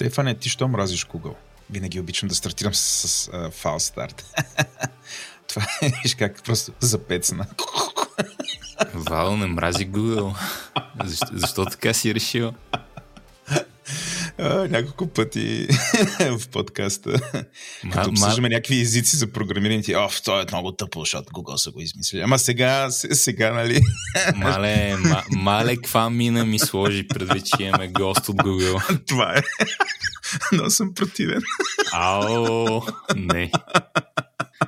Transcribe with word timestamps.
Стефане, 0.00 0.34
ти 0.34 0.48
що 0.48 0.68
мразиш 0.68 1.06
Google? 1.06 1.34
Винаги 1.70 2.00
обичам 2.00 2.28
да 2.28 2.34
стартирам 2.34 2.74
с, 2.74 3.08
с 3.08 3.30
uh, 3.30 3.50
файл 3.50 3.78
старт. 3.80 4.24
Това 5.46 5.66
е, 5.82 5.92
виж 6.02 6.14
как 6.14 6.42
просто 6.42 6.72
запецна. 6.80 7.46
Вал, 8.94 9.36
не 9.36 9.46
мрази 9.46 9.88
Google. 9.88 10.34
Защо, 11.04 11.26
защо 11.32 11.64
така 11.64 11.94
си 11.94 12.14
решил? 12.14 12.54
А, 14.40 14.68
няколко 14.68 15.06
пъти 15.06 15.66
в 16.20 16.48
подкаста. 16.48 17.10
Ма, 17.84 17.90
като 17.92 18.10
обсъждаме 18.10 18.48
ма... 18.48 18.54
някакви 18.54 18.80
езици 18.80 19.16
за 19.16 19.32
програмирането. 19.32 19.92
Оф, 20.04 20.22
това 20.22 20.40
е 20.40 20.44
много 20.52 20.72
тъпо, 20.72 21.00
защото 21.00 21.32
Google 21.32 21.56
са 21.56 21.70
го 21.70 21.80
измислили. 21.80 22.20
Ама 22.20 22.38
сега, 22.38 22.90
сега, 22.90 23.52
нали? 23.52 23.80
мале, 24.36 24.96
ма, 24.96 25.22
мале, 25.30 25.76
каква 25.76 26.10
мина 26.10 26.44
ми 26.44 26.58
сложи 26.58 27.08
предвид, 27.08 27.46
че 27.46 27.62
имаме 27.62 27.88
гост 27.88 28.28
от 28.28 28.36
Google. 28.36 29.04
това 29.06 29.34
е. 29.36 29.42
Но 30.52 30.70
съм 30.70 30.94
противен. 30.94 31.42
Ао, 31.92 32.80
не. 33.16 33.50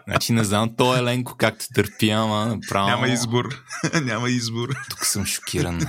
Значи 0.08 0.32
не 0.32 0.44
знам 0.44 0.76
то 0.76 0.96
Еленко 0.96 1.36
как 1.36 1.58
те 1.58 1.66
търпи, 1.74 2.10
ама 2.10 2.46
направо... 2.46 2.88
Няма 2.88 3.08
избор. 3.08 3.62
Няма 4.02 4.30
избор. 4.30 4.68
Тук 4.90 5.04
съм 5.06 5.26
шокиран. 5.26 5.80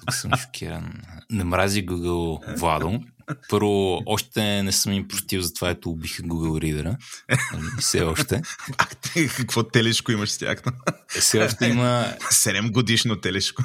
Тук 0.00 0.14
съм 0.14 0.30
шокиран. 0.40 0.92
Не 1.30 1.44
мрази 1.44 1.86
Google 1.86 2.58
Владо. 2.58 3.00
Първо, 3.48 4.02
още 4.06 4.62
не 4.62 4.72
съм 4.72 4.92
им 4.92 5.08
простил 5.08 5.42
за 5.42 5.54
това, 5.54 5.70
ето 5.70 5.90
убиха 5.90 6.22
Google 6.22 6.64
Reader. 6.64 6.96
Нали, 7.52 7.64
все 7.78 8.02
още. 8.02 8.42
А, 8.78 8.86
какво 9.36 9.62
телешко 9.62 10.12
имаш 10.12 10.30
с 10.30 10.38
тях? 10.38 10.62
Все 11.08 11.44
още 11.44 11.66
има... 11.66 12.14
7 12.20 12.70
годишно 12.70 13.16
телешко. 13.20 13.62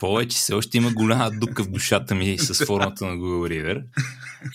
Повече, 0.00 0.36
все 0.36 0.54
още 0.54 0.76
има 0.76 0.90
голяма 0.90 1.30
дука 1.30 1.62
в 1.62 1.70
душата 1.70 2.14
ми 2.14 2.38
с 2.38 2.66
формата 2.66 3.06
на 3.06 3.12
Google 3.12 3.52
Reader. 3.52 3.82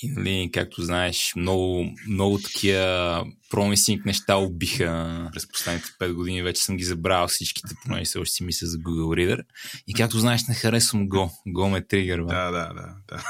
И, 0.02 0.12
нали, 0.12 0.50
както 0.54 0.82
знаеш, 0.82 1.34
много, 1.36 1.86
много 2.08 2.40
такива 2.40 3.26
промисинг 3.52 4.06
неща 4.06 4.36
убиха 4.36 5.30
през 5.34 5.48
последните 5.48 5.88
5 5.88 6.14
години. 6.14 6.44
Вече 6.44 6.64
съм 6.64 6.78
ги 6.78 6.84
забрал 6.84 7.28
всичките, 7.28 7.76
поне 7.86 8.06
все 8.06 8.20
още 8.20 8.34
си 8.34 8.44
мисля 8.44 8.68
за 8.68 8.78
Google 8.78 9.36
Reader. 9.36 9.44
И 9.88 9.94
както 9.94 10.20
знаеш, 10.20 10.48
не 10.48 10.54
харесвам 10.54 11.10
Go. 11.10 11.32
Go 11.48 11.70
ме 11.70 11.88
тригър. 11.88 12.24
Да, 12.24 12.52
да, 12.52 12.74
да. 12.74 12.96
да. 13.08 13.24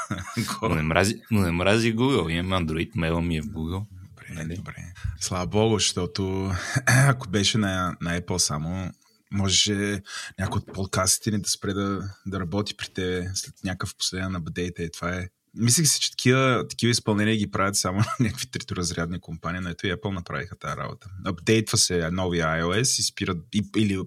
Но, 0.70 0.76
не 0.76 0.82
мрази, 0.82 1.22
но 1.32 1.42
не 1.42 1.52
мрази 1.52 1.96
Google. 1.96 2.32
Имам 2.32 2.68
Android, 2.68 2.90
мейла 2.96 3.22
ми 3.22 3.38
е 3.38 3.42
в 3.42 3.46
Google. 3.46 3.86
Добре, 4.10 4.26
нали? 4.30 4.56
добре. 4.56 4.76
Слава 5.20 5.48
Богу, 5.48 5.74
защото 5.74 6.52
ако 6.86 7.30
беше 7.30 7.58
на, 7.58 7.96
на 8.02 8.22
Apple 8.22 8.38
само, 8.38 8.92
може 9.32 10.02
някой 10.40 10.60
от 10.60 10.74
подкастите 10.74 11.32
ни 11.32 11.42
да 11.42 11.50
спре 11.50 11.74
да, 11.74 12.10
да 12.26 12.40
работи 12.40 12.78
при 12.78 12.88
те 12.88 13.32
след 13.34 13.54
някакъв 13.64 13.96
последен 13.98 14.36
апдейт. 14.36 14.80
И 14.80 14.90
това 14.92 15.16
е 15.16 15.28
Мислих 15.58 15.88
си, 15.88 16.00
че 16.00 16.12
такива, 16.12 16.68
такива 16.70 16.92
изпълнения 16.92 17.38
ги 17.38 17.52
правят 17.52 17.76
само 17.76 18.04
някакви 18.20 18.48
треторазрядни 18.48 19.22
компании, 19.22 19.62
но 19.62 19.70
ето 19.70 19.88
и 19.88 19.94
Apple 19.94 20.14
направиха 20.14 20.56
тази 20.56 20.78
работа. 20.78 21.08
Апдейтва 21.26 21.78
се 21.78 22.12
новия 22.12 22.48
iOS 22.48 23.00
и 23.00 23.04
спират 23.04 23.38
или 23.78 23.98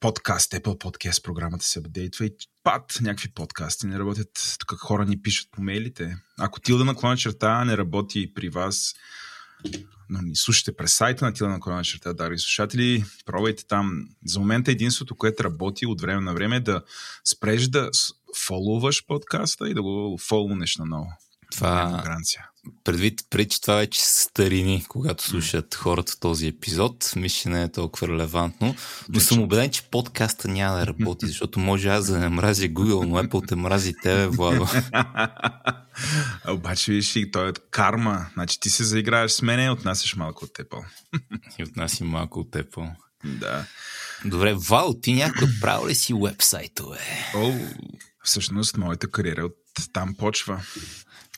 подкаст, 0.00 0.52
Apple 0.52 0.78
Podcast 0.78 1.22
програмата 1.22 1.64
се 1.64 1.78
апдейтва 1.78 2.26
и 2.26 2.30
пат 2.62 2.98
някакви 3.00 3.28
подкасти 3.34 3.86
не 3.86 3.98
работят. 3.98 4.56
Тук 4.58 4.78
хора 4.78 5.04
ни 5.04 5.22
пишат 5.22 5.48
по 5.50 5.62
мейлите. 5.62 6.16
Ако 6.38 6.60
тилда 6.60 6.84
наклона 6.84 7.16
черта 7.16 7.64
не 7.64 7.76
работи 7.76 8.34
при 8.34 8.48
вас, 8.48 8.94
но 10.08 10.22
ни 10.22 10.36
слушате 10.36 10.76
през 10.76 10.94
сайта 10.94 11.24
на 11.24 11.32
Тила 11.32 11.48
на 11.48 11.60
Корона 11.60 11.84
черта, 11.84 12.12
дари 12.12 12.38
слушатели, 12.38 13.04
пробвайте 13.26 13.66
там. 13.66 14.08
За 14.26 14.40
момента 14.40 14.70
единството, 14.70 15.16
което 15.16 15.44
работи 15.44 15.86
от 15.86 16.00
време 16.00 16.20
на 16.20 16.34
време 16.34 16.56
е 16.56 16.60
да 16.60 16.82
спреш 17.24 17.68
да 17.68 17.90
фолуваш 18.46 19.06
подкаста 19.06 19.68
и 19.68 19.74
да 19.74 19.82
го 19.82 20.18
фолунеш 20.28 20.76
наново. 20.76 21.06
Това, 21.52 22.04
предвид, 22.84 23.24
преди, 23.30 23.48
че 23.48 23.60
това 23.60 23.74
вече 23.74 24.04
са 24.04 24.22
старини, 24.22 24.84
когато 24.88 25.24
слушат 25.24 25.74
хората 25.74 26.20
този 26.20 26.46
епизод, 26.46 27.12
мисля, 27.16 27.38
че 27.42 27.48
не 27.48 27.62
е 27.62 27.72
толкова 27.72 28.08
релевантно, 28.08 28.74
но 29.08 29.20
съм 29.20 29.42
убеден, 29.42 29.70
че 29.70 29.82
подкаста 29.82 30.48
няма 30.48 30.78
да 30.78 30.86
работи, 30.86 31.26
защото 31.26 31.60
може 31.60 31.88
аз 31.88 32.06
да 32.06 32.18
не 32.18 32.28
мразя 32.28 32.68
Google, 32.68 33.06
но 33.06 33.22
Apple 33.22 33.48
те 33.48 33.56
мрази 33.56 33.94
тебе, 34.02 34.26
Владо. 34.26 34.68
Обаче, 36.48 36.92
виж, 36.92 37.16
и 37.16 37.30
той 37.30 37.48
е 37.48 37.52
карма. 37.70 38.26
Значи 38.32 38.60
ти 38.60 38.70
се 38.70 38.84
заиграваш 38.84 39.32
с 39.32 39.42
мене 39.42 39.64
и 39.64 39.70
отнасяш 39.70 40.16
малко 40.16 40.44
от 40.44 40.52
Apple. 40.52 40.84
и 41.58 41.62
отнаси 41.62 42.04
малко 42.04 42.40
от 42.40 42.50
Apple. 42.50 42.90
Да. 43.24 43.64
Добре, 44.24 44.54
Вал, 44.54 44.94
ти 45.02 45.12
някой 45.12 45.48
правил 45.60 45.88
ли 45.88 45.94
си 45.94 46.14
вебсайтове? 46.14 46.98
О, 47.34 47.52
всъщност, 48.26 48.76
моята 48.76 49.10
кариера 49.10 49.44
от 49.44 49.56
там 49.92 50.14
почва. 50.16 50.62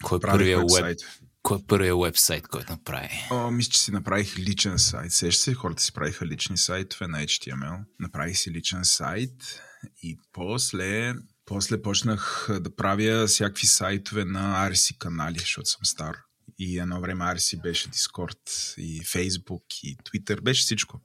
Кой 0.03 0.19
е 0.19 0.21
първият 0.21 0.71
веб... 0.73 0.99
Кой 1.43 1.59
е 1.59 1.61
първият 1.69 1.99
вебсайт, 2.03 2.49
който 2.49 2.73
направи? 2.73 3.11
О, 3.31 3.51
мисля, 3.51 3.71
че 3.71 3.81
си 3.81 3.91
направих 3.91 4.39
личен 4.39 4.79
сайт. 4.79 5.13
Сеща 5.13 5.43
се, 5.43 5.55
хората 5.55 5.83
си 5.83 5.93
правиха 5.93 6.27
лични 6.27 6.59
сайтове 6.59 7.09
на 7.09 7.19
HTML. 7.19 7.85
Направих 8.01 8.39
си 8.39 8.51
личен 8.51 8.85
сайт 8.85 9.63
и 10.03 10.19
после, 10.33 11.15
после 11.45 11.83
почнах 11.83 12.49
да 12.61 12.77
правя 12.77 13.27
всякакви 13.27 13.67
сайтове 13.67 14.25
на 14.25 14.71
RC 14.71 14.99
канали, 14.99 15.39
защото 15.39 15.69
съм 15.69 15.85
стар. 15.85 16.17
И 16.59 16.79
едно 16.79 17.01
време 17.01 17.25
RC 17.25 17.63
беше 17.63 17.89
Discord 17.89 18.75
и 18.79 19.03
Facebook 19.03 19.65
и 19.83 19.97
Twitter, 19.97 20.41
беше 20.41 20.63
всичко. 20.63 21.01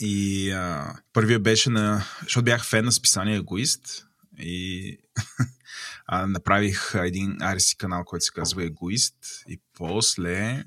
И 0.00 0.50
а, 0.50 0.94
първия 1.12 1.38
беше 1.38 1.70
на... 1.70 2.04
Защото 2.22 2.44
бях 2.44 2.66
фен 2.66 2.84
на 2.84 2.92
списание 2.92 3.36
Егоист 3.36 4.06
и 4.38 4.98
а, 6.06 6.26
направих 6.26 6.92
един 6.94 7.38
RC 7.38 7.76
канал, 7.76 8.04
който 8.04 8.24
се 8.24 8.32
казва 8.32 8.64
Егоист. 8.64 9.16
И 9.48 9.60
после 9.74 10.64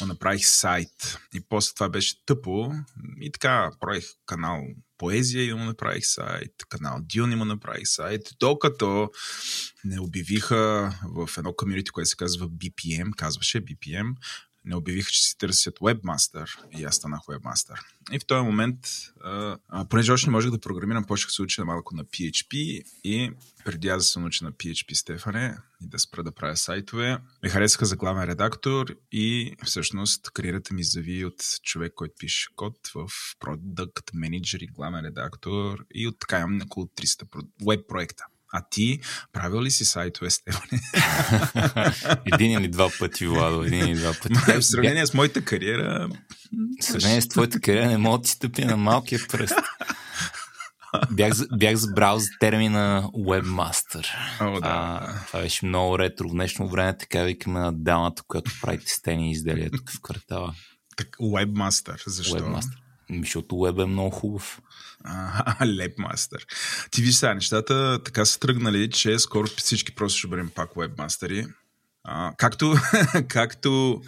му 0.00 0.06
направих 0.06 0.46
сайт. 0.46 1.18
И 1.34 1.40
после 1.40 1.74
това 1.74 1.88
беше 1.88 2.24
тъпо. 2.26 2.72
И 3.20 3.32
така 3.32 3.70
правих 3.80 4.04
канал 4.26 4.62
Поезия 4.98 5.44
и 5.44 5.54
му 5.54 5.64
направих 5.64 6.06
сайт, 6.06 6.52
канал 6.68 6.98
Дюн 7.00 7.32
и 7.32 7.36
му 7.36 7.44
направих 7.44 7.88
сайт, 7.88 8.36
докато 8.40 9.10
не 9.84 10.00
обявиха 10.00 10.94
в 11.04 11.30
едно 11.38 11.52
комьюнити, 11.52 11.90
което 11.90 12.10
се 12.10 12.16
казва 12.16 12.48
BPM, 12.48 13.10
казваше 13.16 13.64
BPM, 13.64 14.14
не 14.64 14.76
обявиха, 14.76 15.10
че 15.10 15.22
си 15.22 15.38
търсят 15.38 15.74
вебмастър 15.82 16.58
и 16.78 16.84
аз 16.84 16.96
станах 16.96 17.20
вебмастър. 17.28 17.80
И 18.12 18.18
в 18.18 18.26
този 18.26 18.44
момент, 18.44 18.76
а, 19.24 19.58
а, 19.68 19.88
понеже 19.88 20.12
още 20.12 20.26
не 20.26 20.32
можех 20.32 20.50
да 20.50 20.60
програмирам, 20.60 21.04
почнах 21.04 21.28
да 21.28 21.32
се 21.32 21.42
уча 21.42 21.64
малко 21.64 21.96
на 21.96 22.04
PHP 22.04 22.82
и 23.04 23.32
преди 23.64 23.88
аз 23.88 24.02
да 24.02 24.04
се 24.04 24.20
науча 24.20 24.44
на 24.44 24.52
PHP 24.52 24.94
Стефане 24.94 25.56
и 25.82 25.88
да 25.88 25.98
спра 25.98 26.22
да 26.22 26.32
правя 26.32 26.56
сайтове, 26.56 27.18
ме 27.42 27.48
харесаха 27.48 27.86
за 27.86 27.96
главен 27.96 28.24
редактор 28.24 28.86
и 29.12 29.56
всъщност 29.64 30.30
кариерата 30.30 30.74
ми 30.74 30.84
зави 30.84 31.24
от 31.24 31.44
човек, 31.62 31.92
който 31.94 32.14
пише 32.18 32.48
код 32.56 32.76
в 32.94 33.08
продукт 33.40 34.10
менеджер 34.14 34.60
и 34.60 34.66
главен 34.66 35.04
редактор 35.04 35.84
и 35.94 36.08
от 36.08 36.18
така 36.18 36.38
имам 36.38 36.60
около 36.62 36.86
300 36.86 37.46
веб 37.68 37.88
проекта. 37.88 38.24
А 38.52 38.62
ти 38.70 39.00
правил 39.32 39.62
ли 39.62 39.70
си 39.70 39.84
сайтове, 39.84 40.30
Стефане? 40.30 40.80
един 42.32 42.52
или 42.52 42.68
два 42.68 42.88
пъти, 42.98 43.26
Владо, 43.26 43.62
един 43.62 43.86
или 43.86 43.98
два 43.98 44.12
пъти. 44.22 44.34
в 44.60 44.62
сравнение 44.62 45.06
с 45.06 45.14
моята 45.14 45.44
кариера... 45.44 46.08
В 46.80 46.84
сравнение 46.84 47.20
с 47.20 47.28
твоята 47.28 47.60
кариера 47.60 47.86
не 47.86 47.98
мога 47.98 48.18
да 48.18 48.28
си 48.28 48.34
стъпи 48.34 48.64
на 48.64 48.76
малкия 48.76 49.20
пръст. 49.28 49.54
Бях, 51.10 51.32
бях 51.58 51.76
забрал 51.76 52.18
за 52.18 52.28
термина 52.40 53.10
webmaster. 53.14 54.06
О, 54.40 54.60
да. 54.60 54.68
а, 54.68 55.26
това 55.26 55.40
беше 55.40 55.66
много 55.66 55.98
ретро. 55.98 56.28
В 56.28 56.32
днешно 56.32 56.68
време 56.68 56.98
така 56.98 57.22
викаме 57.22 57.60
на 57.60 57.72
дамата, 57.72 58.22
която 58.28 58.50
прави 58.62 58.80
стени 58.86 59.30
изделия 59.30 59.70
тук 59.70 59.90
в 59.90 60.00
квартала. 60.00 60.54
Так, 60.96 61.16
webmaster, 61.20 62.02
защо? 62.06 62.38
Webmaster. 62.38 62.76
Защото 63.20 63.54
web 63.54 63.82
е 63.82 63.86
много 63.86 64.10
хубав. 64.10 64.60
Лепмастър. 65.66 66.46
Ти 66.90 67.02
виж 67.02 67.14
сега, 67.14 67.34
нещата 67.34 68.02
така 68.04 68.24
са 68.24 68.38
тръгнали, 68.38 68.90
че 68.90 69.18
скоро 69.18 69.46
всички 69.46 69.94
просто 69.94 70.18
ще 70.18 70.28
бъдем 70.28 70.50
пак 70.54 70.70
вебмастери. 70.76 71.46
А, 72.04 72.32
както, 72.38 72.74
както 73.28 74.02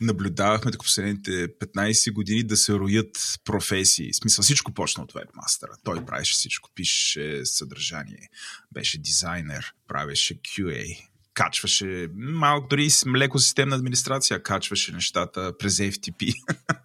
наблюдавахме 0.00 0.70
тук 0.70 0.82
последните 0.82 1.30
15 1.58 2.12
години 2.12 2.42
да 2.42 2.56
се 2.56 2.72
роят 2.72 3.38
професии. 3.44 4.12
В 4.12 4.16
смисъл 4.16 4.42
всичко 4.42 4.72
почна 4.72 5.02
от 5.02 5.12
вебмастера. 5.12 5.72
Той 5.84 6.06
правеше 6.06 6.32
всичко, 6.32 6.70
пише 6.74 7.40
съдържание, 7.44 8.28
беше 8.72 8.98
дизайнер, 8.98 9.72
правеше 9.88 10.34
QA, 10.34 11.08
качваше 11.34 12.08
малко, 12.14 12.68
дори 12.68 12.90
с 12.90 13.06
леко 13.16 13.38
системна 13.38 13.76
администрация, 13.76 14.42
качваше 14.42 14.92
нещата 14.92 15.58
през 15.58 15.76
FTP. 15.78 16.34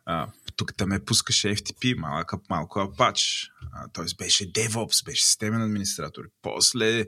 тук 0.56 0.74
там 0.78 0.90
ме 0.90 1.06
пускаше 1.06 1.48
FTP, 1.48 1.98
малък, 1.98 2.32
малко 2.50 2.80
Apache. 2.80 3.50
Т.е. 3.94 4.06
беше 4.18 4.52
DevOps, 4.52 5.06
беше 5.06 5.26
системен 5.26 5.62
администратор. 5.62 6.24
После, 6.42 7.06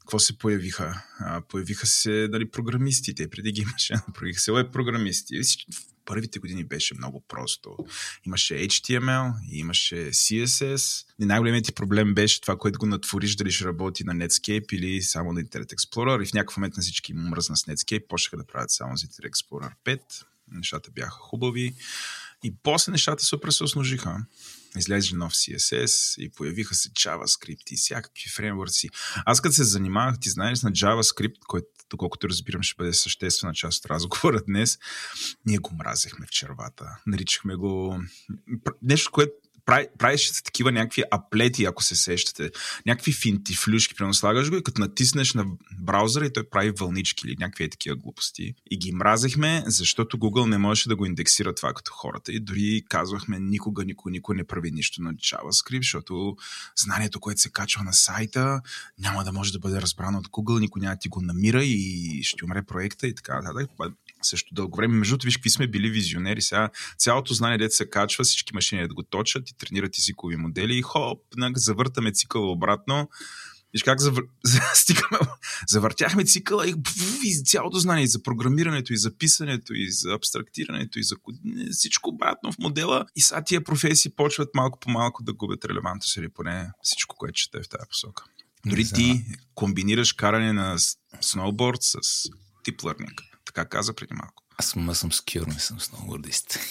какво 0.00 0.18
се 0.18 0.38
появиха? 0.38 1.02
А, 1.18 1.40
появиха 1.40 1.86
се 1.86 2.28
нали, 2.30 2.50
програмистите, 2.50 3.30
преди 3.30 3.52
ги 3.52 3.60
имаше, 3.60 3.94
появиха 4.14 4.40
се 4.40 4.52
веб 4.52 4.72
програмисти. 4.72 5.40
първите 6.04 6.38
години 6.38 6.64
беше 6.64 6.94
много 6.94 7.24
просто. 7.28 7.76
Имаше 8.26 8.54
HTML, 8.54 9.32
имаше 9.50 9.96
CSS. 9.96 11.04
И 11.20 11.24
най-големият 11.24 11.74
проблем 11.74 12.14
беше 12.14 12.40
това, 12.40 12.56
което 12.56 12.78
го 12.78 12.86
натвориш, 12.86 13.36
дали 13.36 13.50
ще 13.50 13.64
работи 13.64 14.04
на 14.04 14.14
Netscape 14.14 14.72
или 14.72 15.02
само 15.02 15.32
на 15.32 15.40
Internet 15.40 15.74
Explorer. 15.74 16.22
И 16.22 16.26
в 16.26 16.34
някакъв 16.34 16.56
момент 16.56 16.76
на 16.76 16.82
всички 16.82 17.14
му 17.14 17.28
мръзна 17.28 17.56
с 17.56 17.64
Netscape, 17.64 18.06
почнаха 18.08 18.36
да 18.36 18.46
правят 18.46 18.70
само 18.70 18.96
за 18.96 19.06
Internet 19.06 19.30
Explorer 19.30 19.72
5. 19.84 20.00
Нещата 20.52 20.90
бяха 20.90 21.10
хубави. 21.10 21.74
И 22.42 22.54
после 22.62 22.92
нещата 22.92 23.24
супер 23.24 23.50
се 23.50 23.64
осножиха 23.64 24.16
излезе 24.78 25.16
нов 25.16 25.32
CSS 25.32 26.18
и 26.18 26.28
появиха 26.28 26.74
се 26.74 26.88
JavaScript 26.90 27.70
и 27.70 27.76
всякакви 27.76 28.30
фреймворци. 28.30 28.88
Аз 29.26 29.40
като 29.40 29.54
се 29.54 29.64
занимавах, 29.64 30.20
ти 30.20 30.30
знаеш, 30.30 30.62
на 30.62 30.72
JavaScript, 30.72 31.38
който, 31.48 31.66
доколкото 31.90 32.28
разбирам, 32.28 32.62
ще 32.62 32.74
бъде 32.78 32.92
съществена 32.92 33.54
част 33.54 33.84
от 33.84 33.90
разговора 33.90 34.40
днес, 34.46 34.78
ние 35.46 35.58
го 35.58 35.74
мразехме 35.74 36.26
в 36.26 36.30
червата. 36.30 36.84
Наричахме 37.06 37.54
го 37.54 38.00
нещо, 38.82 39.10
което 39.10 39.32
правиш 39.98 40.30
се 40.30 40.42
такива 40.42 40.72
някакви 40.72 41.02
аплети, 41.10 41.64
ако 41.64 41.82
се 41.82 41.96
сещате. 41.96 42.50
Някакви 42.86 43.12
финти, 43.12 43.54
флюшки, 43.54 43.94
слагаш 44.12 44.50
го 44.50 44.56
и 44.56 44.62
като 44.62 44.80
натиснеш 44.80 45.34
на 45.34 45.44
браузъра 45.80 46.26
и 46.26 46.32
той 46.32 46.48
прави 46.50 46.70
вълнички 46.70 47.26
или 47.26 47.36
някакви 47.40 47.70
такива 47.70 47.96
глупости. 47.96 48.54
И 48.70 48.78
ги 48.78 48.92
мразехме, 48.92 49.62
защото 49.66 50.18
Google 50.18 50.48
не 50.48 50.58
можеше 50.58 50.88
да 50.88 50.96
го 50.96 51.06
индексира 51.06 51.54
това 51.54 51.74
като 51.74 51.92
хората. 51.92 52.32
И 52.32 52.40
дори 52.40 52.82
казвахме 52.88 53.38
никога, 53.40 53.84
никой, 53.84 54.12
никой 54.12 54.36
не 54.36 54.44
прави 54.44 54.70
нищо 54.70 55.02
на 55.02 55.14
JavaScript, 55.14 55.82
защото 55.82 56.36
знанието, 56.76 57.20
което 57.20 57.40
се 57.40 57.50
качва 57.50 57.84
на 57.84 57.92
сайта, 57.92 58.60
няма 58.98 59.24
да 59.24 59.32
може 59.32 59.52
да 59.52 59.58
бъде 59.58 59.80
разбрано 59.80 60.18
от 60.18 60.28
Google, 60.28 60.60
никой 60.60 60.80
няма 60.80 60.96
ти 60.96 61.08
го 61.08 61.20
намира 61.20 61.64
и 61.64 62.20
ще 62.22 62.44
умре 62.44 62.62
проекта 62.62 63.06
и 63.06 63.14
така 63.14 63.40
нататък 63.40 63.70
също 64.26 64.54
дълго 64.54 64.76
време. 64.76 64.94
Между 64.94 65.16
виж 65.24 65.36
какви 65.36 65.50
сме 65.50 65.66
били 65.66 65.90
визионери. 65.90 66.42
Сега 66.42 66.70
цялото 66.98 67.34
знание, 67.34 67.58
дете 67.58 67.74
се 67.74 67.90
качва, 67.90 68.24
всички 68.24 68.54
машини 68.54 68.88
да 68.88 68.94
го 68.94 69.02
точат 69.02 69.50
и 69.50 69.56
тренират 69.56 69.98
езикови 69.98 70.36
модели 70.36 70.76
и 70.76 70.82
хоп, 70.82 71.22
завъртаме 71.56 72.12
цикъла 72.12 72.52
обратно. 72.52 73.08
Виж 73.72 73.82
как 73.82 74.00
завър... 74.00 74.24
стигаме, 74.74 75.18
завъртяхме 75.68 76.24
цикъла 76.24 76.68
и, 76.68 76.74
и 77.24 77.44
цялото 77.44 77.78
знание 77.78 78.04
и 78.04 78.08
за 78.08 78.22
програмирането, 78.22 78.92
и 78.92 78.96
за 78.96 79.18
писането, 79.18 79.74
и 79.74 79.90
за 79.90 80.12
абстрактирането, 80.12 80.98
и 80.98 81.02
за 81.02 81.16
всичко 81.70 82.10
обратно 82.10 82.52
в 82.52 82.58
модела. 82.58 83.06
И 83.16 83.20
сега 83.20 83.44
тия 83.44 83.64
професии 83.64 84.10
почват 84.16 84.48
малко 84.54 84.78
по 84.78 84.90
малко 84.90 85.22
да 85.22 85.32
губят 85.32 85.64
релевантност 85.64 86.16
или 86.16 86.28
поне 86.28 86.70
всичко, 86.82 87.16
което 87.16 87.34
чете 87.34 87.58
в 87.62 87.68
тази 87.68 87.88
посока. 87.88 88.24
Дори 88.66 88.84
ти 88.94 89.24
комбинираш 89.54 90.12
каране 90.12 90.52
на 90.52 90.76
сноуборд 91.20 91.78
с 91.80 91.98
тип 92.62 92.80
learning. 92.80 93.31
Така 93.44 93.64
каза 93.64 93.94
преди 93.94 94.14
малко. 94.14 94.42
Аз 94.58 94.76
ма 94.76 94.94
съм 94.94 95.12
скюр, 95.12 95.46
не 95.46 95.58
съм 95.58 95.80
сноубордист. 95.80 96.58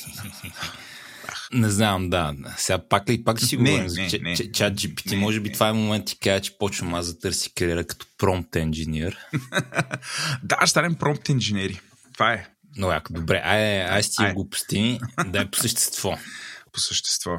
Не 1.53 1.69
знам, 1.69 2.09
да. 2.09 2.35
Сега 2.57 2.87
пак 2.89 3.09
ли, 3.09 3.23
пак 3.23 3.41
си 3.41 3.57
говорим 3.57 3.89
за 3.89 4.07
чат 4.53 4.73
GPT? 4.73 5.15
Може 5.15 5.39
би 5.39 5.49
не. 5.49 5.53
това 5.53 5.69
е 5.69 5.73
момент 5.73 6.05
ти 6.05 6.19
кажа, 6.19 6.41
че 6.41 6.57
почвам 6.57 6.93
аз 6.93 7.07
да 7.07 7.19
търси 7.19 7.53
кариера 7.53 7.87
като 7.87 8.05
промпт 8.17 8.55
инженер. 8.55 9.17
да, 10.43 10.57
ще 10.57 10.67
станем 10.67 10.95
промпт 10.95 11.29
инженери. 11.29 11.81
Това 12.13 12.33
е. 12.33 12.47
Но 12.75 12.91
яко, 12.91 13.13
добре. 13.13 13.41
Ай, 13.45 13.81
ай, 13.81 14.03
с 14.03 14.11
тия 14.11 14.33
глупости. 14.33 14.99
Дай 15.27 15.51
по 15.51 15.57
същество. 15.57 16.17
По 16.71 16.79
същество. 16.79 17.37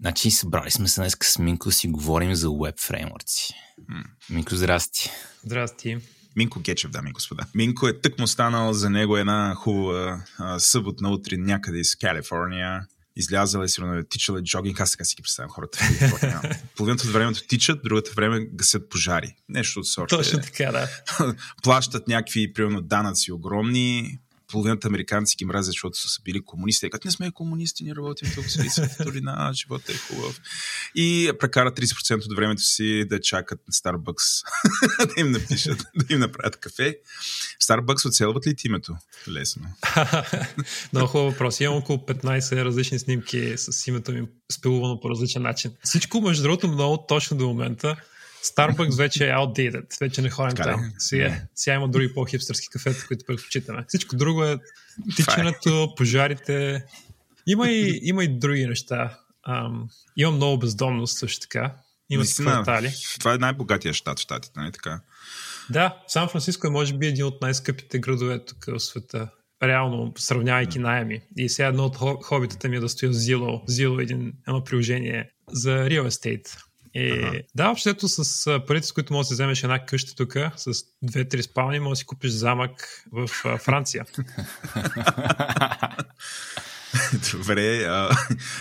Значи 0.00 0.30
събрали 0.30 0.70
сме 0.70 0.88
се 0.88 1.00
днес 1.00 1.16
с 1.22 1.38
Минко 1.38 1.70
си 1.70 1.88
говорим 1.88 2.34
за 2.34 2.50
веб 2.62 2.80
фреймворци. 2.80 3.54
Минко, 4.30 4.54
здрасти. 4.54 5.10
Здрасти. 5.44 5.98
Минко 6.36 6.60
Гечев, 6.60 6.90
дами 6.90 7.10
и 7.10 7.12
господа. 7.12 7.46
Минко 7.54 7.88
е 7.88 8.00
тък 8.00 8.18
му 8.18 8.26
станал 8.26 8.72
за 8.72 8.90
него 8.90 9.16
една 9.16 9.54
хубава 9.54 10.22
а, 10.38 10.58
съботна 10.58 11.10
утрин 11.10 11.44
някъде 11.44 11.78
из 11.78 11.96
Калифорния. 11.96 12.86
Излязала 13.16 13.64
е 13.64 13.68
сигурно, 13.68 14.04
тичала 14.04 14.38
е 14.38 14.42
джогинг, 14.42 14.80
аз 14.80 14.90
така 14.90 15.04
си 15.04 15.16
ги 15.16 15.22
представям 15.22 15.50
хората. 15.50 15.78
Половината 16.76 17.06
от 17.06 17.12
времето 17.12 17.46
тичат, 17.48 17.80
другата 17.84 18.10
време 18.16 18.46
гасят 18.52 18.90
пожари. 18.90 19.34
Нещо 19.48 19.80
от 19.80 19.86
сорта. 19.86 20.16
Точно 20.16 20.38
така, 20.40 20.72
да. 20.72 20.88
Плащат 21.62 22.08
някакви, 22.08 22.52
примерно, 22.52 22.80
данъци 22.80 23.32
огромни, 23.32 24.18
половината 24.48 24.88
американци 24.88 25.36
ги 25.36 25.44
мразят, 25.44 25.72
защото 25.72 26.10
са 26.10 26.22
били 26.22 26.40
комунисти. 26.44 26.90
Като 26.90 27.08
не 27.08 27.12
сме 27.12 27.30
комунисти, 27.30 27.84
ние 27.84 27.94
работим 27.94 28.30
тук, 28.34 28.44
в 28.44 29.04
долина, 29.04 29.50
живота 29.54 29.92
е 29.92 29.96
хубав. 29.96 30.40
И 30.94 31.32
прекарат 31.40 31.78
30% 31.78 32.26
от 32.26 32.36
времето 32.36 32.62
си 32.62 33.04
да 33.04 33.20
чакат 33.20 33.60
на 33.68 33.72
Starbucks 33.72 34.44
да 35.14 35.20
им 35.20 35.30
напишат, 35.30 35.86
да 35.96 36.14
им 36.14 36.20
направят 36.20 36.56
кафе. 36.56 36.98
Starbucks 37.62 38.08
оцелват 38.08 38.46
ли 38.46 38.54
името? 38.64 38.96
Лесно. 39.28 39.66
Много 40.92 41.08
хубав 41.08 41.32
въпрос. 41.32 41.60
Имам 41.60 41.76
около 41.76 41.98
15 41.98 42.64
различни 42.64 42.98
снимки 42.98 43.54
с 43.56 43.86
името 43.86 44.12
ми 44.12 44.28
спилувано 44.52 45.00
по 45.00 45.10
различен 45.10 45.42
начин. 45.42 45.72
Всичко, 45.84 46.20
между 46.20 46.42
другото, 46.42 46.68
много 46.68 47.04
точно 47.08 47.36
до 47.36 47.46
момента 47.46 47.96
Starbucks 48.44 48.96
вече 48.96 49.28
е 49.28 49.32
outdated, 49.32 50.00
вече 50.00 50.22
не 50.22 50.30
ходим 50.30 50.56
така 50.56 50.70
там. 50.70 50.92
Сега, 50.98 51.40
сега 51.54 51.74
има 51.74 51.88
други 51.88 52.14
по-хипстърски 52.14 52.68
кафета, 52.68 53.06
които 53.06 53.24
предпочитаме. 53.26 53.84
Всичко 53.88 54.16
друго 54.16 54.44
е, 54.44 54.58
тичането, 55.16 55.94
пожарите. 55.96 56.84
Има 57.46 57.68
и, 57.68 58.00
има 58.02 58.24
и 58.24 58.38
други 58.38 58.66
неща. 58.66 59.18
Ам, 59.48 59.88
има 60.16 60.32
много 60.32 60.58
бездомност 60.58 61.18
също 61.18 61.40
така. 61.40 61.74
Има 62.10 62.24
квартали. 62.24 62.92
Това 63.18 63.34
е 63.34 63.38
най-богатия 63.38 63.94
щат 63.94 64.18
в 64.18 64.22
щатите, 64.22 64.60
нали 64.60 64.72
така? 64.72 65.00
Да, 65.70 65.96
Сан 66.06 66.28
Франциско 66.28 66.66
е 66.66 66.70
може 66.70 66.94
би 66.94 67.06
един 67.06 67.24
от 67.24 67.42
най-скъпите 67.42 67.98
градове 67.98 68.44
тук 68.44 68.64
в 68.66 68.80
света. 68.80 69.28
Реално, 69.62 70.12
сравнявайки 70.18 70.78
найеми. 70.78 71.20
И 71.36 71.48
сега 71.48 71.68
едно 71.68 71.84
от 71.84 72.24
хобитата 72.24 72.68
ми 72.68 72.76
е 72.76 72.80
да 72.80 72.88
стоя 72.88 73.12
Zillow. 73.12 73.68
Zillow 73.68 74.00
е 74.00 74.02
един, 74.02 74.32
едно 74.48 74.64
приложение 74.64 75.30
за 75.52 75.70
real 75.70 76.08
estate 76.08 76.58
и, 76.94 77.12
ага. 77.12 77.40
Да, 77.54 77.70
общото 77.70 78.08
с 78.08 78.60
парите, 78.66 78.86
с 78.86 78.92
които 78.92 79.12
можеш 79.12 79.28
да 79.28 79.28
си 79.28 79.34
вземеш 79.34 79.62
една 79.62 79.86
къща 79.86 80.14
тук, 80.14 80.36
с 80.56 80.72
две-три 81.02 81.42
спални, 81.42 81.80
можеш 81.80 81.90
да 81.92 81.96
си 81.96 82.06
купиш 82.06 82.30
замък 82.30 83.02
в 83.12 83.28
а, 83.44 83.58
Франция. 83.58 84.04
Добре, 87.32 87.84
а, 87.84 88.16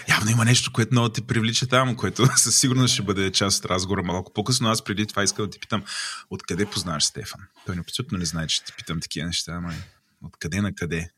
явно 0.09 0.31
има 0.31 0.45
нещо, 0.45 0.71
което 0.73 0.93
много 0.93 1.09
те 1.09 1.21
привлича 1.21 1.67
там, 1.67 1.95
което 1.95 2.25
със 2.37 2.57
сигурност 2.57 2.93
ще 2.93 3.03
бъде 3.03 3.31
част 3.31 3.65
от 3.65 3.71
разговора 3.71 4.03
малко 4.03 4.33
по-късно. 4.33 4.69
Аз 4.69 4.83
преди 4.83 5.05
това 5.05 5.23
искам 5.23 5.45
да 5.45 5.51
ти 5.51 5.59
питам, 5.59 5.83
откъде 6.29 6.65
познаваш 6.65 7.03
Стефан? 7.03 7.41
Той 7.65 7.75
абсолютно 7.79 8.17
не 8.17 8.25
знае, 8.25 8.47
че 8.47 8.63
ти 8.63 8.73
питам 8.77 8.99
такива 8.99 9.27
неща, 9.27 9.51
ама 9.51 9.73
откъде 10.23 10.61
на 10.61 10.75
къде? 10.75 11.09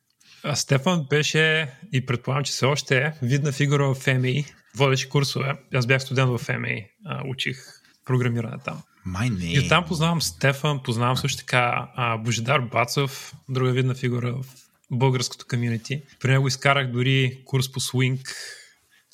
А 0.44 0.56
Стефан 0.56 1.06
беше 1.10 1.74
и 1.94 2.06
предполагам, 2.06 2.44
че 2.44 2.52
все 2.52 2.66
още 2.66 2.98
е 2.98 3.14
видна 3.22 3.52
фигура 3.52 3.94
в 3.94 3.96
ФМИ, 3.96 4.46
водеше 4.76 5.10
курсове. 5.10 5.54
Аз 5.74 5.86
бях 5.86 6.02
студент 6.02 6.30
в 6.30 6.38
ФМИ, 6.38 6.88
учих 7.26 7.58
програмиране 8.06 8.58
там. 8.66 8.82
Май 9.06 9.30
не. 9.30 9.46
И 9.46 9.68
там 9.68 9.86
познавам 9.86 10.22
Стефан, 10.22 10.84
познавам 10.84 11.18
също 11.18 11.40
така 11.40 11.88
а, 11.96 12.18
Божидар 12.18 12.60
Бацов, 12.60 13.34
друга 13.50 13.72
видна 13.72 13.96
фигура 13.96 14.34
в 14.34 14.46
българското 14.92 15.46
комьюнити. 15.50 16.02
При 16.20 16.32
него 16.32 16.48
изкарах 16.48 16.92
дори 16.92 17.42
курс 17.46 17.72
по 17.72 17.80
Swing, 17.80 18.28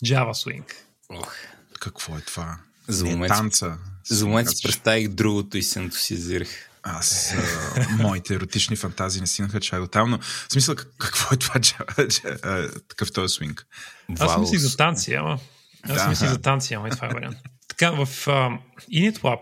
Java 0.06 0.32
Swing. 0.32 0.74
Ох, 1.10 1.36
какво 1.80 2.18
е 2.18 2.22
това? 2.22 2.58
За 2.88 3.06
момент, 3.06 3.22
не, 3.22 3.28
танца. 3.28 3.78
За 4.10 4.28
момент 4.28 4.50
си 4.50 4.64
представих 4.64 5.08
другото 5.08 5.58
и 5.58 5.64
се 5.64 5.80
ентусизирах. 5.80 6.50
Аз, 6.88 7.34
а, 7.78 8.04
моите 8.04 8.34
еротични 8.34 8.76
фантазии 8.76 9.22
не 9.22 9.28
стигнаха 9.28 9.60
чай 9.60 9.80
до 9.80 9.88
там, 9.88 10.10
но 10.10 10.18
в 10.18 10.48
смисъл 10.50 10.76
какво 10.98 11.34
е 11.34 11.38
това 11.38 11.60
такъв 12.90 13.12
този 13.12 13.34
свинг? 13.34 13.68
Аз 14.20 14.38
мислих 14.38 14.60
за 14.60 14.78
танци, 14.78 15.14
ама. 15.14 15.40
Аз 15.90 16.04
да, 16.04 16.10
мислих 16.10 16.30
за 16.30 16.42
танци, 16.42 16.74
ама 16.74 16.88
и 16.88 16.92
това 16.92 17.08
е 17.08 17.14
вариант. 17.14 17.38
така, 17.68 17.92
в 17.92 18.06
uh, 18.06 18.58
InitLab, 18.94 19.40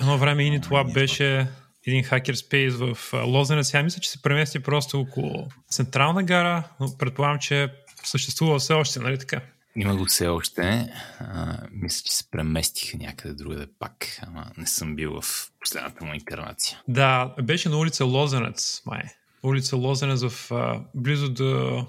едно 0.00 0.18
време 0.18 0.42
InitLab 0.42 0.92
беше 0.92 1.48
един 1.86 2.04
хакер 2.04 2.34
спейс 2.34 2.74
в 2.74 2.94
uh, 2.94 3.24
Лозенец. 3.24 3.66
Сега 3.66 3.82
мисля, 3.82 4.00
че 4.00 4.10
се 4.10 4.22
премести 4.22 4.60
просто 4.60 5.00
около 5.00 5.48
Централна 5.70 6.22
гара, 6.22 6.68
но 6.80 6.98
предполагам, 6.98 7.38
че 7.38 7.68
съществува 8.04 8.58
все 8.58 8.72
още, 8.72 9.00
нали 9.00 9.18
така? 9.18 9.40
Има 9.76 9.96
го 9.96 10.04
все 10.04 10.26
още. 10.26 10.92
А, 11.20 11.58
мисля, 11.72 12.02
че 12.06 12.12
се 12.12 12.30
преместиха 12.30 12.96
някъде 12.98 13.34
другаде 13.34 13.66
пак, 13.78 14.20
ама 14.22 14.46
не 14.56 14.66
съм 14.66 14.96
бил 14.96 15.20
в 15.20 15.50
последната 15.60 16.04
му 16.04 16.14
инкарнация. 16.14 16.82
Да, 16.88 17.34
беше 17.42 17.68
на 17.68 17.78
улица 17.78 18.04
Лозенец, 18.04 18.82
май. 18.86 19.02
Улица 19.42 19.76
Лозенец 19.76 20.22
в, 20.22 20.52
а, 20.52 20.80
близо 20.94 21.32
до 21.32 21.86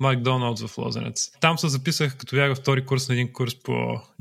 Макдоналдс 0.00 0.66
в 0.66 0.78
Лозенец. 0.78 1.30
Там 1.40 1.58
се 1.58 1.68
записах, 1.68 2.16
като 2.16 2.36
бях 2.36 2.56
втори 2.56 2.86
курс 2.86 3.08
на 3.08 3.14
един 3.14 3.32
курс 3.32 3.62
по 3.62 3.72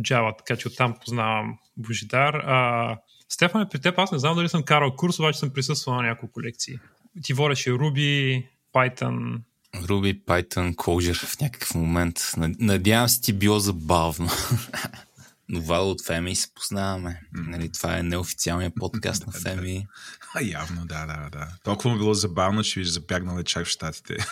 Java, 0.02 0.38
така 0.38 0.56
че 0.56 0.68
оттам 0.68 0.96
познавам 1.06 1.58
Божидар. 1.78 2.34
А, 2.34 2.98
Стефан, 3.30 3.70
при 3.72 3.80
теб 3.80 4.00
аз 4.00 4.12
не 4.12 4.20
знам 4.20 4.36
дали 4.36 4.50
съм 4.50 4.64
карал 4.64 4.96
курс, 4.96 5.20
обаче 5.20 5.40
съм 5.40 5.50
присъствал 5.50 5.96
на 5.96 6.02
няколко 6.02 6.42
лекции. 6.42 6.76
Ти 7.24 7.34
водеше 7.34 7.72
Ruby, 7.72 8.44
Python, 8.76 9.42
Ruby, 9.76 10.24
Python, 10.26 10.76
Clojure 10.76 11.26
в 11.26 11.40
някакъв 11.42 11.76
момент. 11.76 12.34
Надявам 12.38 13.10
се 13.10 13.22
ти 13.22 13.34
било 13.34 13.60
забавно. 13.60 14.30
Вало 15.54 15.92
от 15.92 16.06
Феми 16.06 16.36
се 16.36 16.48
познаваме. 16.56 17.22
Нали, 17.34 17.72
това 17.72 17.98
е 17.98 18.04
неофициалният 18.04 18.74
подкаст 18.80 19.28
на 19.28 19.34
Феми. 19.42 19.88
А, 20.36 20.44
явно, 20.44 20.86
да, 20.86 21.06
да, 21.06 21.30
да. 21.32 21.48
Толкова 21.64 21.90
му 21.90 21.98
било 21.98 22.14
забавно, 22.14 22.64
че 22.64 22.80
ви 22.80 22.86
забягнали 22.86 23.44
чак 23.44 23.66
в 23.66 23.70
щатите. 23.70 24.18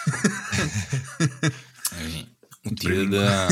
Ами, 2.00 2.28
Отида 2.72 3.06
да, 3.06 3.50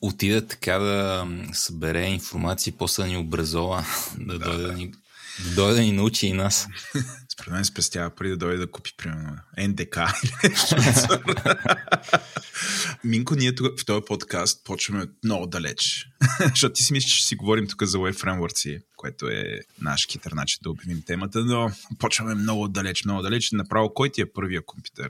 отида 0.00 0.46
така 0.46 0.78
да 0.78 1.26
събере 1.52 2.06
информация 2.06 2.70
и 2.70 2.76
после 2.76 3.02
да 3.02 3.08
ни 3.08 3.16
образова, 3.16 3.84
да, 4.18 4.38
дойде 4.38 4.62
да 4.62 4.72
ни, 4.72 4.92
дойде 5.54 5.74
да 5.74 5.80
ни 5.80 5.92
научи 5.92 6.26
и 6.26 6.32
нас. 6.32 6.68
Според 7.32 7.52
мен 7.52 7.64
спестява 7.64 8.14
преди 8.14 8.30
да 8.30 8.36
дойде 8.36 8.58
да 8.58 8.70
купи, 8.70 8.92
примерно, 8.96 9.36
НДК 9.58 9.96
или. 10.24 10.32
Минко, 13.04 13.34
ние 13.34 13.54
тук 13.54 13.80
в 13.80 13.84
този 13.84 14.04
подкаст 14.06 14.64
почваме 14.64 15.06
много 15.24 15.46
далеч. 15.46 16.06
Защото 16.40 16.72
ти 16.72 16.82
си 16.82 16.92
мислиш, 16.92 17.12
че 17.12 17.26
си 17.26 17.36
говорим 17.36 17.66
тук 17.66 17.82
за 17.82 17.98
Web 17.98 18.14
Frameworks, 18.14 18.82
което 18.96 19.28
е 19.28 19.60
наш 19.80 20.06
хитър 20.06 20.32
начин 20.32 20.58
да 20.62 20.70
обявим 20.70 21.02
темата, 21.02 21.40
но 21.44 21.70
почваме 21.98 22.34
много 22.34 22.68
далеч, 22.68 23.04
много 23.04 23.22
далеч. 23.22 23.52
Направо, 23.52 23.94
кой 23.94 24.10
ти 24.10 24.20
е 24.20 24.32
първия 24.32 24.66
компютър? 24.66 25.08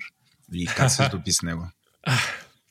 И 0.52 0.66
как 0.66 0.90
се 0.90 1.04
здоби 1.04 1.32
с 1.32 1.42
него? 1.42 1.70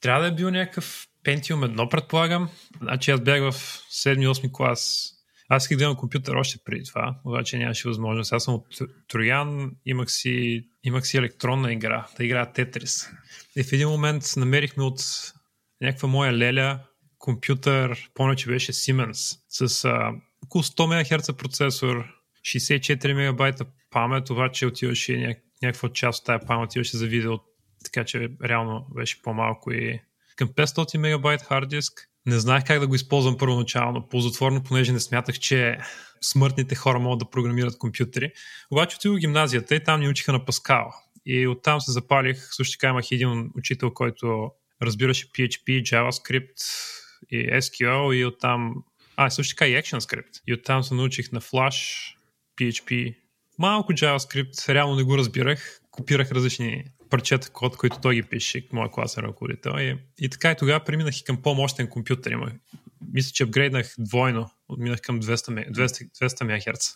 Трябва 0.02 0.22
да 0.22 0.28
е 0.28 0.36
бил 0.36 0.50
някакъв 0.50 1.08
Pentium 1.26 1.76
1, 1.76 1.90
предполагам. 1.90 2.50
Значи 2.82 3.12
аз 3.12 3.22
бях 3.22 3.42
в 3.42 3.82
7-8 3.92 4.52
клас. 4.52 5.13
Аз 5.50 5.64
исках 5.64 5.78
да 5.78 5.84
имам 5.84 5.96
компютър 5.96 6.36
още 6.36 6.58
преди 6.66 6.84
това, 6.84 7.20
обаче 7.26 7.58
нямаше 7.58 7.88
възможност. 7.88 8.34
Аз 8.34 8.44
съм 8.44 8.54
от 8.54 8.68
Троян, 9.08 9.72
имах 9.86 10.12
си, 10.12 10.64
имах 10.84 11.08
си 11.08 11.18
електронна 11.18 11.74
игра, 11.74 12.08
да 12.18 12.26
играя 12.26 12.54
Тетрис. 12.54 13.10
И 13.56 13.64
в 13.64 13.74
един 13.74 13.90
момент 13.90 14.24
намерихме 14.38 14.84
от 14.84 15.02
някаква 15.82 16.08
моя 16.08 16.34
леля 16.34 16.80
компютър, 17.18 18.10
помня, 18.14 18.36
че 18.36 18.48
беше 18.48 18.74
Siemens, 18.74 19.40
с 19.50 19.86
а, 19.86 20.12
около 20.46 20.64
100 20.64 21.18
МГц 21.18 21.38
процесор, 21.38 22.06
64 22.46 23.14
мегабайта 23.14 23.66
памет, 23.90 24.30
обаче 24.30 24.66
отиваше 24.66 25.12
ня- 25.12 25.40
някаква 25.62 25.90
част 25.90 26.20
от 26.20 26.26
тази 26.26 26.46
памет 26.48 26.70
отиваше 26.70 26.98
за 26.98 27.08
видео, 27.08 27.34
така 27.84 28.06
че 28.06 28.30
реално 28.44 28.88
беше 28.96 29.22
по-малко 29.22 29.72
и 29.72 30.00
към 30.36 30.50
500 30.50 30.98
мегабайт 30.98 31.42
хард 31.42 31.70
диск. 31.70 32.10
Не 32.26 32.40
знаех 32.40 32.64
как 32.64 32.80
да 32.80 32.88
го 32.88 32.96
използвам 32.96 33.38
първоначално, 33.38 34.08
ползотворно, 34.08 34.64
понеже 34.64 34.92
не 34.92 35.00
смятах, 35.00 35.40
че 35.40 35.78
смъртните 36.22 36.76
хора 36.76 37.00
могат 37.00 37.20
да 37.20 37.30
програмират 37.30 37.78
компютри. 37.78 38.32
Обаче 38.72 38.96
отидох 38.96 39.18
в 39.18 39.20
гимназията 39.20 39.76
и 39.76 39.84
там 39.84 40.00
ни 40.00 40.10
учиха 40.10 40.32
на 40.32 40.46
Паскал. 40.46 40.94
И 41.26 41.48
оттам 41.48 41.82
се 41.82 41.92
запалих. 41.92 42.48
Също 42.52 42.78
така 42.78 42.90
имах 42.90 43.12
един 43.12 43.52
учител, 43.58 43.92
който 43.92 44.52
разбираше 44.82 45.32
PHP, 45.32 45.82
JavaScript 45.82 46.56
и 47.30 47.50
SQL 47.50 48.14
и 48.14 48.26
оттам... 48.26 48.76
А, 49.16 49.30
също 49.30 49.56
така 49.56 49.68
и 49.68 49.76
ActionScript. 49.76 50.42
И 50.48 50.54
оттам 50.54 50.84
се 50.84 50.94
научих 50.94 51.32
на 51.32 51.42
Flash, 51.42 52.10
PHP, 52.60 53.16
малко 53.60 53.94
JavaScript, 53.94 54.74
реално 54.74 54.96
не 54.96 55.04
го 55.04 55.18
разбирах. 55.18 55.80
Копирах 55.92 56.32
различни 56.32 56.84
парчета 57.14 57.50
код, 57.50 57.78
които 57.78 57.98
той 58.02 58.16
ги 58.16 58.24
пише, 58.24 58.68
моя 58.72 58.92
класен 58.92 59.24
ръководител. 59.24 59.72
И, 59.78 59.98
и 60.20 60.30
така 60.30 60.52
и 60.52 60.56
тогава 60.56 60.84
преминах 60.84 61.20
и 61.20 61.24
към 61.24 61.42
по-мощен 61.42 61.88
компютър. 61.88 62.32
Има. 62.32 62.52
Мисля, 63.14 63.32
че 63.34 63.44
апгрейднах 63.44 63.96
двойно. 63.98 64.52
Минах 64.78 65.02
към 65.02 65.22
200, 65.22 65.50
ме- 65.50 65.72
200, 65.72 66.10
200 66.12 66.70
МГц. 66.70 66.96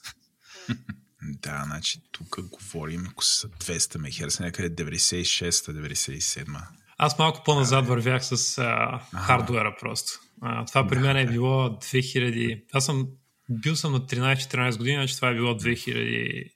Да, 1.21 1.63
значи 1.65 2.00
тук 2.12 2.39
говорим, 2.51 3.07
ако 3.12 3.24
са 3.24 3.50
200 3.50 3.97
МГц, 4.25 4.39
някъде 4.39 4.86
96-97. 4.86 6.62
Аз 6.97 7.19
малко 7.19 7.43
по-назад 7.45 7.88
вървях 7.88 8.25
с 8.25 8.57
а, 8.57 9.00
хардуера 9.19 9.75
просто. 9.79 10.12
А, 10.41 10.65
това 10.65 10.88
при 10.88 11.00
мен 11.00 11.17
е 11.17 11.25
било 11.25 11.69
2000... 11.69 12.63
Аз 12.74 12.86
съм 12.86 13.07
бил 13.50 13.75
съм 13.75 13.91
на 13.91 14.00
13-14 14.00 14.77
години, 14.77 14.95
значи 14.95 15.15
това 15.15 15.29
е 15.29 15.33
било 15.33 15.53
2000 15.53 16.51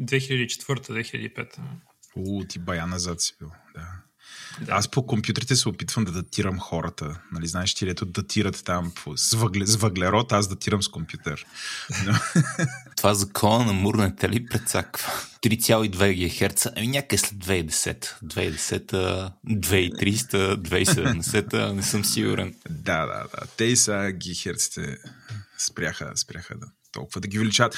2004-2005. 0.00 1.58
У, 2.16 2.44
ти 2.44 2.58
бая 2.58 2.86
назад 2.86 3.20
си 3.20 3.34
бил, 3.38 3.50
да. 3.74 3.88
Да. 4.60 4.72
Аз 4.72 4.88
по 4.88 5.06
компютрите 5.06 5.56
се 5.56 5.68
опитвам 5.68 6.04
да 6.04 6.12
датирам 6.12 6.58
хората. 6.58 7.20
Нали, 7.32 7.46
знаеш, 7.46 7.74
ти 7.74 7.86
лето 7.86 8.06
датират 8.06 8.64
там 8.64 8.92
по, 8.94 9.16
с, 9.16 9.36
въгле, 9.36 9.66
с 9.66 9.76
въглерод, 9.76 10.32
аз 10.32 10.48
датирам 10.48 10.82
с 10.82 10.88
компютър. 10.88 11.46
Но, 12.06 12.14
Това 12.96 13.14
закона 13.14 13.64
на 13.64 13.72
Мурнета 13.72 14.28
ли 14.28 14.46
прецаква? 14.46 15.12
3,2 15.42 16.48
ГГц, 16.48 16.66
ами 16.76 16.86
някъде 16.86 17.18
след 17.18 17.44
2010. 17.44 18.06
2010, 18.24 19.32
2300, 19.46 20.56
2070, 20.56 21.72
не 21.72 21.82
съм 21.82 22.04
сигурен. 22.04 22.54
да, 22.70 23.06
да, 23.06 23.24
да. 23.34 23.46
Те 23.56 23.64
и 23.64 23.76
са 23.76 24.12
гихерците 24.12 24.98
спряха, 25.58 26.12
спряха 26.16 26.54
да 26.58 26.66
толкова 26.92 27.20
да 27.20 27.28
ги 27.28 27.38
увеличат. 27.38 27.76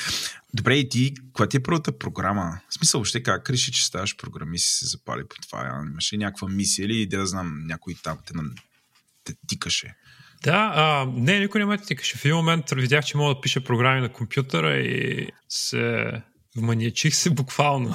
Добре, 0.55 0.75
и 0.75 0.89
ти, 0.89 1.15
каква 1.15 1.49
ти 1.49 1.57
е 1.57 1.63
първата 1.63 1.99
програма? 1.99 2.61
В 2.69 2.75
смисъл, 2.75 2.99
въобще 2.99 3.23
как 3.23 3.51
реши, 3.51 3.73
че 3.73 3.85
ставаш 3.87 4.17
програмист 4.17 4.67
и 4.71 4.73
се 4.73 4.87
запали 4.87 5.23
по 5.29 5.37
това? 5.37 5.83
Имаш 5.91 6.13
ли 6.13 6.19
някаква 6.19 6.49
мисия 6.49 6.85
или 6.85 7.07
да 7.07 7.27
знам, 7.27 7.67
някой 7.67 7.95
там 8.03 8.19
те, 8.27 8.37
на- 8.37 8.51
те 9.25 9.35
тикаше? 9.47 9.95
Да, 10.43 10.73
а, 10.75 11.07
не, 11.17 11.41
никой 11.41 11.61
не 11.61 11.65
ме 11.65 11.79
тикаше. 11.79 12.19
В 12.19 12.25
един 12.25 12.37
момент 12.37 12.71
видях, 12.71 13.05
че 13.05 13.17
мога 13.17 13.35
да 13.35 13.41
пиша 13.41 13.65
програми 13.65 14.01
на 14.01 14.13
компютъра 14.13 14.77
и 14.77 15.29
се 15.49 16.13
вманиачих 16.57 17.15
се 17.15 17.31
буквално. 17.31 17.95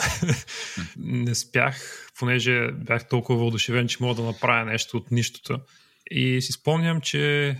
не 0.97 1.35
спях, 1.35 2.07
понеже 2.19 2.71
бях 2.71 3.07
толкова 3.07 3.39
въодушевен, 3.39 3.87
че 3.87 3.97
мога 4.01 4.15
да 4.15 4.23
направя 4.23 4.65
нещо 4.65 4.97
от 4.97 5.11
нищото. 5.11 5.59
И 6.11 6.41
си 6.41 6.51
спомням, 6.51 7.01
че 7.01 7.55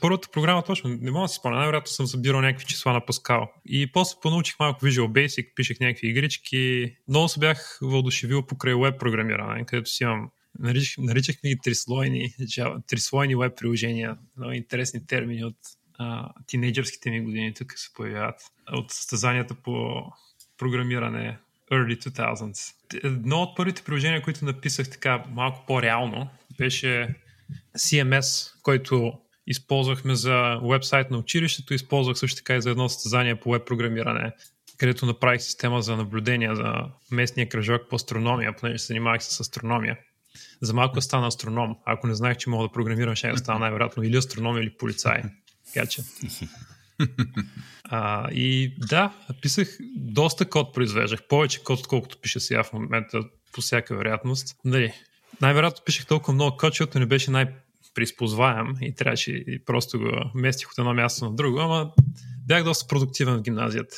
първата 0.00 0.28
програма 0.32 0.62
точно, 0.62 0.98
не 1.00 1.10
мога 1.10 1.24
да 1.24 1.28
си 1.28 1.36
спомня, 1.36 1.58
най-вероятно 1.58 1.88
съм 1.88 2.06
събирал 2.06 2.40
някакви 2.40 2.66
числа 2.66 2.92
на 2.92 3.06
Паскал. 3.06 3.52
И 3.66 3.92
после 3.92 4.20
понаучих 4.22 4.58
малко 4.60 4.84
Visual 4.84 5.08
Basic, 5.08 5.54
пишех 5.54 5.80
някакви 5.80 6.08
игрички. 6.08 6.94
Много 7.08 7.28
се 7.28 7.40
бях 7.40 7.78
въодушевил 7.82 8.46
покрай 8.46 8.74
веб 8.74 9.00
програмиране, 9.00 9.66
където 9.66 9.90
си 9.90 10.02
имам 10.02 10.30
наричах, 10.58 11.04
наричахме 11.04 11.50
ги 11.50 11.58
трислойни, 11.62 12.30
Java, 12.40 12.86
трислойни 12.86 13.36
веб 13.36 13.56
приложения. 13.56 14.16
Много 14.36 14.52
интересни 14.52 15.06
термини 15.06 15.44
от 15.44 15.56
а, 15.98 16.28
тинейджърските 16.46 17.10
ми 17.10 17.20
години 17.20 17.54
тук 17.54 17.72
се 17.76 17.90
появяват. 17.94 18.40
От 18.72 18.90
състезанията 18.90 19.54
по 19.54 20.04
програмиране 20.58 21.38
early 21.72 21.96
2000s. 21.96 22.74
Едно 23.04 23.42
от 23.42 23.56
първите 23.56 23.82
приложения, 23.82 24.22
които 24.22 24.44
написах 24.44 24.90
така 24.90 25.24
малко 25.30 25.66
по-реално, 25.66 26.28
беше 26.58 27.14
CMS, 27.78 28.54
който 28.62 29.12
използвахме 29.46 30.14
за 30.14 30.60
вебсайт 30.62 31.10
на 31.10 31.18
училището, 31.18 31.74
използвах 31.74 32.18
също 32.18 32.36
така 32.36 32.56
и 32.56 32.62
за 32.62 32.70
едно 32.70 32.88
състезание 32.88 33.40
по 33.40 33.50
веб 33.50 33.66
програмиране, 33.66 34.32
където 34.78 35.06
направих 35.06 35.42
система 35.42 35.82
за 35.82 35.96
наблюдение 35.96 36.54
за 36.54 36.72
местния 37.10 37.48
кръжок 37.48 37.82
по 37.90 37.96
астрономия, 37.96 38.56
понеже 38.56 38.78
се 38.78 38.86
занимавах 38.86 39.24
с 39.24 39.40
астрономия. 39.40 39.98
За 40.62 40.74
малко 40.74 41.00
стана 41.00 41.26
астроном. 41.26 41.76
Ако 41.84 42.06
не 42.06 42.14
знаех, 42.14 42.36
че 42.36 42.50
мога 42.50 42.68
да 42.68 42.72
програмирам, 42.72 43.14
ще 43.14 43.36
стана 43.36 43.58
най-вероятно 43.58 44.02
или 44.02 44.16
астроном, 44.16 44.58
или 44.58 44.76
полицай. 44.76 45.22
Така 45.74 45.86
че. 45.86 46.02
А, 47.92 48.30
и 48.30 48.74
да, 48.78 49.12
писах 49.42 49.78
доста 49.96 50.48
код 50.48 50.74
произвеждах. 50.74 51.22
Повече 51.28 51.62
код, 51.62 51.78
отколкото 51.78 52.18
пиша 52.18 52.40
сега 52.40 52.62
в 52.62 52.72
момента, 52.72 53.20
по 53.52 53.60
всяка 53.60 53.96
вероятност. 53.96 54.56
Нали, 54.64 54.92
най-вероятно 55.40 55.84
пишех 55.84 56.06
толкова 56.06 56.32
много 56.32 56.56
код, 56.56 56.72
защото 56.72 56.98
не 56.98 57.06
беше 57.06 57.30
най-приспозваем 57.90 58.66
и 58.80 58.94
трябваше 58.94 59.30
и 59.30 59.64
просто 59.64 59.98
го 59.98 60.30
местих 60.34 60.70
от 60.70 60.78
едно 60.78 60.94
място 60.94 61.24
на 61.24 61.34
друго, 61.34 61.60
ама 61.60 61.90
бях 62.46 62.64
доста 62.64 62.86
продуктивен 62.86 63.36
в 63.36 63.42
гимназията. 63.42 63.96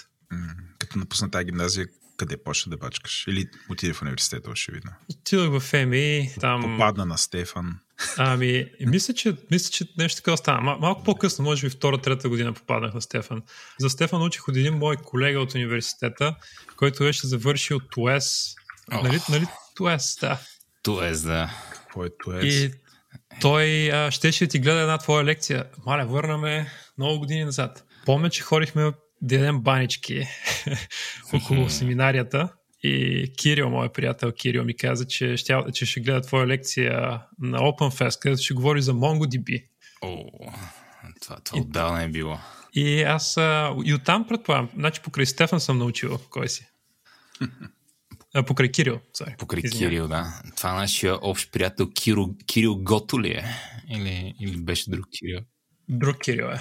Като 0.78 0.98
напусна 0.98 1.30
тази 1.30 1.44
гимназия, 1.44 1.86
къде 2.16 2.36
почна 2.36 2.70
да 2.70 2.76
бачкаш? 2.76 3.26
Или 3.28 3.48
отиде 3.70 3.92
в 3.92 4.02
университета, 4.02 4.50
очевидно. 4.50 4.90
Отидох 5.10 5.50
в 5.50 5.60
ФМИ, 5.60 6.30
там... 6.40 6.62
Попадна 6.62 7.06
на 7.06 7.18
Стефан. 7.18 7.78
Ами, 8.16 8.66
мисля, 8.80 9.14
че, 9.14 9.36
мисля, 9.50 9.70
че 9.70 9.84
нещо 9.98 10.16
такова 10.16 10.36
стана. 10.36 10.60
Мал, 10.60 10.78
малко 10.78 11.04
по-късно, 11.04 11.44
може 11.44 11.66
би 11.66 11.70
втора, 11.70 11.98
трета 11.98 12.28
година 12.28 12.52
попаднах 12.52 12.94
на 12.94 13.02
Стефан. 13.02 13.42
За 13.80 13.90
Стефан 13.90 14.22
учих 14.22 14.48
от 14.48 14.56
един 14.56 14.74
мой 14.74 14.96
колега 14.96 15.40
от 15.40 15.54
университета, 15.54 16.36
който 16.76 17.04
беше 17.04 17.26
завършил 17.26 17.80
ТУЕС. 17.80 18.54
Ох. 18.92 19.02
Нали, 19.02 19.20
нали 19.30 19.46
ТУЕС, 19.74 20.18
да. 20.20 20.40
То 20.82 21.04
е 21.04 21.12
да. 21.12 21.50
Какво 21.72 22.04
е 22.04 22.08
това? 22.18 22.40
И 22.40 22.72
той 23.40 23.92
а, 23.92 24.10
щеше 24.10 24.46
да 24.46 24.50
ти 24.50 24.58
гледа 24.58 24.80
една 24.80 24.98
твоя 24.98 25.24
лекция. 25.24 25.64
Маля, 25.86 26.06
върнаме 26.06 26.66
много 26.98 27.18
години 27.18 27.44
назад. 27.44 27.84
Помня, 28.06 28.30
че 28.30 28.42
ходихме 28.42 28.92
да 29.22 29.34
ядем 29.34 29.60
банички 29.60 30.26
около 31.32 31.68
семинарията 31.68 32.48
и 32.82 33.26
Кирил, 33.36 33.70
моят 33.70 33.94
приятел 33.94 34.32
Кирил, 34.32 34.64
ми 34.64 34.76
каза, 34.76 35.06
че 35.06 35.36
ще, 35.36 35.56
че 35.74 35.86
ще 35.86 36.00
гледа 36.00 36.20
твоя 36.20 36.46
лекция 36.46 37.20
на 37.38 37.58
OpenFest, 37.58 38.20
където 38.20 38.42
ще 38.42 38.54
говори 38.54 38.82
за 38.82 38.94
MongoDB. 38.94 39.64
О, 40.02 40.24
това, 41.20 41.36
това 41.36 41.60
отдавна 41.60 42.02
е 42.02 42.08
било. 42.08 42.38
И 42.72 43.02
аз 43.02 43.36
а, 43.36 43.74
и 43.84 43.94
оттам 43.94 44.26
предполагам, 44.28 44.68
значи 44.76 45.00
покрай 45.00 45.26
Стефан 45.26 45.60
съм 45.60 45.78
научил 45.78 46.18
кой 46.30 46.48
си. 46.48 46.66
А, 48.34 48.42
покрай 48.42 48.68
Кирил, 48.68 49.00
sorry. 49.18 49.36
Покрай 49.38 49.62
Извинявай. 49.64 49.90
Кирил, 49.90 50.08
да. 50.08 50.42
Това 50.56 50.74
нашия 50.74 51.16
общ 51.16 51.52
приятел 51.52 51.90
Кирил, 51.90 52.34
Кирил 52.46 52.76
Гото 52.76 53.22
ли 53.22 53.28
е? 53.28 53.44
Или, 53.88 54.34
или 54.40 54.56
беше 54.56 54.90
друг 54.90 55.06
Кирил? 55.18 55.40
Друг 55.88 56.18
Кирил 56.18 56.46
е. 56.46 56.60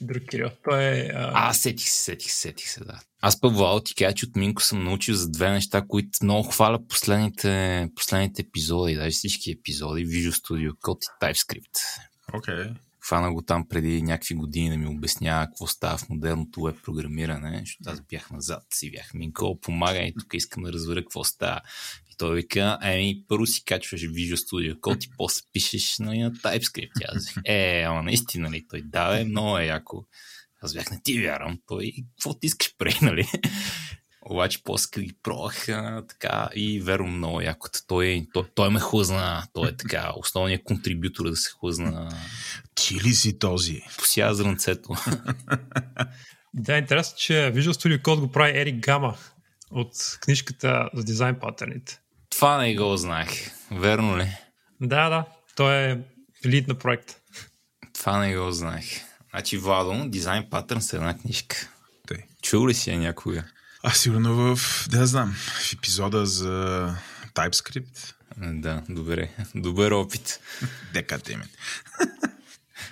друг 0.00 0.22
Кирил. 0.30 0.50
Той 0.64 0.84
е... 0.84 1.10
А... 1.14 1.32
а, 1.34 1.52
сетих 1.52 1.88
се, 1.88 2.04
сетих 2.04 2.30
се, 2.30 2.40
сетих 2.40 2.68
се, 2.68 2.84
да. 2.84 3.00
Аз 3.20 3.40
пък 3.40 3.56
Вал 3.56 3.80
ти 3.80 3.94
кажа, 3.94 4.14
че 4.14 4.26
от 4.26 4.36
Минко 4.36 4.62
съм 4.62 4.84
научил 4.84 5.14
за 5.14 5.30
две 5.30 5.50
неща, 5.50 5.84
които 5.88 6.08
много 6.22 6.48
хваля 6.48 6.86
последните, 6.88 7.88
последните 7.94 8.42
епизоди, 8.42 8.94
даже 8.94 9.10
всички 9.10 9.50
епизоди, 9.50 10.06
Visual 10.06 10.30
Studio 10.30 10.70
Code 10.70 11.04
и 11.04 11.24
TypeScript. 11.24 11.78
Окей. 12.32 12.54
Okay. 12.54 12.74
Хвана 13.08 13.32
го 13.32 13.42
там 13.42 13.68
преди 13.68 14.02
някакви 14.02 14.34
години 14.34 14.70
да 14.70 14.76
ми 14.76 14.86
обяснява 14.86 15.46
какво 15.46 15.66
става 15.66 15.98
в 15.98 16.08
модерното 16.08 16.62
веб 16.62 16.76
програмиране, 16.82 17.62
защото 17.64 17.90
аз 17.90 18.00
бях 18.00 18.30
назад 18.30 18.62
си 18.74 18.90
бях 18.90 19.14
Минко, 19.14 19.60
помага 19.60 19.98
и 19.98 20.14
тук 20.20 20.34
искам 20.34 20.62
да 20.62 20.72
разбера 20.72 21.00
какво 21.00 21.24
става. 21.24 21.60
И 22.12 22.16
той 22.18 22.34
вика, 22.34 22.78
еми, 22.82 23.24
първо 23.28 23.46
си 23.46 23.64
качваш 23.64 24.00
Visual 24.00 24.34
Studio 24.34 24.74
Code 24.80 25.06
и 25.06 25.10
после 25.16 25.42
пишеш 25.52 25.98
нали, 25.98 26.18
на 26.18 26.32
TypeScript. 26.32 27.16
Аз 27.16 27.34
е, 27.44 27.82
ама 27.86 28.02
наистина 28.02 28.50
ли? 28.50 28.66
Той 28.70 28.82
да, 28.82 29.20
е, 29.20 29.24
много 29.24 29.58
е 29.58 29.64
яко. 29.64 30.06
Аз 30.62 30.74
бях, 30.74 30.90
не 30.90 31.00
ти 31.04 31.22
вярвам. 31.22 31.58
Той, 31.66 31.92
какво 32.16 32.38
ти 32.38 32.46
искаш 32.46 32.74
пре, 32.78 32.92
нали? 33.02 33.28
Обаче 34.22 34.62
после 34.64 35.02
ги 35.02 35.14
пробвах 35.22 35.66
така 36.08 36.48
и 36.54 36.80
верно 36.80 37.06
много 37.06 37.40
якото. 37.40 37.78
Той, 37.86 38.26
той, 38.32 38.44
той 38.54 38.70
ме 38.70 38.80
хлъзна. 38.80 39.46
Той 39.52 39.68
е 39.68 39.76
така 39.76 40.12
основният 40.16 40.64
контрибютор 40.64 41.30
да 41.30 41.36
се 41.36 41.50
хлъзна. 41.50 42.10
Ти 42.74 42.94
ли 42.94 43.14
си 43.14 43.38
този? 43.38 43.82
Посия 43.98 44.34
зранцето. 44.34 44.94
да, 46.54 46.78
интересно, 46.78 47.16
че 47.18 47.32
Visual 47.32 47.72
Studio 47.72 48.02
Code 48.02 48.20
го 48.20 48.32
прави 48.32 48.60
Ерик 48.60 48.76
Гама 48.76 49.16
от 49.70 49.92
книжката 50.20 50.90
за 50.94 51.04
дизайн 51.04 51.38
паттерните. 51.40 52.00
Това 52.30 52.58
не 52.58 52.76
го 52.76 52.96
знаех. 52.96 53.50
Верно 53.70 54.18
ли? 54.18 54.36
Да, 54.80 55.08
да. 55.08 55.24
Той 55.56 55.74
е 55.74 55.98
лид 56.46 56.68
на 56.68 56.74
проект. 56.74 57.16
Това 57.94 58.18
не 58.18 58.36
го 58.36 58.52
знаех. 58.52 58.84
Значи, 59.30 59.58
Владо, 59.58 60.08
дизайн 60.08 60.46
патърн 60.50 60.82
с 60.82 60.92
една 60.92 61.18
книжка. 61.18 61.68
Чул 62.42 62.68
ли 62.68 62.74
си 62.74 62.90
я 62.90 62.98
някога? 62.98 63.44
А, 63.88 63.92
сигурно 63.94 64.56
в, 64.56 64.88
да 64.90 65.06
знам, 65.06 65.32
в 65.32 65.72
епизода 65.72 66.26
за 66.26 66.94
TypeScript. 67.34 68.14
Да, 68.36 68.82
добре. 68.88 69.30
Добър 69.54 69.92
опит. 69.92 70.40
Дека 70.92 71.18
теме. 71.18 71.48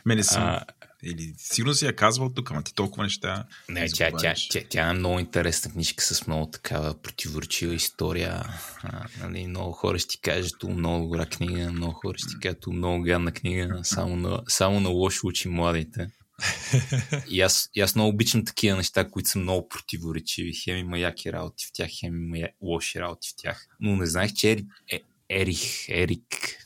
Мене 0.06 0.22
съм... 0.22 0.42
А... 0.42 0.60
Или 1.02 1.34
сигурно 1.38 1.74
си 1.74 1.86
я 1.86 1.96
казвал 1.96 2.32
тук, 2.34 2.50
ама 2.50 2.62
ти 2.62 2.74
толкова 2.74 3.02
неща. 3.02 3.44
Не, 3.68 3.88
тя, 3.88 4.10
тя, 4.18 4.34
тя, 4.50 4.60
тя, 4.70 4.88
е 4.88 4.92
много 4.92 5.18
интересна 5.18 5.72
книжка 5.72 6.04
с 6.04 6.26
много 6.26 6.50
такава 6.50 7.02
противоречива 7.02 7.74
история. 7.74 8.44
А, 8.82 9.06
нали, 9.20 9.46
много 9.46 9.72
хора 9.72 9.98
ще 9.98 10.08
ти 10.08 10.20
кажат, 10.20 10.62
много 10.62 11.04
добра 11.04 11.26
книга, 11.26 11.72
много 11.72 11.92
хора 11.92 12.18
ще 12.18 12.28
ти 12.28 12.40
кажат, 12.42 12.66
много 12.66 13.02
гадна 13.02 13.32
книга, 13.32 13.80
само 13.82 14.16
на, 14.16 14.42
само 14.48 14.80
на 14.80 14.88
лошо 14.88 15.26
учи 15.26 15.48
младите 15.48 16.10
и, 17.30 17.40
аз, 17.40 17.70
и 17.74 17.80
аз 17.80 17.94
много 17.94 18.10
обичам 18.10 18.44
такива 18.44 18.76
неща, 18.76 19.08
които 19.08 19.28
са 19.28 19.38
много 19.38 19.68
противоречиви. 19.68 20.52
Хем 20.54 20.78
има 20.78 20.98
яки 20.98 21.32
работи 21.32 21.64
в 21.66 21.72
тях, 21.72 21.90
хем 22.00 22.34
има 22.34 22.48
лоши 22.62 23.00
работи 23.00 23.28
в 23.28 23.34
тях. 23.36 23.66
Но 23.80 23.96
не 23.96 24.06
знаех, 24.06 24.32
че 24.32 24.50
Ери, 24.50 24.66
е, 24.92 25.00
Ерих, 25.30 25.88
Ерик, 25.88 26.56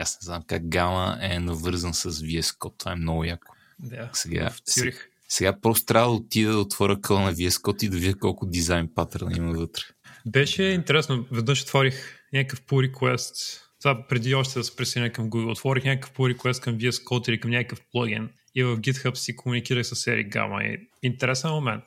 аз 0.00 0.18
не 0.22 0.24
знам 0.24 0.42
как 0.46 0.68
Гама 0.68 1.18
е 1.20 1.38
навързан 1.38 1.94
с 1.94 2.12
VS 2.12 2.58
Code. 2.58 2.78
Това 2.78 2.92
е 2.92 2.96
много 2.96 3.24
яко. 3.24 3.54
Да, 3.78 4.10
сега, 4.12 4.52
сега, 4.64 4.96
сега 5.28 5.60
просто 5.60 5.86
трябва 5.86 6.08
да 6.08 6.14
отида 6.14 6.52
да 6.52 6.58
отворя 6.58 7.00
къл 7.00 7.20
на 7.20 7.34
VS 7.34 7.48
Code 7.48 7.84
и 7.84 7.88
да 7.88 7.96
видя 7.96 8.18
колко 8.18 8.46
дизайн 8.46 8.88
патърна 8.94 9.36
има 9.36 9.52
вътре. 9.52 9.82
Беше 10.26 10.62
интересно. 10.62 11.26
Веднъж 11.30 11.62
отворих 11.62 12.18
някакъв 12.32 12.62
pull 12.62 12.92
request. 12.92 13.60
Това 13.80 14.06
преди 14.08 14.34
още 14.34 14.58
да 14.58 14.64
се 14.64 14.76
присъединя 14.76 15.12
към 15.12 15.30
Google. 15.30 15.50
Отворих 15.50 15.84
някакъв 15.84 16.12
pull 16.16 16.36
request 16.36 16.62
към 16.62 16.78
VS 16.78 17.04
Code 17.04 17.28
или 17.28 17.40
към 17.40 17.50
някакъв 17.50 17.80
плагин 17.92 18.30
и 18.54 18.64
в 18.64 18.76
GitHub 18.76 19.14
си 19.14 19.36
комуникирах 19.36 19.86
с 19.86 20.06
Ерик 20.06 20.28
Гама. 20.28 20.64
И 20.64 20.88
интересен 21.02 21.50
момент. 21.50 21.84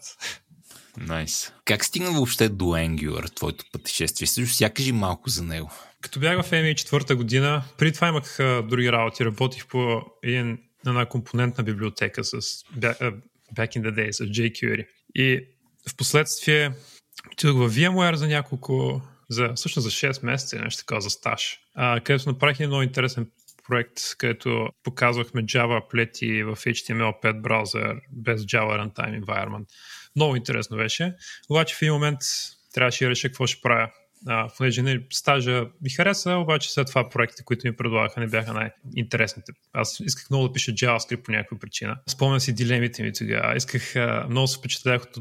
Найс. 0.97 1.45
Nice. 1.45 1.53
Как 1.65 1.85
стигна 1.85 2.11
въобще 2.11 2.49
до 2.49 2.65
Angular, 2.65 3.35
твоето 3.35 3.65
пътешествие? 3.71 4.27
Също 4.27 4.55
сега 4.55 4.69
кажи 4.69 4.91
малко 4.91 5.29
за 5.29 5.43
него. 5.43 5.71
Като 6.01 6.19
бях 6.19 6.45
в 6.45 6.51
MA 6.51 6.75
четвърта 6.75 7.15
година, 7.15 7.63
преди 7.77 7.93
това 7.93 8.07
имах 8.07 8.39
а, 8.39 8.61
други 8.61 8.91
работи. 8.91 9.25
Работих 9.25 9.67
по 9.67 10.01
един, 10.23 10.57
една 10.87 11.05
компонентна 11.05 11.63
библиотека 11.63 12.23
с 12.23 12.31
back 13.55 13.77
in 13.77 13.81
the 13.81 13.91
day, 13.91 14.11
с 14.11 14.23
jQuery. 14.23 14.87
И 15.15 15.47
в 15.89 15.95
последствие 15.95 16.71
отидох 17.31 17.57
в 17.57 17.75
VMware 17.75 18.15
за 18.15 18.27
няколко 18.27 19.01
за, 19.29 19.53
всъщност 19.55 19.83
за 19.83 19.91
6 19.91 20.25
месеца, 20.25 20.59
нещо 20.59 20.85
така 20.85 21.01
за 21.01 21.09
стаж, 21.09 21.59
а, 21.75 21.99
където 21.99 22.29
направих 22.29 22.59
един 22.59 22.69
много 22.69 22.83
интересен 22.83 23.31
проект, 23.67 23.99
където 24.17 24.69
показвахме 24.83 25.43
Java 25.43 25.87
плети 25.89 26.43
в 26.43 26.55
HTML5 26.55 27.41
браузър 27.41 27.95
без 28.11 28.41
Java 28.41 28.81
Runtime 28.81 29.23
Environment. 29.23 29.65
Много 30.15 30.35
интересно 30.35 30.77
беше. 30.77 31.15
Обаче 31.49 31.75
в 31.75 31.81
един 31.81 31.93
момент 31.93 32.19
трябваше 32.73 33.03
да 33.03 33.09
реша 33.09 33.27
какво 33.27 33.47
ще 33.47 33.61
правя. 33.61 33.89
А, 34.27 34.49
понеже 34.57 34.81
не, 34.81 34.99
стажа 35.13 35.65
ми 35.81 35.89
хареса, 35.89 36.35
обаче 36.35 36.73
след 36.73 36.87
това 36.87 37.09
проектите, 37.09 37.43
които 37.43 37.67
ми 37.67 37.75
предлагаха, 37.75 38.19
не 38.19 38.27
бяха 38.27 38.53
най-интересните. 38.53 39.51
Аз 39.73 39.99
исках 39.99 40.29
много 40.29 40.47
да 40.47 40.53
пиша 40.53 40.71
JavaScript 40.71 41.21
по 41.21 41.31
някаква 41.31 41.59
причина. 41.59 41.97
Спомням 42.09 42.39
си 42.39 42.53
дилемите 42.53 43.03
ми 43.03 43.13
тогава. 43.13 43.55
Исках, 43.55 43.95
а, 43.95 44.27
много 44.29 44.47
се 44.47 44.57
впечатлях 44.57 45.01
от 45.03 45.17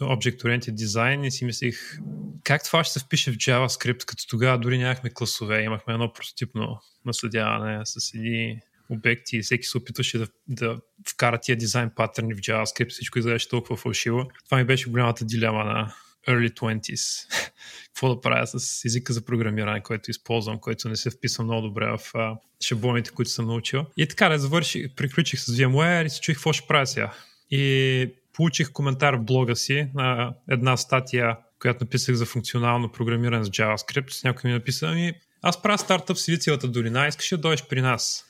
Object-Oriented 0.00 0.74
Design 0.74 1.26
и 1.26 1.30
си 1.30 1.44
мислих 1.44 1.98
как 2.44 2.64
това 2.64 2.84
ще 2.84 2.92
се 2.92 3.04
впише 3.04 3.32
в 3.32 3.36
JavaScript, 3.36 4.04
като 4.04 4.26
тогава 4.28 4.58
дори 4.58 4.78
нямахме 4.78 5.10
класове, 5.10 5.62
имахме 5.62 5.92
едно 5.92 6.12
прототипно 6.12 6.80
наследяване 7.04 7.80
с 7.84 8.14
едни 8.14 8.60
обекти 8.90 9.36
и 9.36 9.42
всеки 9.42 9.66
се 9.66 9.78
опитваше 9.78 10.18
да, 10.18 10.26
да 10.48 10.80
вкара 11.10 11.38
тия 11.42 11.56
дизайн 11.56 11.90
патърни 11.96 12.34
в 12.34 12.38
JavaScript, 12.38 12.90
всичко 12.90 13.18
изглеждаше 13.18 13.48
толкова 13.48 13.76
фалшиво. 13.76 14.30
Това 14.44 14.58
ми 14.58 14.64
беше 14.64 14.90
голямата 14.90 15.24
дилема 15.24 15.64
на 15.64 15.94
early 16.28 16.54
20s. 16.54 17.26
Какво 17.86 18.14
да 18.14 18.20
правя 18.20 18.46
с 18.46 18.84
езика 18.84 19.12
за 19.12 19.24
програмиране, 19.24 19.82
който 19.82 20.10
използвам, 20.10 20.58
който 20.58 20.88
не 20.88 20.96
се 20.96 21.10
вписва 21.10 21.44
много 21.44 21.62
добре 21.62 21.86
в 21.86 22.00
а, 22.14 22.36
шаблоните, 22.60 23.10
които 23.10 23.30
съм 23.30 23.46
научил. 23.46 23.86
И 23.96 24.08
така 24.08 24.28
да 24.28 24.38
завърших, 24.38 24.94
приключих 24.94 25.40
с 25.40 25.56
VMware 25.56 26.06
и 26.06 26.10
се 26.10 26.20
чуих 26.20 26.36
какво 26.36 26.52
ще 26.52 26.66
правя 26.66 26.86
сега. 26.86 27.14
И 27.50 28.14
получих 28.32 28.72
коментар 28.72 29.14
в 29.14 29.24
блога 29.24 29.56
си 29.56 29.88
на 29.94 30.34
една 30.50 30.76
статия, 30.76 31.36
която 31.60 31.84
написах 31.84 32.14
за 32.14 32.26
функционално 32.26 32.92
програмиране 32.92 33.44
с 33.44 33.48
JavaScript. 33.48 34.24
Някой 34.24 34.50
ми 34.50 34.54
написа, 34.54 34.86
ами 34.86 35.12
аз 35.42 35.62
правя 35.62 35.78
стартъп 35.78 36.16
в 36.16 36.20
Силициевата 36.20 36.68
долина, 36.68 37.08
искаш 37.08 37.28
да 37.28 37.38
дойдеш 37.38 37.66
при 37.68 37.80
нас. 37.82 38.24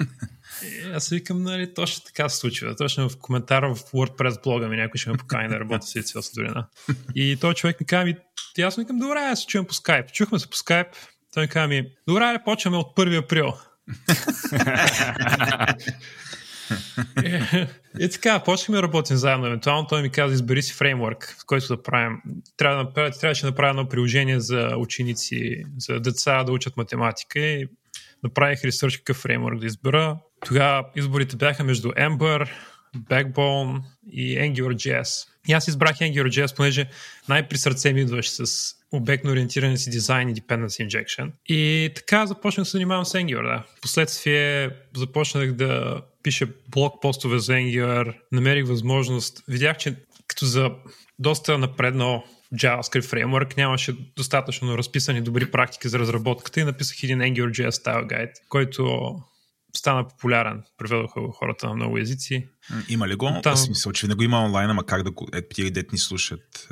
И 0.62 0.90
аз 0.94 1.08
викам, 1.08 1.42
нали, 1.42 1.74
точно 1.74 2.04
така 2.04 2.28
се 2.28 2.36
случва. 2.36 2.76
Точно 2.76 3.08
в 3.08 3.16
коментара 3.18 3.74
в 3.74 3.78
WordPress 3.78 4.42
блога 4.42 4.68
ми 4.68 4.76
някой 4.76 4.98
ще 4.98 5.10
ме 5.10 5.16
покани 5.16 5.48
да 5.48 5.60
работя 5.60 5.86
в 5.86 5.88
Силициевата 5.88 6.28
долина. 6.34 6.66
И 7.14 7.36
той 7.40 7.54
човек 7.54 7.80
ми 7.80 7.86
казва, 7.86 8.04
ми, 8.04 8.16
аз 8.62 8.76
викам, 8.76 8.98
добре, 8.98 9.18
аз 9.18 9.40
се 9.40 9.46
чуем 9.46 9.64
по 9.64 9.74
скайп. 9.74 10.12
Чухме 10.12 10.38
се 10.38 10.50
по 10.50 10.56
скайп. 10.56 10.86
Той 11.34 11.42
ми 11.42 11.48
казва 11.48 11.68
ми, 11.68 11.86
добре, 12.08 12.38
почваме 12.44 12.76
от 12.76 12.96
1 12.96 13.18
април. 13.18 13.52
И 18.00 18.08
така, 18.12 18.42
почнахме 18.42 18.76
да 18.76 18.82
работим 18.82 19.16
заедно. 19.16 19.46
Евентуално 19.46 19.86
той 19.86 20.02
ми 20.02 20.10
каза, 20.10 20.34
избери 20.34 20.62
си 20.62 20.72
фреймворк, 20.72 21.36
в 21.40 21.46
който 21.46 21.76
да 21.76 21.82
правим. 21.82 22.18
Трябва 22.56 22.76
да 22.76 22.82
направя, 22.84 23.10
трябваше 23.10 23.42
да 23.42 23.50
направя 23.50 23.70
едно 23.70 23.88
приложение 23.88 24.40
за 24.40 24.76
ученици, 24.76 25.64
за 25.78 26.00
деца 26.00 26.44
да 26.44 26.52
учат 26.52 26.76
математика 26.76 27.40
и 27.40 27.68
направих 28.22 28.64
ресърч 28.64 28.96
какъв 28.96 29.16
фреймворк 29.16 29.60
да 29.60 29.66
избера. 29.66 30.18
Тогава 30.44 30.84
изборите 30.96 31.36
бяха 31.36 31.64
между 31.64 31.88
Ember, 31.88 32.50
Backbone 32.96 33.80
и 34.12 34.38
AngularJS. 34.38 35.28
И 35.48 35.52
аз 35.52 35.68
избрах 35.68 35.98
AngularJS, 35.98 36.56
понеже 36.56 36.88
най-при 37.28 37.58
сърце 37.58 37.92
ми 37.92 38.00
идваше 38.00 38.30
с 38.30 38.72
обектно 38.92 39.30
ориентиране 39.30 39.76
си 39.76 39.90
дизайн 39.90 40.28
и 40.28 40.34
dependency 40.34 40.88
injection. 40.88 41.30
И 41.46 41.90
така 41.94 42.26
започнах 42.26 42.62
да 42.62 42.70
се 42.70 42.76
занимавам 42.76 43.04
с 43.04 43.18
Angular. 43.18 43.42
Да. 43.42 43.62
Последствие 43.82 44.70
започнах 44.96 45.52
да 45.52 46.02
пиша 46.22 46.48
блог 46.68 47.02
постове 47.02 47.38
за 47.38 47.52
Angular, 47.52 48.14
намерих 48.32 48.66
възможност, 48.66 49.42
видях, 49.48 49.76
че 49.76 49.94
като 50.28 50.46
за 50.46 50.70
доста 51.18 51.58
напреднал 51.58 52.24
JavaScript 52.54 53.04
фреймворк 53.04 53.56
нямаше 53.56 53.96
достатъчно 54.16 54.78
разписани 54.78 55.20
добри 55.20 55.50
практики 55.50 55.88
за 55.88 55.98
разработката 55.98 56.60
и 56.60 56.64
написах 56.64 57.02
един 57.02 57.18
AngularJS 57.18 57.70
Style 57.70 58.06
Guide, 58.06 58.32
който 58.48 59.14
стана 59.78 60.08
популярен. 60.08 60.62
Преведоха 60.78 61.20
го 61.20 61.32
хората 61.32 61.68
на 61.68 61.74
много 61.74 61.98
езици. 61.98 62.48
Има 62.88 63.08
ли 63.08 63.14
го? 63.14 63.40
Там... 63.42 63.56
Смисъл, 63.56 63.92
че 63.92 64.06
не 64.06 64.14
го 64.14 64.22
има 64.22 64.44
онлайн, 64.44 64.70
ама 64.70 64.86
как 64.86 65.02
да 65.02 65.10
го... 65.10 65.28
Е, 65.32 65.48
тия 65.48 65.70
дет 65.70 65.92
ни 65.92 65.98
слушат. 65.98 66.68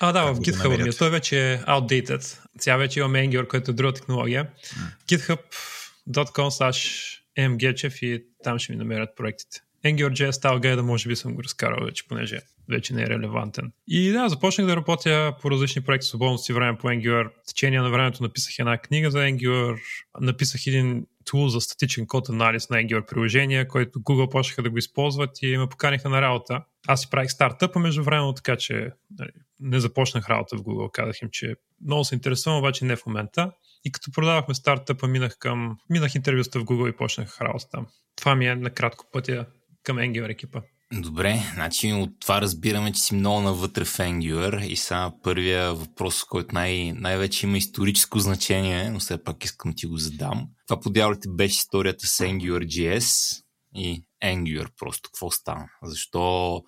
А, 0.00 0.12
да, 0.12 0.22
в 0.24 0.38
GitHub 0.38 0.84
ми. 0.84 0.96
Той 0.96 1.10
вече 1.10 1.52
е 1.52 1.58
outdated. 1.58 2.38
Сега 2.58 2.76
вече 2.76 3.00
имаме 3.00 3.18
Angular, 3.18 3.46
който 3.46 3.70
е 3.70 3.74
друга 3.74 3.92
технология. 3.92 4.44
Mm. 4.44 5.18
github.com 5.18 6.50
slash 6.50 7.10
mgetchev 7.38 8.04
и 8.04 8.24
там 8.44 8.58
ще 8.58 8.72
ми 8.72 8.78
намерят 8.78 9.10
проектите. 9.16 9.60
AngularJS 9.84 10.30
Style 10.30 10.60
Guide 10.60 10.80
може 10.80 11.08
би 11.08 11.16
съм 11.16 11.34
го 11.34 11.42
разкарал 11.42 11.84
вече, 11.84 12.08
понеже 12.08 12.40
вече 12.70 12.94
не 12.94 13.02
е 13.02 13.06
релевантен. 13.06 13.72
И 13.88 14.10
да, 14.10 14.28
започнах 14.28 14.66
да 14.66 14.76
работя 14.76 15.34
по 15.42 15.50
различни 15.50 15.82
проекти 15.82 16.06
свободно 16.06 16.38
си 16.38 16.52
време 16.52 16.78
по 16.78 16.88
Angular. 16.88 17.28
В 17.28 17.46
течение 17.46 17.80
на 17.80 17.90
времето 17.90 18.22
написах 18.22 18.58
една 18.58 18.78
книга 18.78 19.10
за 19.10 19.18
Angular, 19.18 19.80
написах 20.20 20.66
един 20.66 21.06
тул 21.24 21.48
за 21.48 21.60
статичен 21.60 22.06
код 22.06 22.28
анализ 22.28 22.70
на 22.70 22.76
Angular 22.76 23.06
приложения, 23.06 23.68
който 23.68 23.98
Google 23.98 24.30
почнаха 24.30 24.62
да 24.62 24.70
го 24.70 24.78
използват 24.78 25.42
и 25.42 25.56
ме 25.56 25.66
поканиха 25.66 26.08
на 26.08 26.22
работа. 26.22 26.64
Аз 26.88 27.00
си 27.00 27.10
правих 27.10 27.30
стартъпа 27.30 27.78
между 27.78 28.02
време, 28.02 28.34
така 28.36 28.56
че 28.56 28.90
нали, 29.18 29.30
не 29.60 29.80
започнах 29.80 30.28
работа 30.28 30.56
в 30.56 30.60
Google. 30.60 30.92
Казах 30.92 31.22
им, 31.22 31.28
че 31.32 31.54
много 31.86 32.04
се 32.04 32.14
интересувам, 32.14 32.58
обаче 32.58 32.84
не 32.84 32.96
в 32.96 33.06
момента. 33.06 33.52
И 33.84 33.92
като 33.92 34.12
продавахме 34.12 34.54
стартъпа, 34.54 35.08
минах 35.08 35.38
към 35.38 35.78
минах 35.90 36.14
интервюста 36.14 36.60
в 36.60 36.64
Google 36.64 36.94
и 36.94 36.96
почнах 36.96 37.40
работа 37.40 37.66
там. 37.70 37.86
Това 38.16 38.34
ми 38.34 38.46
е 38.46 38.54
накратко 38.54 39.06
пътя 39.12 39.46
към 39.82 39.96
Angular 39.96 40.30
екипа. 40.30 40.60
Добре, 40.92 41.42
значи 41.54 41.92
от 41.92 42.10
това 42.20 42.40
разбираме, 42.40 42.92
че 42.92 43.00
си 43.02 43.14
много 43.14 43.40
навътре 43.40 43.84
в 43.84 43.98
Angular 43.98 44.66
и 44.66 44.76
сега 44.76 45.12
първия 45.22 45.74
въпрос, 45.74 46.24
който 46.24 46.54
най- 46.54 46.92
най-вече 46.92 47.46
има 47.46 47.58
историческо 47.58 48.18
значение, 48.18 48.90
но 48.90 49.00
все 49.00 49.24
пак 49.24 49.44
искам 49.44 49.72
ти 49.76 49.86
го 49.86 49.96
задам. 49.96 50.48
Това 50.68 50.80
по 50.80 50.90
беше 51.28 51.52
историята 51.52 52.06
с 52.06 52.18
AngularJS 52.18 53.40
и 53.74 54.04
Angular 54.24 54.68
просто. 54.78 55.10
Какво 55.12 55.30
стана? 55.30 55.68
Защо 55.82 56.62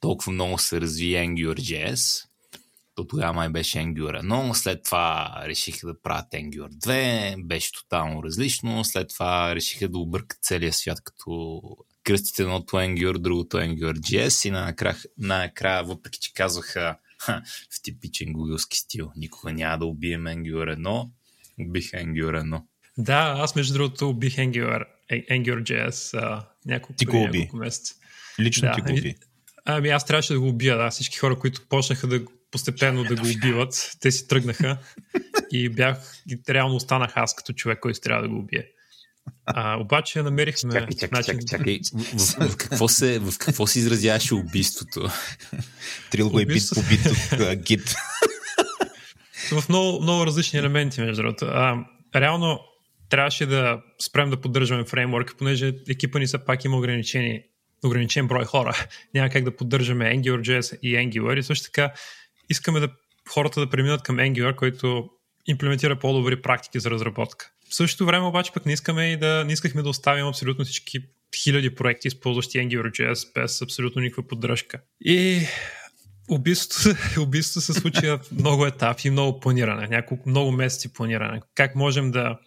толкова 0.00 0.32
много 0.32 0.58
се 0.58 0.80
разви 0.80 1.14
AngularJS? 1.14 2.24
То 2.94 3.06
тогава 3.06 3.32
май 3.32 3.48
беше 3.48 3.78
Angular 3.78 4.22
1, 4.22 4.52
след 4.52 4.84
това 4.84 5.34
решиха 5.44 5.86
да 5.86 6.02
правят 6.02 6.26
Angular 6.32 6.70
2, 6.70 7.46
беше 7.46 7.72
тотално 7.72 8.22
различно, 8.22 8.84
след 8.84 9.08
това 9.08 9.54
решиха 9.54 9.88
да 9.88 9.98
объркат 9.98 10.38
целия 10.42 10.72
свят 10.72 10.98
като 11.04 11.60
кръстите 12.04 12.42
едното 12.42 12.76
Angular, 12.76 13.18
другото 13.18 13.56
AngularJS 13.56 14.48
и 14.48 14.50
накрая, 14.50 14.96
накрая 15.18 15.84
въпреки 15.84 16.18
че 16.20 16.34
казваха 16.34 16.96
ха, 17.18 17.42
в 17.70 17.82
типичен 17.82 18.32
гугълски 18.32 18.78
стил, 18.78 19.12
никога 19.16 19.52
няма 19.52 19.78
да 19.78 19.86
убием 19.86 20.24
Angular 20.24 20.76
1, 20.76 21.10
убих 21.60 21.90
Angular 21.90 22.42
1. 22.42 22.62
Да, 22.98 23.34
аз 23.38 23.54
между 23.54 23.74
другото 23.74 24.08
убих 24.08 24.36
Angular, 24.36 24.84
AngularJS 25.10 26.18
а, 26.18 26.46
няколко, 26.66 26.98
ти 26.98 27.04
го 27.04 27.22
уби. 27.22 27.50
месеца. 27.54 27.94
Лично 28.40 28.68
да, 28.68 28.74
ти 28.74 28.80
го 28.80 28.98
уби. 28.98 29.14
Ами 29.64 29.88
аз 29.88 30.06
трябваше 30.06 30.32
да 30.32 30.40
го 30.40 30.48
убия, 30.48 30.76
да. 30.76 30.90
Всички 30.90 31.18
хора, 31.18 31.38
които 31.38 31.62
почнаха 31.68 32.06
да 32.06 32.24
постепенно 32.50 33.04
да 33.04 33.16
го 33.16 33.26
убиват, 33.36 33.96
те 34.00 34.10
си 34.10 34.28
тръгнаха 34.28 34.78
и 35.52 35.68
бях, 35.68 36.22
и 36.30 36.38
реално 36.48 36.76
останах 36.76 37.12
аз 37.14 37.34
като 37.34 37.52
човек, 37.52 37.80
който 37.80 38.00
трябва 38.00 38.22
да 38.22 38.28
го 38.28 38.38
убие. 38.38 38.70
А, 39.46 39.76
обаче 39.80 40.22
намерихме... 40.22 40.72
Чакай, 40.72 40.96
чакай, 40.96 41.18
начин... 41.18 41.38
чакай, 41.48 41.80
чакай. 41.80 41.80
В, 41.94 42.18
в, 42.18 42.50
в, 42.50 42.56
какво 42.56 42.88
се, 42.88 43.18
в 43.18 43.38
какво 43.38 43.66
се 43.66 43.78
изразяваше 43.78 44.34
убийството? 44.34 45.10
Трил 46.10 46.30
го 46.30 46.40
е 46.40 46.46
бит 46.46 46.62
по 46.74 46.82
бит 46.82 47.06
от 47.06 47.58
гит. 47.58 47.94
в 49.52 49.68
много, 49.68 50.02
много 50.02 50.26
различни 50.26 50.58
елементи, 50.58 51.00
между 51.00 51.22
другото. 51.22 51.44
А, 51.44 51.84
реално 52.14 52.60
трябваше 53.08 53.46
да 53.46 53.82
спрем 54.02 54.30
да 54.30 54.40
поддържаме 54.40 54.84
фреймворк, 54.84 55.34
понеже 55.38 55.74
екипа 55.88 56.18
ни 56.18 56.26
са 56.26 56.38
пак 56.38 56.64
има 56.64 56.76
ограничени, 56.76 57.42
ограничен 57.84 58.26
брой 58.26 58.44
хора. 58.44 58.86
Няма 59.14 59.30
как 59.30 59.44
да 59.44 59.56
поддържаме 59.56 60.04
AngularJS 60.04 60.78
и 60.82 60.94
Angular 60.94 61.38
и 61.38 61.42
също 61.42 61.64
така 61.64 61.92
искаме 62.48 62.80
да 62.80 62.88
хората 63.28 63.60
да 63.60 63.70
преминат 63.70 64.02
към 64.02 64.16
Angular, 64.16 64.54
който 64.54 65.10
имплементира 65.46 65.98
по-добри 65.98 66.42
практики 66.42 66.80
за 66.80 66.90
разработка. 66.90 67.50
В 67.70 67.74
същото 67.74 68.06
време 68.06 68.26
обаче 68.26 68.52
пък 68.52 68.66
не 68.66 68.72
искаме 68.72 69.12
и 69.12 69.16
да 69.16 69.44
не 69.46 69.52
искахме 69.52 69.82
да 69.82 69.88
оставим 69.88 70.26
абсолютно 70.26 70.64
всички 70.64 70.98
хиляди 71.36 71.74
проекти, 71.74 72.08
използващи 72.08 72.58
AngularJS 72.58 73.34
без 73.34 73.62
абсолютно 73.62 74.02
никаква 74.02 74.22
поддръжка. 74.22 74.80
И 75.00 75.40
убийството, 76.28 77.60
се 77.60 77.72
случи 77.72 78.06
в 78.06 78.20
много 78.32 78.66
и 79.04 79.10
много 79.10 79.40
планиране, 79.40 79.86
няколко, 79.86 80.28
много 80.28 80.52
месеци 80.52 80.92
планиране. 80.92 81.40
Как 81.54 81.74
можем 81.74 82.10
да 82.10 82.38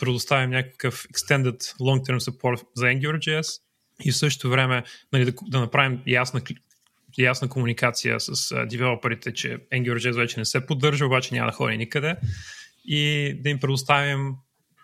предоставим 0.00 0.50
някакъв 0.50 1.06
extended 1.14 1.58
long-term 1.60 2.18
support 2.18 2.62
за 2.76 2.86
AngularJS 2.86 3.60
и 4.04 4.12
в 4.12 4.16
същото 4.16 4.50
време 4.50 4.82
нали, 5.12 5.24
да, 5.24 5.32
да 5.48 5.60
направим 5.60 6.02
ясна, 6.06 6.40
ясна 7.18 7.48
комуникация 7.48 8.20
с 8.20 8.66
девелоперите, 8.66 9.34
че 9.34 9.58
AngularJS 9.74 10.16
вече 10.16 10.40
не 10.40 10.44
се 10.44 10.66
поддържа, 10.66 11.06
обаче 11.06 11.34
няма 11.34 11.46
да 11.46 11.56
ходи 11.56 11.76
никъде 11.76 12.16
и 12.84 13.32
да 13.40 13.50
им 13.50 13.60
предоставим 13.60 14.34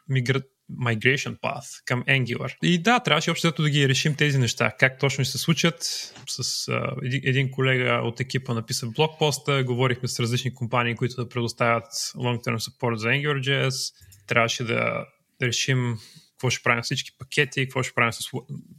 мигра... 0.08 0.40
migration 0.72 1.40
path 1.40 1.82
към 1.84 2.04
Angular. 2.04 2.56
И 2.62 2.82
да, 2.82 3.00
трябваше 3.00 3.30
общо 3.30 3.62
да 3.62 3.70
ги 3.70 3.88
решим 3.88 4.14
тези 4.14 4.38
неща. 4.38 4.72
Как 4.78 4.98
точно 4.98 5.24
ще 5.24 5.32
се 5.32 5.38
случат. 5.38 5.82
С 6.28 6.68
а, 6.68 6.96
един, 7.02 7.20
един 7.24 7.50
колега 7.50 8.00
от 8.04 8.20
екипа 8.20 8.54
написа 8.54 8.86
блокпоста, 8.86 9.64
говорихме 9.64 10.08
с 10.08 10.20
различни 10.20 10.54
компании, 10.54 10.96
които 10.96 11.16
да 11.16 11.28
предоставят 11.28 11.92
long-term 11.94 12.58
support 12.58 12.94
за 12.94 13.08
AngularJS. 13.08 13.94
Трябваше 14.26 14.64
да 14.64 15.06
решим 15.42 15.98
какво 16.30 16.50
ще 16.50 16.62
правим 16.62 16.82
с 16.82 16.84
всички 16.84 17.10
пакети, 17.18 17.64
какво 17.64 17.82
ще 17.82 17.94
правим 17.94 18.12
с 18.12 18.20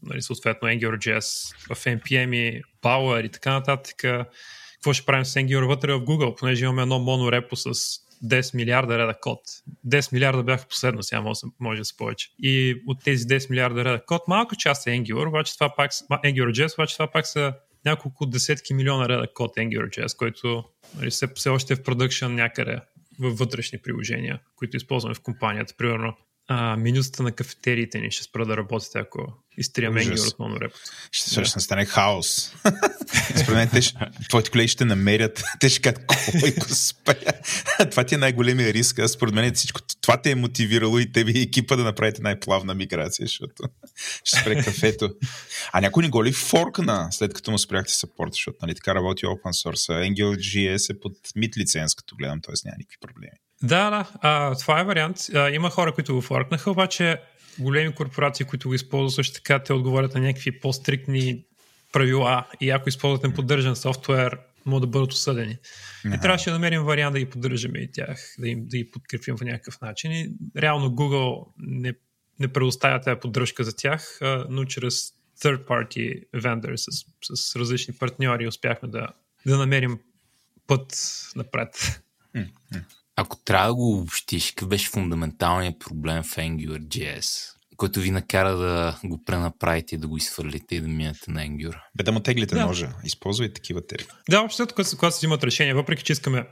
нали, 0.04 0.22
съответно 0.22 0.68
AngularJS 0.68 1.56
в 1.76 1.86
NPM 1.86 2.36
и 2.36 2.62
Power 2.82 3.26
и 3.26 3.30
така 3.30 3.54
нататък. 3.54 3.96
Какво 4.74 4.94
ще 4.94 5.06
правим 5.06 5.26
с 5.26 5.34
Angular 5.34 5.68
вътре 5.68 5.94
в 5.94 6.00
Google, 6.00 6.40
понеже 6.40 6.66
имаме 6.66 6.82
едно 6.82 7.00
монорепо 7.00 7.56
с 7.56 7.72
10 8.24 8.56
милиарда 8.56 9.00
реда 9.00 9.14
код. 9.22 9.40
10 9.88 10.14
милиарда 10.14 10.44
бяха 10.44 10.68
последно, 10.68 11.04
сега 11.04 11.22
може, 11.22 11.40
може 11.60 11.80
да 11.80 11.86
се 11.86 11.98
повече. 11.98 12.30
И 12.40 12.84
от 12.88 13.04
тези 13.04 13.26
10 13.26 13.50
милиарда 13.50 13.86
реда 13.86 14.06
код, 14.06 14.28
малка 14.28 14.56
част 14.56 14.88
е 14.88 14.90
Angular, 14.90 15.28
обаче 15.28 15.54
това 15.54 15.76
пак, 15.76 15.92
AngularJS, 15.92 16.74
обаче 16.74 16.96
това 16.96 17.08
пак 17.08 17.28
са 17.28 17.54
няколко 17.86 18.26
десетки 18.26 18.74
милиона 18.74 19.10
реда 19.10 19.28
код 19.34 19.58
AngularJS, 19.58 20.18
който 20.18 20.64
нали, 20.98 21.10
все, 21.10 21.28
все 21.36 21.50
още 21.50 21.74
е 21.74 21.76
в 21.76 21.84
продъкшн 21.84 22.26
някъде 22.26 22.80
във 23.20 23.38
вътрешни 23.38 23.80
приложения, 23.80 24.40
които 24.56 24.78
използваме 24.78 25.16
в 25.16 25.22
компанията. 25.22 25.74
Примерно 25.78 26.18
а, 26.52 26.78
менюста 26.78 27.24
на 27.24 27.32
кафетериите 27.32 28.00
ни 28.00 28.12
ще 28.12 28.24
спра 28.24 28.46
да 28.46 28.58
работите, 28.58 29.00
ако 29.00 29.34
изтрием 29.58 29.94
Angular 29.94 30.28
от 30.28 30.40
монорепото. 30.40 30.82
Ще, 31.12 31.46
ще 31.46 31.60
стане 31.60 31.86
хаос. 31.86 32.28
Според 33.42 33.50
мен, 33.50 33.70
те 33.70 33.82
ще, 33.82 33.98
твоите 34.30 34.50
колеги 34.50 34.68
ще 34.68 34.86
намерят, 34.86 35.44
те 35.60 35.70
ще 35.70 35.82
кажат, 35.82 36.06
кой 36.08 36.52
го 36.52 36.66
спя. 36.76 37.16
това 37.92 38.04
ти 38.04 38.16
е 38.16 38.18
най-големия 38.18 38.74
риск. 38.74 39.02
Според 39.08 39.34
мен 39.34 39.54
всичко, 39.54 39.82
това 40.02 40.22
те 40.22 40.32
е 40.32 40.36
мотивирало 40.36 41.00
и 41.00 41.12
тебе 41.12 41.32
и 41.32 41.42
екипа 41.42 41.76
да 41.76 41.84
направите 41.84 42.22
най-плавна 42.22 42.74
миграция, 42.74 43.26
защото 43.28 43.64
ще 44.24 44.40
спре 44.40 44.64
кафето. 44.64 45.10
А 45.72 45.82
някой 45.82 46.04
не 46.04 46.10
го 46.10 46.24
ли 46.24 46.32
форкна, 46.32 47.08
след 47.12 47.34
като 47.34 47.52
му 47.52 47.58
спряхте 47.58 47.94
саппорт, 47.94 48.34
защото 48.34 48.58
нали, 48.62 48.76
така 48.76 48.96
работи 48.96 49.26
open 49.26 49.66
source. 49.66 50.14
AngularJS 50.14 50.94
е 50.94 51.00
под 51.00 51.14
мит 51.36 51.58
лиценз, 51.58 51.96
като 51.96 52.16
гледам, 52.16 52.42
т.е. 52.42 52.54
няма 52.66 52.76
никакви 52.78 52.98
проблеми. 53.02 53.38
Да, 53.64 53.90
да, 53.90 54.10
а, 54.22 54.56
това 54.56 54.80
е 54.80 54.84
вариант. 54.84 55.18
А, 55.34 55.50
има 55.50 55.70
хора, 55.70 55.94
които 55.94 56.16
го 56.16 56.22
форкнаха, 56.22 56.72
обаче 56.72 57.22
големи 57.60 57.96
корпорации, 57.96 58.46
които 58.46 58.68
го 58.68 58.74
използват 58.74 59.14
също 59.14 59.34
така, 59.34 59.60
те 59.60 59.74
отговарят 59.74 60.14
на 60.14 60.22
някакви 60.22 60.60
по-стрикни 60.60 61.44
правила 61.94 62.48
и 62.62 62.70
ако 62.70 62.90
използват 62.90 63.24
неподдържан 63.24 63.76
софтуер, 63.76 64.40
могат 64.66 64.82
да 64.82 64.88
бъдат 64.88 65.12
осъдени. 65.12 65.58
Ага. 66.06 66.16
И 66.16 66.20
трябваше 66.20 66.50
да 66.50 66.54
намерим 66.54 66.84
вариант 66.84 67.14
да 67.14 67.20
ги 67.20 67.30
поддържаме 67.30 67.80
и 67.80 67.92
тях, 67.92 68.36
да, 68.40 68.48
им, 68.48 68.66
да 68.68 68.78
ги 68.78 68.92
подкрепим 68.92 69.36
по 69.36 69.44
някакъв 69.44 69.82
начин. 69.82 70.12
И 70.12 70.32
реално 70.58 70.90
Google 70.90 71.48
не, 71.58 71.94
не 72.40 72.48
предоставя 72.48 73.02
тази 73.02 73.20
поддръжка 73.20 73.64
за 73.64 73.76
тях, 73.76 74.20
но 74.50 74.66
чрез 74.66 75.14
third-party 75.42 76.24
vendor 76.36 76.76
с, 76.76 77.06
с 77.36 77.56
различни 77.56 77.94
партньори 77.94 78.48
успяхме 78.48 78.90
да, 78.90 79.08
да 79.46 79.58
намерим 79.58 80.00
път 80.68 80.94
напред. 81.36 82.02
Ако 83.22 83.38
трябва 83.38 83.68
да 83.68 83.76
го 83.76 83.94
обобщиш, 83.94 84.50
какъв 84.50 84.68
беше 84.68 84.90
фундаменталният 84.90 85.80
проблем 85.80 86.24
в 86.24 86.36
AngularJS, 86.36 87.54
който 87.78 88.00
ви 88.00 88.12
накара 88.12 88.58
да 88.58 89.00
го 89.04 89.24
пренаправите, 89.24 89.98
да 89.98 90.08
го 90.08 90.18
изхвърлите 90.18 90.76
и 90.76 90.82
да 90.82 90.88
минете 90.88 91.32
на 91.32 91.42
Angular? 91.42 91.82
Бе 91.98 92.04
да 92.04 92.12
му 92.12 92.20
теглите 92.20 92.56
да. 92.56 92.66
ножа. 92.66 92.94
Използвай 93.04 93.54
такива 93.54 93.88
термини. 93.88 94.10
Да, 94.30 94.42
общо 94.42 94.68
когато, 94.68 94.98
когато 94.98 95.16
се 95.16 95.20
взимат 95.20 95.44
решения, 95.44 95.76
въпреки 95.76 96.04
че 96.04 96.14
искаме 96.14 96.46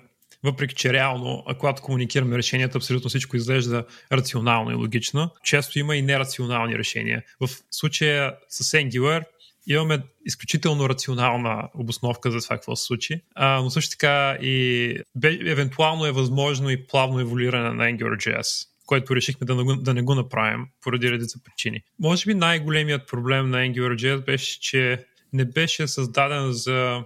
въпреки 0.43 0.75
че 0.75 0.93
реално, 0.93 1.43
когато 1.59 1.81
комуникираме 1.81 2.37
решенията, 2.37 2.77
абсолютно 2.77 3.09
всичко 3.09 3.37
изглежда 3.37 3.85
рационално 4.11 4.71
и 4.71 4.75
логично, 4.75 5.29
често 5.43 5.79
има 5.79 5.95
и 5.95 6.01
нерационални 6.01 6.77
решения. 6.77 7.23
В 7.39 7.49
случая 7.71 8.35
с 8.49 8.71
Angular 8.71 9.23
имаме 9.67 10.03
изключително 10.25 10.89
рационална 10.89 11.69
обосновка 11.75 12.31
за 12.31 12.41
това 12.41 12.55
какво 12.55 12.75
се 12.75 12.85
случи, 12.85 13.21
а, 13.35 13.61
но 13.61 13.69
също 13.69 13.91
така 13.91 14.37
и 14.41 14.99
бе, 15.15 15.39
евентуално 15.45 16.05
е 16.05 16.11
възможно 16.11 16.69
и 16.69 16.87
плавно 16.87 17.19
еволюиране 17.19 17.69
на 17.69 17.83
AngularJS 17.83 18.67
което 18.87 19.15
решихме 19.15 19.45
да, 19.45 19.75
да 19.75 19.93
не 19.93 20.01
го 20.01 20.15
направим 20.15 20.65
поради 20.81 21.11
редица 21.11 21.39
причини. 21.43 21.81
Може 21.99 22.25
би 22.25 22.33
най-големият 22.33 23.07
проблем 23.07 23.49
на 23.49 23.57
AngularJS 23.57 24.25
беше, 24.25 24.59
че 24.59 25.05
не 25.33 25.45
беше 25.45 25.87
създаден 25.87 26.51
за 26.51 27.03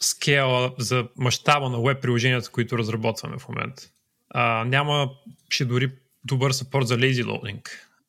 скела, 0.00 0.74
за 0.78 1.08
мащаба 1.16 1.70
на 1.70 1.82
веб 1.82 2.02
приложенията, 2.02 2.50
които 2.50 2.78
разработваме 2.78 3.38
в 3.38 3.48
момента. 3.48 3.82
А, 4.30 4.64
няма 4.64 5.10
ще 5.48 5.64
дори 5.64 5.90
добър 6.24 6.52
съпорт 6.52 6.86
за 6.86 6.96
lazy 6.96 7.24
loading. 7.24 7.68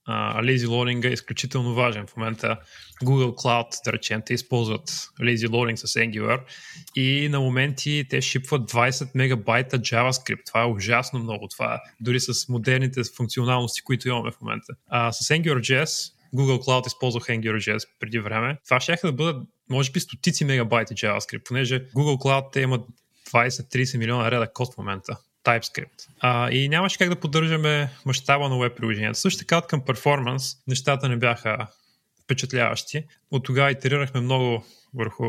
Lazy 0.09 0.65
loading 0.65 1.09
е 1.09 1.13
изключително 1.13 1.73
важен. 1.73 2.07
В 2.07 2.17
момента 2.17 2.57
Google 3.03 3.33
Cloud, 3.33 3.83
да 3.85 3.93
речем, 3.93 4.21
те 4.25 4.33
използват 4.33 4.89
lazy 5.21 5.47
loading 5.47 5.75
с 5.75 5.93
Angular 5.93 6.41
и 6.95 7.29
на 7.29 7.39
моменти 7.39 8.05
те 8.09 8.21
шипват 8.21 8.71
20 8.71 9.09
мегабайта 9.15 9.79
JavaScript. 9.79 10.45
Това 10.45 10.61
е 10.61 10.65
ужасно 10.65 11.19
много. 11.19 11.47
Това 11.47 11.81
дори 12.01 12.19
с 12.19 12.49
модерните 12.49 13.01
функционалности, 13.17 13.81
които 13.81 14.07
имаме 14.07 14.31
в 14.31 14.41
момента. 14.41 14.73
А 14.87 15.11
с 15.11 15.27
AngularJS 15.27 16.11
Google 16.35 16.59
Cloud 16.59 16.87
използвах 16.87 17.23
AngularJS 17.23 17.87
преди 17.99 18.19
време. 18.19 18.57
Това 18.65 18.79
ще 18.79 18.97
да 19.03 19.11
бъдат, 19.11 19.47
може 19.69 19.91
би, 19.91 19.99
стотици 19.99 20.45
мегабайти 20.45 20.93
JavaScript, 20.93 21.43
понеже 21.47 21.87
Google 21.87 22.17
Cloud 22.17 22.51
те 22.53 22.61
имат 22.61 22.85
20-30 23.31 23.97
милиона 23.97 24.31
реда 24.31 24.53
код 24.53 24.73
в 24.73 24.77
момента. 24.77 25.17
TypeScript. 25.45 26.07
А, 26.19 26.51
и 26.51 26.69
нямаше 26.69 26.97
как 26.97 27.09
да 27.09 27.15
поддържаме 27.15 27.89
мащаба 28.05 28.49
на 28.49 28.57
веб 28.57 28.77
приложението. 28.77 29.19
Също 29.19 29.39
така 29.39 29.61
към 29.61 29.85
перформанс 29.85 30.53
нещата 30.67 31.09
не 31.09 31.17
бяха 31.17 31.67
впечатляващи. 32.23 33.03
От 33.31 33.43
тогава 33.43 33.71
итерирахме 33.71 34.21
много 34.21 34.65
върху 34.93 35.25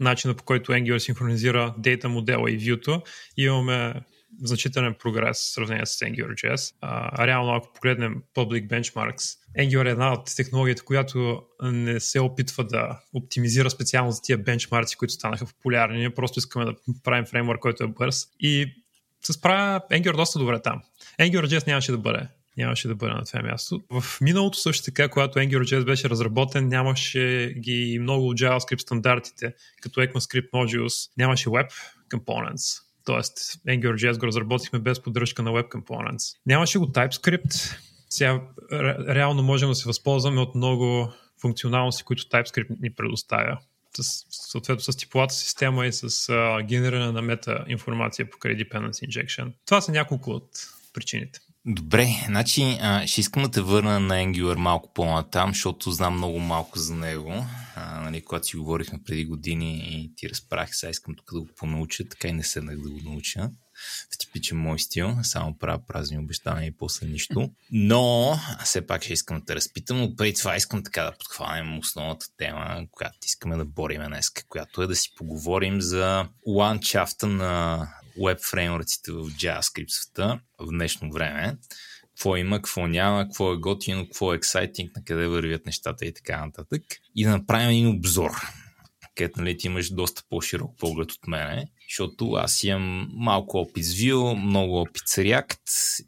начина 0.00 0.34
по 0.34 0.44
който 0.44 0.72
Angular 0.72 0.98
синхронизира 0.98 1.74
дейта 1.78 2.08
модела 2.08 2.50
и 2.50 2.60
view 2.60 3.02
Имаме 3.36 3.94
значителен 4.42 4.94
прогрес 4.94 5.38
в 5.38 5.52
сравнение 5.52 5.86
с 5.86 5.98
AngularJS. 5.98 6.74
А, 6.80 7.26
реално, 7.26 7.54
ако 7.54 7.72
погледнем 7.72 8.22
Public 8.34 8.66
Benchmarks, 8.68 9.38
Angular 9.58 9.86
е 9.86 9.90
една 9.90 10.12
от 10.12 10.36
технологията, 10.36 10.84
която 10.84 11.42
не 11.62 12.00
се 12.00 12.20
опитва 12.20 12.64
да 12.64 13.00
оптимизира 13.12 13.70
специално 13.70 14.10
за 14.10 14.22
тия 14.22 14.38
бенчмарци, 14.38 14.96
които 14.96 15.14
станаха 15.14 15.46
популярни. 15.46 15.98
Ние 15.98 16.14
просто 16.14 16.38
искаме 16.38 16.64
да 16.64 16.74
правим 17.02 17.24
фреймворк, 17.26 17.60
който 17.60 17.84
е 17.84 17.86
бърз. 17.86 18.26
И 18.40 18.83
се 19.26 19.32
справя 19.32 19.80
Angular 19.90 20.16
доста 20.16 20.38
добре 20.38 20.62
там. 20.62 20.82
AngularJS 21.20 21.66
нямаше 21.66 21.92
да 21.92 21.98
бъде 21.98 22.28
нямаше 22.56 22.88
да 22.88 22.94
бъде 22.94 23.12
на 23.12 23.24
това 23.24 23.42
място. 23.42 23.82
В 23.90 24.20
миналото 24.20 24.58
също 24.58 24.84
така, 24.84 25.08
когато 25.08 25.38
AngularJS 25.38 25.84
беше 25.84 26.10
разработен, 26.10 26.68
нямаше 26.68 27.54
ги 27.58 27.98
много 28.00 28.34
JavaScript 28.34 28.80
стандартите, 28.80 29.54
като 29.82 30.00
ECMAScript 30.00 30.50
Modules, 30.50 31.10
нямаше 31.18 31.48
Web 31.48 31.68
Components. 32.10 32.82
Тоест, 33.04 33.38
AngularJS 33.68 34.18
го 34.18 34.26
разработихме 34.26 34.78
без 34.78 35.02
поддръжка 35.02 35.42
на 35.42 35.50
Web 35.50 35.68
Components. 35.68 36.36
Нямаше 36.46 36.78
го 36.78 36.86
TypeScript. 36.86 37.76
Сега 38.10 38.40
ре, 38.72 39.14
реално 39.14 39.42
можем 39.42 39.68
да 39.68 39.74
се 39.74 39.88
възползваме 39.88 40.40
от 40.40 40.54
много 40.54 41.12
функционалности, 41.40 42.04
които 42.04 42.22
TypeScript 42.22 42.76
ни 42.80 42.94
предоставя. 42.94 43.58
Съответно 44.02 44.80
с 44.80 44.96
типовата 44.96 45.34
система 45.34 45.86
и 45.86 45.92
с 45.92 46.28
а, 46.28 46.62
генериране 46.62 47.12
на 47.12 47.22
мета 47.22 47.64
информация 47.68 48.30
по 48.30 48.38
Dependency 48.38 49.08
Injection. 49.08 49.52
Това 49.66 49.80
са 49.80 49.92
няколко 49.92 50.30
от 50.30 50.48
причините. 50.92 51.40
Добре, 51.66 52.06
значи 52.26 52.78
а, 52.82 53.06
ще 53.06 53.20
искам 53.20 53.42
да 53.42 53.50
те 53.50 53.60
върна 53.60 54.00
на 54.00 54.14
Angular 54.14 54.56
малко 54.56 54.92
по-натам, 54.94 55.50
защото 55.50 55.90
знам 55.90 56.16
много 56.16 56.38
малко 56.38 56.78
за 56.78 56.94
него. 56.94 57.46
А, 57.76 58.00
нали, 58.00 58.24
когато 58.24 58.46
си 58.46 58.56
говорихме 58.56 59.00
преди 59.06 59.24
години 59.24 59.88
и 59.90 60.16
ти 60.16 60.28
разправих, 60.28 60.74
сега 60.74 60.90
искам 60.90 61.14
тук 61.14 61.32
да 61.32 61.40
го 61.40 61.48
понауча, 61.56 62.08
така 62.08 62.28
и 62.28 62.32
не 62.32 62.42
седнах 62.42 62.76
да 62.76 62.90
го 62.90 63.00
науча. 63.04 63.50
В 64.14 64.18
типичен 64.18 64.58
мой 64.58 64.78
стил, 64.78 65.16
само 65.22 65.58
правя 65.58 65.86
празни 65.86 66.18
обещания 66.18 66.66
и 66.66 66.76
после 66.76 67.06
нищо. 67.06 67.50
Но, 67.70 68.36
все 68.64 68.86
пак 68.86 69.02
ще 69.02 69.12
искам 69.12 69.38
да 69.38 69.44
те 69.44 69.54
разпитам, 69.54 69.98
но 69.98 70.16
преди 70.16 70.34
това 70.34 70.56
искам 70.56 70.82
така 70.84 71.02
да 71.02 71.12
подхванем 71.12 71.78
основната 71.78 72.26
тема, 72.36 72.86
която 72.90 73.18
искаме 73.24 73.56
да 73.56 73.64
борим 73.64 74.02
днес, 74.06 74.30
която 74.48 74.82
е 74.82 74.86
да 74.86 74.96
си 74.96 75.14
поговорим 75.16 75.80
за 75.80 76.28
ландшафта 76.46 77.26
на 77.26 77.88
веб 78.24 78.38
фреймворците 78.40 79.12
в 79.12 79.16
JavaScript 79.16 79.90
света 79.90 80.40
в 80.58 80.66
днешно 80.66 81.12
време. 81.12 81.56
Какво 82.02 82.36
има, 82.36 82.56
какво 82.56 82.86
няма, 82.86 83.24
какво 83.24 83.52
е 83.52 83.56
готино, 83.56 84.04
какво 84.04 84.32
е 84.32 84.36
ексайтинг, 84.36 84.96
на 84.96 85.04
къде 85.04 85.26
вървят 85.26 85.66
нещата 85.66 86.06
и 86.06 86.14
така 86.14 86.46
нататък. 86.46 86.82
И 87.14 87.24
да 87.24 87.30
направим 87.30 87.68
един 87.68 87.88
обзор, 87.88 88.30
където 89.14 89.40
нали, 89.40 89.58
ти 89.58 89.66
имаш 89.66 89.90
доста 89.90 90.22
по-широк 90.30 90.78
поглед 90.78 91.12
от 91.12 91.26
мене, 91.26 91.68
защото 91.88 92.32
аз 92.32 92.64
имам 92.64 93.10
малко 93.12 93.58
опит 93.58 93.84
с 93.84 93.94
Vue, 93.94 94.46
много 94.46 94.80
опит 94.80 95.02
с 95.06 95.16
React 95.16 95.58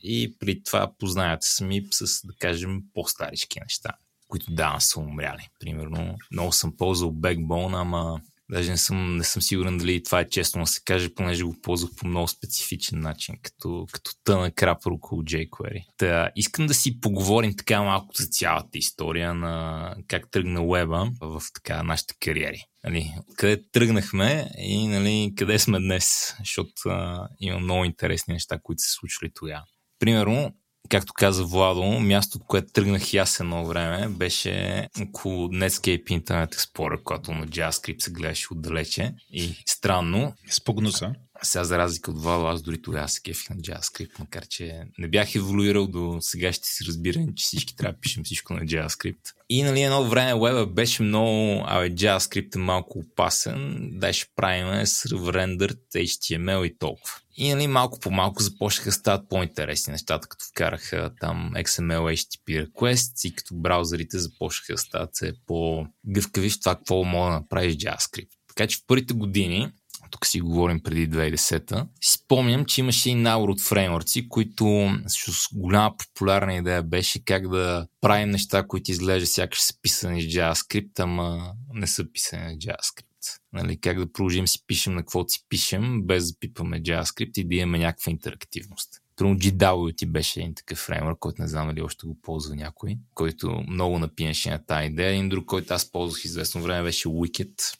и 0.02 0.36
при 0.38 0.62
това 0.62 0.92
познаята 0.98 1.46
сами 1.46 1.82
с, 1.90 2.26
да 2.26 2.34
кажем, 2.38 2.82
по-старички 2.94 3.60
неща, 3.60 3.90
които 4.28 4.46
да, 4.48 4.76
са 4.80 5.00
умряли. 5.00 5.48
Примерно, 5.60 6.16
много 6.32 6.52
съм 6.52 6.76
ползвал 6.76 7.12
Backbone, 7.12 7.80
ама 7.80 8.20
Даже 8.50 8.70
не 8.70 8.76
съм, 8.76 9.16
не 9.16 9.24
съм 9.24 9.42
сигурен 9.42 9.78
дали 9.78 10.02
това 10.02 10.20
е 10.20 10.28
честно 10.28 10.62
да 10.62 10.66
се 10.66 10.80
каже, 10.85 11.14
понеже 11.14 11.44
го 11.44 11.61
ползвах 11.62 11.90
по 11.96 12.06
много 12.06 12.28
специфичен 12.28 13.00
начин, 13.00 13.35
като, 13.42 13.87
като 13.92 14.11
тъна 14.24 14.50
крапър 14.50 14.90
около 14.90 15.22
jQuery. 15.22 15.85
Та, 15.96 16.30
искам 16.37 16.66
да 16.66 16.74
си 16.74 17.00
поговорим 17.00 17.56
така 17.56 17.82
малко 17.82 18.14
за 18.16 18.26
цялата 18.26 18.78
история 18.78 19.35
на 19.35 19.94
как 20.09 20.30
тръгна 20.30 20.62
уеба 20.62 21.11
в 21.20 21.42
така 21.54 21.82
нашите 21.82 22.14
кариери. 22.20 22.62
Нали, 22.85 23.14
къде 23.37 23.62
тръгнахме 23.72 24.50
и 24.59 24.88
нали, 24.88 25.32
къде 25.37 25.59
сме 25.59 25.78
днес, 25.78 26.35
защото 26.38 26.72
а, 26.87 27.28
има 27.40 27.59
много 27.59 27.85
интересни 27.85 28.35
неща, 28.35 28.59
които 28.62 28.82
се 28.82 28.92
случвали 28.92 29.30
тогава. 29.35 29.64
Примерно, 29.98 30.52
както 30.88 31.12
каза 31.12 31.44
Владо, 31.44 31.83
мястото, 31.83 32.44
което 32.44 32.72
тръгнах 32.72 33.12
и 33.12 33.16
аз 33.16 33.40
едно 33.40 33.66
време, 33.66 34.09
беше 34.09 34.87
около 35.03 35.49
Netscape 35.49 36.05
Internet 36.05 36.55
Explorer, 36.55 37.03
когато 37.03 37.33
на 37.33 37.46
JavaScript 37.46 38.03
се 38.03 38.11
гледаше 38.11 38.53
отдалече. 38.53 39.14
И 39.31 39.62
странно. 39.66 40.33
Спогнуса. 40.51 41.14
Сега 41.42 41.64
за 41.64 41.79
разлика 41.79 42.11
от 42.11 42.22
Владо, 42.22 42.46
аз 42.46 42.62
дори 42.62 42.83
тогава 42.83 43.09
се 43.09 43.22
кефих 43.22 43.51
на 43.51 43.57
JavaScript, 43.57 44.18
макар 44.18 44.46
че 44.46 44.83
не 44.99 45.09
бях 45.09 45.35
еволюирал 45.35 45.87
до 45.87 46.18
сега 46.20 46.53
ще 46.53 46.68
си 46.68 46.85
разбирам, 46.88 47.35
че 47.35 47.44
всички 47.44 47.77
трябва 47.77 47.92
да 47.92 48.01
пишем 48.01 48.25
всичко 48.25 48.55
на 48.55 48.61
JavaScript. 48.61 49.33
И 49.49 49.62
нали 49.62 49.83
едно 49.83 50.05
време 50.05 50.35
веба 50.35 50.66
беше 50.66 51.03
много, 51.03 51.64
абе 51.66 51.90
JavaScript 51.90 52.57
е 52.57 52.59
малко 52.59 52.99
опасен, 52.99 53.90
дай 53.92 54.12
ще 54.12 54.31
правим 54.37 54.66
rendered 54.66 55.79
HTML 55.94 56.64
и 56.64 56.79
толкова. 56.79 57.14
И 57.37 57.55
нали, 57.55 57.66
малко 57.66 58.01
по 58.01 58.11
малко 58.11 58.42
започнаха 58.42 58.88
да 58.88 58.92
стават 58.92 59.29
по-интересни 59.29 59.92
нещата, 59.92 60.29
като 60.29 60.44
вкараха 60.49 61.11
там 61.20 61.53
XML 61.55 62.01
HTTP 62.01 62.66
requests 62.66 63.29
и 63.29 63.35
като 63.35 63.55
браузърите 63.55 64.18
започнаха 64.18 64.72
да 64.72 64.79
стават 64.79 65.20
по-гъвкави 65.46 66.51
в 66.51 66.61
това 66.61 66.77
какво 66.77 67.05
мога 67.05 67.31
да 67.31 67.35
направиш 67.35 67.75
JavaScript. 67.75 68.29
Така 68.49 68.66
че 68.66 68.77
в 68.77 68.87
първите 68.87 69.14
години 69.14 69.72
тук 70.16 70.26
си 70.26 70.40
говорим 70.40 70.81
преди 70.81 71.11
2010-та, 71.11 71.87
си 72.00 72.12
спомням, 72.12 72.64
че 72.64 72.81
имаше 72.81 73.11
и 73.11 73.14
набор 73.14 73.48
от 73.48 73.61
фреймворци, 73.61 74.29
които 74.29 74.90
с 75.07 75.48
голяма 75.55 75.96
популярна 75.96 76.55
идея 76.55 76.83
беше 76.83 77.24
как 77.24 77.48
да 77.48 77.87
правим 78.00 78.31
неща, 78.31 78.66
които 78.66 78.90
изглежда 78.90 79.26
сякаш 79.26 79.61
са 79.61 79.74
писани 79.83 80.22
с 80.22 80.24
JavaScript, 80.24 81.00
ама 81.00 81.52
не 81.72 81.87
са 81.87 82.12
писани 82.12 82.55
с 82.55 82.64
JavaScript. 82.64 83.40
Нали, 83.52 83.81
как 83.81 83.98
да 83.98 84.12
продължим 84.12 84.48
си 84.48 84.59
пишем 84.66 84.94
на 84.94 85.00
каквото 85.00 85.33
си 85.33 85.44
пишем, 85.48 86.02
без 86.02 86.33
да 86.33 86.38
пипаме 86.40 86.83
JavaScript 86.83 87.38
и 87.38 87.48
да 87.48 87.55
имаме 87.55 87.79
някаква 87.79 88.11
интерактивност. 88.11 88.90
Примерно 89.16 89.38
GWT 89.38 90.07
беше 90.07 90.40
един 90.40 90.55
такъв 90.55 90.79
фреймворк, 90.79 91.18
който 91.18 91.42
не 91.42 91.48
знам 91.48 91.68
дали 91.68 91.83
още 91.83 92.07
го 92.07 92.20
ползва 92.22 92.57
някой, 92.57 92.98
който 93.14 93.64
много 93.68 93.98
напинаше 93.98 94.50
на 94.50 94.66
тази 94.66 94.87
идея. 94.87 95.11
Един 95.11 95.29
друг, 95.29 95.46
който 95.46 95.74
аз 95.74 95.92
ползвах 95.92 96.24
известно 96.24 96.62
време 96.62 96.83
беше 96.83 97.09
Wicked, 97.09 97.76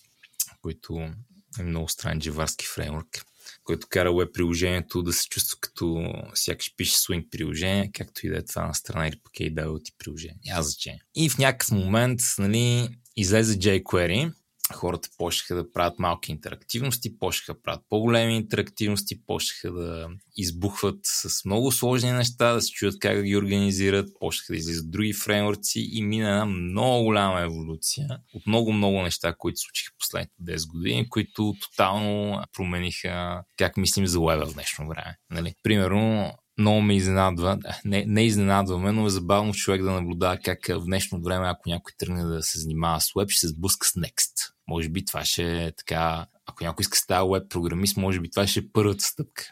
който 0.63 1.11
е 1.59 1.63
много 1.63 1.89
странен 1.89 2.21
джаварски 2.21 2.67
фреймворк, 2.67 3.25
който 3.65 3.87
кара 3.91 4.15
веб 4.15 4.35
приложението 4.35 5.03
да 5.03 5.13
се 5.13 5.29
чувства 5.29 5.59
като 5.61 6.13
сякаш 6.35 6.75
пише 6.77 6.97
Swing 6.97 7.31
приложение, 7.31 7.91
както 7.95 8.27
и 8.27 8.31
да 8.31 8.37
е 8.39 8.45
това 8.45 8.67
на 8.67 8.75
страна 8.75 9.09
или 9.09 9.17
пък 9.25 9.33
AWT 9.33 9.93
приложение. 9.99 10.39
Няма 10.47 10.63
значение. 10.63 11.01
И 11.15 11.31
в 11.31 11.39
някакъв 11.39 11.71
момент 11.71 12.21
нали, 12.39 12.89
излезе 13.17 13.59
jQuery 13.59 14.33
хората 14.75 15.09
почнаха 15.19 15.55
да 15.55 15.73
правят 15.73 15.99
малки 15.99 16.33
интерактивности, 16.33 17.19
почнаха 17.19 17.55
да 17.55 17.63
правят 17.63 17.83
по-големи 17.89 18.37
интерактивности, 18.37 19.25
почнаха 19.27 19.73
да 19.73 20.09
избухват 20.37 20.99
с 21.03 21.45
много 21.45 21.73
сложни 21.73 22.13
неща, 22.13 22.53
да 22.53 22.63
се 22.63 22.73
чуят 22.73 22.99
как 22.99 23.17
да 23.17 23.23
ги 23.23 23.37
организират, 23.37 24.09
почнаха 24.21 24.53
да 24.53 24.57
излизат 24.57 24.91
други 24.91 25.13
фреймворци 25.13 25.89
и 25.93 26.03
мина 26.03 26.29
една 26.29 26.45
много 26.45 27.05
голяма 27.05 27.41
еволюция 27.41 28.09
от 28.35 28.47
много-много 28.47 29.03
неща, 29.03 29.35
които 29.39 29.61
случиха 29.61 29.93
последните 29.99 30.43
10 30.43 30.69
години, 30.69 31.09
които 31.09 31.55
тотално 31.61 32.45
промениха 32.53 33.43
как 33.57 33.77
мислим 33.77 34.07
за 34.07 34.19
лева 34.19 34.47
в 34.47 34.55
днешно 34.55 34.89
време. 34.89 35.17
Нали? 35.31 35.55
Примерно, 35.63 36.33
много 36.59 36.81
ме 36.81 36.97
изненадва. 36.97 37.59
Не, 37.85 38.05
не 38.07 38.27
изненадваме, 38.27 38.93
но 38.93 39.07
е 39.07 39.11
забавно 39.11 39.55
човек 39.55 39.83
да 39.83 39.91
наблюдава 39.91 40.39
как 40.45 40.67
в 40.69 40.85
днешно 40.85 41.23
време, 41.23 41.49
ако 41.49 41.69
някой 41.69 41.93
тръгне 41.99 42.25
да 42.25 42.43
се 42.43 42.59
занимава 42.59 43.01
с 43.01 43.13
веб, 43.17 43.31
ще 43.31 43.41
се 43.41 43.49
сблъска 43.49 43.87
с 43.87 43.93
Next. 43.93 44.56
Може 44.69 44.89
би 44.89 45.05
това 45.05 45.25
ще 45.25 45.65
е 45.65 45.73
така, 45.73 46.27
ако 46.47 46.65
някой 46.65 46.83
иска 46.83 46.95
да 46.95 47.01
става 47.01 47.33
веб 47.33 47.51
програмист, 47.51 47.97
може 47.97 48.21
би 48.21 48.31
това 48.31 48.47
ще 48.47 48.61
е 48.61 48.69
първата 48.73 49.05
стъпка. 49.05 49.45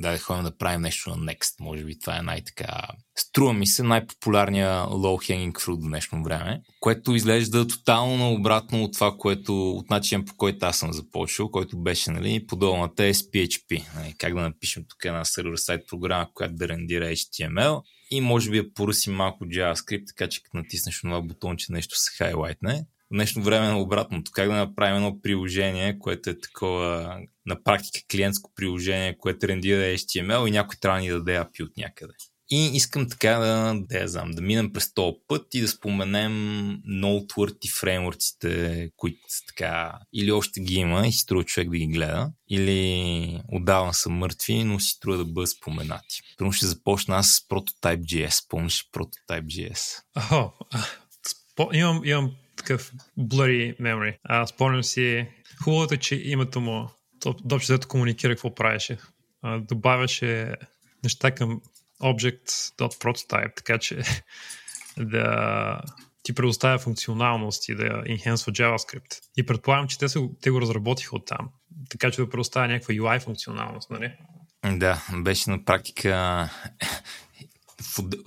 да 0.00 0.18
ходим 0.18 0.44
да 0.44 0.58
правим 0.58 0.80
нещо 0.80 1.10
на 1.10 1.16
Next. 1.16 1.60
Може 1.60 1.84
би 1.84 1.98
това 1.98 2.18
е 2.18 2.22
най-така... 2.22 2.82
Струва 3.16 3.52
ми 3.52 3.66
се 3.66 3.82
най-популярния 3.82 4.70
low 4.84 5.30
hanging 5.30 5.52
fruit 5.52 5.86
в 5.86 5.88
днешно 5.88 6.22
време, 6.22 6.62
което 6.80 7.14
изглежда 7.14 7.66
тотално 7.66 8.32
обратно 8.32 8.84
от 8.84 8.92
това, 8.92 9.16
което 9.18 9.70
от 9.70 9.90
начин 9.90 10.24
по 10.24 10.36
който 10.36 10.66
аз 10.66 10.78
съм 10.78 10.92
започвал, 10.92 11.50
който 11.50 11.82
беше 11.82 12.10
нали, 12.10 12.46
подобно 12.46 12.82
на 12.82 12.88
PHP. 12.88 13.94
Нали, 13.94 14.14
как 14.18 14.34
да 14.34 14.40
напишем 14.40 14.84
тук 14.88 15.04
една 15.04 15.24
сервер 15.24 15.56
сайт 15.56 15.88
програма, 15.88 16.28
която 16.34 16.54
да 16.54 16.68
рендира 16.68 17.04
HTML 17.04 17.82
и 18.10 18.20
може 18.20 18.50
би 18.50 18.62
да 18.62 18.72
поръсим 18.74 19.14
малко 19.14 19.44
JavaScript, 19.44 20.06
така 20.06 20.28
че 20.28 20.42
като 20.42 20.56
натиснеш 20.56 21.00
това 21.00 21.22
бутонче 21.22 21.72
нещо 21.72 21.98
се 21.98 22.16
хайлайтне 22.16 22.86
днешно 23.12 23.42
време 23.42 23.68
е 23.68 23.82
обратното. 23.82 24.30
Как 24.34 24.48
да 24.48 24.54
направим 24.54 24.96
едно 24.96 25.20
приложение, 25.22 25.98
което 25.98 26.30
е 26.30 26.40
такова 26.40 27.18
на 27.46 27.62
практика 27.62 28.06
клиентско 28.10 28.52
приложение, 28.56 29.18
което 29.18 29.48
рендира 29.48 29.82
HTML 29.82 30.48
и 30.48 30.50
някой 30.50 30.76
трябва 30.80 30.98
да 30.98 31.02
ни 31.02 31.10
даде 31.10 31.32
API 31.32 31.62
от 31.62 31.76
някъде. 31.76 32.12
И 32.54 32.70
искам 32.74 33.08
така 33.08 33.38
да, 33.38 33.74
да 33.88 33.98
я 33.98 34.08
знам, 34.08 34.30
да 34.30 34.42
минем 34.42 34.72
през 34.72 34.94
този 34.94 35.16
път 35.28 35.54
и 35.54 35.60
да 35.60 35.68
споменем 35.68 36.32
noteworthy 37.02 37.80
фреймворците, 37.80 38.90
които 38.96 39.18
са 39.28 39.40
така, 39.48 39.98
или 40.12 40.32
още 40.32 40.60
ги 40.60 40.74
има 40.74 41.06
и 41.06 41.12
си 41.12 41.18
струва 41.18 41.44
човек 41.44 41.70
да 41.70 41.78
ги 41.78 41.86
гледа, 41.86 42.30
или 42.50 43.40
отдавна 43.52 43.94
са 43.94 44.10
мъртви, 44.10 44.64
но 44.64 44.80
си 44.80 44.88
струва 44.88 45.18
да 45.18 45.24
бъдат 45.24 45.50
споменати. 45.50 46.20
Първо 46.38 46.52
ще 46.52 46.66
започна 46.66 47.16
аз 47.16 47.30
с 47.30 47.48
Prototype.js. 47.48 48.48
Помниш 48.48 48.84
Prototype.js? 48.92 50.02
О, 50.32 50.50
имам, 51.72 52.02
имам 52.04 52.32
такъв 52.62 52.92
blurry 53.18 53.80
memory. 53.80 54.16
А, 54.24 54.46
спомням 54.46 54.82
си, 54.84 55.28
хубавото 55.64 55.94
е, 55.94 55.96
че 55.96 56.14
името 56.14 56.60
му 56.60 56.88
общо 57.26 57.72
взето 57.72 57.88
комуникира 57.88 58.32
какво 58.32 58.54
правеше. 58.54 58.98
А, 59.42 59.58
добавяше 59.58 60.54
неща 61.04 61.30
към 61.30 61.60
object.prototype, 62.02 63.56
така 63.56 63.78
че 63.78 64.02
да 64.98 65.80
ти 66.22 66.34
предоставя 66.34 66.78
функционалност 66.78 67.68
и 67.68 67.74
да 67.74 68.02
енхенсва 68.06 68.52
JavaScript. 68.52 69.20
И 69.36 69.46
предполагам, 69.46 69.88
че 69.88 69.98
те, 69.98 70.08
са, 70.08 70.20
те 70.40 70.50
го 70.50 70.60
разработиха 70.60 71.16
от 71.16 71.26
там, 71.26 71.48
така 71.90 72.10
че 72.10 72.20
да 72.20 72.30
предоставя 72.30 72.68
някаква 72.68 72.94
UI 72.94 73.20
функционалност, 73.20 73.90
нали? 73.90 74.12
Да, 74.64 75.02
беше 75.22 75.50
на 75.50 75.64
практика 75.64 76.48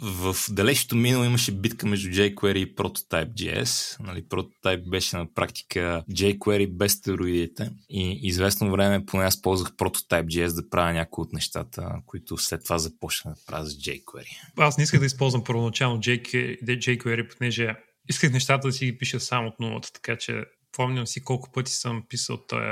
в, 0.02 0.34
в 0.34 0.54
далечното 0.54 0.96
минало 0.96 1.24
имаше 1.24 1.52
битка 1.52 1.88
между 1.88 2.10
jQuery 2.10 2.58
и 2.58 2.76
Prototype.js. 2.76 4.00
Нали, 4.00 4.24
Prototype 4.24 4.90
беше 4.90 5.18
на 5.18 5.34
практика 5.34 6.04
jQuery 6.12 6.72
без 6.72 6.94
стероидите 6.94 7.70
и 7.90 8.20
известно 8.22 8.72
време 8.72 9.06
поне 9.06 9.24
аз 9.24 9.42
ползвах 9.42 9.72
Prototype.js 9.72 10.56
да 10.56 10.70
правя 10.70 10.94
някои 10.94 11.22
от 11.22 11.34
нещата, 11.34 11.96
които 12.06 12.38
след 12.38 12.64
това 12.64 12.78
започна 12.78 13.32
да 13.32 13.38
правя 13.48 13.66
с 13.66 13.74
jQuery. 13.74 14.28
Аз 14.58 14.78
не 14.78 14.84
исках 14.84 15.00
да 15.00 15.06
използвам 15.06 15.44
първоначално 15.44 16.02
jQuery, 16.02 16.64
jQuery 16.64 17.38
понеже 17.38 17.76
исках 18.10 18.32
нещата 18.32 18.68
да 18.68 18.72
си 18.72 18.86
ги 18.86 18.98
пиша 18.98 19.20
само 19.20 19.48
от 19.48 19.60
нулата, 19.60 19.92
така 19.94 20.18
че 20.18 20.44
помням 20.72 21.08
си 21.08 21.24
колко 21.24 21.52
пъти 21.52 21.72
съм 21.72 22.04
писал 22.10 22.38
този 22.48 22.66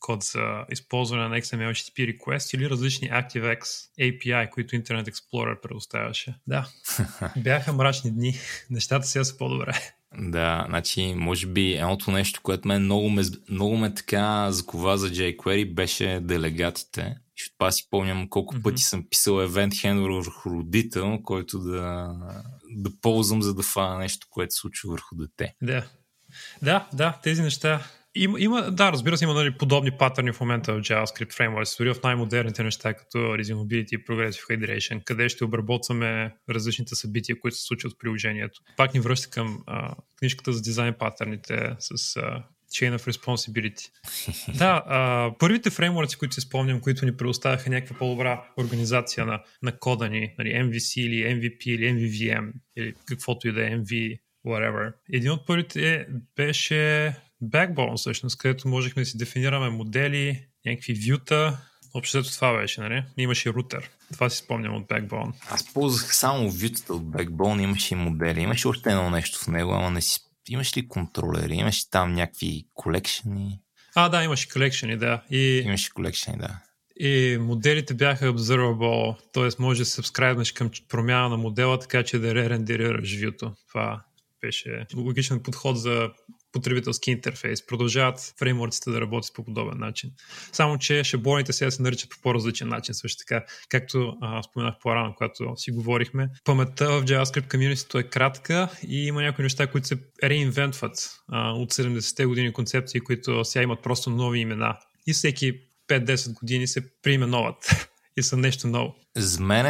код 0.00 0.22
за 0.22 0.64
използване 0.70 1.28
на 1.28 1.40
XML 1.40 1.70
HTTP 1.70 2.18
request 2.18 2.54
или 2.54 2.70
различни 2.70 3.10
ActiveX 3.10 3.60
API, 4.00 4.50
които 4.50 4.76
Internet 4.76 5.10
Explorer 5.10 5.60
предоставяше. 5.60 6.34
Да, 6.46 6.68
бяха 7.36 7.72
мрачни 7.72 8.10
дни. 8.10 8.34
Нещата 8.70 9.06
сега 9.06 9.24
са 9.24 9.36
по-добре. 9.38 9.72
Да, 10.18 10.64
значи, 10.68 11.14
може 11.16 11.46
би 11.46 11.72
едното 11.72 12.10
нещо, 12.10 12.40
което 12.42 12.68
мен 12.68 12.82
много 12.82 13.10
ме, 13.10 13.22
много 13.50 13.76
ме 13.76 13.94
така 13.94 14.52
закова 14.52 14.98
за 14.98 15.10
jQuery 15.10 15.74
беше 15.74 16.20
делегатите. 16.22 17.16
Защото 17.38 17.56
аз 17.58 17.76
си 17.76 17.86
помням 17.90 18.28
колко 18.28 18.54
mm-hmm. 18.54 18.62
пъти 18.62 18.82
съм 18.82 19.04
писал 19.10 19.34
event 19.34 19.70
handler 19.70 20.24
върху 20.24 20.50
родител, 20.50 21.18
който 21.22 21.58
да, 21.58 22.10
да 22.70 22.90
ползвам, 23.00 23.42
за 23.42 23.54
да 23.54 23.62
фана 23.62 23.98
нещо, 23.98 24.26
което 24.30 24.54
се 24.54 24.60
случва 24.60 24.90
върху 24.90 25.16
дете. 25.16 25.54
Да. 25.62 25.84
Да, 26.62 26.88
да, 26.92 27.18
тези 27.22 27.42
неща 27.42 27.80
има, 28.22 28.40
има, 28.40 28.70
да, 28.70 28.92
разбира 28.92 29.16
се, 29.16 29.24
има 29.24 29.34
нали, 29.34 29.56
подобни 29.58 29.90
патърни 29.90 30.32
в 30.32 30.40
момента 30.40 30.74
в 30.74 30.80
JavaScript 30.80 31.32
Frameworks, 31.32 31.78
дори 31.78 31.94
в 31.94 32.02
най-модерните 32.04 32.62
неща, 32.62 32.94
като 32.94 33.18
Resumability 33.18 33.94
и 33.94 34.04
Progressive 34.04 34.50
Hydration, 34.50 35.04
къде 35.04 35.28
ще 35.28 35.44
обработваме 35.44 36.34
различните 36.50 36.94
събития, 36.94 37.40
които 37.40 37.56
се 37.56 37.62
случват 37.62 37.92
в 37.92 37.98
приложението. 37.98 38.60
Пак 38.76 38.94
ни 38.94 39.00
връща 39.00 39.30
към 39.30 39.62
а, 39.66 39.94
книжката 40.18 40.52
за 40.52 40.62
дизайн 40.62 40.94
патърните 40.98 41.74
с 41.78 42.16
а, 42.16 42.44
Chain 42.72 42.98
of 42.98 43.12
Responsibility. 43.12 43.90
да, 44.58 44.82
а, 44.86 45.32
първите 45.38 45.70
фреймворци, 45.70 46.18
които 46.18 46.34
се 46.34 46.40
спомням, 46.40 46.80
които 46.80 47.04
ни 47.04 47.16
предоставяха 47.16 47.70
някаква 47.70 47.98
по-добра 47.98 48.44
организация 48.56 49.26
на, 49.26 49.42
на 49.62 49.78
кода 49.78 50.08
ни, 50.08 50.34
нали, 50.38 50.48
MVC 50.48 51.00
или 51.00 51.22
MVP 51.22 51.66
или 51.66 51.84
MVVM 51.84 52.52
или 52.76 52.94
каквото 53.06 53.48
и 53.48 53.52
да 53.52 53.66
е 53.66 53.70
MV, 53.70 54.18
whatever. 54.46 54.92
Един 55.12 55.30
от 55.30 55.46
първите 55.46 56.06
беше 56.36 57.14
Backbone, 57.42 57.96
всъщност, 57.96 58.38
където 58.38 58.68
можехме 58.68 59.02
да 59.02 59.06
си 59.06 59.18
дефинираме 59.18 59.70
модели, 59.70 60.44
някакви 60.66 61.10
вюта. 61.10 61.58
Общото 61.94 62.32
това 62.32 62.56
беше, 62.56 62.80
нали? 62.80 63.04
Имаше 63.16 63.50
рутер. 63.50 63.90
Това 64.12 64.30
си 64.30 64.38
спомням 64.38 64.74
от 64.74 64.88
Backbone. 64.88 65.32
Аз 65.50 65.72
ползвах 65.72 66.16
само 66.16 66.50
вютата 66.50 66.94
от 66.94 67.02
Backbone, 67.02 67.62
имаше 67.62 67.94
и 67.94 67.96
модели. 67.96 68.40
Имаше 68.40 68.68
още 68.68 68.90
едно 68.90 69.10
нещо 69.10 69.38
в 69.38 69.46
него, 69.46 69.72
ама 69.72 69.90
не 69.90 70.00
си... 70.00 70.20
Имаш 70.48 70.76
ли 70.76 70.88
контролери? 70.88 71.54
Имаше 71.54 71.90
там 71.90 72.12
някакви 72.12 72.66
колекшени? 72.74 73.60
А, 73.94 74.08
да, 74.08 74.24
имаше 74.24 74.48
колекшени, 74.48 74.96
да. 74.96 75.22
И... 75.30 75.62
Имаше 75.66 75.90
колекшени, 75.90 76.38
да. 76.38 76.58
И 77.00 77.38
моделите 77.40 77.94
бяха 77.94 78.26
observable, 78.26 79.16
т.е. 79.32 79.62
може 79.62 79.78
да 79.78 79.84
се 79.84 79.92
сабскрайбнеш 79.92 80.52
към 80.52 80.70
промяна 80.88 81.28
на 81.28 81.36
модела, 81.36 81.78
така 81.78 82.02
че 82.02 82.18
да 82.18 82.34
ререндерираш 82.34 83.20
вюто. 83.22 83.54
Това 83.68 84.04
беше 84.40 84.86
логичен 84.96 85.42
подход 85.42 85.80
за 85.80 86.10
потребителски 86.58 87.10
интерфейс. 87.10 87.66
Продължават 87.66 88.34
фреймворците 88.38 88.90
да 88.90 89.00
работят 89.00 89.34
по 89.34 89.44
подобен 89.44 89.78
начин. 89.78 90.10
Само, 90.52 90.78
че 90.78 91.04
шаблоните 91.04 91.52
сега 91.52 91.70
се 91.70 91.82
наричат 91.82 92.10
по 92.10 92.16
по-различен 92.22 92.68
начин. 92.68 92.94
Също 92.94 93.18
така, 93.18 93.44
както 93.68 94.16
а, 94.20 94.42
споменах 94.42 94.74
по-рано, 94.82 95.14
когато 95.16 95.52
си 95.56 95.70
говорихме, 95.70 96.28
паметта 96.44 96.86
в 96.86 97.04
JavaScript 97.04 97.50
комьюнитито 97.50 97.98
е 97.98 98.02
кратка 98.02 98.68
и 98.88 99.06
има 99.06 99.22
някои 99.22 99.42
неща, 99.42 99.66
които 99.66 99.86
се 99.86 99.98
реинвентват 100.24 101.10
а, 101.28 101.50
от 101.50 101.72
70-те 101.72 102.26
години 102.26 102.52
концепции, 102.52 103.00
които 103.00 103.44
сега 103.44 103.62
имат 103.62 103.82
просто 103.82 104.10
нови 104.10 104.38
имена. 104.38 104.76
И 105.06 105.12
всеки 105.12 105.52
5-10 105.88 106.34
години 106.34 106.66
се 106.66 107.00
приименоват 107.02 107.88
и 108.16 108.22
са 108.22 108.36
нещо 108.36 108.68
ново. 108.68 108.94
За 109.16 109.40
мен 109.40 109.66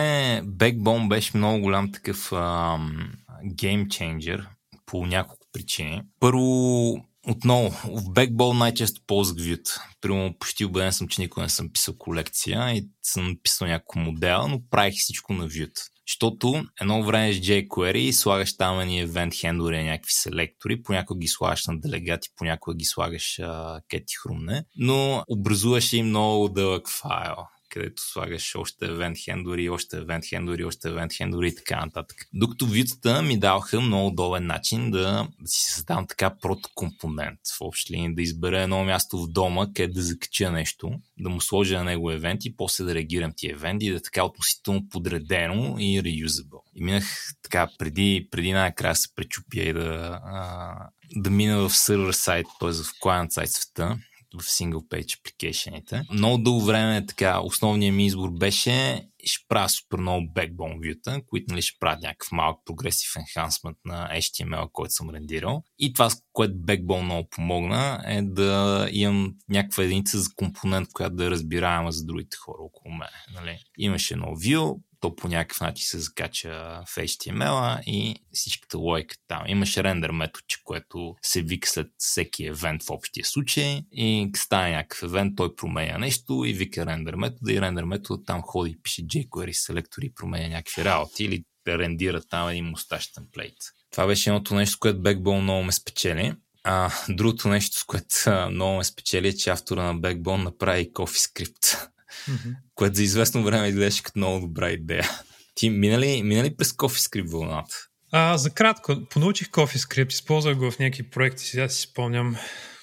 Backbone 0.47 1.09
беше 1.09 1.37
много 1.37 1.61
голям 1.61 1.93
такъв 1.93 2.33
геймченджер 3.55 4.49
по 4.87 5.07
няколко 5.07 5.48
причини. 5.59 6.03
Първо, 6.21 6.93
отново, 7.29 7.71
в 7.71 8.03
Backbone 8.03 8.59
най-често 8.59 9.01
ползвах 9.07 9.39
Vue. 9.39 9.81
Примерно 10.01 10.35
почти 10.39 10.65
убеден 10.65 10.93
съм, 10.93 11.09
че 11.09 11.21
никога 11.21 11.43
не 11.43 11.49
съм 11.49 11.73
писал 11.73 11.95
колекция 11.99 12.73
и 12.75 12.89
съм 13.03 13.37
писал 13.43 13.69
някакво 13.69 14.01
модел, 14.01 14.49
но 14.49 14.63
правих 14.71 14.95
всичко 14.95 15.33
на 15.33 15.49
Vue. 15.49 15.73
Защото 16.09 16.65
едно 16.81 17.03
време 17.03 17.33
с 17.33 17.37
jQuery 17.37 18.11
слагаш 18.11 18.57
там 18.57 18.81
едни 18.81 19.07
event 19.07 19.31
handler 19.31 19.85
някакви 19.85 20.13
селектори, 20.13 20.83
понякога 20.83 21.19
ги 21.19 21.29
слагаш 21.29 21.67
на 21.67 21.81
делегати, 21.81 22.29
понякога 22.37 22.77
ги 22.77 22.85
слагаш 22.85 23.41
кети 23.89 24.15
хрумне, 24.23 24.65
но 24.77 25.25
образуваше 25.29 25.97
и 25.97 26.03
много 26.03 26.49
дълъг 26.49 26.89
файл 26.89 27.37
където 27.69 28.03
слагаш 28.03 28.55
още 28.55 28.85
event 28.85 29.15
handler, 29.15 29.73
още 29.73 29.97
event 29.97 30.21
handler, 30.21 30.67
още 30.67 30.89
event 30.89 31.09
handler 31.09 31.53
и 31.53 31.55
така 31.55 31.85
нататък. 31.85 32.29
Докато 32.33 32.67
вютата 32.67 33.23
ми 33.23 33.39
даваха 33.39 33.81
много 33.81 34.07
удобен 34.07 34.47
начин 34.47 34.91
да, 34.91 35.29
си 35.45 35.73
създам 35.73 36.07
така 36.07 36.37
протокомпонент 36.43 37.39
в 37.59 37.61
общи 37.61 37.93
линии, 37.93 38.15
да 38.15 38.23
избера 38.23 38.61
едно 38.61 38.85
място 38.85 39.19
в 39.19 39.29
дома, 39.29 39.67
къде 39.75 39.93
да 39.93 40.03
закача 40.03 40.53
нещо, 40.53 40.91
да 41.19 41.29
му 41.29 41.41
сложа 41.41 41.79
на 41.79 41.85
него 41.85 42.11
евент 42.11 42.45
и 42.45 42.57
после 42.57 42.85
да 42.85 42.95
реагирам 42.95 43.33
тия 43.37 43.53
евенти 43.53 43.87
и 43.87 43.91
да 43.91 43.97
е 43.97 44.03
така 44.03 44.25
относително 44.25 44.89
подредено 44.89 45.77
и 45.79 46.03
reusable. 46.03 46.61
И 46.75 46.85
минах 46.85 47.05
така 47.43 47.69
преди, 47.79 48.29
преди 48.31 48.53
най-накрая 48.53 48.97
се 48.97 49.15
пречупя 49.15 49.61
и 49.61 49.73
да, 49.73 50.21
а, 50.25 50.77
да 51.17 51.31
мина 51.31 51.69
в 51.69 51.71
сервер 51.71 52.13
сайт, 52.13 52.47
т.е. 52.61 52.69
в 52.69 52.93
client 53.05 53.29
сайт 53.29 53.51
света 53.51 53.99
в 54.35 54.43
single 54.43 54.89
page 54.89 55.19
application 55.19 56.05
Много 56.13 56.39
дълго 56.39 56.65
време 56.65 57.07
така, 57.07 57.41
основният 57.41 57.97
ми 57.97 58.07
избор 58.07 58.31
беше 58.31 59.09
ще 59.25 59.45
правя 59.49 59.69
супер 59.69 59.99
много 59.99 60.27
backbone 60.27 60.79
view 60.79 61.27
които 61.27 61.45
нали, 61.49 61.63
ще 61.63 61.79
правят 61.81 62.03
някакъв 62.03 62.33
малък 62.33 62.59
прогресив 62.65 63.15
enhancement 63.15 63.77
на 63.85 64.09
HTML, 64.15 64.69
който 64.73 64.95
съм 64.95 65.11
рендирал. 65.11 65.63
И 65.79 65.93
това, 65.93 66.11
с 66.11 66.17
което 66.33 66.55
backbone 66.55 67.01
много 67.01 67.29
помогна, 67.29 68.03
е 68.07 68.23
да 68.23 68.89
имам 68.93 69.35
някаква 69.49 69.85
единица 69.85 70.19
за 70.19 70.29
компонент, 70.37 70.89
която 70.93 71.17
да 71.17 71.25
е 71.25 71.31
разбираема 71.31 71.93
за 71.93 72.05
другите 72.05 72.37
хора 72.37 72.59
около 72.61 72.95
мен. 72.95 73.09
Нали. 73.35 73.59
Имаше 73.79 74.15
едно 74.15 74.27
view, 74.27 74.79
то 75.01 75.17
по 75.17 75.29
някакъв 75.29 75.61
начин 75.61 75.87
се 75.87 75.99
закача 75.99 76.83
в 76.87 76.97
HTML 76.97 77.83
и 77.83 78.17
всичката 78.33 78.79
логика 78.79 79.17
там. 79.29 79.43
Имаш 79.47 79.77
рендер 79.77 80.11
метод, 80.11 80.45
което 80.65 81.17
се 81.23 81.43
вика 81.43 81.69
след 81.69 81.87
всеки 81.99 82.45
евент 82.45 82.83
в 82.83 82.91
общия 82.91 83.25
случай 83.25 83.83
и 83.93 84.31
стане 84.37 84.71
някакъв 84.71 85.03
евент, 85.03 85.37
той 85.37 85.57
променя 85.57 85.99
нещо 85.99 86.45
и 86.45 86.53
вика 86.53 86.87
рендер 86.87 87.15
метода 87.15 87.53
и 87.53 87.61
рендер 87.61 87.85
метода 87.85 88.25
там 88.25 88.43
ходи 88.43 88.71
и 88.71 88.83
пише 88.83 89.03
jQuery 89.03 89.53
селектор 89.53 90.03
и 90.03 90.15
променя 90.15 90.49
някакви 90.49 90.85
работи 90.85 91.25
или 91.25 91.45
рендира 91.69 92.23
там 92.23 92.49
един 92.49 92.65
мусташ 92.65 93.13
темплейт. 93.13 93.57
Това 93.91 94.07
беше 94.07 94.31
едното 94.31 94.55
нещо, 94.55 94.79
което 94.81 94.99
Backbone 94.99 95.41
много 95.41 95.65
ме 95.65 95.73
спечели. 95.73 96.35
А, 96.65 96.93
другото 97.09 97.49
нещо, 97.49 97.77
с 97.77 97.85
което 97.85 98.15
много 98.51 98.77
ме 98.77 98.85
спечели 98.85 99.29
е, 99.29 99.37
че 99.37 99.51
автора 99.51 99.83
на 99.83 100.01
Backbone 100.01 100.43
направи 100.43 100.93
CoffeeScript, 100.93 101.89
mm-hmm. 102.29 102.55
което 102.75 102.97
за 102.97 103.03
известно 103.03 103.45
време 103.45 103.69
изглеждаше 103.69 104.03
като 104.03 104.19
много 104.19 104.41
добра 104.41 104.71
идея. 104.71 105.11
Ти 105.55 105.71
минали, 105.71 106.23
минали 106.23 106.57
през 106.57 106.73
CoffeeScript 106.73 107.31
вълната? 107.31 107.75
А, 108.13 108.39
за 108.39 108.51
кратко, 108.51 108.97
понаучих 109.11 109.49
CoffeeScript, 109.49 110.13
използвах 110.13 110.57
го 110.57 110.71
в 110.71 110.79
някакви 110.79 111.03
проекти, 111.03 111.45
сега 111.45 111.69
си 111.69 111.81
спомням. 111.81 112.37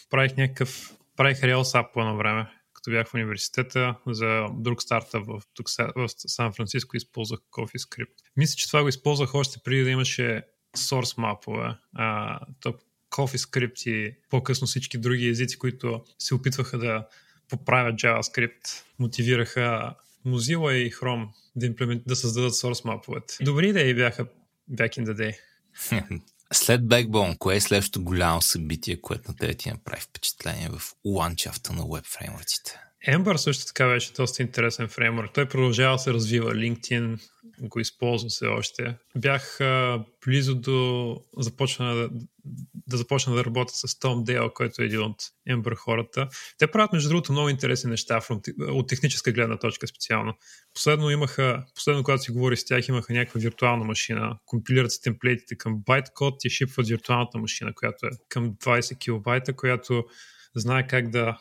Правих 0.09 0.37
някакъв, 0.37 0.93
правих 1.17 1.37
Rails 1.37 1.63
App 1.63 1.93
по 1.93 2.01
едно 2.01 2.17
време, 2.17 2.47
като 2.73 2.91
бях 2.91 3.07
в 3.07 3.13
университета, 3.13 3.95
за 4.07 4.45
друг 4.53 4.81
старта 4.81 5.19
в, 5.19 5.41
тук, 5.53 5.69
в 5.95 6.09
Сан 6.17 6.53
Франциско 6.53 6.97
използвах 6.97 7.39
CoffeeScript. 7.51 8.15
Мисля, 8.37 8.55
че 8.55 8.67
това 8.67 8.81
го 8.81 8.89
използвах 8.89 9.35
още 9.35 9.59
преди 9.63 9.83
да 9.83 9.89
имаше 9.89 10.41
source 10.77 11.17
мапове. 11.17 11.75
А, 11.95 12.39
то 12.59 12.73
CoffeeScript 13.11 13.89
и 13.89 14.15
по-късно 14.29 14.67
всички 14.67 14.97
други 14.97 15.27
езици, 15.27 15.57
които 15.57 16.03
се 16.19 16.35
опитваха 16.35 16.77
да 16.77 17.07
поправят 17.49 17.95
JavaScript, 17.95 18.83
мотивираха 18.99 19.95
Mozilla 20.27 20.71
и 20.71 20.91
Chrome 20.91 21.27
да, 21.55 21.65
имплемент, 21.65 22.03
да 22.07 22.15
създадат 22.15 22.53
source 22.53 22.85
маповете. 22.85 23.37
Добри 23.41 23.69
идеи 23.69 23.95
бяха 23.95 24.25
back 24.71 24.99
in 24.99 25.05
the 25.05 25.13
day. 25.13 25.37
След 26.53 26.81
Backbone, 26.81 27.37
кое 27.37 27.55
е 27.55 27.61
следващото 27.61 28.03
голямо 28.03 28.41
събитие, 28.41 29.01
което 29.01 29.31
на 29.31 29.37
тебе 29.37 29.53
ти 29.53 29.69
направи 29.69 30.01
впечатление 30.01 30.69
в 30.69 30.81
ландшафта 31.05 31.73
на 31.73 31.85
веб 31.91 32.05
фреймворците? 32.05 32.79
Ember 33.07 33.35
също 33.35 33.65
така 33.65 33.87
беше 33.87 34.13
доста 34.13 34.43
интересен 34.43 34.87
фреймворк. 34.87 35.33
Той 35.33 35.45
продължава 35.45 35.95
да 35.95 35.99
се 35.99 36.13
развива. 36.13 36.51
LinkedIn 36.51 37.19
го 37.59 37.79
използва 37.79 38.29
се 38.29 38.47
още. 38.47 38.97
Бях 39.15 39.61
а, 39.61 40.03
близо 40.25 40.55
до 40.55 41.17
започна 41.37 41.95
да, 41.95 42.09
да 42.87 42.97
започна 42.97 43.35
да 43.35 43.45
работя 43.45 43.73
с 43.73 43.99
Том 43.99 44.23
Дейл, 44.23 44.49
който 44.53 44.81
е 44.81 44.85
един 44.85 45.01
от 45.01 45.23
Ember 45.49 45.75
хората. 45.75 46.27
Те 46.57 46.67
правят, 46.67 46.93
между 46.93 47.09
другото, 47.09 47.31
много 47.31 47.49
интересни 47.49 47.89
неща 47.89 48.21
от 48.59 48.87
техническа 48.87 49.31
гледна 49.31 49.57
точка 49.57 49.87
специално. 49.87 50.33
Последно 50.73 51.09
имаха, 51.09 51.65
последно 51.75 52.03
когато 52.03 52.23
си 52.23 52.31
говори 52.31 52.57
с 52.57 52.65
тях, 52.65 52.87
имаха 52.87 53.13
някаква 53.13 53.39
виртуална 53.39 53.85
машина. 53.85 54.37
Компилират 54.45 54.91
се 54.91 55.01
темплейтите 55.01 55.57
към 55.57 55.81
байткод 55.85 56.45
и 56.45 56.49
шипват 56.49 56.87
виртуалната 56.87 57.37
машина, 57.37 57.73
която 57.75 58.05
е 58.05 58.09
към 58.29 58.55
20 58.55 58.99
килобайта, 58.99 59.53
която 59.53 60.03
знае 60.55 60.87
как 60.87 61.09
да 61.09 61.37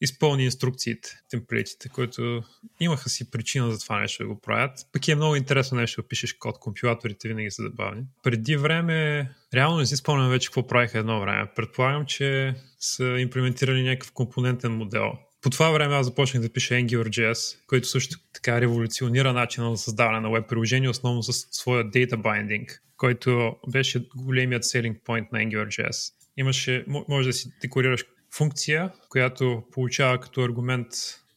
изпълни 0.00 0.44
инструкциите, 0.44 1.08
темплейтите, 1.30 1.88
които 1.88 2.42
имаха 2.80 3.08
си 3.08 3.30
причина 3.30 3.70
за 3.70 3.78
това 3.78 4.00
нещо 4.00 4.22
да 4.22 4.28
го 4.28 4.40
правят. 4.40 4.78
Пък 4.92 5.08
е 5.08 5.14
много 5.14 5.36
интересно 5.36 5.78
нещо 5.78 6.02
да 6.02 6.08
пишеш 6.08 6.32
код, 6.32 6.58
компилаторите 6.58 7.28
винаги 7.28 7.50
са 7.50 7.62
забавни. 7.62 8.02
Преди 8.22 8.56
време, 8.56 9.28
реално 9.54 9.78
не 9.78 9.86
си 9.86 9.96
спомням 9.96 10.30
вече 10.30 10.48
какво 10.48 10.66
правиха 10.66 10.98
едно 10.98 11.20
време. 11.20 11.50
Предполагам, 11.56 12.06
че 12.06 12.54
са 12.80 13.04
имплементирали 13.04 13.82
някакъв 13.82 14.12
компонентен 14.12 14.72
модел. 14.72 15.12
По 15.42 15.50
това 15.50 15.70
време 15.70 15.94
аз 15.94 16.06
започнах 16.06 16.42
да 16.42 16.52
пиша 16.52 16.74
AngularJS, 16.74 17.56
който 17.66 17.88
също 17.88 18.16
така 18.32 18.60
революционира 18.60 19.32
начина 19.32 19.70
на 19.70 19.76
създаване 19.76 20.20
на 20.20 20.30
веб 20.30 20.48
приложение, 20.48 20.88
основно 20.88 21.22
с 21.22 21.32
своя 21.32 21.84
data 21.84 22.14
binding, 22.14 22.78
който 22.96 23.56
беше 23.68 24.08
големият 24.16 24.62
selling 24.62 25.00
point 25.02 25.26
на 25.32 25.38
AngularJS. 25.38 26.12
Имаше, 26.36 26.84
може 27.08 27.28
да 27.28 27.32
си 27.32 27.50
декорираш 27.60 28.04
функция, 28.36 28.92
която 29.08 29.62
получава 29.72 30.20
като 30.20 30.40
аргумент 30.40 30.88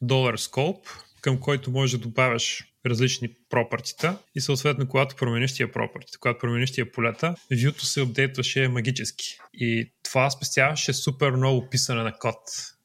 dollar 0.04 0.38
scope, 0.38 0.88
към 1.22 1.40
който 1.40 1.72
можеш 1.72 1.92
да 1.92 1.98
добавяш 2.08 2.64
различни 2.86 3.30
пропъртита 3.50 4.18
и 4.36 4.42
съответно, 4.42 4.88
когато 4.88 5.16
промениш 5.16 5.54
тия 5.54 5.72
пропъртите, 5.72 6.18
когато 6.20 6.40
промениш 6.40 6.72
тия 6.72 6.92
полета, 6.92 7.36
вюто 7.66 7.86
се 7.86 8.02
апдейтваше 8.02 8.68
магически. 8.68 9.38
И 9.54 9.92
това 10.04 10.30
спестяваше 10.30 10.94
супер 10.94 11.32
много 11.32 11.70
писане 11.70 12.04
на 12.04 12.18
код 12.18 12.38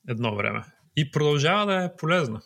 едно 0.09 0.37
време. 0.37 0.65
И 0.97 1.11
продължава 1.11 1.67
да 1.67 1.85
е 1.85 1.97
полезно 1.97 2.41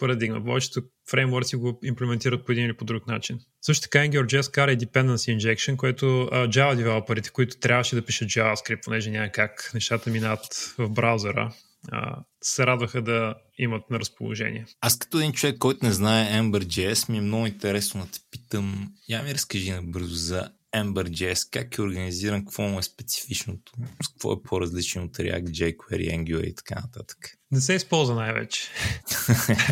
парадигма. 0.00 0.44
Повечето 0.44 0.82
фреймворци 1.10 1.56
го 1.56 1.78
имплементират 1.84 2.46
по 2.46 2.52
един 2.52 2.64
или 2.64 2.76
по 2.76 2.84
друг 2.84 3.06
начин. 3.06 3.38
Също 3.62 3.82
така 3.82 3.98
AngularJS 3.98 4.52
кара 4.52 4.72
и 4.72 4.78
Dependency 4.78 5.38
Injection, 5.38 5.76
което 5.76 6.06
uh, 6.06 6.48
Java 6.48 6.76
девелоперите, 6.76 7.30
които 7.30 7.58
трябваше 7.58 7.94
да 7.94 8.04
пишат 8.04 8.28
JavaScript, 8.28 8.84
понеже 8.84 9.10
няма 9.10 9.28
как 9.28 9.70
нещата 9.74 10.10
минат 10.10 10.74
в 10.78 10.88
браузъра, 10.88 11.52
uh, 11.92 12.16
се 12.42 12.66
радваха 12.66 13.02
да 13.02 13.34
имат 13.58 13.90
на 13.90 13.98
разположение. 14.00 14.66
Аз 14.80 14.98
като 14.98 15.18
един 15.18 15.32
човек, 15.32 15.58
който 15.58 15.86
не 15.86 15.92
знае 15.92 16.40
Ember.js, 16.40 17.10
ми 17.10 17.18
е 17.18 17.20
много 17.20 17.46
интересно 17.46 18.00
да 18.00 18.10
те 18.10 18.18
питам. 18.30 18.92
Я 19.08 19.22
ми 19.22 19.34
разкажи 19.34 19.70
набързо 19.70 20.14
за 20.14 20.50
Ember.js, 20.76 21.52
как 21.52 21.78
е 21.78 21.82
организиран, 21.82 22.44
какво 22.44 22.62
му 22.62 22.78
е 22.78 22.82
специфичното, 22.82 23.72
с 24.02 24.08
какво 24.08 24.32
е 24.32 24.42
по-различно 24.42 25.02
от 25.02 25.16
React, 25.16 25.44
jQuery, 25.44 26.16
Angular 26.16 26.44
и 26.44 26.54
така 26.54 26.74
нататък. 26.74 27.18
Не 27.50 27.60
се 27.60 27.74
използва 27.74 28.14
най-вече 28.14 28.62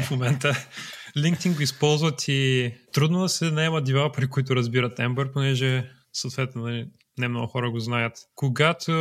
в 0.07 0.11
момента. 0.11 0.67
LinkedIn 1.17 1.57
го 1.57 1.63
използват 1.63 2.25
и 2.29 2.73
трудно 2.93 3.23
да 3.23 3.29
се 3.29 3.51
наемат 3.51 3.85
девелопери, 3.85 4.29
които 4.29 4.57
разбират 4.57 4.99
Ember, 4.99 5.33
понеже 5.33 5.91
съответно 6.13 6.63
нали, 6.63 6.89
не 7.19 7.29
много 7.29 7.47
хора 7.47 7.71
го 7.71 7.81
знаят. 7.81 8.19
Когато 8.35 8.93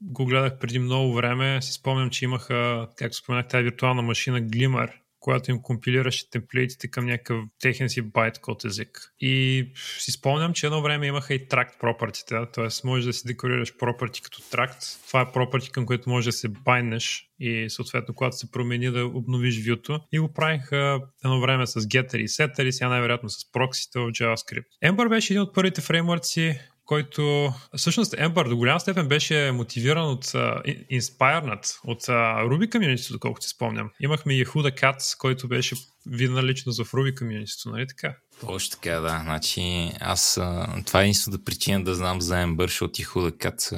го 0.00 0.24
гледах 0.26 0.58
преди 0.58 0.78
много 0.78 1.14
време, 1.14 1.62
си 1.62 1.72
спомням, 1.72 2.10
че 2.10 2.24
имаха, 2.24 2.88
както 2.96 3.16
споменах, 3.16 3.48
тази 3.48 3.64
виртуална 3.64 4.02
машина 4.02 4.42
Glimmer, 4.42 4.92
която 5.22 5.50
им 5.50 5.62
компилираше 5.62 6.30
темплейтите 6.30 6.88
към 6.88 7.06
някакъв 7.06 7.44
техен 7.60 7.88
си 7.88 8.02
байткод 8.02 8.64
език. 8.64 9.12
И 9.20 9.64
си 9.98 10.10
спомням, 10.10 10.52
че 10.52 10.66
едно 10.66 10.82
време 10.82 11.06
имаха 11.06 11.34
и 11.34 11.48
тракт 11.48 11.80
пропъртите, 11.80 12.34
т.е. 12.52 12.86
можеш 12.86 13.04
да 13.04 13.12
си 13.12 13.26
декорираш 13.26 13.76
пропърти 13.76 14.22
като 14.22 14.50
тракт. 14.50 14.82
Това 15.06 15.20
е 15.20 15.32
пропърти, 15.32 15.70
към 15.70 15.86
което 15.86 16.10
може 16.10 16.28
да 16.28 16.32
се 16.32 16.48
байнеш 16.48 17.28
и 17.40 17.70
съответно, 17.70 18.14
когато 18.14 18.36
се 18.36 18.50
промени 18.50 18.90
да 18.90 19.06
обновиш 19.06 19.68
вюто. 19.68 20.00
И 20.12 20.18
го 20.18 20.32
правиха 20.32 21.00
едно 21.24 21.40
време 21.40 21.66
с 21.66 21.80
getter 21.80 22.16
и 22.16 22.28
setter 22.28 22.62
и 22.62 22.72
сега 22.72 22.88
най-вероятно 22.88 23.30
с 23.30 23.52
проксите 23.52 23.98
в 23.98 24.02
JavaScript. 24.02 24.64
Ember 24.84 25.08
беше 25.08 25.32
един 25.32 25.42
от 25.42 25.54
първите 25.54 25.80
фреймворци, 25.80 26.58
който 26.92 27.52
всъщност 27.76 28.12
Ember 28.12 28.48
до 28.48 28.56
голяма 28.56 28.80
степен 28.80 29.08
беше 29.08 29.52
мотивиран 29.52 30.10
от, 30.10 30.24
inspired 30.24 31.74
от 31.84 32.02
Ruby 32.02 32.68
Community, 32.68 33.12
доколкото 33.12 33.46
си 33.46 33.50
спомням. 33.54 33.90
Имахме 34.00 34.32
Yehuda 34.32 34.80
Cats, 34.82 35.18
който 35.18 35.48
беше 35.48 35.76
видна 36.06 36.42
личност 36.42 36.84
в 36.84 36.92
Ruby 36.92 37.14
Community, 37.14 37.70
нали 37.70 37.86
така? 37.86 38.16
Точно 38.40 38.70
така, 38.70 39.00
да. 39.00 39.20
Значи, 39.22 39.92
аз, 40.00 40.40
това 40.86 41.00
е 41.00 41.02
единствената 41.02 41.44
причина 41.44 41.84
да 41.84 41.94
знам 41.94 42.20
за 42.20 42.34
Ember, 42.34 42.66
защото 42.66 43.02
Yehuda 43.02 43.30
Cats 43.30 43.76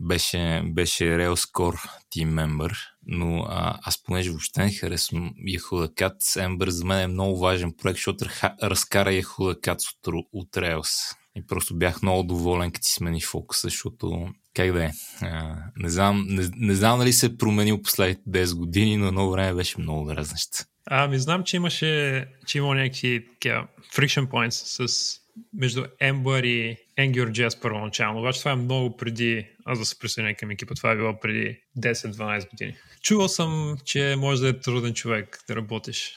беше, 0.00 0.62
беше 0.64 1.04
Rails 1.04 1.50
Core 1.52 1.88
Team 2.16 2.28
Member, 2.28 2.76
но 3.06 3.46
а, 3.48 3.78
аз 3.82 4.02
понеже 4.02 4.30
въобще 4.30 4.64
не 4.64 4.72
харесвам 4.72 5.32
Yehuda 5.48 5.94
Cats, 5.94 6.46
Ember 6.46 6.68
за 6.68 6.84
мен 6.84 7.00
е 7.00 7.06
много 7.06 7.38
важен 7.38 7.72
проект, 7.82 7.96
защото 7.96 8.24
разкара 8.62 9.10
Yehuda 9.10 9.60
Cats 9.60 9.84
от, 10.06 10.26
от 10.32 10.52
Rails. 10.52 11.16
И 11.36 11.46
просто 11.46 11.76
бях 11.76 12.02
много 12.02 12.22
доволен, 12.22 12.70
като 12.70 12.86
си 12.86 12.94
смени 12.94 13.20
фокуса, 13.20 13.66
защото 13.66 14.28
как 14.54 14.72
да 14.72 14.84
е. 14.84 14.90
не, 15.76 15.88
знам, 15.88 16.26
не, 16.28 16.48
не 16.56 16.74
знам 16.74 16.98
дали 16.98 17.12
се 17.12 17.26
е 17.26 17.36
променил 17.36 17.82
последните 17.82 18.22
10 18.30 18.54
години, 18.56 18.96
но 18.96 19.06
едно 19.06 19.30
време 19.30 19.54
беше 19.54 19.80
много 19.80 20.06
дразнещ. 20.06 20.48
Ами 20.90 21.18
знам, 21.18 21.44
че 21.44 21.56
имаше, 21.56 22.24
че 22.46 22.58
има 22.58 22.74
някакви 22.74 23.26
такива 23.32 23.66
friction 23.94 24.26
points 24.26 24.86
с 24.86 25.20
между 25.54 25.84
Ember 26.02 26.46
и 26.46 26.76
AngularJS 26.98 27.60
първоначално. 27.62 28.20
Обаче 28.20 28.38
това 28.38 28.50
е 28.50 28.56
много 28.56 28.96
преди 28.96 29.46
аз 29.64 29.78
да 29.78 29.84
се 29.84 29.98
присъединя 29.98 30.34
към 30.34 30.50
екипа. 30.50 30.74
Това 30.74 30.90
е 30.90 30.96
било 30.96 31.20
преди 31.20 31.58
10-12 31.78 32.50
години. 32.50 32.76
Чувал 33.02 33.28
съм, 33.28 33.76
че 33.84 34.14
може 34.18 34.42
да 34.42 34.48
е 34.48 34.60
труден 34.60 34.94
човек 34.94 35.38
да 35.48 35.56
работиш 35.56 36.12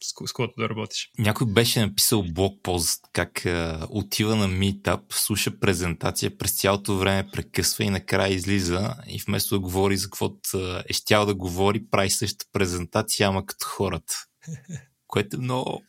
с, 0.00 0.28
с 0.28 0.32
който 0.32 0.54
да 0.58 0.68
работиш. 0.68 1.10
Някой 1.18 1.46
беше 1.46 1.80
написал 1.80 2.22
блокпост 2.22 3.00
как 3.12 3.46
а, 3.46 3.86
отива 3.90 4.36
на 4.36 4.48
митап, 4.48 5.00
слуша 5.10 5.60
презентация, 5.60 6.38
през 6.38 6.60
цялото 6.60 6.96
време 6.96 7.30
прекъсва 7.32 7.84
и 7.84 7.90
накрая 7.90 8.34
излиза 8.34 8.94
и 9.06 9.22
вместо 9.26 9.54
да 9.54 9.60
говори 9.60 9.96
за 9.96 10.06
каквото 10.06 10.82
е 10.88 10.92
щял 10.92 11.26
да 11.26 11.34
говори, 11.34 11.86
прави 11.90 12.10
същата 12.10 12.46
презентация, 12.52 13.28
ама 13.28 13.46
като 13.46 13.66
хората. 13.66 14.14
Което 15.06 15.36
е 15.36 15.40
много, 15.40 15.82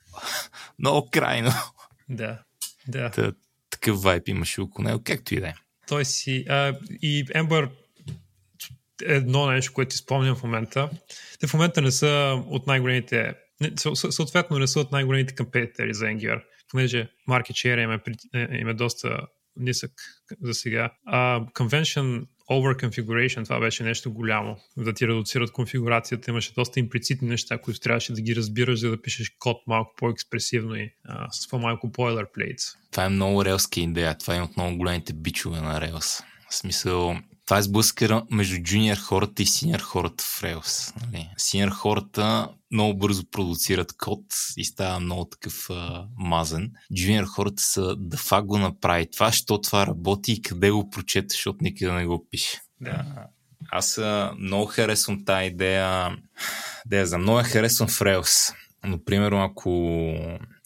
много 0.80 1.10
крайно. 1.12 1.52
Да, 2.10 2.40
да. 2.88 3.12
Та, 3.12 3.32
такъв 3.70 4.02
вайп 4.02 4.28
имаше 4.28 4.62
около 4.62 4.88
него, 4.88 5.02
както 5.04 5.36
и 5.36 5.40
да 5.40 5.48
е. 5.48 5.54
Той 5.88 6.06
си... 6.06 6.46
А, 6.50 6.78
и 7.02 7.26
Ембър 7.34 7.70
едно 9.02 9.48
нещо, 9.48 9.74
което 9.74 9.94
изпомням 9.94 10.36
в 10.36 10.44
момента. 10.44 10.90
Те 11.40 11.48
в 11.48 11.54
момента 11.54 11.82
не 11.82 11.92
са 11.92 12.44
от 12.48 12.68
най-големите 12.68 13.34
съответно 13.94 14.60
не 14.60 14.68
са 14.68 14.80
от 14.80 14.92
най-големите 14.92 15.36
компетитори 15.36 15.94
за 15.94 16.06
Angular, 16.06 16.42
понеже 16.72 17.10
market 17.30 17.52
share 17.52 17.84
им 17.84 17.92
е, 18.34 18.60
им 18.60 18.70
е 18.70 18.74
доста 18.74 19.20
нисък 19.56 19.92
за 20.42 20.54
сега. 20.54 20.92
А 21.06 21.42
Convention 21.46 22.26
over 22.52 22.86
configuration, 22.86 23.44
това 23.44 23.60
беше 23.60 23.84
нещо 23.84 24.14
голямо. 24.14 24.58
Да 24.78 24.94
ти 24.94 25.08
редуцират 25.08 25.52
конфигурацията, 25.52 26.32
имаше 26.32 26.54
доста 26.54 26.80
имплицитни 26.80 27.28
неща, 27.28 27.58
които 27.58 27.80
трябваше 27.80 28.14
да 28.14 28.22
ги 28.22 28.36
разбираш, 28.36 28.80
за 28.80 28.90
да 28.90 29.02
пишеш 29.02 29.32
код 29.40 29.58
малко 29.68 29.94
по-експресивно 29.98 30.76
и 30.76 30.90
а, 31.06 31.28
с 31.32 31.50
по-малко 31.50 31.92
boilerplates. 31.92 32.76
Това 32.92 33.06
е 33.06 33.10
много 33.10 33.46
релска 33.46 33.80
идея. 33.80 34.18
Това 34.18 34.36
е 34.36 34.42
от 34.42 34.58
много 34.58 34.78
големите 34.78 35.14
бичове 35.14 35.62
на 35.62 35.82
Rails. 35.82 36.24
В 36.50 36.56
смисъл, 36.56 37.18
това 37.50 37.58
е 37.58 37.62
сблъска 37.62 38.24
между 38.32 38.62
джуниор 38.62 38.98
хората 38.98 39.44
и 39.44 39.46
синьор 39.46 39.80
хората 39.80 40.24
в 40.24 40.42
Rails. 40.42 40.94
Нали? 41.06 41.30
Синьор 41.38 41.70
хората 41.70 42.50
много 42.72 43.00
бързо 43.00 43.24
продуцират 43.32 43.98
код 43.98 44.22
и 44.58 44.66
става 44.66 45.00
много 45.00 45.26
такъв 45.26 45.70
а, 45.70 46.06
мазен. 46.18 46.72
Джуниор 46.96 47.26
хората 47.26 47.64
са 47.64 47.96
да 47.96 48.18
факт 48.18 48.48
го 48.48 48.58
направи 48.58 49.12
това, 49.12 49.32
що 49.32 49.62
това 49.62 49.88
работи 49.88 50.32
и 50.32 50.42
къде 50.42 50.72
го 50.72 50.90
прочете, 50.90 51.28
защото 51.30 51.58
никъде 51.62 51.92
не 51.92 52.06
го 52.06 52.28
пише. 52.32 52.62
Да. 52.82 53.06
Аз 53.72 53.98
а, 53.98 54.34
много 54.40 54.66
харесвам 54.66 55.26
тази 55.26 55.46
идея. 55.48 56.18
Да, 56.86 57.06
за 57.06 57.18
много 57.18 57.40
я 57.40 57.44
харесвам 57.46 57.90
в 57.90 58.00
Rails. 58.00 58.54
Но, 58.84 59.04
примерно, 59.04 59.44
ако 59.44 59.70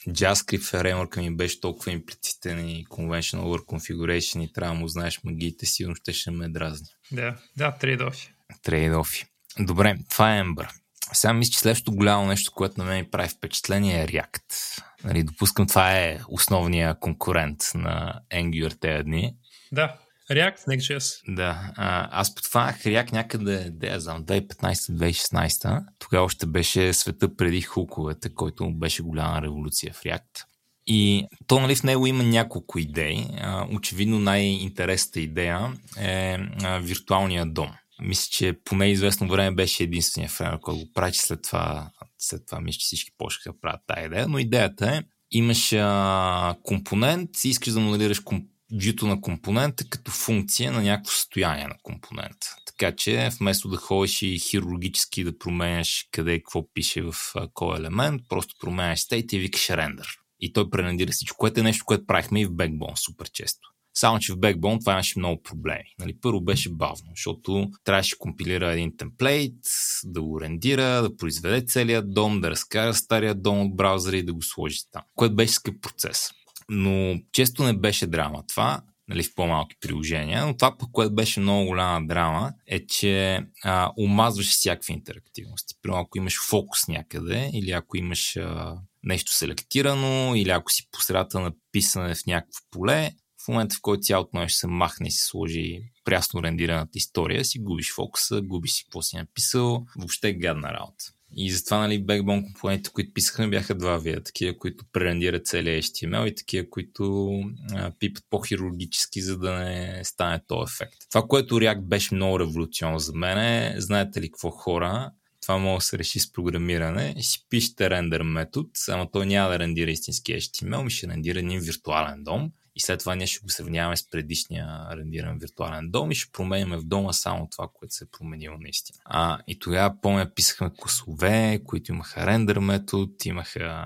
JavaScript 0.09 0.61
фреймворка 0.61 1.21
ми 1.21 1.35
беше 1.35 1.61
толкова 1.61 1.91
имплицитен 1.91 2.69
и 2.69 2.85
conventional 2.85 3.41
over 3.41 3.59
configuration 3.59 4.43
и 4.43 4.53
трябва 4.53 4.73
да 4.73 4.79
му 4.79 4.87
знаеш 4.87 5.19
магиите, 5.23 5.65
сигурно 5.65 5.95
ще, 5.95 6.13
ще 6.13 6.31
ме 6.31 6.49
дразни. 6.49 6.87
Да, 7.11 7.35
да, 7.57 7.71
трейдофи. 7.71 8.33
Трейдофи. 8.63 9.25
Добре, 9.59 9.95
това 10.09 10.37
е 10.37 10.41
Ember. 10.41 10.69
Сега 11.13 11.33
мисля, 11.33 11.51
че 11.51 11.59
следващото 11.59 11.97
голямо 11.97 12.25
нещо, 12.25 12.51
което 12.51 12.75
на 12.77 12.85
мен 12.85 12.97
ми 12.97 13.11
прави 13.11 13.29
впечатление 13.29 14.01
е 14.01 14.07
React. 14.07 14.81
Нали, 15.03 15.23
допускам, 15.23 15.67
това 15.67 15.97
е 15.97 16.19
основният 16.27 16.99
конкурент 16.99 17.57
на 17.75 18.21
Angular 18.33 18.79
тези 18.79 19.03
дни. 19.03 19.35
Да, 19.71 19.97
React, 20.31 20.67
Next.js. 20.67 21.35
Да, 21.35 21.71
а, 21.75 22.09
аз 22.11 22.35
подфанах 22.35 22.79
React 22.83 23.11
някъде, 23.11 23.69
да 23.69 23.87
я 23.87 23.99
знам, 23.99 24.25
2015-2016. 24.25 25.83
Тогава 25.99 26.25
още 26.25 26.45
беше 26.45 26.93
света 26.93 27.35
преди 27.35 27.61
хуковете, 27.61 28.33
който 28.33 28.71
беше 28.71 29.03
голяма 29.03 29.41
революция 29.41 29.93
в 29.93 30.01
React. 30.03 30.45
И 30.87 31.27
то, 31.47 31.59
нали, 31.59 31.75
в 31.75 31.83
него 31.83 32.07
има 32.07 32.23
няколко 32.23 32.79
идеи. 32.79 33.25
А, 33.37 33.67
очевидно 33.71 34.19
най-интересната 34.19 35.19
идея 35.19 35.73
е 35.99 36.37
а, 36.63 36.77
виртуалния 36.77 37.45
дом. 37.45 37.71
Мисля, 38.01 38.27
че 38.31 38.53
поне 38.65 38.91
известно 38.91 39.27
време 39.27 39.55
беше 39.55 39.83
единствения 39.83 40.29
фреймворк, 40.29 40.61
който 40.61 40.79
го 40.79 40.93
прави, 40.93 41.13
след 41.13 41.41
това, 41.41 41.89
след 42.17 42.45
това 42.45 42.61
мисля, 42.61 42.79
че 42.79 42.85
всички 42.85 43.11
почнаха 43.17 43.51
да 43.51 43.59
правят 43.61 43.81
тази 43.87 44.05
идея. 44.05 44.27
Но 44.27 44.39
идеята 44.39 44.95
е, 44.95 45.01
имаш 45.31 45.73
а, 45.73 46.55
компонент, 46.63 47.29
искаш 47.43 47.73
да 47.73 47.79
моделираш 47.79 48.19
комп 48.19 48.52
вюто 48.73 49.07
на 49.07 49.21
компонента 49.21 49.89
като 49.89 50.11
функция 50.11 50.71
на 50.71 50.81
някакво 50.81 51.11
състояние 51.11 51.67
на 51.67 51.75
компонента. 51.83 52.55
Така 52.65 52.95
че 52.95 53.29
вместо 53.39 53.69
да 53.69 53.77
ходиш 53.77 54.21
и 54.21 54.39
хирургически 54.39 55.23
да 55.23 55.37
променяш 55.37 56.07
къде 56.11 56.37
какво 56.37 56.73
пише 56.73 57.01
в 57.01 57.13
кой 57.53 57.77
елемент, 57.77 58.21
просто 58.29 58.55
променяш 58.59 58.99
стейт 58.99 59.33
и 59.33 59.39
викаш 59.39 59.69
рендър. 59.69 60.07
И 60.39 60.53
той 60.53 60.69
пререндира 60.69 61.11
всичко, 61.11 61.37
което 61.37 61.59
е 61.59 61.63
нещо, 61.63 61.85
което 61.85 62.05
правихме 62.05 62.41
и 62.41 62.45
в 62.45 62.51
Backbone 62.51 62.95
супер 63.05 63.29
често. 63.31 63.69
Само, 63.95 64.19
че 64.19 64.33
в 64.33 64.37
Backbone 64.37 64.79
това 64.79 64.93
имаше 64.93 65.19
много 65.19 65.43
проблеми. 65.43 65.95
Нали, 65.99 66.17
първо 66.21 66.41
беше 66.41 66.69
бавно, 66.69 67.11
защото 67.15 67.69
трябваше 67.83 68.15
да 68.15 68.19
компилира 68.19 68.73
един 68.73 68.97
темплейт, 68.97 69.55
да 70.03 70.21
го 70.21 70.41
рендира, 70.41 71.01
да 71.01 71.17
произведе 71.17 71.65
целият 71.65 72.13
дом, 72.13 72.41
да 72.41 72.51
разкара 72.51 72.93
стария 72.93 73.35
дом 73.35 73.61
от 73.61 73.75
браузъра 73.75 74.17
и 74.17 74.23
да 74.23 74.33
го 74.33 74.41
сложи 74.41 74.79
там, 74.91 75.01
което 75.15 75.35
беше 75.35 75.53
скъп 75.53 75.81
процес. 75.81 76.29
Но 76.73 77.19
често 77.31 77.63
не 77.63 77.73
беше 77.73 78.07
драма 78.07 78.43
това, 78.47 78.81
нали, 79.07 79.23
в 79.23 79.35
по-малки 79.35 79.75
приложения, 79.81 80.45
но 80.45 80.57
това, 80.57 80.77
по 80.77 80.91
което 80.91 81.15
беше 81.15 81.39
много 81.39 81.65
голяма 81.65 82.07
драма, 82.07 82.53
е, 82.67 82.85
че 82.85 83.39
а, 83.63 83.91
омазваш 83.97 84.49
всякакви 84.49 84.93
интерактивности. 84.93 85.75
Примерно, 85.81 86.01
ако 86.01 86.17
имаш 86.17 86.39
фокус 86.49 86.87
някъде, 86.87 87.49
или 87.53 87.71
ако 87.71 87.97
имаш 87.97 88.37
а, 88.37 88.75
нещо 89.03 89.31
селектирано, 89.33 90.35
или 90.35 90.49
ако 90.49 90.71
си 90.71 90.87
посредата 90.91 91.39
на 91.39 91.51
писане 91.71 92.15
в 92.15 92.25
някакво 92.27 92.59
поле, 92.71 93.11
в 93.45 93.47
момента, 93.47 93.75
в 93.75 93.81
който 93.81 94.01
цялото 94.01 94.37
нещо 94.37 94.59
се 94.59 94.67
махне 94.67 95.07
и 95.07 95.11
се 95.11 95.25
сложи 95.25 95.79
прясно 96.05 96.43
рендираната 96.43 96.91
история, 96.97 97.45
си 97.45 97.59
губиш 97.59 97.93
фокуса, 97.93 98.41
губиш 98.41 98.71
си 98.71 98.83
какво 98.83 99.01
си 99.01 99.15
написал, 99.17 99.85
въобще 99.95 100.33
гадна 100.33 100.73
работа. 100.73 101.05
И 101.35 101.51
затова, 101.51 101.77
нали, 101.77 102.05
Backbone 102.05 102.43
компонентите, 102.43 102.89
които 102.89 103.13
писахме, 103.13 103.47
бяха 103.47 103.75
два 103.75 103.97
вида. 103.97 104.23
Такива, 104.23 104.57
които 104.57 104.85
пререндират 104.93 105.47
целия 105.47 105.81
HTML 105.81 106.25
и 106.25 106.35
такива, 106.35 106.69
които 106.69 107.31
а, 107.73 107.91
пипат 107.99 108.23
по-хирургически, 108.29 109.21
за 109.21 109.37
да 109.37 109.53
не 109.53 110.01
стане 110.03 110.41
този 110.47 110.73
ефект. 110.73 110.97
Това, 111.09 111.27
което 111.27 111.59
React 111.59 111.81
беше 111.81 112.15
много 112.15 112.39
революционно 112.39 112.99
за 112.99 113.13
мен 113.15 113.37
е, 113.37 113.75
знаете 113.77 114.21
ли 114.21 114.29
какво 114.31 114.49
хора, 114.49 115.11
това 115.41 115.57
може 115.57 115.83
да 115.83 115.85
се 115.85 115.97
реши 115.97 116.19
с 116.19 116.33
програмиране. 116.33 117.15
Си 117.19 117.45
пишете 117.49 117.89
рендер 117.89 118.21
метод, 118.21 118.69
ама 118.89 119.11
той 119.11 119.25
няма 119.25 119.49
да 119.49 119.59
рендира 119.59 119.91
истински 119.91 120.33
HTML, 120.33 120.83
ми 120.83 120.89
ще 120.89 121.07
рендира 121.07 121.39
един 121.39 121.59
виртуален 121.59 122.23
дом 122.23 122.51
и 122.75 122.81
след 122.81 122.99
това 122.99 123.15
ние 123.15 123.27
ще 123.27 123.39
го 123.39 123.49
сравняваме 123.49 123.97
с 123.97 124.09
предишния 124.09 124.87
рендиран 124.91 125.37
виртуален 125.37 125.91
дом 125.91 126.11
и 126.11 126.15
ще 126.15 126.31
променяме 126.31 126.77
в 126.77 126.83
дома 126.83 127.13
само 127.13 127.47
това, 127.49 127.67
което 127.73 127.93
се 127.93 128.03
е 128.03 128.07
променило 128.17 128.57
наистина. 128.57 128.99
А, 129.05 129.39
и 129.47 129.59
тогава 129.59 129.95
помня, 130.01 130.31
писахме 130.35 130.71
косове, 130.77 131.61
които 131.65 131.91
имаха 131.91 132.25
рендер 132.25 132.57
метод, 132.57 133.13
имаха 133.25 133.85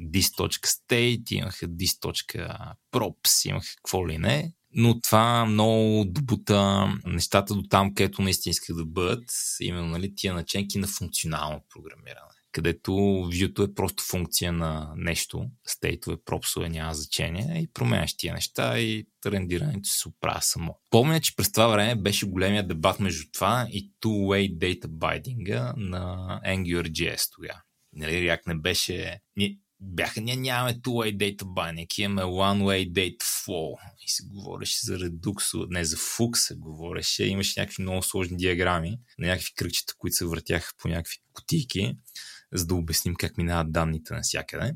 this.state, 0.00 1.32
имаха 1.32 1.68
this.props, 1.68 3.48
имаха 3.48 3.68
какво 3.76 4.08
ли 4.08 4.18
не. 4.18 4.52
Но 4.78 5.00
това 5.00 5.44
много 5.44 6.04
добута 6.04 6.88
нещата 7.06 7.54
до 7.54 7.62
там, 7.62 7.94
където 7.94 8.22
наистина 8.22 8.50
исках 8.50 8.76
да 8.76 8.84
бъдат, 8.84 9.24
именно 9.60 9.86
нали, 9.86 10.14
тия 10.14 10.34
наченки 10.34 10.78
на 10.78 10.86
функционално 10.86 11.64
програмиране 11.68 12.35
където 12.56 12.94
вюто 13.40 13.62
е 13.62 13.74
просто 13.74 14.02
функция 14.02 14.52
на 14.52 14.92
нещо, 14.96 15.50
стейтове, 15.66 16.16
пропсове, 16.24 16.68
няма 16.68 16.94
значение 16.94 17.60
и 17.60 17.72
променяш 17.72 18.16
тия 18.16 18.34
неща 18.34 18.80
и 18.80 19.06
рендирането 19.26 19.88
се 19.88 20.08
оправя 20.08 20.42
само. 20.42 20.78
Помня, 20.90 21.20
че 21.20 21.36
през 21.36 21.52
това 21.52 21.66
време 21.66 22.02
беше 22.02 22.26
големия 22.26 22.66
дебат 22.66 23.00
между 23.00 23.30
това 23.32 23.66
и 23.70 23.92
two-way 24.02 24.58
data 24.58 24.86
binding 24.86 25.72
на 25.76 26.40
AngularJS 26.46 27.34
тогава. 27.34 27.60
Нали, 27.92 28.12
React 28.12 28.46
не 28.46 28.54
беше... 28.54 29.20
Ние, 29.36 29.58
бяха, 29.80 30.20
ние 30.20 30.36
нямаме 30.36 30.74
two-way 30.74 31.16
data 31.16 31.42
binding, 31.42 32.00
имаме 32.00 32.22
one-way 32.22 32.92
data 32.92 33.22
flow. 33.22 33.78
И 34.00 34.08
се 34.08 34.22
говореше 34.26 34.86
за 34.86 34.98
редуксо, 34.98 35.66
не 35.70 35.84
за 35.84 35.96
фук 35.96 36.38
се 36.38 36.54
говореше, 36.54 37.24
имаше 37.24 37.60
някакви 37.60 37.82
много 37.82 38.02
сложни 38.02 38.36
диаграми 38.36 38.98
на 39.18 39.26
някакви 39.26 39.52
кръгчета, 39.54 39.94
които 39.98 40.16
се 40.16 40.24
въртяха 40.26 40.72
по 40.78 40.88
някакви 40.88 41.16
кутийки 41.32 41.96
за 42.52 42.66
да 42.66 42.74
обясним 42.74 43.14
как 43.14 43.38
минават 43.38 43.72
данните 43.72 44.14
навсякъде. 44.14 44.72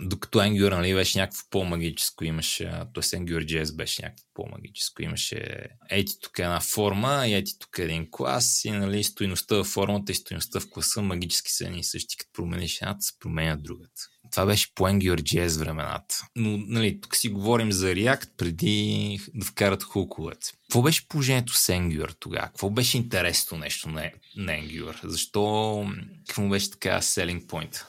Докато 0.00 0.38
Angular 0.38 0.76
нали, 0.76 0.94
беше 0.94 1.18
някакво 1.18 1.42
по-магическо, 1.50 2.24
имаше, 2.24 2.64
т.е. 2.64 3.02
AngularJS 3.02 3.76
беше 3.76 4.02
някакво 4.02 4.24
по-магическо, 4.34 5.02
имаше 5.02 5.68
ети 5.90 6.12
тук 6.22 6.38
една 6.38 6.60
форма 6.60 7.26
ети 7.26 7.58
тук 7.58 7.78
един 7.78 8.08
клас 8.10 8.64
и 8.64 8.70
нали, 8.70 9.04
стоиността 9.04 9.56
в 9.56 9.64
формата 9.64 10.12
и 10.12 10.14
стоиността 10.14 10.60
в 10.60 10.70
класа 10.70 11.02
магически 11.02 11.52
са 11.52 11.64
едни 11.64 11.78
и 11.78 11.84
същи, 11.84 12.16
като 12.16 12.32
промениш 12.32 12.80
едната, 12.82 13.00
се 13.00 13.18
променя 13.18 13.56
другата. 13.56 14.02
Това 14.34 14.46
беше 14.46 14.74
по 14.74 14.84
AngularJS 14.84 15.58
времената. 15.58 16.14
Но 16.36 16.58
нали, 16.58 17.00
тук 17.00 17.16
си 17.16 17.28
говорим 17.28 17.72
за 17.72 17.86
React 17.86 18.30
преди 18.36 19.18
да 19.34 19.46
вкарат 19.46 19.82
хуковете. 19.82 20.52
Какво 20.62 20.82
беше 20.82 21.08
положението 21.08 21.52
с 21.52 21.66
Angular 21.66 22.14
тогава? 22.20 22.46
Какво 22.46 22.70
беше 22.70 22.96
интересно 22.96 23.58
нещо 23.58 23.88
на, 23.88 24.10
на 24.36 24.52
Angular? 24.52 25.06
Защо, 25.06 25.86
какво 26.26 26.48
беше 26.48 26.70
така 26.70 27.00
selling 27.00 27.46
point? 27.46 27.84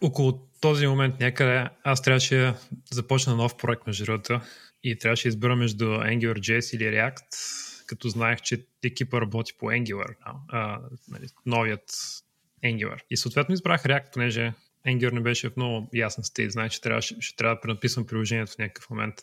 Около 0.00 0.32
този 0.60 0.86
момент 0.86 1.20
някъде 1.20 1.68
аз 1.84 2.02
трябваше 2.02 2.36
да 2.36 2.54
започна 2.90 3.36
нов 3.36 3.56
проект 3.56 3.86
между 3.86 4.04
другото 4.04 4.40
и 4.82 4.98
трябваше 4.98 5.22
да 5.22 5.28
избера 5.28 5.56
между 5.56 5.84
AngularJS 5.84 6.76
или 6.76 6.84
React, 6.84 7.26
като 7.86 8.08
знаех, 8.08 8.40
че 8.40 8.66
екипа 8.84 9.20
работи 9.20 9.52
по 9.58 9.66
Angular, 9.66 10.14
а, 10.48 10.78
нали, 11.08 11.26
новият 11.46 11.90
Angular. 12.64 13.00
И 13.10 13.16
съответно 13.16 13.54
избрах 13.54 13.82
React, 13.82 14.12
понеже 14.12 14.52
Angular 14.86 15.12
не 15.12 15.20
беше 15.20 15.50
в 15.50 15.56
много 15.56 15.90
ясен 15.94 16.24
стейт. 16.24 16.52
Знае, 16.52 16.68
че 16.68 16.80
трябва, 16.80 17.02
ще, 17.02 17.16
ще 17.20 17.36
трябва 17.36 17.54
да 17.54 17.60
пренаписвам 17.60 18.06
приложението 18.06 18.52
в 18.52 18.58
някакъв 18.58 18.90
момент. 18.90 19.14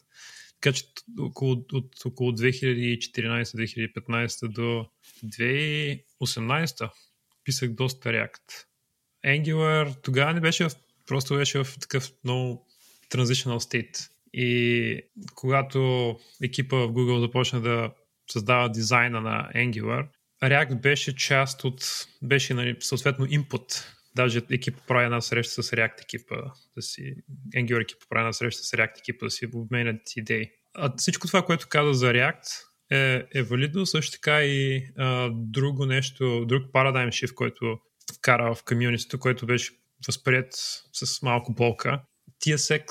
Така 0.61 0.73
че 0.73 0.83
около, 1.19 1.65
от 1.73 2.05
около 2.05 2.31
2014-2015 2.31 4.47
до 4.47 4.85
2018 5.25 6.89
писах 7.43 7.69
доста 7.69 8.09
React. 8.09 8.65
Angular 9.25 10.03
тогава 10.03 10.33
не 10.33 10.39
беше 10.39 10.69
в, 10.69 10.71
просто 11.07 11.35
беше 11.35 11.63
в 11.63 11.79
такъв 11.79 12.11
много 12.23 12.67
transitional 13.09 13.57
state. 13.57 14.09
И 14.33 15.01
когато 15.35 16.19
екипа 16.43 16.75
в 16.75 16.87
Google 16.87 17.19
започна 17.19 17.61
да 17.61 17.91
създава 18.31 18.69
дизайна 18.69 19.21
на 19.21 19.49
Angular, 19.55 20.07
React 20.43 20.81
беше 20.81 21.15
част 21.15 21.63
от, 21.63 22.07
беше 22.21 22.53
нали, 22.53 22.77
съответно 22.79 23.25
input 23.25 23.96
Даже 24.17 24.41
екипа 24.51 24.79
прави 24.87 25.05
една 25.05 25.21
среща 25.21 25.63
с 25.63 25.71
React 25.71 26.01
екипа, 26.01 26.35
да 26.75 26.81
си, 26.81 27.15
Angular 27.55 27.81
екипа 27.81 28.05
прави 28.09 28.21
една 28.21 28.33
среща 28.33 28.63
с 28.63 28.71
React 28.71 28.99
екипа, 28.99 29.25
да 29.25 29.31
си 29.31 29.47
обменят 29.53 30.01
идеи. 30.15 30.49
А 30.73 30.93
всичко 30.97 31.27
това, 31.27 31.45
което 31.45 31.67
каза 31.69 31.93
за 31.93 32.13
React, 32.13 32.67
е, 32.91 33.23
е 33.39 33.43
валидно. 33.43 33.85
Също 33.85 34.11
така 34.11 34.43
и 34.43 34.87
а, 34.97 35.29
друго 35.33 35.85
нещо, 35.85 36.45
друг 36.45 36.63
парадайм 36.73 37.09
shift, 37.09 37.33
който 37.33 37.79
вкара 38.17 38.55
в 38.55 38.63
комьюнитито, 38.63 39.19
който 39.19 39.45
беше 39.45 39.71
възприят 40.07 40.53
с 40.93 41.21
малко 41.21 41.53
болка. 41.53 42.01
TSX 42.45 42.85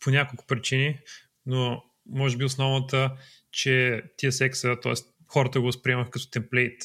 по 0.00 0.10
няколко 0.10 0.46
причини, 0.46 0.98
но 1.46 1.82
може 2.06 2.36
би 2.36 2.44
основната, 2.44 3.16
че 3.50 4.02
TSX, 4.22 4.82
т.е. 4.82 4.92
хората 5.26 5.60
го 5.60 5.66
възприемах 5.66 6.10
като 6.10 6.30
темплейт 6.30 6.82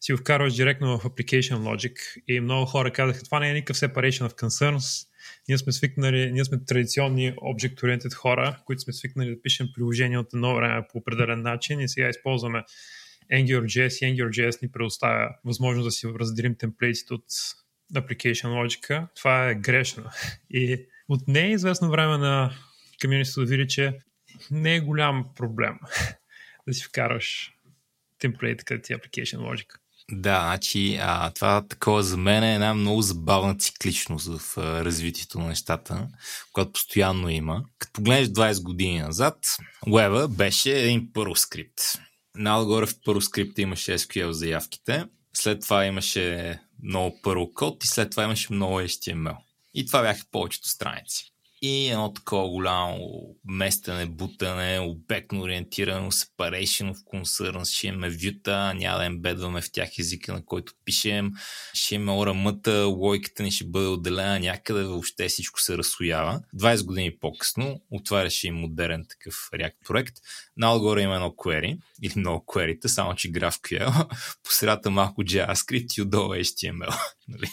си 0.00 0.12
го 0.12 0.18
вкарваш 0.18 0.54
директно 0.54 0.98
в 0.98 1.04
Application 1.04 1.56
Logic 1.56 1.96
и 2.28 2.40
много 2.40 2.66
хора 2.66 2.92
казаха, 2.92 3.24
това 3.24 3.40
не 3.40 3.50
е 3.50 3.54
никакъв 3.54 3.76
separation 3.76 4.28
of 4.28 4.32
concerns, 4.32 5.08
ние 5.48 5.58
сме 5.58 5.72
свикнали, 5.72 6.32
ние 6.32 6.44
сме 6.44 6.64
традиционни 6.64 7.32
object-oriented 7.32 8.14
хора, 8.14 8.58
които 8.66 8.82
сме 8.82 8.92
свикнали 8.92 9.30
да 9.30 9.42
пишем 9.42 9.68
приложения 9.74 10.20
от 10.20 10.34
едно 10.34 10.54
време 10.54 10.82
по 10.92 10.98
определен 10.98 11.42
начин 11.42 11.80
и 11.80 11.88
сега 11.88 12.08
използваме 12.08 12.62
AngularJS 13.32 14.06
и 14.06 14.16
AngularJS 14.16 14.62
ни 14.62 14.70
предоставя 14.70 15.30
възможност 15.44 15.86
да 15.86 15.90
си 15.90 16.06
разделим 16.20 16.54
темплейтите 16.58 17.14
от 17.14 17.24
Application 17.94 18.46
Logic. 18.46 19.08
Това 19.14 19.50
е 19.50 19.54
грешно. 19.54 20.04
И 20.50 20.86
от 21.08 21.28
неизвестно 21.28 21.90
време 21.90 22.18
на 22.18 22.52
комьюнитито 23.02 23.40
да 23.40 23.46
види, 23.46 23.68
че 23.68 23.98
не 24.50 24.76
е 24.76 24.80
голям 24.80 25.24
проблем 25.36 25.78
да 26.68 26.74
си 26.74 26.84
вкараш 26.84 27.52
темплейт 28.18 28.64
като 28.64 28.82
ти 28.82 28.94
Application 28.94 29.38
Logic. 29.38 29.66
Да, 30.10 30.40
значи 30.40 30.98
а, 31.00 31.30
това 31.30 31.66
такова 31.68 32.02
за 32.02 32.16
мен 32.16 32.44
е 32.44 32.54
една 32.54 32.74
много 32.74 33.02
забавна 33.02 33.56
цикличност 33.56 34.26
в 34.26 34.58
а, 34.58 34.84
развитието 34.84 35.38
на 35.38 35.46
нещата, 35.46 36.08
която 36.52 36.72
постоянно 36.72 37.28
има. 37.28 37.64
Като 37.78 37.92
погледнеш 37.92 38.28
20 38.28 38.62
години 38.62 38.98
назад, 38.98 39.38
Web 39.86 40.28
беше 40.28 40.78
един 40.78 41.12
първо 41.12 41.36
скрипт. 41.36 41.80
Наотгоре 42.34 42.86
в 42.86 42.94
първо 43.04 43.20
скрипта 43.20 43.62
имаше 43.62 43.98
SQL 43.98 44.30
заявките, 44.30 45.04
след 45.32 45.62
това 45.62 45.84
имаше 45.84 46.58
много 46.82 47.20
първо 47.22 47.54
код 47.54 47.84
и 47.84 47.86
след 47.86 48.10
това 48.10 48.24
имаше 48.24 48.52
много 48.52 48.80
HTML. 48.80 49.36
И 49.74 49.86
това 49.86 50.02
бяха 50.02 50.24
повечето 50.30 50.68
страници 50.68 51.35
и 51.62 51.88
едно 51.88 52.12
такова 52.12 52.48
голямо 52.48 52.98
местене, 53.44 54.06
бутане, 54.06 54.78
обектно 54.80 55.42
ориентирано, 55.42 56.12
separation 56.12 56.94
of 56.94 56.96
concerns, 57.14 57.76
ще 57.76 57.86
имаме 57.86 58.10
вюта, 58.10 58.74
няма 58.74 58.98
да 58.98 59.04
ембедваме 59.04 59.60
в 59.60 59.72
тях 59.72 59.98
езика, 59.98 60.32
на 60.32 60.44
който 60.44 60.72
пишем, 60.84 61.32
ще 61.74 61.94
имаме 61.94 62.18
орамъта, 62.18 62.86
логиката 62.86 63.42
ни 63.42 63.50
ще 63.50 63.64
бъде 63.64 63.86
отделена 63.86 64.40
някъде, 64.40 64.82
въобще 64.84 65.28
всичко 65.28 65.60
се 65.60 65.78
разсоява. 65.78 66.40
20 66.56 66.84
години 66.84 67.18
по-късно 67.20 67.80
отваряше 67.90 68.46
и 68.46 68.50
модерен 68.50 69.04
такъв 69.08 69.34
React 69.54 69.86
проект. 69.86 70.16
Наотгоре 70.56 71.00
има 71.00 71.14
едно 71.14 71.28
query, 71.28 71.78
или 72.02 72.12
много 72.16 72.44
query 72.46 72.86
само 72.86 73.14
че 73.14 73.32
GraphQL, 73.32 74.08
по 74.44 74.52
средата 74.52 74.90
малко 74.90 75.22
JavaScript 75.22 75.98
и 75.98 76.02
отдолу 76.02 76.34
HTML. 76.34 77.00
Нали? 77.28 77.50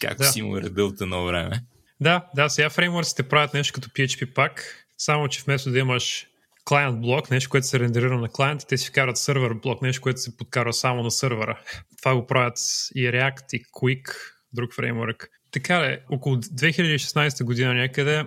Както 0.00 0.22
да. 0.22 0.28
си 0.28 0.42
му 0.42 0.60
редил 0.60 0.86
от 0.86 1.00
едно 1.00 1.24
време. 1.24 1.60
Да, 2.00 2.26
да, 2.34 2.48
сега 2.48 2.70
фреймворците 2.70 3.22
правят 3.22 3.54
нещо 3.54 3.72
като 3.74 3.88
PHP 3.88 4.34
пак, 4.34 4.86
само 4.98 5.28
че 5.28 5.42
вместо 5.42 5.70
да 5.70 5.78
имаш 5.78 6.26
клиент 6.68 7.00
блок, 7.00 7.30
нещо, 7.30 7.50
което 7.50 7.66
се 7.66 7.80
рендерира 7.80 8.18
на 8.18 8.28
клиента, 8.28 8.66
те 8.66 8.78
си 8.78 8.88
вкарат 8.88 9.18
сервер 9.18 9.52
блок, 9.54 9.82
нещо, 9.82 10.02
което 10.02 10.20
се 10.20 10.36
подкарва 10.36 10.72
само 10.72 11.02
на 11.02 11.10
сервера. 11.10 11.60
Това 11.98 12.14
го 12.14 12.26
правят 12.26 12.58
и 12.94 13.00
React, 13.00 13.54
и 13.54 13.64
Quick, 13.64 14.10
друг 14.52 14.74
фреймворк. 14.74 15.28
Така 15.52 15.76
е, 15.76 15.98
около 16.10 16.36
2016 16.36 17.44
година 17.44 17.74
някъде 17.74 18.24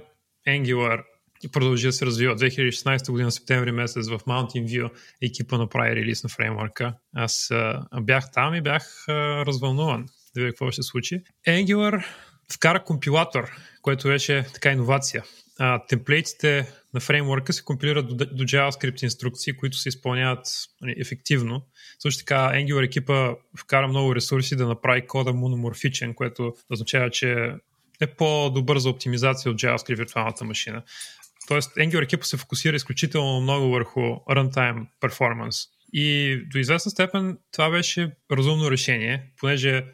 Angular 0.47 1.03
продължи 1.51 1.87
да 1.87 1.93
се 1.93 2.05
развива. 2.05 2.35
2016 2.35 3.11
година, 3.11 3.31
септември 3.31 3.71
месец 3.71 4.09
в 4.09 4.19
Mountain 4.19 4.65
View 4.65 4.89
екипа 5.21 5.57
направи 5.57 5.95
релиз 5.95 6.23
на 6.23 6.29
фреймворка. 6.29 6.93
Аз 7.15 7.51
а, 7.51 7.87
бях 8.01 8.31
там 8.31 8.55
и 8.55 8.61
бях 8.61 9.05
а, 9.07 9.13
развълнуван 9.45 10.05
да 10.35 10.41
видя 10.41 10.51
какво 10.51 10.71
ще 10.71 10.83
случи. 10.83 11.21
Angular 11.47 12.05
вкара 12.53 12.83
компилатор, 12.83 13.51
което 13.81 14.07
беше 14.07 14.45
така 14.53 14.71
иновация. 14.71 15.23
А, 15.59 15.85
темплейтите 15.85 16.71
на 16.93 16.99
фреймворка 16.99 17.53
се 17.53 17.63
компилират 17.63 18.07
до, 18.07 18.15
до 18.15 18.43
JavaScript 18.43 19.03
инструкции, 19.03 19.53
които 19.53 19.77
се 19.77 19.89
изпълняват 19.89 20.47
нали, 20.81 20.95
ефективно. 20.97 21.65
Също 21.99 22.19
така 22.19 22.51
Angular 22.53 22.85
екипа 22.85 23.33
вкара 23.57 23.87
много 23.87 24.15
ресурси 24.15 24.55
да 24.55 24.67
направи 24.67 25.07
кода 25.07 25.33
мономорфичен, 25.33 26.13
което 26.13 26.53
означава, 26.69 27.09
че 27.09 27.53
е 28.01 28.07
по-добър 28.07 28.77
за 28.77 28.89
оптимизация 28.89 29.51
от 29.51 29.57
JavaScript 29.57 29.97
виртуалната 29.97 30.45
машина. 30.45 30.83
Тоест 31.47 31.75
Angular 31.75 32.03
екипа 32.03 32.23
се 32.23 32.37
фокусира 32.37 32.75
изключително 32.75 33.41
много 33.41 33.71
върху 33.71 34.01
runtime 34.01 34.85
performance. 35.01 35.69
И 35.93 36.37
до 36.51 36.57
известна 36.57 36.91
степен 36.91 37.37
това 37.51 37.69
беше 37.69 38.11
разумно 38.31 38.71
решение, 38.71 39.23
понеже 39.39 39.85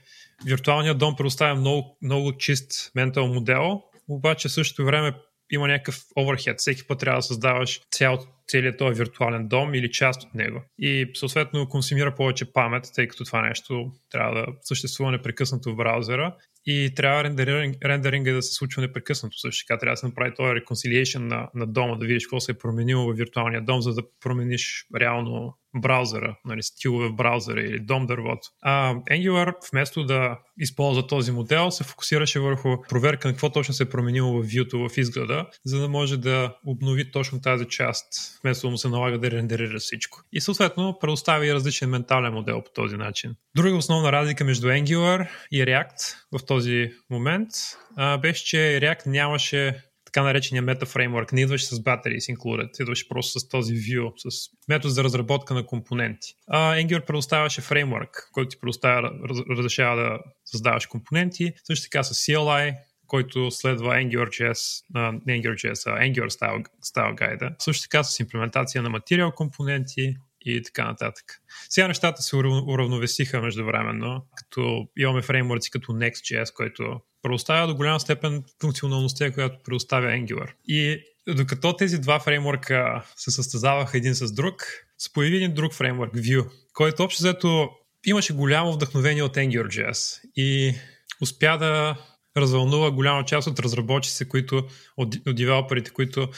виртуалният 0.45 0.97
дом 0.97 1.15
предоставя 1.15 1.55
много, 1.55 1.97
много 2.01 2.37
чист 2.37 2.91
ментал 2.95 3.27
модел, 3.27 3.81
обаче 4.07 4.49
същото 4.49 4.85
време 4.85 5.13
има 5.51 5.67
някакъв 5.67 6.01
оверхед. 6.15 6.59
Всеки 6.59 6.87
път 6.87 6.99
трябва 6.99 7.17
да 7.19 7.23
създаваш 7.23 7.81
цял, 7.91 8.19
целият 8.47 8.77
този 8.77 8.97
виртуален 8.97 9.47
дом 9.47 9.73
или 9.73 9.91
част 9.91 10.23
от 10.23 10.35
него. 10.35 10.61
И 10.79 11.11
съответно 11.15 11.69
консумира 11.69 12.15
повече 12.15 12.53
памет, 12.53 12.83
тъй 12.95 13.07
като 13.07 13.23
това 13.23 13.41
нещо 13.41 13.91
трябва 14.11 14.39
да 14.39 14.45
съществува 14.61 15.11
непрекъснато 15.11 15.71
в 15.71 15.75
браузъра 15.75 16.35
и 16.65 16.91
трябва 16.95 17.23
рендеринг, 17.23 17.85
рендеринга 17.85 18.33
да 18.33 18.41
се 18.41 18.53
случва 18.53 18.81
непрекъснато. 18.81 19.37
Също 19.37 19.65
така 19.67 19.79
трябва 19.79 19.93
да 19.93 19.97
се 19.97 20.05
направи 20.05 20.33
този 20.35 20.49
reconciliation 20.49 21.19
на, 21.19 21.49
на 21.55 21.67
дома, 21.67 21.95
да 21.95 22.05
видиш 22.05 22.25
какво 22.25 22.39
се 22.39 22.51
е 22.51 22.57
променило 22.57 23.13
в 23.13 23.15
виртуалния 23.15 23.61
дом, 23.61 23.81
за 23.81 23.93
да 23.93 24.01
промениш 24.21 24.85
реално 24.99 25.57
браузъра, 25.75 26.35
нали, 26.45 26.63
стилове 26.63 27.07
в 27.07 27.15
браузъра 27.15 27.61
или 27.61 27.79
дом 27.79 28.05
дървото. 28.05 28.49
А 28.61 28.93
Angular 28.93 29.53
вместо 29.71 30.05
да 30.05 30.39
използва 30.59 31.07
този 31.07 31.31
модел, 31.31 31.71
се 31.71 31.83
фокусираше 31.83 32.39
върху 32.39 32.81
проверка 32.89 33.27
на 33.27 33.33
какво 33.33 33.49
точно 33.49 33.73
се 33.73 33.83
е 33.83 33.89
променило 33.89 34.33
в 34.33 34.45
view 34.45 34.89
в 34.89 34.97
изгледа, 34.97 35.45
за 35.65 35.79
да 35.79 35.87
може 35.87 36.17
да 36.17 36.55
обнови 36.65 37.11
точно 37.11 37.41
тази 37.41 37.65
част, 37.65 38.07
вместо 38.43 38.67
да 38.67 38.71
му 38.71 38.77
се 38.77 38.89
налага 38.89 39.19
да 39.19 39.31
рендерира 39.31 39.79
всичко. 39.79 40.21
И 40.33 40.41
съответно 40.41 40.97
предоставя 41.01 41.47
и 41.47 41.53
различен 41.53 41.89
ментален 41.89 42.33
модел 42.33 42.61
по 42.61 42.71
този 42.71 42.95
начин. 42.95 43.35
Друга 43.55 43.75
основна 43.75 44.11
разлика 44.11 44.45
между 44.45 44.67
Angular 44.67 45.27
и 45.51 45.63
React 45.63 46.15
в 46.31 46.45
този 46.45 46.91
момент 47.09 47.49
а, 47.95 48.17
беше, 48.17 48.45
че 48.45 48.57
React 48.57 49.07
нямаше 49.07 49.84
така 50.15 50.23
наречения 50.23 50.75
фреймворк. 50.85 51.33
Не 51.33 51.41
идваш 51.41 51.65
с 51.65 51.75
Batteries 51.75 52.35
included, 52.35 52.81
идваш 52.81 53.07
просто 53.07 53.39
с 53.39 53.49
този 53.49 53.73
view, 53.73 54.11
с 54.29 54.49
метод 54.67 54.93
за 54.93 55.03
разработка 55.03 55.53
на 55.53 55.65
компоненти. 55.65 56.33
А 56.47 56.75
Angular 56.75 57.05
предоставяше 57.05 57.61
фреймворк, 57.61 58.29
който 58.31 58.49
ти 58.49 58.59
предоставя, 58.59 59.11
разрешава 59.49 60.01
да 60.01 60.19
създаваш 60.45 60.85
компоненти. 60.85 61.53
Също 61.63 61.83
така 61.83 62.03
с 62.03 62.13
CLI, 62.13 62.75
който 63.07 63.51
следва 63.51 63.95
AngularJS, 63.95 64.83
не 65.25 65.41
AngularJS, 65.41 65.91
а 65.91 65.99
Angular 65.99 66.29
Style, 66.29 66.65
Style 66.85 67.15
Guide. 67.15 67.55
Също 67.59 67.83
така 67.83 68.03
с 68.03 68.19
имплементация 68.19 68.83
на 68.83 68.89
материал 68.89 69.31
компоненти, 69.31 70.15
и 70.45 70.63
така 70.63 70.85
нататък. 70.85 71.25
Сега 71.69 71.87
нещата 71.87 72.21
се 72.21 72.35
уравновесиха 72.35 73.41
междувременно, 73.41 74.25
като 74.35 74.87
имаме 74.97 75.21
фреймворци 75.21 75.71
като 75.71 75.91
Next.js, 75.91 76.53
който 76.53 77.01
предоставя 77.25 77.67
до 77.67 77.75
голяма 77.75 77.99
степен 77.99 78.43
функционалността, 78.61 79.31
която 79.31 79.63
предоставя 79.63 80.07
Angular. 80.07 80.51
И 80.67 80.99
докато 81.27 81.75
тези 81.75 82.01
два 82.01 82.19
фреймворка 82.19 83.03
се 83.15 83.31
състезаваха 83.31 83.97
един 83.97 84.15
с 84.15 84.33
друг, 84.33 84.63
се 84.97 85.13
появи 85.13 85.35
един 85.35 85.53
друг 85.53 85.73
фреймворк, 85.73 86.13
Vue, 86.13 86.45
който 86.73 87.03
общо 87.03 87.23
взето 87.23 87.69
имаше 88.05 88.33
голямо 88.33 88.73
вдъхновение 88.73 89.23
от 89.23 89.35
AngularJS 89.35 90.21
и 90.35 90.75
успя 91.21 91.57
да 91.57 91.95
развълнува 92.37 92.91
голяма 92.91 93.25
част 93.25 93.47
от 93.47 93.59
разработчиците, 93.59 94.29
които, 94.29 94.63
от, 94.97 95.15
от 95.27 95.35
девелоперите, 95.35 95.91
които 95.91 96.29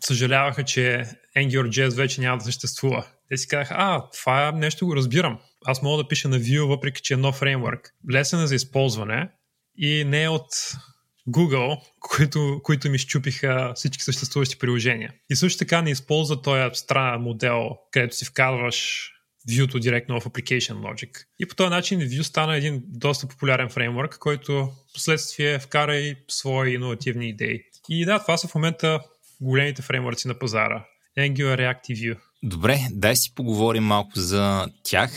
съжаляваха, 0.00 0.64
че 0.64 1.04
AngularJS 1.36 1.96
вече 1.96 2.20
няма 2.20 2.38
да 2.38 2.44
съществува. 2.44 3.06
Те 3.28 3.36
си 3.36 3.48
казаха, 3.48 3.74
а, 3.78 4.10
това 4.10 4.52
нещо 4.52 4.86
го 4.86 4.96
разбирам. 4.96 5.38
Аз 5.66 5.82
мога 5.82 6.02
да 6.02 6.08
пиша 6.08 6.28
на 6.28 6.40
Vue, 6.40 6.68
въпреки 6.68 7.02
че 7.02 7.14
е 7.14 7.16
нов 7.16 7.34
фреймворк. 7.34 7.94
Лесен 8.12 8.40
е 8.42 8.46
за 8.46 8.54
използване 8.54 9.28
и 9.78 10.04
не 10.04 10.28
от 10.28 10.46
Google, 11.28 11.80
които, 12.00 12.60
които 12.62 12.90
ми 12.90 12.98
щупиха 12.98 13.72
всички 13.74 14.02
съществуващи 14.02 14.58
приложения. 14.58 15.12
И 15.30 15.36
също 15.36 15.58
така 15.58 15.82
не 15.82 15.90
използва 15.90 16.42
този 16.42 16.70
странен 16.72 17.20
модел, 17.20 17.70
където 17.90 18.16
си 18.16 18.24
вкарваш 18.24 19.10
Vue-то 19.48 19.78
директно 19.78 20.20
в 20.20 20.24
Application 20.24 20.74
Logic. 20.74 21.24
И 21.38 21.46
по 21.46 21.54
този 21.54 21.70
начин 21.70 22.00
Vue 22.00 22.22
стана 22.22 22.56
един 22.56 22.82
доста 22.86 23.28
популярен 23.28 23.68
фреймворк, 23.68 24.18
който 24.18 24.72
последствие 24.94 25.58
вкара 25.58 25.96
и 25.96 26.16
свои 26.28 26.74
иновативни 26.74 27.28
идеи. 27.28 27.62
И 27.88 28.04
да, 28.04 28.18
това 28.18 28.36
са 28.36 28.48
в 28.48 28.54
момента 28.54 29.00
големите 29.40 29.82
фреймворци 29.82 30.28
на 30.28 30.38
пазара. 30.38 30.84
Angular, 31.18 31.58
React 31.58 31.90
и 31.90 31.96
Vue. 31.96 32.18
Добре, 32.46 32.88
дай 32.92 33.16
си 33.16 33.34
поговорим 33.34 33.84
малко 33.84 34.10
за 34.14 34.66
тях, 34.82 35.10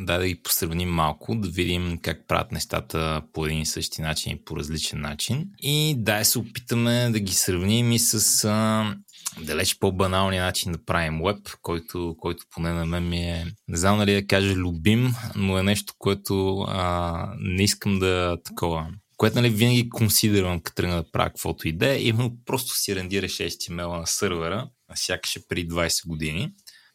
дай 0.00 0.18
да 0.18 0.26
ги 0.28 0.42
посравним 0.42 0.88
малко, 0.88 1.34
да 1.34 1.48
видим 1.48 1.98
как 2.02 2.26
правят 2.28 2.52
нещата 2.52 3.22
по 3.32 3.46
един 3.46 3.60
и 3.60 3.66
същи 3.66 4.02
начин 4.02 4.32
и 4.32 4.44
по 4.44 4.56
различен 4.56 5.00
начин. 5.00 5.48
И 5.62 5.94
дай 5.98 6.24
се 6.24 6.38
опитаме 6.38 7.10
да 7.10 7.20
ги 7.20 7.32
сравним 7.32 7.92
и 7.92 7.98
с 7.98 8.44
а, 8.44 8.96
далеч 9.42 9.78
по-баналния 9.78 10.44
начин 10.44 10.72
да 10.72 10.84
правим 10.84 11.20
веб, 11.24 11.38
който, 11.62 12.16
който 12.18 12.44
поне 12.50 12.72
на 12.72 12.86
мен 12.86 13.08
ми 13.08 13.20
е, 13.20 13.46
не 13.68 13.76
знам 13.76 13.98
нали 13.98 14.12
да 14.14 14.26
кажа 14.26 14.54
любим, 14.54 15.14
но 15.36 15.58
е 15.58 15.62
нещо, 15.62 15.94
което 15.98 16.58
а, 16.68 17.28
не 17.38 17.62
искам 17.62 17.98
да 17.98 18.36
такова. 18.44 18.86
Което 19.16 19.36
нали, 19.36 19.50
винаги 19.50 19.90
консидервам, 19.90 20.60
като 20.60 20.74
тръгна 20.74 20.96
да 20.96 21.10
правя 21.10 21.30
каквото 21.30 21.68
идея, 21.68 22.08
именно 22.08 22.36
просто 22.44 22.76
си 22.76 22.96
рендираш 22.96 23.32
HTML 23.32 23.98
на 24.00 24.06
сървъра, 24.06 24.68
сякаш 24.94 25.36
е 25.36 25.48
при 25.48 25.68
20 25.68 26.08
години, 26.08 26.52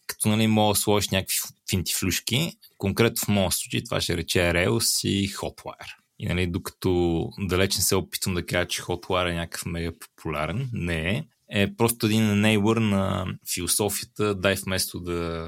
като 0.10 0.30
нали, 0.30 0.48
мога 0.48 0.74
да 0.74 0.80
сложиш 0.80 1.10
някакви 1.10 1.36
финтифлюшки. 1.70 2.54
Конкретно 2.78 3.26
в 3.26 3.28
моят 3.28 3.54
случай 3.54 3.84
това 3.84 4.02
ще 4.02 4.18
рече 4.18 4.40
Rails 4.40 5.08
и 5.08 5.30
Hotwire. 5.30 5.96
И 6.20 6.28
нали, 6.28 6.48
докато 6.48 7.24
далеч 7.40 7.76
не 7.76 7.84
се 7.84 7.96
опитвам 7.96 8.36
да 8.36 8.46
кажа, 8.46 8.68
че 8.68 8.82
Hotwire 8.82 9.32
е 9.32 9.36
някакъв 9.36 9.66
мега 9.66 9.92
популярен, 10.00 10.70
не 10.74 11.10
е. 11.10 11.24
Е 11.52 11.76
просто 11.76 12.06
един 12.06 12.42
нейбър 12.42 12.78
на 12.78 13.26
философията, 13.54 14.36
дай 14.36 14.56
вместо 14.56 15.00
да 15.00 15.48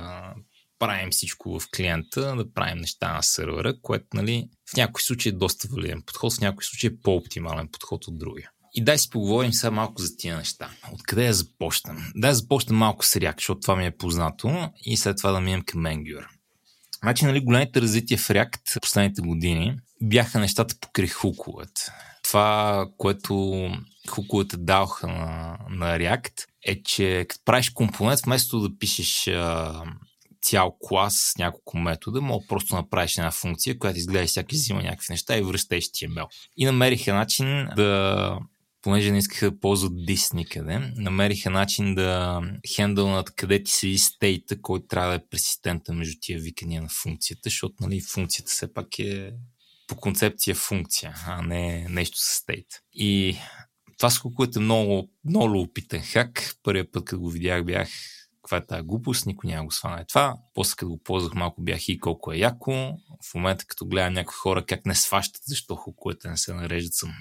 правим 0.80 1.12
всичко 1.12 1.60
в 1.60 1.68
клиента, 1.76 2.36
да 2.36 2.54
правим 2.54 2.78
неща 2.78 3.14
на 3.14 3.24
сървъра, 3.24 3.82
което 3.82 4.06
нали, 4.14 4.50
в 4.74 4.78
някои 4.78 5.04
случаи 5.04 5.30
е 5.30 5.36
доста 5.36 5.68
валиден 5.72 6.02
подход, 6.06 6.34
в 6.34 6.40
някои 6.40 6.64
случаи 6.66 6.88
е 6.88 6.98
по-оптимален 7.04 7.68
подход 7.72 8.08
от 8.08 8.18
другия. 8.18 8.50
И 8.74 8.84
дай 8.84 8.98
си 8.98 9.10
поговорим 9.10 9.54
сега 9.54 9.72
малко 9.72 10.02
за 10.02 10.18
тия 10.18 10.38
неща. 10.38 10.70
Откъде 10.94 11.26
я 11.26 11.34
започнем? 11.34 11.98
Да, 12.16 12.34
започнем 12.34 12.78
малко 12.78 13.06
с 13.06 13.14
React, 13.14 13.38
защото 13.38 13.62
това 13.62 13.76
ми 13.76 13.86
е 13.86 13.98
познато 13.98 14.70
и 14.86 14.98
след 14.98 15.18
това 15.18 15.32
да 15.32 15.42
минем 15.42 15.62
към 15.62 15.82
Angular. 15.82 16.26
Значи, 17.04 17.26
нали, 17.26 17.40
големите 17.40 17.82
развития 17.82 18.18
в 18.18 18.28
React 18.28 18.80
последните 18.82 19.22
години 19.22 19.76
бяха 20.02 20.40
нещата 20.40 20.76
покрай 20.82 21.08
хуковете. 21.08 21.82
Това, 22.24 22.86
което 22.98 23.68
хуковете 24.10 24.58
даваха 24.58 25.08
на, 25.08 25.58
на 25.70 25.98
React, 25.98 26.46
е, 26.66 26.84
че 26.84 27.26
като 27.30 27.42
правиш 27.46 27.70
компонент, 27.70 28.20
вместо 28.26 28.60
да 28.60 28.78
пишеш 28.78 29.28
а, 29.28 29.84
цял 30.42 30.78
клас 30.80 31.16
с 31.16 31.38
няколко 31.38 31.78
метода, 31.78 32.22
мога 32.22 32.46
просто 32.50 32.76
направиш 32.76 33.18
една 33.18 33.32
функция, 33.32 33.80
която 33.80 33.98
изглежда 33.98 34.28
всяки 34.28 34.56
взима 34.56 34.82
някакви 34.84 35.08
неща 35.10 35.38
и 35.38 35.42
връща 35.42 35.76
HTML. 35.76 36.26
И 36.58 36.66
намериха 36.66 37.14
начин 37.14 37.68
да 37.76 38.38
понеже 38.82 39.12
не 39.12 39.18
искаха 39.18 39.52
да 39.52 39.60
ползват 39.60 40.06
дис 40.06 40.34
никъде, 40.34 40.94
намериха 40.96 41.50
начин 41.50 41.96
да 41.96 42.42
хендълнат 42.76 43.36
къде 43.36 43.64
ти 43.64 43.72
седи 43.72 43.98
стейта, 43.98 44.62
който 44.62 44.88
трябва 44.88 45.10
да 45.10 45.16
е 45.16 45.28
пресистента 45.30 45.94
между 45.94 46.18
тия 46.22 46.40
викания 46.40 46.82
на 46.82 46.90
функцията, 47.04 47.42
защото 47.44 47.76
нали, 47.80 48.02
функцията 48.02 48.52
все 48.52 48.74
пак 48.74 49.00
е 49.00 49.32
по 49.88 49.96
концепция 49.96 50.56
функция, 50.56 51.14
а 51.28 51.42
не 51.42 51.88
нещо 51.90 52.18
с 52.18 52.24
стейт. 52.24 52.68
И 52.94 53.38
това 53.98 54.10
с 54.10 54.20
което 54.20 54.60
е 54.60 54.62
много, 54.62 55.10
много 55.26 55.62
опитен 55.62 56.02
хак. 56.02 56.56
Първият 56.64 56.92
път, 56.92 57.06
като 57.06 57.22
го 57.22 57.30
видях, 57.30 57.66
бях 57.66 57.90
каква 58.52 58.76
е 58.76 58.78
тази 58.78 58.88
глупост, 58.88 59.26
никой 59.26 59.50
няма 59.50 59.66
го 59.66 59.72
сване 59.72 60.06
това. 60.06 60.38
После 60.54 60.76
като 60.76 60.90
го 60.90 61.04
ползвах 61.04 61.34
малко 61.34 61.62
бях 61.62 61.90
и 61.90 62.00
колко 62.00 62.32
е 62.32 62.38
яко. 62.38 62.72
В 63.30 63.36
момента 63.36 63.66
като 63.66 63.86
гледам 63.86 64.14
някои 64.14 64.34
хора 64.34 64.66
как 64.66 64.86
не 64.86 64.96
сващат, 64.96 65.42
защо 65.46 65.76
хукуете 65.76 66.30
не 66.30 66.38
се 66.38 66.54
нареждат, 66.54 66.94
съм 66.94 67.14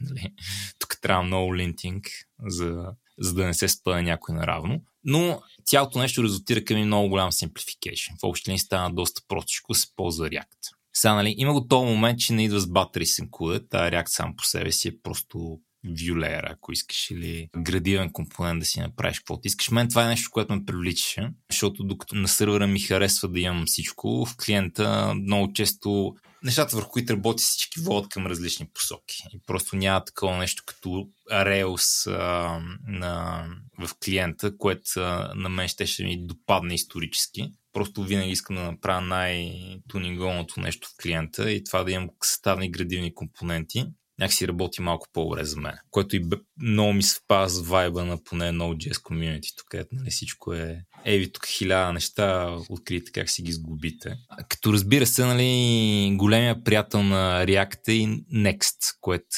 нали? 0.00 0.34
тук 0.78 0.96
трябва 1.02 1.22
много 1.22 1.56
линтинг, 1.56 2.06
за, 2.46 2.86
за 3.18 3.34
да 3.34 3.46
не 3.46 3.54
се 3.54 3.68
спъне 3.68 4.02
някой 4.02 4.34
наравно. 4.34 4.82
Но 5.04 5.42
цялото 5.64 5.98
нещо 5.98 6.22
резултира 6.22 6.64
към 6.64 6.78
и 6.78 6.84
много 6.84 7.08
голям 7.08 7.30
simplification. 7.30 8.20
В 8.20 8.24
общи 8.24 8.50
линии 8.50 8.58
стана 8.58 8.94
доста 8.94 9.22
простичко, 9.28 9.74
се 9.74 9.86
ползва 9.96 10.28
React. 10.28 10.74
Сега, 10.94 11.14
нали, 11.14 11.34
има 11.38 11.52
го 11.52 11.66
този 11.66 11.86
момент, 11.86 12.18
че 12.18 12.32
не 12.32 12.44
идва 12.44 12.60
с 12.60 12.66
с 12.66 12.68
encoder, 12.68 13.70
тази 13.70 13.90
React 13.90 14.08
сам 14.08 14.36
по 14.36 14.44
себе 14.44 14.72
си 14.72 14.88
е 14.88 14.98
просто 15.02 15.58
Vue 15.86 16.40
ако 16.52 16.72
искаш, 16.72 17.10
или 17.10 17.48
градивен 17.56 18.12
компонент 18.12 18.60
да 18.60 18.66
си 18.66 18.80
направиш 18.80 19.18
каквото 19.18 19.40
искаш. 19.44 19.70
Мен 19.70 19.88
това 19.88 20.04
е 20.04 20.08
нещо, 20.08 20.30
което 20.30 20.54
ме 20.54 20.64
привличаше, 20.64 21.30
защото 21.50 21.84
докато 21.84 22.14
на 22.14 22.28
сървъра 22.28 22.66
ми 22.66 22.80
харесва 22.80 23.28
да 23.28 23.40
имам 23.40 23.66
всичко, 23.66 24.26
в 24.26 24.36
клиента 24.36 25.14
много 25.14 25.52
често 25.52 26.14
нещата, 26.44 26.76
върху 26.76 26.90
които 26.90 27.12
работи 27.12 27.42
всички 27.42 27.80
водят 27.80 28.08
към 28.08 28.26
различни 28.26 28.66
посоки. 28.74 29.22
И 29.32 29.40
просто 29.46 29.76
няма 29.76 30.04
такова 30.04 30.36
нещо 30.36 30.62
като 30.66 31.08
Rails 31.32 32.10
а, 32.10 32.60
на, 32.86 33.46
в 33.78 33.90
клиента, 34.04 34.56
което 34.58 35.00
на 35.34 35.48
мен 35.48 35.68
ще, 35.68 35.86
ще 35.86 36.04
ми 36.04 36.26
допадне 36.26 36.74
исторически. 36.74 37.52
Просто 37.72 38.02
винаги 38.02 38.30
искам 38.30 38.56
да 38.56 38.62
направя 38.62 39.00
най-тунинговото 39.00 40.60
нещо 40.60 40.88
в 40.88 41.02
клиента 41.02 41.52
и 41.52 41.64
това 41.64 41.84
да 41.84 41.92
имам 41.92 42.10
съставни 42.22 42.70
градивни 42.70 43.14
компоненти 43.14 43.86
някакси 44.18 44.48
работи 44.48 44.82
малко 44.82 45.06
по-добре 45.12 45.44
за 45.44 45.60
мен. 45.60 45.74
Което 45.90 46.16
и 46.16 46.24
много 46.62 46.92
ми 46.92 47.02
съвпада 47.02 47.48
с 47.48 47.68
вайба 47.68 48.04
на 48.04 48.24
поне 48.24 48.44
Node.js 48.44 48.94
Community, 48.94 49.64
където 49.68 49.88
нали, 49.92 50.10
всичко 50.10 50.52
е 50.52 50.80
ей 51.04 51.18
ви 51.18 51.32
тук 51.32 51.46
хиляда 51.46 51.92
неща, 51.92 52.56
открите 52.68 53.12
как 53.12 53.30
си 53.30 53.42
ги 53.42 53.52
сгубите. 53.52 54.16
Като 54.48 54.72
разбира 54.72 55.06
се, 55.06 55.24
нали, 55.24 56.16
големия 56.16 56.64
приятел 56.64 57.02
на 57.02 57.46
React 57.46 57.88
е 57.88 57.92
и 57.92 58.08
Next, 58.34 58.96
което 59.00 59.36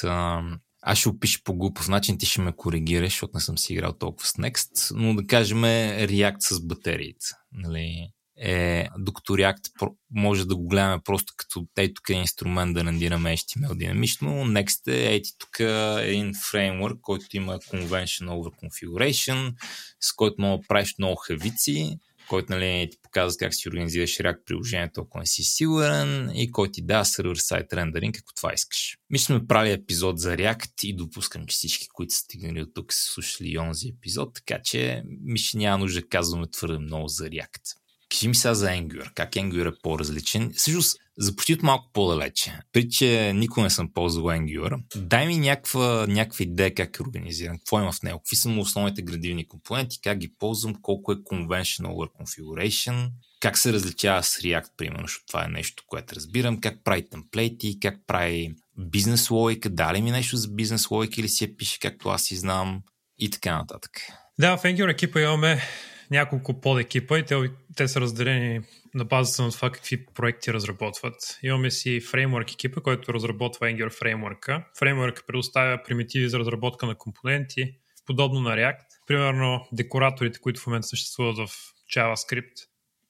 аз 0.83 0.99
ще 0.99 1.09
опиша 1.09 1.41
по 1.45 1.55
глупав 1.55 1.89
начин, 1.89 2.18
ти 2.18 2.27
ще 2.27 2.41
ме 2.41 2.53
коригираш, 2.57 3.12
защото 3.12 3.31
не 3.35 3.41
съм 3.41 3.59
си 3.59 3.72
играл 3.72 3.93
толкова 3.93 4.27
с 4.27 4.33
Next, 4.33 4.95
но 4.95 5.14
да 5.14 5.27
кажем 5.27 5.59
React 5.59 6.41
с 6.41 6.66
батериите. 6.66 7.27
Нали? 7.53 8.09
Е, 8.39 8.89
React 9.30 9.93
може 10.11 10.47
да 10.47 10.57
го 10.57 10.68
гледаме 10.68 11.03
просто 11.05 11.32
като 11.37 11.66
ей 11.76 11.95
тук 11.95 12.11
е 12.11 12.12
инструмент 12.12 12.74
да 12.74 12.84
рендираме 12.84 13.37
HTML 13.37 13.74
динамично, 13.74 14.28
Next 14.28 14.93
е 14.93 15.12
ей 15.12 15.22
тук 15.39 15.61
е 15.61 16.11
един 16.11 16.32
фреймворк, 16.51 17.01
който 17.01 17.26
има 17.32 17.59
Convention 17.59 18.28
over 18.28 18.51
Configuration, 18.64 19.55
с 20.01 20.12
който 20.12 20.34
мога 20.39 20.62
да 20.62 20.68
правиш 20.68 20.95
много 20.99 21.16
хавици, 21.16 21.99
който 22.28 22.53
нали, 22.53 22.89
ти 22.91 22.99
показва 23.03 23.39
как 23.39 23.55
си 23.55 23.68
организираш 23.68 24.11
React 24.11 24.45
приложението, 24.47 25.01
ако 25.01 25.18
не 25.18 25.26
си 25.26 25.43
сигурен 25.43 26.30
и 26.34 26.53
който 26.53 26.72
ти 26.72 26.82
дава 26.82 27.05
сервер-сайт 27.05 27.72
рендеринг, 27.72 28.16
ако 28.16 28.34
това 28.34 28.53
искаш. 28.55 28.99
Мисля, 29.11 29.24
сме 29.24 29.47
правили 29.47 29.72
епизод 29.72 30.18
за 30.18 30.37
React 30.37 30.84
и 30.84 30.97
допускам, 30.97 31.47
че 31.47 31.55
всички, 31.55 31.89
които 31.89 32.14
са 32.14 32.20
стигнали 32.20 32.62
от 32.62 32.74
тук, 32.74 32.93
са 32.93 33.12
слушали 33.12 33.59
онзи 33.59 33.89
епизод, 33.89 34.34
така 34.34 34.62
че 34.64 35.03
мисля, 35.22 35.59
няма 35.59 35.78
нужда 35.78 36.01
да 36.01 36.09
казваме 36.09 36.47
твърде 36.51 36.78
много 36.78 37.09
за 37.09 37.24
React. 37.24 37.86
Кажи 38.11 38.28
ми 38.28 38.34
сега 38.34 38.54
за 38.54 38.66
Angular. 38.66 39.14
Как 39.14 39.32
Angular 39.32 39.68
е 39.68 39.78
по-различен? 39.82 40.52
Всъщност, 40.57 40.98
започти 41.18 41.54
от 41.54 41.62
малко 41.62 41.90
по-далече. 41.92 42.61
При 42.72 42.88
че 42.88 43.32
никога 43.34 43.62
не 43.62 43.70
съм 43.70 43.92
ползвал 43.92 44.24
Angular. 44.24 44.82
Дай 44.96 45.26
ми 45.26 45.38
някаква, 45.38 46.07
някаква 46.09 46.42
идея 46.42 46.74
как 46.74 46.98
е 46.98 47.02
организиран, 47.02 47.59
какво 47.59 47.80
има 47.80 47.92
в 47.92 48.02
него, 48.02 48.18
какви 48.18 48.36
са 48.36 48.48
му 48.48 48.61
основните 48.61 49.02
градивни 49.02 49.48
компоненти, 49.48 50.00
как 50.02 50.18
ги 50.18 50.34
ползвам, 50.38 50.74
колко 50.82 51.12
е 51.12 51.16
conventional 51.16 51.86
over 51.86 52.09
configuration, 52.22 53.09
как 53.40 53.59
се 53.59 53.72
различава 53.72 54.22
с 54.22 54.36
React, 54.36 54.70
примерно, 54.76 55.07
защото 55.07 55.26
това 55.26 55.44
е 55.44 55.48
нещо, 55.48 55.82
което 55.86 56.14
разбирам, 56.14 56.61
как 56.61 56.84
прави 56.84 57.09
темплейти, 57.09 57.80
как 57.80 57.96
прави 58.07 58.54
бизнес 58.78 59.30
логика, 59.30 59.70
дали 59.70 60.02
ми 60.02 60.11
нещо 60.11 60.36
за 60.36 60.48
бизнес 60.48 60.90
логика 60.90 61.20
или 61.20 61.28
си 61.28 61.44
я 61.44 61.57
пише 61.57 61.78
както 61.80 62.09
аз 62.09 62.22
си 62.22 62.36
знам 62.36 62.82
и 63.18 63.30
така 63.30 63.59
нататък. 63.59 63.92
Да, 64.38 64.57
в 64.57 64.62
Angular 64.62 64.90
екипа 64.90 65.20
имаме 65.20 65.62
няколко 66.11 66.61
подекипа 66.61 67.18
и 67.18 67.24
те, 67.24 67.34
те 67.76 67.88
са 67.88 68.00
разделени 68.00 68.61
на 68.94 69.04
базата 69.04 69.42
на 69.42 69.50
това 69.50 69.70
какви 69.70 70.07
проекти 70.07 70.52
разработват. 70.52 71.38
Имаме 71.42 71.70
си 71.70 72.00
фреймворк 72.00 72.52
екипа, 72.52 72.80
който 72.80 73.14
разработва 73.14 73.66
Angular 73.66 73.98
фреймворка. 73.98 74.64
Фреймворк 74.78 75.24
предоставя 75.26 75.82
примитиви 75.86 76.28
за 76.28 76.38
разработка 76.38 76.86
на 76.86 76.94
компоненти, 76.94 77.74
подобно 78.07 78.40
на 78.40 78.57
React. 78.57 78.84
Примерно 79.07 79.68
декораторите, 79.72 80.38
които 80.38 80.61
в 80.61 80.66
момента 80.66 80.88
съществуват 80.88 81.36
в 81.36 81.50
JavaScript. 81.96 82.54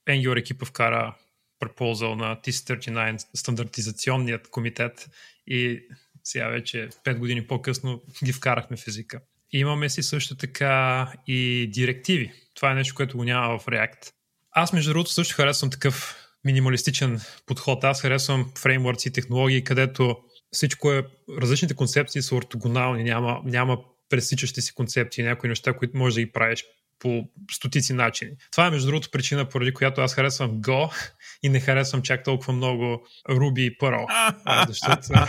Angular 0.08 0.38
екипа 0.38 0.66
вкара 0.66 1.16
пропозал 1.60 2.16
на 2.16 2.36
TC39, 2.36 3.26
стандартизационният 3.34 4.48
комитет 4.50 5.08
и 5.46 5.80
сега 6.24 6.48
вече 6.48 6.88
5 7.04 7.18
години 7.18 7.46
по-късно 7.46 8.02
ги 8.24 8.32
вкарахме 8.32 8.76
в 8.76 8.88
езика. 8.88 9.20
Имаме 9.52 9.88
си 9.88 10.02
също 10.02 10.36
така 10.36 11.12
и 11.26 11.70
директиви. 11.72 12.32
Това 12.56 12.72
е 12.72 12.74
нещо, 12.74 12.94
което 12.94 13.16
го 13.16 13.24
няма 13.24 13.58
в 13.58 13.66
React. 13.66 14.12
Аз, 14.50 14.72
между 14.72 14.90
другото, 14.90 15.10
също 15.10 15.36
харесвам 15.36 15.70
такъв 15.70 16.16
минималистичен 16.44 17.20
подход. 17.46 17.84
Аз 17.84 18.02
харесвам 18.02 18.52
фреймворци 18.58 19.08
и 19.08 19.12
технологии, 19.12 19.64
където 19.64 20.16
всичко 20.52 20.92
е, 20.92 21.02
различните 21.40 21.74
концепции 21.74 22.22
са 22.22 22.34
ортогонални, 22.34 23.04
няма, 23.04 23.40
няма 23.44 23.78
пресичащи 24.08 24.62
си 24.62 24.74
концепции, 24.74 25.24
някои 25.24 25.48
неща, 25.48 25.72
които 25.72 25.96
можеш 25.96 26.14
да 26.14 26.20
ги 26.20 26.32
правиш 26.32 26.64
по 26.98 27.24
стотици 27.50 27.92
начини. 27.92 28.30
Това 28.52 28.66
е, 28.66 28.70
между 28.70 28.86
другото, 28.86 29.10
причина, 29.10 29.48
поради 29.48 29.74
която 29.74 30.00
аз 30.00 30.14
харесвам 30.14 30.50
Go 30.50 31.10
и 31.42 31.48
не 31.48 31.60
харесвам 31.60 32.02
чак 32.02 32.24
толкова 32.24 32.52
много 32.52 33.06
Ruby 33.30 33.60
и 33.60 33.78
Perl. 33.78 34.06
защото, 34.68 35.28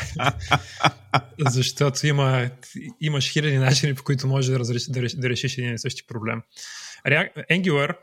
защото 1.52 2.08
има, 2.08 2.50
имаш 3.02 3.32
хиляди 3.32 3.58
начини, 3.58 3.96
по 3.96 4.04
които 4.04 4.28
можеш 4.28 4.52
да, 4.52 4.60
разреш, 4.60 4.84
да, 5.14 5.30
решиш 5.30 5.58
един 5.58 5.74
и 5.74 5.80
същи 5.80 6.08
проблем. 6.08 6.42
Angular 7.06 7.96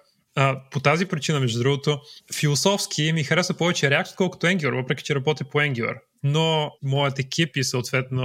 по 0.71 0.81
тази 0.81 1.07
причина, 1.07 1.41
между 1.41 1.59
другото, 1.63 2.01
философски 2.35 3.13
ми 3.13 3.25
харесва 3.25 3.55
повече 3.55 3.87
React, 3.87 4.11
отколкото 4.11 4.47
Angular, 4.47 4.75
въпреки 4.75 5.05
че 5.05 5.15
работя 5.15 5.45
по 5.45 5.59
Angular. 5.59 5.99
Но 6.23 6.71
моят 6.83 7.19
екип 7.19 7.57
и 7.57 7.65
съответно 7.65 8.23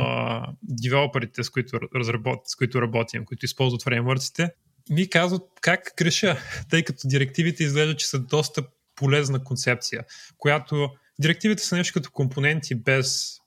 девелоперите, 0.64 1.44
с 1.44 1.50
които, 1.50 1.80
разработ... 1.96 2.40
с 2.46 2.56
които 2.56 2.82
работим, 2.82 3.26
които 3.26 3.46
използват 3.46 3.84
фреймворците, 3.84 4.50
ми 4.90 5.10
казват 5.10 5.42
как 5.62 5.94
греша, 5.98 6.38
тъй 6.70 6.84
като 6.84 7.00
директивите 7.06 7.64
изглеждат, 7.64 8.00
че 8.00 8.08
са 8.08 8.20
доста 8.20 8.64
полезна 8.96 9.44
концепция, 9.44 10.04
която 10.38 10.90
директивите 11.20 11.64
са 11.64 11.76
нещо 11.76 11.94
като 11.94 12.12
компоненти 12.12 12.76
без 12.76 13.38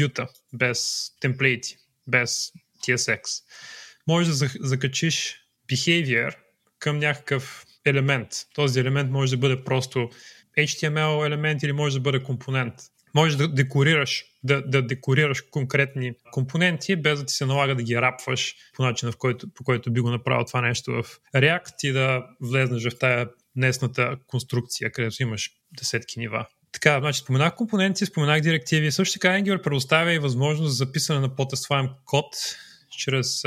вюта, 0.00 0.28
без 0.52 1.10
темплейти, 1.20 1.76
без 2.06 2.52
TSX. 2.86 3.22
Може 4.06 4.30
да 4.30 4.50
закачиш 4.60 5.36
behavior 5.70 6.34
към 6.78 6.98
някакъв 6.98 7.64
елемент. 7.84 8.28
Този 8.54 8.80
елемент 8.80 9.10
може 9.10 9.30
да 9.30 9.36
бъде 9.36 9.64
просто 9.64 10.10
HTML 10.58 11.26
елемент 11.26 11.62
или 11.62 11.72
може 11.72 11.96
да 11.96 12.00
бъде 12.00 12.22
компонент. 12.22 12.74
Може 13.14 13.36
да 13.36 13.48
декорираш, 13.48 14.24
да, 14.42 14.62
да 14.62 14.82
декорираш 14.82 15.42
конкретни 15.50 16.12
компоненти, 16.32 16.96
без 16.96 17.18
да 17.18 17.26
ти 17.26 17.34
се 17.34 17.46
налага 17.46 17.74
да 17.74 17.82
ги 17.82 17.96
рапваш 17.96 18.54
по 18.76 18.82
начина, 18.82 19.12
в 19.12 19.16
който, 19.16 19.46
по 19.54 19.64
който 19.64 19.92
би 19.92 20.00
го 20.00 20.10
направил 20.10 20.44
това 20.44 20.60
нещо 20.60 20.92
в 20.92 21.04
React 21.34 21.88
и 21.88 21.92
да 21.92 22.24
влезнеш 22.40 22.84
в 22.84 22.98
тая 22.98 23.28
днесната 23.56 24.16
конструкция, 24.26 24.92
където 24.92 25.22
имаш 25.22 25.50
десетки 25.78 26.18
нива. 26.18 26.46
Така, 26.72 27.00
значи 27.00 27.20
споменах 27.20 27.54
компоненти, 27.54 28.06
споменах 28.06 28.40
директиви. 28.40 28.92
Също 28.92 29.12
така 29.12 29.28
Angular 29.28 29.62
предоставя 29.62 30.12
и 30.12 30.18
възможност 30.18 30.70
за 30.70 30.76
записане 30.76 31.20
на 31.20 31.36
по-тестваем 31.36 31.88
код 32.04 32.26
чрез 32.98 33.42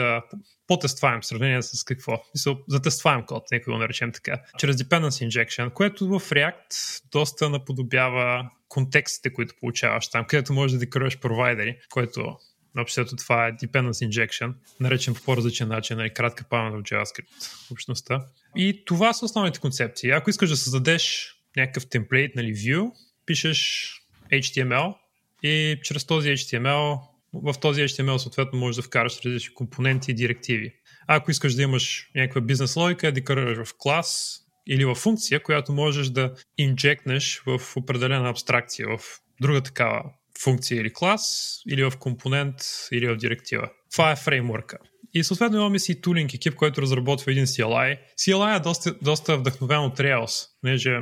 по-тестваем 0.71 1.21
в 1.21 1.25
сравнение 1.25 1.61
с 1.61 1.83
какво? 1.83 2.23
За 2.67 2.81
тестваем 2.81 3.25
код, 3.25 3.43
нека 3.51 3.71
го 3.71 3.77
наречем 3.77 4.11
така. 4.11 4.41
Чрез 4.57 4.75
Dependency 4.75 5.27
Injection, 5.27 5.73
което 5.73 6.07
в 6.07 6.19
React 6.19 7.03
доста 7.11 7.49
наподобява 7.49 8.49
контекстите, 8.67 9.33
които 9.33 9.55
получаваш 9.59 10.09
там, 10.09 10.25
където 10.25 10.53
можеш 10.53 10.73
да 10.73 10.79
декорираш 10.79 11.19
провайдери, 11.19 11.77
което 11.89 12.37
Общото 12.77 13.15
това 13.15 13.47
е 13.47 13.51
Dependency 13.51 14.09
Injection, 14.09 14.53
наречен 14.79 15.13
по 15.13 15.21
по-различен 15.21 15.67
начин, 15.67 15.97
нали, 15.97 16.13
кратка 16.13 16.43
памет 16.49 16.73
в 16.73 16.83
JavaScript 16.83 17.27
общността. 17.71 18.25
И 18.55 18.85
това 18.85 19.13
са 19.13 19.25
основните 19.25 19.59
концепции. 19.59 20.11
Ако 20.11 20.29
искаш 20.29 20.49
да 20.49 20.57
създадеш 20.57 21.33
някакъв 21.57 21.89
темплейт, 21.89 22.35
нали, 22.35 22.55
view, 22.55 22.91
пишеш 23.25 23.91
HTML 24.31 24.95
и 25.43 25.79
чрез 25.83 26.05
този 26.05 26.29
HTML 26.29 26.99
в 27.33 27.53
този 27.59 27.81
HTML 27.81 28.17
съответно 28.17 28.59
можеш 28.59 28.75
да 28.75 28.81
вкараш 28.81 29.19
различни 29.25 29.53
компоненти 29.53 30.11
и 30.11 30.13
директиви. 30.13 30.73
Ако 31.07 31.31
искаш 31.31 31.53
да 31.53 31.61
имаш 31.61 32.09
някаква 32.15 32.41
бизнес 32.41 32.75
логика, 32.75 33.11
декорираш 33.11 33.67
в 33.67 33.73
клас 33.77 34.39
или 34.67 34.85
в 34.85 34.95
функция, 34.95 35.43
която 35.43 35.73
можеш 35.73 36.09
да 36.09 36.33
инжекнеш 36.57 37.41
в 37.45 37.61
определена 37.75 38.29
абстракция, 38.29 38.87
в 38.97 39.01
друга 39.41 39.61
такава 39.61 40.03
функция 40.43 40.81
или 40.81 40.93
клас, 40.93 41.55
или 41.69 41.83
в 41.83 41.93
компонент, 41.99 42.55
или 42.91 43.07
в 43.07 43.15
директива. 43.15 43.69
Това 43.91 44.11
е 44.11 44.15
фреймворка. 44.15 44.77
И 45.13 45.23
съответно 45.23 45.57
имаме 45.57 45.79
си 45.79 46.01
тулинг 46.01 46.33
екип, 46.33 46.55
който 46.55 46.81
разработва 46.81 47.31
един 47.31 47.45
CLI. 47.45 47.97
CLI 48.19 48.57
е 48.57 48.59
доста, 48.59 48.95
доста 49.01 49.37
вдъхновен 49.37 49.79
от 49.79 49.97
Rails, 49.97 50.47
понеже 50.61 50.99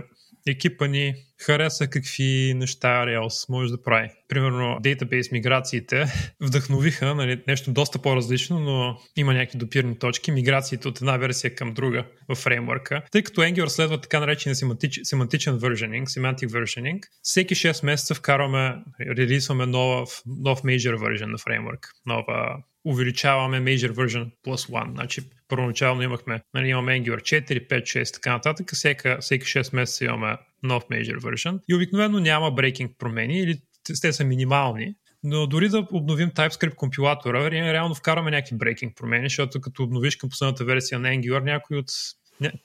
екипа 0.49 0.87
ни 0.87 1.13
хареса 1.41 1.87
какви 1.87 2.53
неща 2.55 3.05
Rails 3.05 3.49
може 3.49 3.71
да 3.71 3.83
прави. 3.83 4.09
Примерно, 4.27 4.77
дейтабейс 4.81 5.31
миграциите 5.31 6.05
вдъхновиха 6.41 7.15
нали, 7.15 7.43
нещо 7.47 7.71
доста 7.71 7.99
по-различно, 7.99 8.59
но 8.59 8.97
има 9.15 9.33
някакви 9.33 9.57
допирни 9.57 9.99
точки. 9.99 10.31
Миграциите 10.31 10.87
от 10.87 10.97
една 11.01 11.17
версия 11.17 11.55
към 11.55 11.73
друга 11.73 12.05
в 12.29 12.35
фреймворка. 12.35 13.01
Тъй 13.11 13.23
като 13.23 13.41
Angular 13.41 13.67
следва 13.67 14.01
така 14.01 14.19
наречен 14.19 14.55
семантич, 14.55 14.99
семантичен 15.03 15.59
versioning, 15.59 16.03
semantic 16.03 16.47
versioning, 16.47 16.99
всеки 17.21 17.55
6 17.55 17.85
месеца 17.85 18.15
вкарваме, 18.15 18.75
релизваме 19.17 19.65
нов, 19.65 20.21
нов 20.25 20.61
major 20.61 20.95
version 20.95 21.25
на 21.25 21.37
фреймворк, 21.37 21.87
нова 22.05 22.63
увеличаваме 22.89 23.61
major 23.61 23.91
version 23.91 24.31
plus 24.45 24.71
one. 24.71 24.91
Значи, 24.91 25.21
първоначално 25.47 26.01
имахме, 26.01 26.41
нали, 26.53 26.67
имаме 26.67 26.91
Angular 26.91 27.21
4, 27.21 27.67
5, 27.67 27.81
6 27.81 28.13
така 28.13 28.31
нататък. 28.31 28.71
Всека, 28.73 29.17
всеки 29.21 29.45
6 29.45 29.75
месеца 29.75 30.05
имаме 30.05 30.37
нов 30.63 30.83
major 30.83 31.17
version. 31.19 31.59
И 31.69 31.75
обикновено 31.75 32.19
няма 32.19 32.51
breaking 32.51 32.97
промени 32.97 33.39
или 33.39 33.61
те 34.01 34.13
са 34.13 34.23
минимални. 34.23 34.95
Но 35.23 35.47
дори 35.47 35.69
да 35.69 35.87
обновим 35.91 36.31
TypeScript 36.31 36.75
компилатора, 36.75 37.51
реално 37.51 37.95
вкараме 37.95 38.31
някакви 38.31 38.55
breaking 38.55 38.95
промени, 38.95 39.25
защото 39.25 39.61
като 39.61 39.83
обновиш 39.83 40.15
към 40.15 40.29
последната 40.29 40.65
версия 40.65 40.99
на 40.99 41.07
Angular, 41.07 41.43
някои 41.43 41.77
от 41.77 41.91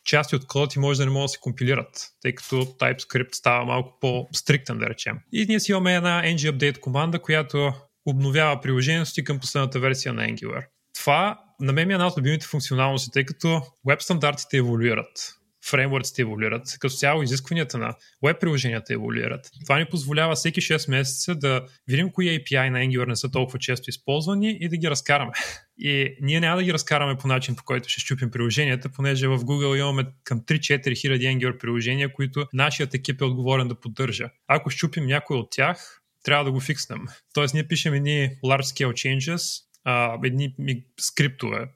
части 0.05 0.37
от 0.37 0.47
кода 0.47 0.69
ти 0.69 0.79
може 0.79 0.99
да 0.99 1.05
не 1.05 1.11
могат 1.11 1.25
да 1.25 1.29
се 1.29 1.39
компилират, 1.41 2.09
тъй 2.23 2.35
като 2.35 2.57
TypeScript 2.57 3.35
става 3.35 3.65
малко 3.65 3.99
по-стриктен, 4.01 4.79
да 4.79 4.89
речем. 4.89 5.19
И 5.33 5.47
ние 5.49 5.61
си 5.61 5.73
имаме 5.73 5.95
една 5.95 6.23
ng-update 6.23 6.81
команда, 6.81 7.19
която 7.19 7.73
обновява 8.07 8.61
приложението 8.61 9.11
си 9.11 9.25
към 9.25 9.41
последната 9.41 9.81
версия 9.81 10.13
на 10.13 10.23
Angular. 10.23 10.67
Това 10.95 11.41
на 11.61 11.73
мен 11.73 11.91
е 11.91 11.93
една 11.93 12.07
от 12.07 12.19
любимите 12.19 12.47
функционалности, 12.47 13.11
тъй 13.11 13.25
като 13.25 13.63
веб 13.89 14.03
стандартите 14.03 14.57
еволюират, 14.57 15.35
фреймворците 15.71 16.23
еволюират, 16.23 16.77
като 16.79 16.95
цяло 16.95 17.23
изискванията 17.23 17.79
на 17.79 17.95
веб 18.25 18.41
приложенията 18.41 18.95
еволюират. 18.95 19.51
Това 19.65 19.79
ни 19.79 19.87
позволява 19.87 20.35
всеки 20.35 20.61
6 20.61 20.91
месеца 20.91 21.35
да 21.35 21.67
видим 21.89 22.13
кои 22.13 22.27
API 22.27 22.69
на 22.69 22.79
Angular 22.79 23.07
не 23.07 23.17
са 23.17 23.31
толкова 23.31 23.59
често 23.59 23.91
използвани 23.91 24.59
и 24.61 24.69
да 24.69 24.77
ги 24.77 24.91
разкараме. 24.91 25.33
И 25.79 26.17
ние 26.21 26.41
няма 26.41 26.57
да 26.57 26.63
ги 26.63 26.73
разкараме 26.73 27.19
по 27.19 27.29
начин, 27.29 27.57
по 27.57 27.65
който 27.65 27.89
ще 27.89 28.01
щупим 28.01 28.31
приложенията, 28.31 28.89
понеже 28.89 29.29
в 29.29 29.39
Google 29.39 29.79
имаме 29.79 30.05
към 30.25 30.41
3-4 30.41 31.01
хиляди 31.01 31.25
Angular 31.25 31.59
приложения, 31.59 32.13
които 32.13 32.47
нашият 32.53 32.95
екип 32.95 33.21
е 33.21 33.25
отговорен 33.25 33.69
да 33.69 33.81
поддържа. 33.81 34.31
Ако 34.49 34.71
щупим 34.71 35.07
някой 35.07 35.37
от 35.37 35.49
тях, 35.51 36.01
трябва 36.25 36.45
да 36.45 36.53
го 36.53 36.61
фикснем. 36.61 37.01
Тоест 37.35 37.55
ние 37.55 37.69
пишем 37.69 37.95
едни 37.95 38.31
large 38.45 38.63
scale 38.63 38.93
changes, 38.93 39.63
а, 39.85 40.19
едни 40.25 40.55
скриптове, 41.01 41.69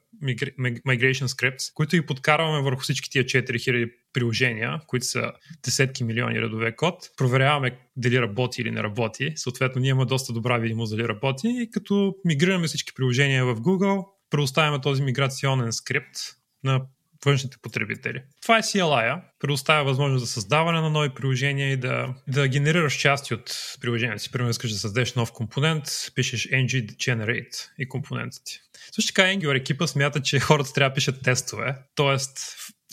migration 0.87 1.27
scripts, 1.27 1.73
които 1.73 1.95
ги 1.95 2.05
подкарваме 2.05 2.61
върху 2.61 2.81
всички 2.81 3.09
тия 3.09 3.23
4000 3.23 3.91
приложения, 4.13 4.81
които 4.87 5.05
са 5.05 5.31
десетки 5.65 6.03
милиони 6.03 6.41
редове 6.41 6.75
код. 6.75 7.09
Проверяваме 7.17 7.79
дали 7.95 8.21
работи 8.21 8.61
или 8.61 8.71
не 8.71 8.83
работи. 8.83 9.33
Съответно, 9.35 9.81
ние 9.81 9.89
имаме 9.89 10.05
доста 10.05 10.33
добра 10.33 10.57
видимост 10.57 10.97
дали 10.97 11.07
работи 11.07 11.47
и 11.47 11.69
като 11.71 12.15
мигрираме 12.25 12.67
всички 12.67 12.93
приложения 12.93 13.45
в 13.45 13.55
Google, 13.55 14.05
предоставяме 14.29 14.81
този 14.81 15.03
миграционен 15.03 15.73
скрипт 15.73 16.15
на 16.63 16.81
външните 17.25 17.57
потребители. 17.61 18.23
Това 18.41 18.57
е 18.57 18.61
CLI, 18.61 19.21
предоставя 19.39 19.83
възможност 19.83 20.25
за 20.25 20.31
създаване 20.31 20.81
на 20.81 20.89
нови 20.89 21.09
приложения 21.09 21.71
и 21.71 21.77
да, 21.77 22.15
да 22.27 22.47
генерираш 22.47 22.93
части 22.93 23.33
от 23.33 23.51
приложението 23.81 24.23
си. 24.23 24.31
Примерно 24.31 24.49
искаш 24.49 24.71
да 24.71 24.77
създадеш 24.77 25.13
нов 25.13 25.31
компонент, 25.31 25.83
пишеш 26.15 26.47
ng 26.47 26.95
generate 26.95 27.69
и 27.79 27.89
компонентите. 27.89 28.51
Също 28.95 29.13
така 29.13 29.27
Angular 29.27 29.57
екипа 29.57 29.87
смята, 29.87 30.21
че 30.21 30.39
хората 30.39 30.73
трябва 30.73 30.89
да 30.89 30.95
пишат 30.95 31.23
тестове, 31.23 31.75
т.е. 31.95 32.17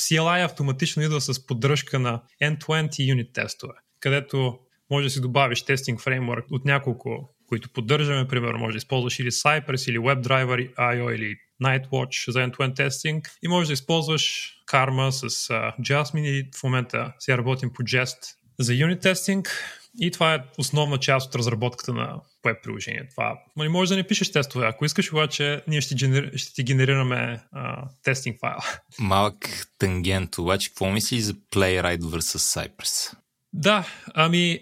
CLI 0.01 0.45
автоматично 0.45 1.03
идва 1.03 1.21
с 1.21 1.47
поддръжка 1.47 1.99
на 1.99 2.23
end-to-end 2.43 3.01
и 3.01 3.15
unit 3.15 3.35
тестове, 3.35 3.75
където 4.01 4.59
може 4.91 5.07
да 5.07 5.11
си 5.11 5.21
добавиш 5.21 5.63
тестинг 5.63 6.01
фреймворк 6.01 6.45
от 6.51 6.65
няколко 6.65 7.36
които 7.47 7.71
поддържаме, 7.71 8.29
примерно 8.29 8.59
може 8.59 8.73
да 8.73 8.79
използваш 8.79 9.19
или 9.19 9.31
Cypress, 9.31 9.91
или 9.91 9.99
WebDriver, 9.99 10.75
IO 10.75 11.15
или 11.15 11.37
Nightwatch 11.63 12.31
за 12.31 12.39
end-to-end 12.39 12.77
тестинг 12.77 13.31
и 13.43 13.49
може 13.49 13.67
да 13.67 13.73
използваш 13.73 14.53
Karma 14.73 15.11
с 15.11 15.29
uh, 15.29 15.79
Jasmine 15.81 16.27
и 16.27 16.51
в 16.59 16.63
момента 16.63 17.13
сега 17.19 17.39
работим 17.39 17.73
по 17.73 17.83
Jest 17.83 18.35
за 18.59 18.73
unit 18.73 19.03
тестинг 19.03 19.65
и 20.01 20.11
това 20.11 20.35
е 20.35 20.45
основна 20.59 20.99
част 20.99 21.29
от 21.29 21.35
разработката 21.35 21.93
на 21.93 22.21
веб 22.45 22.63
приложение. 22.63 23.09
Това 23.11 23.39
нали, 23.57 23.69
може 23.69 23.89
да 23.89 23.97
не 23.97 24.07
пишеш 24.07 24.33
тестове. 24.33 24.67
Ако 24.67 24.85
искаш, 24.85 25.13
обаче, 25.13 25.63
ние 25.69 25.81
ще, 25.81 25.95
генер... 25.95 26.33
ще 26.37 26.55
ти 26.55 26.63
генерираме 26.63 27.41
uh, 27.57 27.89
тестинг 28.03 28.41
файл. 28.41 28.59
Малък 28.99 29.67
тангент, 29.79 30.39
обаче, 30.39 30.69
какво 30.69 30.91
мислиш 30.91 31.21
за 31.21 31.35
Playwright 31.35 32.01
vs 32.01 32.61
Cypress? 32.61 33.17
Да, 33.53 33.89
ами 34.15 34.61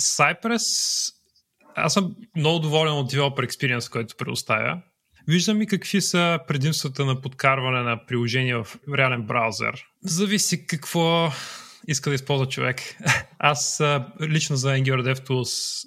Cypress 0.00 1.13
аз 1.76 1.92
съм 1.92 2.14
много 2.36 2.58
доволен 2.58 2.92
от 2.92 3.12
Developer 3.12 3.46
Experience, 3.46 3.92
който 3.92 4.16
предоставя. 4.16 4.82
Виждам 5.28 5.62
и 5.62 5.66
какви 5.66 6.00
са 6.00 6.38
предимствата 6.48 7.04
на 7.04 7.20
подкарване 7.20 7.82
на 7.82 8.06
приложения 8.06 8.64
в 8.64 8.78
реален 8.94 9.22
браузър. 9.22 9.84
Зависи 10.02 10.66
какво 10.66 11.32
иска 11.88 12.10
да 12.10 12.14
използва 12.14 12.48
човек. 12.48 12.80
Аз 13.38 13.82
лично 14.20 14.56
за 14.56 14.68
Angular 14.68 15.14
DevTools 15.14 15.82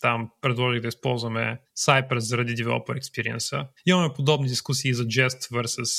там 0.00 0.30
предложих 0.40 0.82
да 0.82 0.88
използваме 0.88 1.58
Cypress 1.78 2.18
заради 2.18 2.56
Developer 2.56 3.00
Experience. 3.00 3.66
Имаме 3.86 4.14
подобни 4.16 4.48
дискусии 4.48 4.94
за 4.94 5.04
Jest 5.04 5.52
versus 5.52 5.90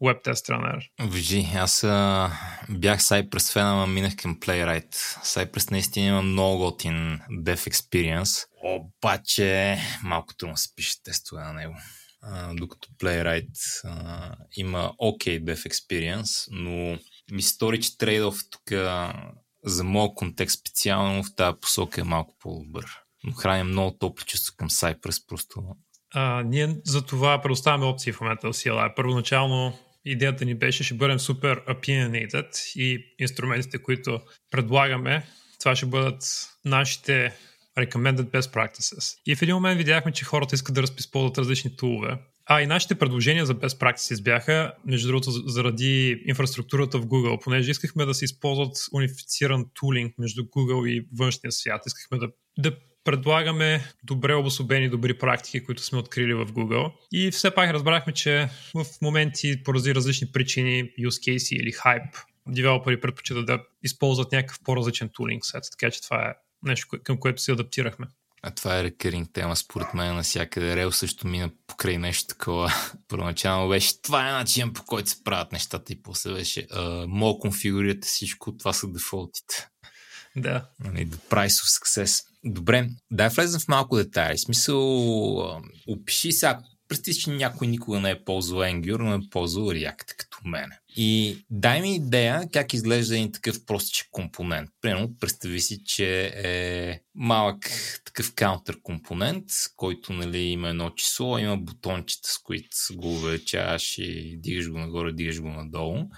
Test 0.00 0.48
Runner. 0.48 0.90
Вижи, 1.10 1.46
аз 1.56 1.84
а, 1.84 2.30
бях 2.68 3.00
Cypress 3.00 3.52
фен, 3.52 3.66
ама 3.66 3.86
минах 3.86 4.16
към 4.16 4.40
Playwright. 4.40 4.94
Cypress 5.24 5.70
наистина 5.70 6.06
има 6.06 6.22
много 6.22 6.58
готин 6.58 7.20
Dev 7.30 7.70
Experience, 7.70 8.46
обаче 8.64 9.78
малко 10.02 10.34
трудно 10.34 10.56
се 10.56 10.74
пише 10.76 11.02
тестове 11.02 11.42
на 11.42 11.52
него. 11.52 11.74
А, 12.22 12.54
докато 12.54 12.88
Playwright 12.88 13.84
а, 13.84 14.36
има 14.56 14.92
окей 14.98 15.40
okay 15.40 15.44
Dev 15.44 15.68
Experience, 15.68 16.48
но 16.50 16.98
Ми 17.32 17.42
стори, 17.42 17.80
че 17.80 17.98
трейдов 17.98 18.40
тук 18.50 18.62
за 19.64 19.84
моят 19.84 20.14
контекст 20.14 20.60
специално 20.60 21.22
в 21.22 21.34
тази 21.36 21.56
посока 21.60 22.00
е 22.00 22.04
малко 22.04 22.34
по-добър. 22.40 22.86
Но 23.24 23.32
храня 23.32 23.64
много 23.64 23.96
топли 23.98 24.24
чувства 24.24 24.54
към 24.56 24.70
Cypress, 24.70 25.26
просто 25.28 25.62
а, 26.14 26.42
ние 26.42 26.76
за 26.84 27.06
това 27.06 27.42
предоставяме 27.42 27.84
опции 27.84 28.12
в 28.12 28.20
момента 28.20 28.48
в 28.48 28.52
CLI. 28.52 28.94
Първоначално 28.96 29.72
идеята 30.04 30.44
ни 30.44 30.54
беше, 30.54 30.84
ще 30.84 30.94
бъдем 30.94 31.18
супер 31.18 31.64
opinionated 31.64 32.76
и 32.76 33.14
инструментите, 33.18 33.78
които 33.78 34.20
предлагаме, 34.50 35.26
това 35.60 35.76
ще 35.76 35.86
бъдат 35.86 36.22
нашите 36.64 37.32
recommended 37.78 38.30
best 38.30 38.54
practices. 38.54 39.16
И 39.26 39.36
в 39.36 39.42
един 39.42 39.54
момент 39.54 39.78
видяхме, 39.78 40.12
че 40.12 40.24
хората 40.24 40.54
искат 40.54 40.74
да 40.74 40.84
използват 40.98 41.38
различни 41.38 41.76
тулове. 41.76 42.18
А 42.46 42.62
и 42.62 42.66
нашите 42.66 42.94
предложения 42.94 43.46
за 43.46 43.54
best 43.54 43.78
practices 43.78 44.22
бяха, 44.22 44.72
между 44.86 45.08
другото, 45.08 45.30
заради 45.30 46.22
инфраструктурата 46.26 46.98
в 46.98 47.06
Google, 47.06 47.44
понеже 47.44 47.70
искахме 47.70 48.04
да 48.04 48.14
се 48.14 48.24
използват 48.24 48.76
унифициран 48.94 49.66
тулинг 49.74 50.14
между 50.18 50.42
Google 50.42 50.88
и 50.88 51.08
външния 51.18 51.52
свят. 51.52 51.82
Искахме 51.86 52.18
да, 52.18 52.28
да 52.58 52.76
предлагаме 53.04 53.84
добре 54.04 54.34
обособени 54.34 54.88
добри 54.88 55.18
практики, 55.18 55.64
които 55.64 55.82
сме 55.82 55.98
открили 55.98 56.34
в 56.34 56.46
Google. 56.46 56.92
И 57.12 57.30
все 57.30 57.54
пак 57.54 57.70
разбрахме, 57.70 58.12
че 58.12 58.48
в 58.74 58.84
моменти 59.02 59.62
поради 59.62 59.94
различни 59.94 60.32
причини, 60.32 60.90
use 61.00 61.34
case 61.34 61.56
или 61.56 61.72
хайп, 61.72 62.16
девелопери 62.48 63.00
предпочитат 63.00 63.46
да 63.46 63.62
използват 63.82 64.32
някакъв 64.32 64.60
по-различен 64.64 65.10
тулинг 65.12 65.44
сет. 65.44 65.64
Така 65.70 65.90
че 65.90 66.02
това 66.02 66.28
е 66.28 66.34
нещо, 66.62 66.88
към 67.02 67.18
което 67.18 67.42
се 67.42 67.52
адаптирахме. 67.52 68.06
А 68.42 68.50
това 68.50 68.78
е 68.78 68.84
рекъринг 68.84 69.30
тема, 69.32 69.56
според 69.56 69.94
мен, 69.94 70.14
навсякъде. 70.14 70.76
Рел 70.76 70.92
също 70.92 71.26
мина 71.26 71.50
покрай 71.66 71.98
нещо 71.98 72.26
такова. 72.28 72.72
Първоначално 73.08 73.68
беше, 73.68 74.02
това 74.02 74.28
е 74.28 74.32
начин 74.32 74.72
по 74.72 74.84
който 74.84 75.10
се 75.10 75.24
правят 75.24 75.52
нещата 75.52 75.92
и 75.92 76.02
после 76.02 76.32
беше, 76.32 76.66
мога 77.06 77.40
конфигурирате 77.40 78.08
всичко, 78.08 78.56
това 78.56 78.72
са 78.72 78.88
дефолтите. 78.88 79.68
Да. 80.36 80.66
Нали, 80.80 81.06
the 81.06 81.16
price 81.30 81.46
of 81.46 81.82
success. 81.82 82.29
Добре, 82.44 82.88
дай 83.10 83.28
влезем 83.28 83.60
в 83.60 83.68
малко 83.68 83.96
детайли. 83.96 84.38
Смисъл, 84.38 85.62
опиши 85.86 86.32
сега, 86.32 86.62
представи, 86.88 87.16
че 87.16 87.30
някой 87.30 87.66
никога 87.66 88.00
не 88.00 88.10
е 88.10 88.24
ползвал 88.24 88.60
Angular, 88.60 88.98
но 88.98 89.14
е 89.14 89.30
ползвал 89.30 89.64
React 89.64 90.14
като 90.16 90.38
мене. 90.44 90.78
И 90.96 91.38
дай 91.50 91.80
ми 91.80 91.96
идея 91.96 92.48
как 92.52 92.74
изглежда 92.74 93.14
един 93.14 93.32
такъв 93.32 93.66
простичък 93.66 94.08
компонент. 94.10 94.70
Примерно, 94.80 95.16
представи 95.20 95.60
си, 95.60 95.84
че 95.84 96.32
е 96.36 97.00
малък 97.14 97.58
такъв 98.04 98.34
каунтер 98.34 98.76
компонент, 98.82 99.44
който 99.76 100.12
нали, 100.12 100.38
има 100.38 100.68
едно 100.68 100.90
число, 100.90 101.38
има 101.38 101.56
бутончета, 101.56 102.28
с 102.28 102.38
които 102.38 102.68
го 102.94 103.12
увеличаваш 103.12 103.98
и 103.98 104.38
дигаш 104.38 104.70
го 104.70 104.78
нагоре, 104.78 105.12
дигаш 105.12 105.40
го 105.40 105.48
надолу. 105.48 106.08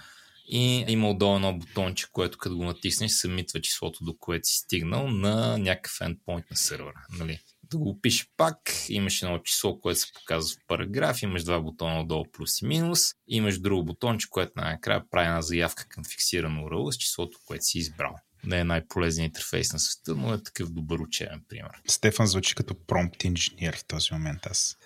И 0.55 0.85
има 0.87 1.09
отдолу 1.09 1.35
едно 1.35 1.57
бутонче, 1.57 2.07
което 2.11 2.37
като 2.37 2.57
го 2.57 2.63
натиснеш, 2.63 3.11
съмитва 3.11 3.61
числото, 3.61 4.03
до 4.03 4.17
което 4.17 4.47
си 4.47 4.57
стигнал 4.57 5.07
на 5.07 5.57
някакъв 5.57 5.99
endpoint 5.99 6.51
на 6.51 6.57
сервера. 6.57 7.05
Нали? 7.19 7.39
Да 7.63 7.77
го 7.77 7.89
опиши 7.89 8.25
пак, 8.37 8.57
имаш 8.89 9.21
едно 9.21 9.39
число, 9.39 9.79
което 9.79 9.99
се 9.99 10.13
показва 10.13 10.55
в 10.55 10.67
параграф, 10.67 11.21
имаш 11.21 11.43
два 11.43 11.59
бутона 11.59 12.01
отдолу 12.01 12.25
плюс 12.31 12.61
и 12.61 12.65
минус, 12.65 13.13
имаш 13.27 13.59
друго 13.59 13.85
бутонче, 13.85 14.27
което 14.29 14.51
накрая 14.55 15.03
прави 15.11 15.27
една 15.27 15.41
заявка 15.41 15.85
към 15.89 16.03
фиксирано 16.03 16.61
URL 16.61 16.91
с 16.91 16.97
числото, 16.97 17.37
което 17.45 17.65
си 17.65 17.77
избрал 17.77 18.15
не 18.45 18.59
е 18.59 18.63
най-полезният 18.63 19.29
интерфейс 19.29 19.73
на 19.73 19.79
света, 19.79 20.15
но 20.15 20.33
е 20.33 20.43
такъв 20.43 20.69
добър 20.69 20.99
учебен 20.99 21.43
пример. 21.49 21.71
Стефан 21.87 22.27
звучи 22.27 22.55
като 22.55 22.75
промпт 22.87 23.23
инженер 23.23 23.77
в 23.77 23.85
този 23.85 24.13
момент 24.13 24.45
аз. 24.45 24.77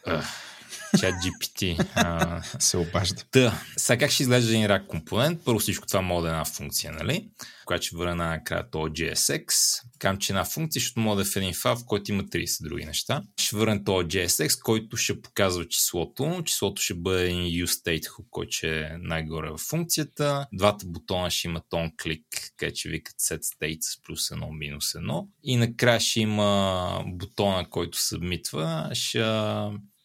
Чат 0.99 1.15
GPT. 1.15 1.85
А... 1.95 2.41
се 2.59 2.77
обажда. 2.77 3.23
Да. 3.33 3.61
Сега 3.77 3.97
как 3.99 4.11
ще 4.11 4.23
изглежда 4.23 4.51
един 4.51 4.65
рак 4.65 4.87
компонент? 4.87 5.41
Първо 5.45 5.59
всичко 5.59 5.87
това 5.87 6.01
мога 6.01 6.21
да 6.21 6.27
е 6.27 6.31
една 6.31 6.45
функция, 6.45 6.91
нали? 6.91 7.29
Която 7.65 7.85
ще 7.85 7.95
върна 7.95 8.15
накрая 8.27 8.69
то 8.71 8.77
JSX. 8.77 9.51
Кам, 9.99 10.17
че 10.17 10.33
една 10.33 10.45
функция, 10.45 10.79
защото 10.79 10.99
мога 10.99 11.15
да 11.15 11.21
е 11.21 11.25
в 11.25 11.35
един 11.35 11.53
файл, 11.53 11.75
в 11.75 11.85
който 11.85 12.11
има 12.11 12.23
30 12.23 12.63
други 12.63 12.85
неща. 12.85 13.23
Ще 13.39 13.55
върна 13.55 13.83
то 13.83 13.91
JSX, 13.91 14.61
който 14.61 14.97
ще 14.97 15.21
показва 15.21 15.67
числото. 15.67 16.41
Числото 16.45 16.81
ще 16.81 16.93
бъде 16.93 17.23
един 17.25 17.65
useState 17.65 18.05
hook, 18.05 18.25
който 18.29 18.51
ще 18.51 18.79
е 18.79 18.89
най-горе 18.99 19.49
в 19.49 19.57
функцията. 19.57 20.47
Двата 20.53 20.85
бутона 20.85 21.31
ще 21.31 21.47
имат 21.47 21.63
on 21.73 21.95
click, 21.95 22.23
където 22.57 22.79
ще 22.79 22.89
викат 22.89 23.15
set 23.15 23.41
state 23.41 23.81
с 23.81 24.01
плюс 24.01 24.29
1, 24.29 24.57
минус 24.57 24.93
1. 24.93 25.27
И 25.43 25.57
накрая 25.57 25.99
ще 25.99 26.19
има 26.19 27.03
бутона, 27.07 27.69
който 27.69 27.97
събмитва. 27.97 28.89
Ще 28.93 29.19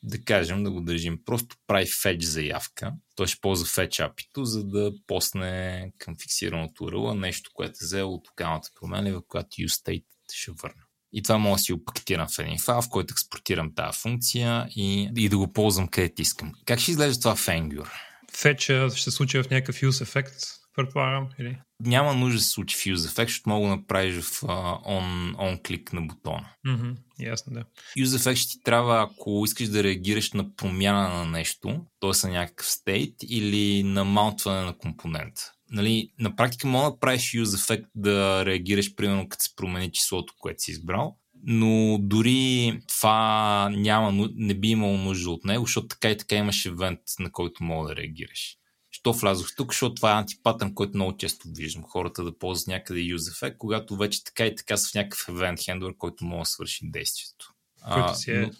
да 0.02 0.24
кажем, 0.24 0.64
да 0.64 0.70
го 0.70 0.80
държим, 0.80 1.18
просто 1.24 1.56
прави 1.66 1.86
фетч 2.02 2.22
заявка. 2.22 2.92
Той 3.16 3.26
ще 3.26 3.40
ползва 3.40 3.66
фетч 3.66 4.00
апито, 4.00 4.44
за 4.44 4.64
да 4.64 4.92
посне 5.06 5.92
към 5.98 6.16
фиксираното 6.22 6.84
URL 6.84 7.18
нещо, 7.18 7.50
което 7.54 7.70
е 7.70 7.84
взело 7.84 8.14
от 8.14 8.28
локалната 8.28 8.68
променлива, 8.80 9.26
която 9.26 9.56
useState 9.56 10.04
ще 10.32 10.50
върне. 10.62 10.82
И 11.12 11.22
това 11.22 11.38
мога 11.38 11.56
да 11.56 11.62
си 11.62 11.72
го 11.72 11.84
пакетирам 11.84 12.28
в 12.28 12.38
един 12.38 12.58
файл, 12.58 12.82
в 12.82 12.88
който 12.88 13.12
експортирам 13.12 13.74
тази 13.74 13.98
функция 13.98 14.66
и, 14.76 15.10
и 15.16 15.28
да 15.28 15.38
го 15.38 15.52
ползвам 15.52 15.88
където 15.88 16.22
искам. 16.22 16.52
Как 16.64 16.78
ще 16.78 16.90
изглежда 16.90 17.20
това 17.20 17.34
в 17.34 17.46
Angular? 17.46 17.90
Фетча 18.36 18.88
ще 18.90 19.02
се 19.02 19.10
случи 19.10 19.42
в 19.42 19.50
някакъв 19.50 19.80
use 19.80 20.02
ефект, 20.02 20.34
предполагам, 20.76 21.28
или? 21.38 21.58
Няма 21.84 22.14
нужда 22.14 22.38
да 22.38 22.44
се 22.44 22.50
случи 22.50 22.76
Fuse 22.76 22.94
Effect, 22.94 23.26
защото 23.26 23.48
мога 23.48 23.68
да 23.68 23.76
направиш 23.76 24.14
в 24.14 24.40
uh, 24.40 24.84
on, 24.84 25.34
on 25.36 25.66
клик 25.66 25.92
на 25.92 26.00
бутона. 26.00 26.48
Mm-hmm, 26.66 26.96
ясно, 27.20 27.52
да. 27.54 27.64
Fuse 27.98 28.18
Effect 28.18 28.34
ще 28.34 28.50
ти 28.50 28.62
трябва, 28.62 29.02
ако 29.02 29.42
искаш 29.44 29.68
да 29.68 29.82
реагираш 29.82 30.32
на 30.32 30.56
промяна 30.56 31.08
на 31.08 31.24
нещо, 31.24 31.80
т.е. 32.00 32.26
на 32.26 32.32
някакъв 32.32 32.66
стейт 32.66 33.14
или 33.28 33.82
на 33.82 34.04
маунтване 34.04 34.62
на 34.62 34.78
компонент. 34.78 35.34
Нали, 35.70 36.12
на 36.18 36.36
практика 36.36 36.66
мога 36.66 36.90
да 36.90 36.98
правиш 36.98 37.22
Use 37.22 37.44
Effect 37.44 37.86
да 37.94 38.46
реагираш, 38.46 38.94
примерно, 38.94 39.28
като 39.28 39.44
се 39.44 39.56
промени 39.56 39.92
числото, 39.92 40.34
което 40.38 40.62
си 40.62 40.70
избрал, 40.70 41.16
но 41.44 41.98
дори 42.00 42.80
това 42.88 43.68
няма, 43.72 44.28
не 44.34 44.54
би 44.54 44.68
имало 44.68 44.96
нужда 44.96 45.30
от 45.30 45.44
него, 45.44 45.66
защото 45.66 45.88
така 45.88 46.10
и 46.10 46.16
така 46.16 46.36
имаш 46.36 46.66
евент, 46.66 47.00
на 47.18 47.32
който 47.32 47.64
мога 47.64 47.88
да 47.88 47.96
реагираш. 47.96 48.56
Що 49.02 49.12
влязох 49.12 49.56
тук, 49.56 49.72
защото 49.72 49.94
това 49.94 50.10
е 50.10 50.18
антипатърн, 50.18 50.74
който 50.74 50.92
много 50.94 51.16
често 51.16 51.48
виждам. 51.48 51.82
Хората 51.82 52.24
да 52.24 52.38
ползват 52.38 52.66
някъде 52.66 53.00
use 53.00 53.16
effect, 53.16 53.56
когато 53.58 53.96
вече 53.96 54.24
така 54.24 54.46
и 54.46 54.54
така 54.56 54.76
са 54.76 54.90
в 54.90 54.94
някакъв 54.94 55.26
event 55.26 55.56
handler, 55.56 55.96
който 55.96 56.24
може 56.24 56.40
да 56.40 56.46
свърши 56.46 56.90
действието. 56.90 57.52
Който 57.92 58.18
си 58.18 58.30
е 58.30 58.40
но... 58.40 58.50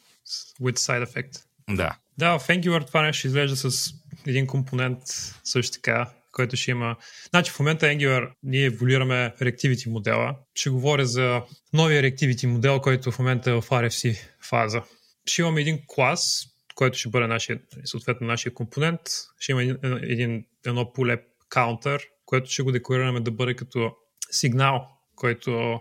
with 0.61 0.79
side 0.79 1.07
effect. 1.07 1.43
Да. 1.71 1.97
Да, 2.19 2.39
в 2.39 2.49
Angular 2.49 2.87
това 2.87 3.03
нещо 3.03 3.27
изглежда 3.27 3.57
с 3.57 3.95
един 4.27 4.47
компонент 4.47 5.03
също 5.45 5.73
така, 5.73 6.11
който 6.33 6.57
ще 6.57 6.71
има... 6.71 6.97
Значи 7.31 7.51
в 7.51 7.59
момента 7.59 7.87
Angular 7.87 8.31
ние 8.43 8.65
еволюираме 8.65 9.35
Reactivity 9.41 9.87
модела. 9.87 10.37
Ще 10.55 10.71
говоря 10.71 11.07
за 11.07 11.43
новия 11.73 12.03
Reactivity 12.03 12.47
модел, 12.47 12.81
който 12.81 13.13
в 13.13 13.19
момента 13.19 13.51
е 13.51 13.55
в 13.55 13.63
RFC 13.63 14.19
фаза. 14.41 14.83
Ще 15.27 15.43
имаме 15.43 15.61
един 15.61 15.79
клас, 15.87 16.47
който 16.75 16.99
ще 16.99 17.09
бъде 17.09 17.27
нашия, 17.27 17.61
съответно 17.85 18.27
нашия 18.27 18.55
компонент. 18.55 19.01
Ще 19.39 19.53
има 19.53 19.63
един, 20.03 20.45
едно 20.67 20.93
поле 20.93 21.23
counter, 21.51 22.01
което 22.25 22.51
ще 22.51 22.63
го 22.63 22.73
декларираме 22.73 23.21
да 23.21 23.31
бъде 23.31 23.55
като 23.55 23.93
сигнал, 24.31 24.89
който 25.15 25.81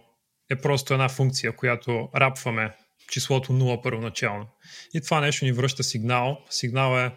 е 0.50 0.56
просто 0.56 0.94
една 0.94 1.10
функция, 1.10 1.56
която 1.56 2.10
рапваме 2.16 2.76
числото 3.12 3.54
0 3.54 3.84
първоначално. 3.84 4.48
И 4.94 5.02
това 5.02 5.22
нещо 5.22 5.46
ни 5.46 5.52
връща 5.52 5.84
сигнал. 5.84 6.38
Сигнал 6.50 7.00
е 7.00 7.12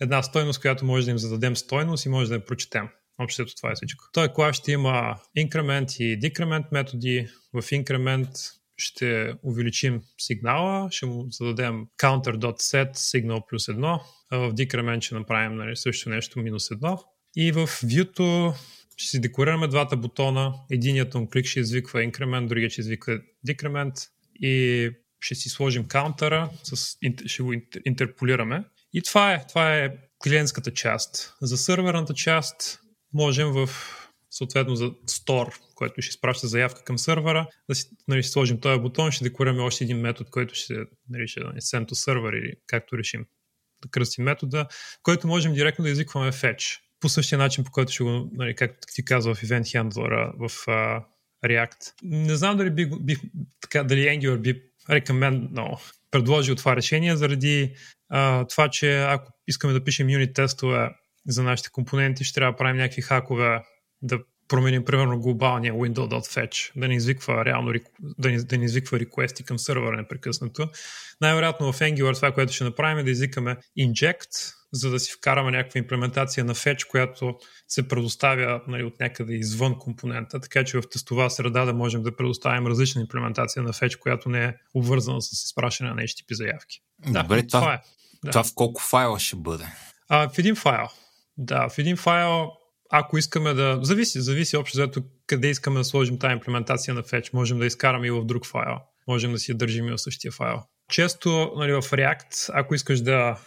една 0.00 0.22
стойност, 0.22 0.60
която 0.60 0.84
може 0.84 1.04
да 1.04 1.10
им 1.10 1.18
зададем 1.18 1.56
стойност 1.56 2.06
и 2.06 2.08
може 2.08 2.28
да 2.28 2.34
я 2.34 2.44
прочетем. 2.44 2.88
Общото 3.18 3.56
това 3.56 3.70
е 3.70 3.74
всичко. 3.74 4.04
Той 4.12 4.32
клас 4.32 4.56
ще 4.56 4.72
има 4.72 5.16
инкремент 5.34 5.90
и 5.98 6.16
декремент 6.16 6.66
методи. 6.72 7.28
В 7.52 7.72
инкремент 7.72 8.28
ще 8.76 9.34
увеличим 9.42 10.00
сигнала, 10.18 10.90
ще 10.90 11.06
му 11.06 11.26
зададем 11.30 11.86
counter.set 11.98 12.92
signal 12.92 13.46
плюс 13.48 13.66
1, 13.66 14.00
а 14.30 14.38
в 14.38 14.54
decrement 14.54 15.00
ще 15.00 15.14
направим 15.14 15.56
нали, 15.58 15.76
също 15.76 16.10
нещо 16.10 16.38
минус 16.38 16.68
1. 16.68 16.98
И 17.36 17.52
в 17.52 17.66
view 17.66 18.54
ще 18.96 19.10
си 19.10 19.20
декорираме 19.20 19.68
двата 19.68 19.96
бутона. 19.96 20.54
Единият 20.70 21.14
он 21.14 21.30
клик 21.30 21.46
ще 21.46 21.60
извиква 21.60 22.00
increment, 22.00 22.46
другият 22.46 22.72
ще 22.72 22.80
извиква 22.80 23.20
decrement 23.48 24.08
и 24.34 24.90
ще 25.20 25.34
си 25.34 25.48
сложим 25.48 25.84
каунтера, 25.84 26.50
ще 27.26 27.42
го 27.42 27.52
интерполираме. 27.86 28.64
И 28.92 29.02
това 29.02 29.34
е, 29.34 29.46
това 29.46 29.76
е 29.76 29.96
клиентската 30.24 30.70
част. 30.70 31.36
За 31.42 31.56
сърверната 31.56 32.14
част 32.14 32.80
можем 33.12 33.48
в 33.52 33.68
съответно 34.34 34.76
за 34.76 34.90
store, 34.90 35.58
който 35.74 36.02
ще 36.02 36.08
изпраща 36.08 36.46
заявка 36.46 36.84
към 36.84 36.98
сървъра, 36.98 37.46
да 37.68 37.74
си 37.74 37.88
нали, 38.08 38.22
сложим 38.22 38.60
този 38.60 38.80
бутон, 38.80 39.10
ще 39.10 39.24
декорираме 39.24 39.62
още 39.62 39.84
един 39.84 39.98
метод, 39.98 40.30
който 40.30 40.54
ще 40.54 40.74
нарича 41.10 41.40
нали, 41.40 41.60
send 41.60 41.88
to 41.88 41.92
server 41.92 42.38
или 42.38 42.52
както 42.66 42.98
решим 42.98 43.26
да 43.82 43.88
кръстим 43.90 44.24
метода, 44.24 44.66
който 45.02 45.26
можем 45.26 45.54
директно 45.54 45.84
да 45.84 45.90
изикваме 45.90 46.32
fetch. 46.32 46.78
По 47.00 47.08
същия 47.08 47.38
начин, 47.38 47.64
по 47.64 47.70
който 47.70 47.92
ще 47.92 48.04
го, 48.04 48.30
нали, 48.32 48.54
както 48.54 48.78
ти 48.94 49.04
казва 49.04 49.34
в 49.34 49.42
Event 49.42 49.62
Handler 49.62 50.32
в 50.36 50.66
uh, 50.66 51.04
React. 51.44 51.92
Не 52.02 52.36
знам 52.36 52.56
дали, 52.56 52.70
би, 52.70 52.90
би, 53.00 53.16
така, 53.60 53.84
дали 53.84 54.00
Angular 54.00 54.38
би 54.38 54.62
рекомендно 54.90 55.80
предложил 56.10 56.54
това 56.54 56.76
решение, 56.76 57.16
заради 57.16 57.74
uh, 58.12 58.48
това, 58.48 58.68
че 58.68 58.98
ако 58.98 59.32
искаме 59.48 59.72
да 59.72 59.84
пишем 59.84 60.10
юнит 60.10 60.34
тестове 60.34 60.90
за 61.26 61.42
нашите 61.42 61.70
компоненти, 61.70 62.24
ще 62.24 62.34
трябва 62.34 62.52
да 62.52 62.56
правим 62.56 62.76
някакви 62.76 63.02
хакове 63.02 63.60
да 64.04 64.18
променим 64.48 64.84
примерно 64.84 65.20
глобалния 65.20 65.74
window.fetch, 65.74 66.72
да 66.76 66.88
не 66.88 66.94
извиква 66.94 67.44
реално, 67.44 67.72
да 68.18 68.30
не, 68.30 68.36
да 68.36 68.58
не 68.58 68.64
извиква 68.64 69.00
реквести 69.00 69.44
към 69.44 69.58
сървъра 69.58 69.96
непрекъснато. 69.96 70.68
Най-вероятно 71.20 71.72
в 71.72 71.80
Angular 71.80 72.14
това, 72.14 72.32
което 72.32 72.52
ще 72.52 72.64
направим 72.64 72.98
е 72.98 73.02
да 73.02 73.10
извикаме 73.10 73.56
inject, 73.78 74.54
за 74.72 74.90
да 74.90 75.00
си 75.00 75.12
вкараме 75.12 75.50
някаква 75.50 75.78
имплементация 75.78 76.44
на 76.44 76.54
fetch, 76.54 76.88
която 76.88 77.38
се 77.68 77.88
предоставя 77.88 78.62
нали, 78.68 78.84
от 78.84 79.00
някъде 79.00 79.34
извън 79.34 79.78
компонента, 79.78 80.40
така 80.40 80.64
че 80.64 80.78
в 80.78 80.82
тестова 80.90 81.30
среда 81.30 81.64
да 81.64 81.74
можем 81.74 82.02
да 82.02 82.16
предоставим 82.16 82.66
различна 82.66 83.00
имплементация 83.00 83.62
на 83.62 83.72
fetch, 83.72 83.98
която 83.98 84.28
не 84.28 84.44
е 84.44 84.54
обвързана 84.74 85.22
с 85.22 85.44
изпращане 85.44 85.90
на 85.90 86.02
HTTP 86.02 86.34
заявки. 86.34 86.80
Добре, 87.06 87.42
да, 87.42 87.46
това, 87.46 87.60
това, 87.60 87.74
е. 87.74 87.80
Да. 88.24 88.30
това 88.30 88.44
в 88.44 88.54
колко 88.54 88.82
файла 88.82 89.20
ще 89.20 89.36
бъде? 89.36 89.64
А, 90.08 90.28
в 90.28 90.38
един 90.38 90.56
файл. 90.56 90.88
Да, 91.36 91.68
в 91.68 91.78
един 91.78 91.96
файл 91.96 92.50
ако 92.90 93.18
искаме 93.18 93.54
да... 93.54 93.78
Зависи, 93.82 94.20
зависи 94.20 94.56
общо 94.56 94.76
зато 94.76 95.02
къде 95.26 95.48
искаме 95.48 95.78
да 95.78 95.84
сложим 95.84 96.18
тази 96.18 96.32
имплементация 96.32 96.94
на 96.94 97.02
Fetch. 97.02 97.34
Можем 97.34 97.58
да 97.58 97.66
изкараме 97.66 98.06
и 98.06 98.10
в 98.10 98.24
друг 98.24 98.46
файл. 98.46 98.76
Можем 99.08 99.32
да 99.32 99.38
си 99.38 99.50
я 99.50 99.54
държим 99.54 99.88
и 99.88 99.90
в 99.90 99.98
същия 99.98 100.32
файл. 100.32 100.62
Често 100.90 101.52
нали, 101.56 101.72
в 101.72 101.82
React, 101.82 102.50
ако 102.52 102.74
искаш 102.74 103.00
да, 103.00 103.38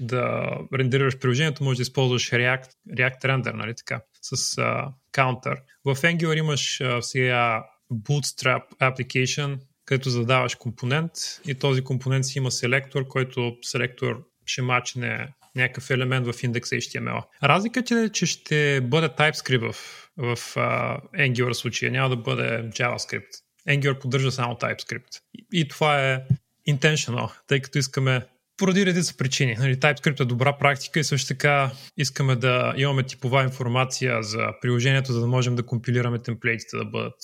да 0.00 0.48
рендерираш 0.74 1.18
приложението, 1.18 1.64
можеш 1.64 1.76
да 1.76 1.82
използваш 1.82 2.30
React, 2.30 2.68
React 2.98 3.24
Render, 3.24 3.52
нали 3.52 3.74
така, 3.76 4.00
с 4.22 4.36
uh, 4.36 4.88
counter. 5.14 5.56
В 5.84 5.96
Angular 5.96 6.38
имаш 6.38 6.78
uh, 6.78 7.00
сега 7.00 7.64
Bootstrap 7.92 8.62
Application, 8.80 9.58
където 9.84 10.10
задаваш 10.10 10.54
компонент 10.54 11.12
и 11.46 11.54
този 11.54 11.84
компонент 11.84 12.24
си 12.24 12.38
има 12.38 12.50
селектор, 12.50 13.08
който 13.08 13.56
селектор 13.62 14.24
ще 14.46 14.62
мачне 14.62 15.34
някакъв 15.56 15.90
елемент 15.90 16.26
в 16.26 16.42
индекса 16.42 16.76
HTML. 16.76 17.22
Разликата 17.42 18.00
е, 18.00 18.08
че 18.08 18.26
ще 18.26 18.80
бъде 18.80 19.08
TypeScript 19.08 19.72
в, 19.72 19.76
в 20.16 20.36
uh, 20.36 21.00
Angular 21.14 21.52
случая, 21.52 21.92
няма 21.92 22.08
да 22.08 22.16
бъде 22.16 22.70
JavaScript. 22.70 23.28
Angular 23.68 23.98
поддържа 23.98 24.32
само 24.32 24.54
TypeScript. 24.54 25.20
И, 25.34 25.60
и 25.60 25.68
това 25.68 26.12
е 26.12 26.20
intentional, 26.68 27.32
тъй 27.46 27.60
като 27.60 27.78
искаме 27.78 28.26
поради 28.56 28.86
редица 28.86 29.16
причини. 29.16 29.56
Нали, 29.58 29.76
TypeScript 29.76 30.20
е 30.20 30.24
добра 30.24 30.58
практика 30.58 31.00
и 31.00 31.04
също 31.04 31.28
така 31.28 31.70
искаме 31.96 32.36
да 32.36 32.74
имаме 32.76 33.02
типова 33.02 33.42
информация 33.42 34.22
за 34.22 34.48
приложението, 34.60 35.12
за 35.12 35.20
да 35.20 35.26
можем 35.26 35.56
да 35.56 35.66
компилираме 35.66 36.18
темплейтите 36.18 36.76
да 36.76 36.84
бъдат 36.84 37.14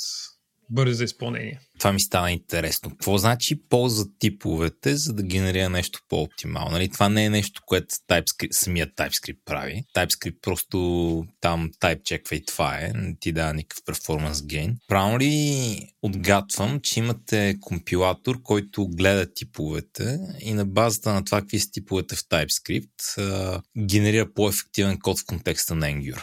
бързи 0.70 0.94
за 0.94 1.04
изпълнение. 1.04 1.60
Това 1.78 1.92
ми 1.92 2.00
стана 2.00 2.32
интересно. 2.32 2.90
Какво 2.90 3.18
значи 3.18 3.68
полза 3.68 4.04
типовете, 4.18 4.96
за 4.96 5.12
да 5.12 5.22
генерира 5.22 5.68
нещо 5.68 6.00
по-оптимално? 6.08 6.70
Нали, 6.70 6.88
това 6.88 7.08
не 7.08 7.24
е 7.24 7.30
нещо, 7.30 7.62
което 7.66 7.94
TypeScript, 7.94 8.52
самият 8.52 8.96
TypeScript 8.96 9.38
прави. 9.44 9.82
TypeScript 9.96 10.40
просто 10.42 10.78
там 11.40 11.70
type 11.80 12.02
чеква 12.02 12.36
и 12.36 12.44
това 12.44 12.78
е. 12.78 12.92
Не 12.94 13.16
ти 13.20 13.32
дава 13.32 13.54
никакъв 13.54 13.84
перформанс 13.86 14.46
гейн. 14.46 14.76
Правилно 14.88 15.18
ли 15.18 15.80
отгатвам, 16.02 16.80
че 16.80 17.00
имате 17.00 17.56
компилатор, 17.60 18.42
който 18.42 18.88
гледа 18.88 19.34
типовете 19.34 20.18
и 20.40 20.54
на 20.54 20.64
базата 20.64 21.12
на 21.12 21.24
това 21.24 21.40
какви 21.40 21.58
са 21.58 21.70
типовете 21.70 22.16
в 22.16 22.18
TypeScript 22.18 23.60
генерира 23.78 24.32
по-ефективен 24.32 24.98
код 25.00 25.18
в 25.18 25.24
контекста 25.26 25.74
на 25.74 25.86
Angular? 25.86 26.22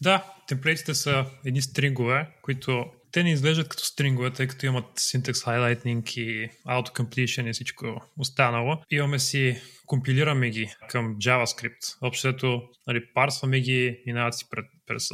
Да, 0.00 0.24
темплейтите 0.48 0.94
са 0.94 1.24
едни 1.44 1.62
стрингове, 1.62 2.28
които 2.42 2.84
те 3.16 3.22
не 3.22 3.32
изглеждат 3.32 3.68
като 3.68 3.84
стрингове, 3.84 4.30
тъй 4.30 4.46
като 4.46 4.66
имат 4.66 4.98
syntax 4.98 5.32
highlighting 5.32 6.18
и 6.18 6.50
auto-completion 6.66 7.50
и 7.50 7.52
всичко 7.52 8.02
останало. 8.18 8.76
Имаме 8.90 9.18
си, 9.18 9.60
компилираме 9.86 10.50
ги 10.50 10.70
към 10.88 11.16
JavaScript. 11.16 11.96
Общото, 12.02 12.62
нали, 12.86 13.00
парсваме 13.14 13.60
ги, 13.60 14.02
минават 14.06 14.34
си 14.34 14.46
пред, 14.50 14.64
през, 14.86 15.08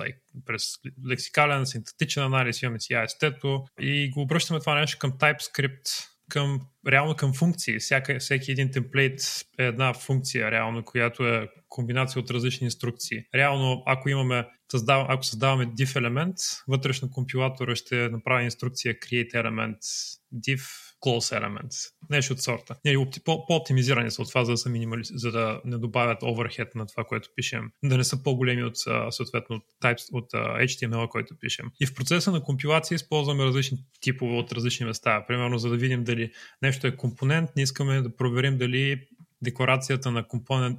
през 0.46 0.64
лексикален, 1.10 1.66
синтетичен 1.66 2.22
анализ, 2.22 2.62
имаме 2.62 2.80
си 2.80 2.92
AST-то 2.92 3.64
и 3.80 4.10
го 4.10 4.20
обръщаме 4.20 4.60
това 4.60 4.74
нещо 4.74 4.98
към 4.98 5.12
TypeScript, 5.12 6.11
към, 6.30 6.60
реално 6.88 7.16
към 7.16 7.34
функции. 7.34 7.78
Всяка, 7.78 8.18
всеки 8.18 8.52
един 8.52 8.70
темплейт 8.70 9.20
е 9.58 9.64
една 9.64 9.94
функция, 9.94 10.50
реално, 10.50 10.84
която 10.84 11.26
е 11.26 11.48
комбинация 11.68 12.20
от 12.22 12.30
различни 12.30 12.64
инструкции. 12.64 13.24
Реално, 13.34 13.82
ако 13.86 14.08
имаме 14.08 14.46
създав, 14.72 15.06
ако 15.08 15.22
създаваме 15.22 15.66
div 15.66 15.98
елемент, 15.98 16.36
вътрешно 16.68 17.10
компилатора 17.10 17.74
ще 17.74 18.08
направи 18.08 18.44
инструкция 18.44 18.94
create 18.94 19.32
element 19.32 19.78
div 20.34 20.60
close 21.06 21.40
element. 21.40 21.92
Нещо 22.10 22.32
от 22.32 22.40
сорта. 22.40 22.76
Не, 22.84 23.06
по-оптимизирани 23.24 24.10
са 24.10 24.22
от 24.22 24.28
това, 24.28 24.44
за 24.44 24.52
да, 24.52 24.56
са 24.58 24.68
минимали... 24.68 25.00
за 25.04 25.30
да 25.30 25.60
не 25.64 25.78
добавят 25.78 26.20
overhead 26.20 26.74
на 26.74 26.86
това, 26.86 27.04
което 27.04 27.28
пишем. 27.36 27.70
Да 27.84 27.96
не 27.96 28.04
са 28.04 28.22
по-големи 28.22 28.64
от 28.64 28.76
съответно 29.10 29.60
types, 29.82 30.12
от 30.12 30.32
HTML, 30.32 31.08
който 31.08 31.34
пишем. 31.40 31.70
И 31.80 31.86
в 31.86 31.94
процеса 31.94 32.32
на 32.32 32.42
компилация 32.42 32.96
използваме 32.96 33.44
различни 33.44 33.78
типове 34.00 34.36
от 34.36 34.52
различни 34.52 34.86
места. 34.86 35.24
Примерно, 35.26 35.58
за 35.58 35.70
да 35.70 35.76
видим 35.76 36.04
дали 36.04 36.32
нещо 36.62 36.86
е 36.86 36.96
компонент, 36.96 37.50
не 37.56 37.62
искаме 37.62 38.02
да 38.02 38.16
проверим 38.16 38.58
дали 38.58 39.00
декларацията 39.42 40.10
на 40.10 40.28
компонент, 40.28 40.78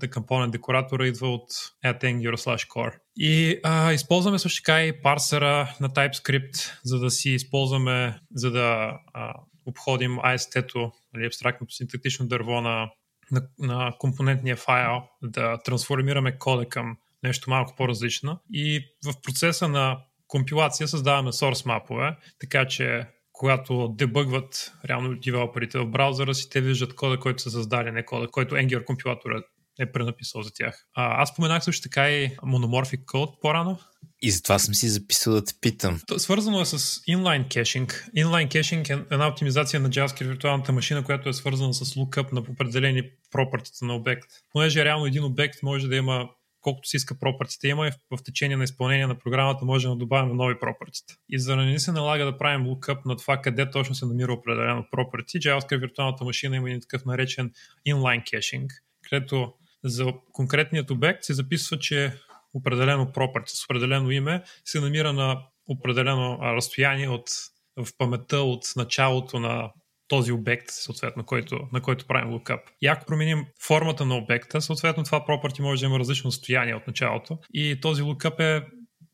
декоратора 0.52 1.08
идва 1.08 1.28
от 1.28 1.52
Angular 1.84 2.36
slash 2.36 2.68
core. 2.68 2.94
И 3.18 3.60
а, 3.64 3.94
използваме 3.94 4.40
също 4.40 4.64
така 4.64 4.84
и 4.84 5.02
парсера 5.02 5.76
на 5.80 5.90
TypeScript, 5.90 6.80
за 6.84 7.00
да 7.00 7.12
си 7.12 7.30
използваме, 7.30 8.20
за 8.36 8.52
да 8.52 8.98
а, 9.14 9.34
обходим 9.66 10.12
AST-то, 10.18 10.92
нали, 11.14 11.26
абстрактното 11.26 11.76
синтетично 11.76 12.28
дърво 12.28 12.62
на, 12.62 12.90
на, 13.32 13.42
на 13.60 13.94
компонентния 14.00 14.56
файл, 14.56 15.02
да 15.22 15.58
трансформираме 15.64 16.38
кода 16.38 16.66
към 16.66 16.98
нещо 17.24 17.50
малко 17.50 17.74
по-различно. 17.78 18.40
И 18.54 18.86
в 19.06 19.14
процеса 19.24 19.68
на 19.68 20.00
компилация 20.28 20.88
създаваме 20.88 21.32
source 21.32 21.66
мапове, 21.66 22.18
така 22.40 22.68
че 22.68 23.08
когато 23.34 23.88
дебъгват 23.88 24.74
реално 24.90 25.16
девелоперите 25.16 25.80
в 25.80 25.86
браузъра 25.86 26.36
си, 26.36 26.50
те 26.50 26.62
виждат 26.62 26.96
кода, 26.96 27.20
който 27.20 27.42
са 27.42 27.52
създали, 27.52 27.92
не 27.92 28.06
кода, 28.06 28.28
който 28.28 28.56
Angular 28.56 28.84
компилатора 28.84 29.42
е 29.80 29.92
пренаписал 29.92 30.42
за 30.42 30.54
тях. 30.54 30.86
А, 30.94 31.22
аз 31.22 31.30
споменах 31.30 31.64
също 31.64 31.84
така 31.84 32.10
и 32.10 32.38
Monomorphic 32.38 33.06
Code 33.06 33.40
по-рано. 33.42 33.80
И 34.22 34.32
затова 34.32 34.60
съм 34.60 34.74
си 34.74 34.90
записал 34.90 35.34
да 35.34 35.44
те 35.44 35.54
питам. 35.62 36.02
То, 36.08 36.20
свързано 36.20 36.62
е 36.62 36.66
с 36.66 36.78
inline 37.00 37.50
кешинг. 37.54 38.10
Inline 38.18 38.52
кешинг 38.52 38.90
е 38.90 38.94
една 39.12 39.28
оптимизация 39.28 39.80
на 39.80 39.90
JavaScript 39.90 40.28
виртуалната 40.28 40.72
машина, 40.72 41.04
която 41.04 41.30
е 41.30 41.34
свързана 41.34 41.74
с 41.74 41.86
lookup 41.86 42.34
на 42.34 42.40
определени 42.40 43.04
пропъртите 43.32 43.86
на 43.86 43.96
обект. 43.96 44.28
Понеже 44.52 44.86
реално 44.86 45.06
един 45.06 45.24
обект 45.24 45.64
може 45.64 45.88
да 45.88 45.96
има 45.96 46.30
колкото 46.64 46.90
си 46.90 46.98
иска 46.98 47.20
пропъртите 47.20 47.68
има 47.68 47.88
и 47.88 47.92
в, 47.92 48.18
в 48.18 48.24
течение 48.24 48.58
на 48.58 48.64
изпълнение 48.64 49.08
на 49.08 49.20
програмата 49.20 49.66
може 49.66 49.88
да 49.88 49.96
добавим 49.96 50.36
нови 50.36 50.60
пропъртите. 50.60 51.14
И 51.30 51.40
за 51.40 51.56
да 51.56 51.62
не 51.62 51.80
се 51.80 51.92
налага 51.92 52.26
да 52.26 52.38
правим 52.38 52.66
lookup 52.66 53.06
на 53.06 53.18
това 53.18 53.38
къде 53.38 53.70
точно 53.70 53.96
се 53.96 54.06
намира 54.06 54.34
определено 54.34 54.86
пропърти, 54.92 55.40
JavaScript 55.40 55.80
виртуалната 55.80 56.24
машина 56.24 56.56
има 56.56 56.70
един 56.70 56.82
такъв 56.82 57.06
наречен 57.06 57.52
inline 57.88 58.24
caching, 58.24 58.68
където 59.10 59.54
за 59.84 60.14
конкретният 60.32 60.92
обект 60.92 61.24
се 61.24 61.34
записва, 61.34 61.80
че 61.80 62.14
определено 62.54 63.06
property 63.06 63.48
с 63.48 63.66
определено 63.66 64.12
име 64.12 64.44
се 64.66 64.80
намира 64.80 65.14
на 65.14 65.42
определено 65.68 66.40
разстояние 66.42 67.10
от, 67.10 67.30
в 67.78 67.88
паметта 67.98 68.38
от 68.38 68.66
началото 68.76 69.40
на 69.40 69.72
този 70.14 70.32
обект, 70.32 70.70
съответно, 70.70 71.24
който, 71.24 71.60
на 71.74 71.82
който 71.82 72.06
правим 72.06 72.34
lookup. 72.34 72.60
И 72.82 72.88
ако 72.88 73.06
променим 73.06 73.46
формата 73.62 74.06
на 74.06 74.16
обекта, 74.16 74.62
съответно 74.62 75.04
това 75.04 75.26
property 75.26 75.60
може 75.60 75.80
да 75.80 75.86
има 75.86 76.00
различно 76.00 76.32
състояние 76.32 76.76
от 76.76 76.88
началото. 76.88 77.38
И 77.54 77.82
този 77.82 78.02
lookup 78.02 78.40
е 78.40 78.66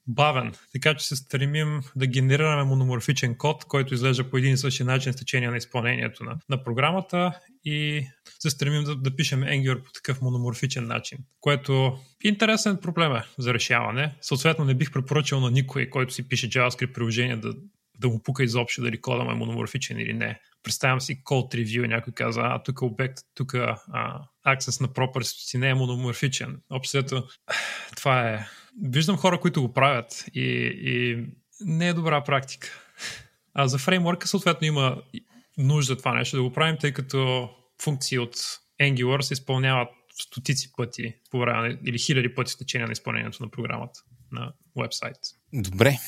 бавен, 0.08 0.54
така 0.74 0.93
че 0.93 1.08
се 1.08 1.16
стремим 1.16 1.82
да 1.95 2.08
генерираме 2.08 2.64
мономорфичен 2.64 3.36
код, 3.36 3.66
който 3.66 3.93
изглежда 3.93 4.30
по 4.30 4.38
един 4.38 4.54
и 4.54 4.58
същи 4.58 4.84
начин 4.84 5.14
с 5.14 5.16
течение 5.16 5.50
на 5.50 5.58
изпълнението 5.58 6.24
на, 6.24 6.38
на 6.50 6.64
програмата 6.64 7.39
и 7.66 8.08
се 8.39 8.50
стремим 8.50 8.84
да, 8.84 8.95
да 8.95 9.16
пишем 9.16 9.41
Angular 9.41 9.84
по 9.84 9.91
такъв 9.91 10.22
мономорфичен 10.22 10.88
начин, 10.88 11.18
което 11.41 11.97
интересен 12.24 12.78
проблем 12.78 13.12
е 13.12 13.24
за 13.38 13.54
решаване. 13.54 14.16
Съответно 14.22 14.66
не 14.66 14.74
бих 14.74 14.91
препоръчал 14.91 15.39
на 15.39 15.52
никой, 15.52 15.89
който 15.89 16.14
си 16.14 16.28
пише 16.28 16.50
JavaScript 16.50 16.93
приложение 16.93 17.36
да, 17.36 17.54
да 18.00 18.08
му 18.08 18.24
пука 18.24 18.43
изобщо 18.43 18.82
дали 18.82 19.02
кода 19.02 19.24
му 19.24 19.32
е 19.32 19.36
мономорфичен 19.36 20.00
или 20.00 20.14
не. 20.14 20.39
Представям 20.64 21.01
си 21.01 21.24
Review 21.24 21.86
и 21.86 21.88
някой 21.88 22.14
каза, 22.14 22.41
а 22.43 22.64
тук 22.64 22.82
обект, 22.82 23.18
тук 23.36 23.51
access 24.47 24.82
на 24.82 24.88
properties 24.88 25.57
не 25.57 25.70
е 25.70 25.74
мономорфичен. 25.74 26.62
Общото 26.70 27.28
това 27.97 28.30
е 28.30 28.47
виждам 28.84 29.18
хора, 29.18 29.39
които 29.39 29.62
го 29.62 29.74
правят 29.74 30.26
и, 30.34 30.41
и 30.84 31.26
не 31.62 31.88
е 31.88 31.93
добра 31.93 32.24
практика. 32.24 32.68
А 33.53 33.68
за 33.68 33.78
фреймворка 33.78 34.28
съответно 34.28 34.68
има 34.68 35.01
нужда 35.57 35.97
това 35.97 36.14
нещо 36.14 36.38
да 36.38 36.43
го 36.43 36.54
правим, 36.54 36.78
тъй 36.79 36.93
като 36.93 37.50
функции 37.82 38.20
от 38.20 38.36
Angular 38.82 39.21
се 39.21 39.33
изпълняват 39.33 39.89
стотици 40.21 40.71
пъти 40.78 41.16
по 41.32 41.39
време 41.39 41.79
или 41.86 42.00
хиляди 42.00 42.36
пъти 42.36 42.54
в 42.54 42.58
течение 42.58 42.88
на 42.88 42.93
изпълнението 42.93 43.43
на 43.43 43.51
програмата 43.51 44.00
на 44.32 44.54
вебсайт. 44.82 45.17
Добре. 45.54 46.00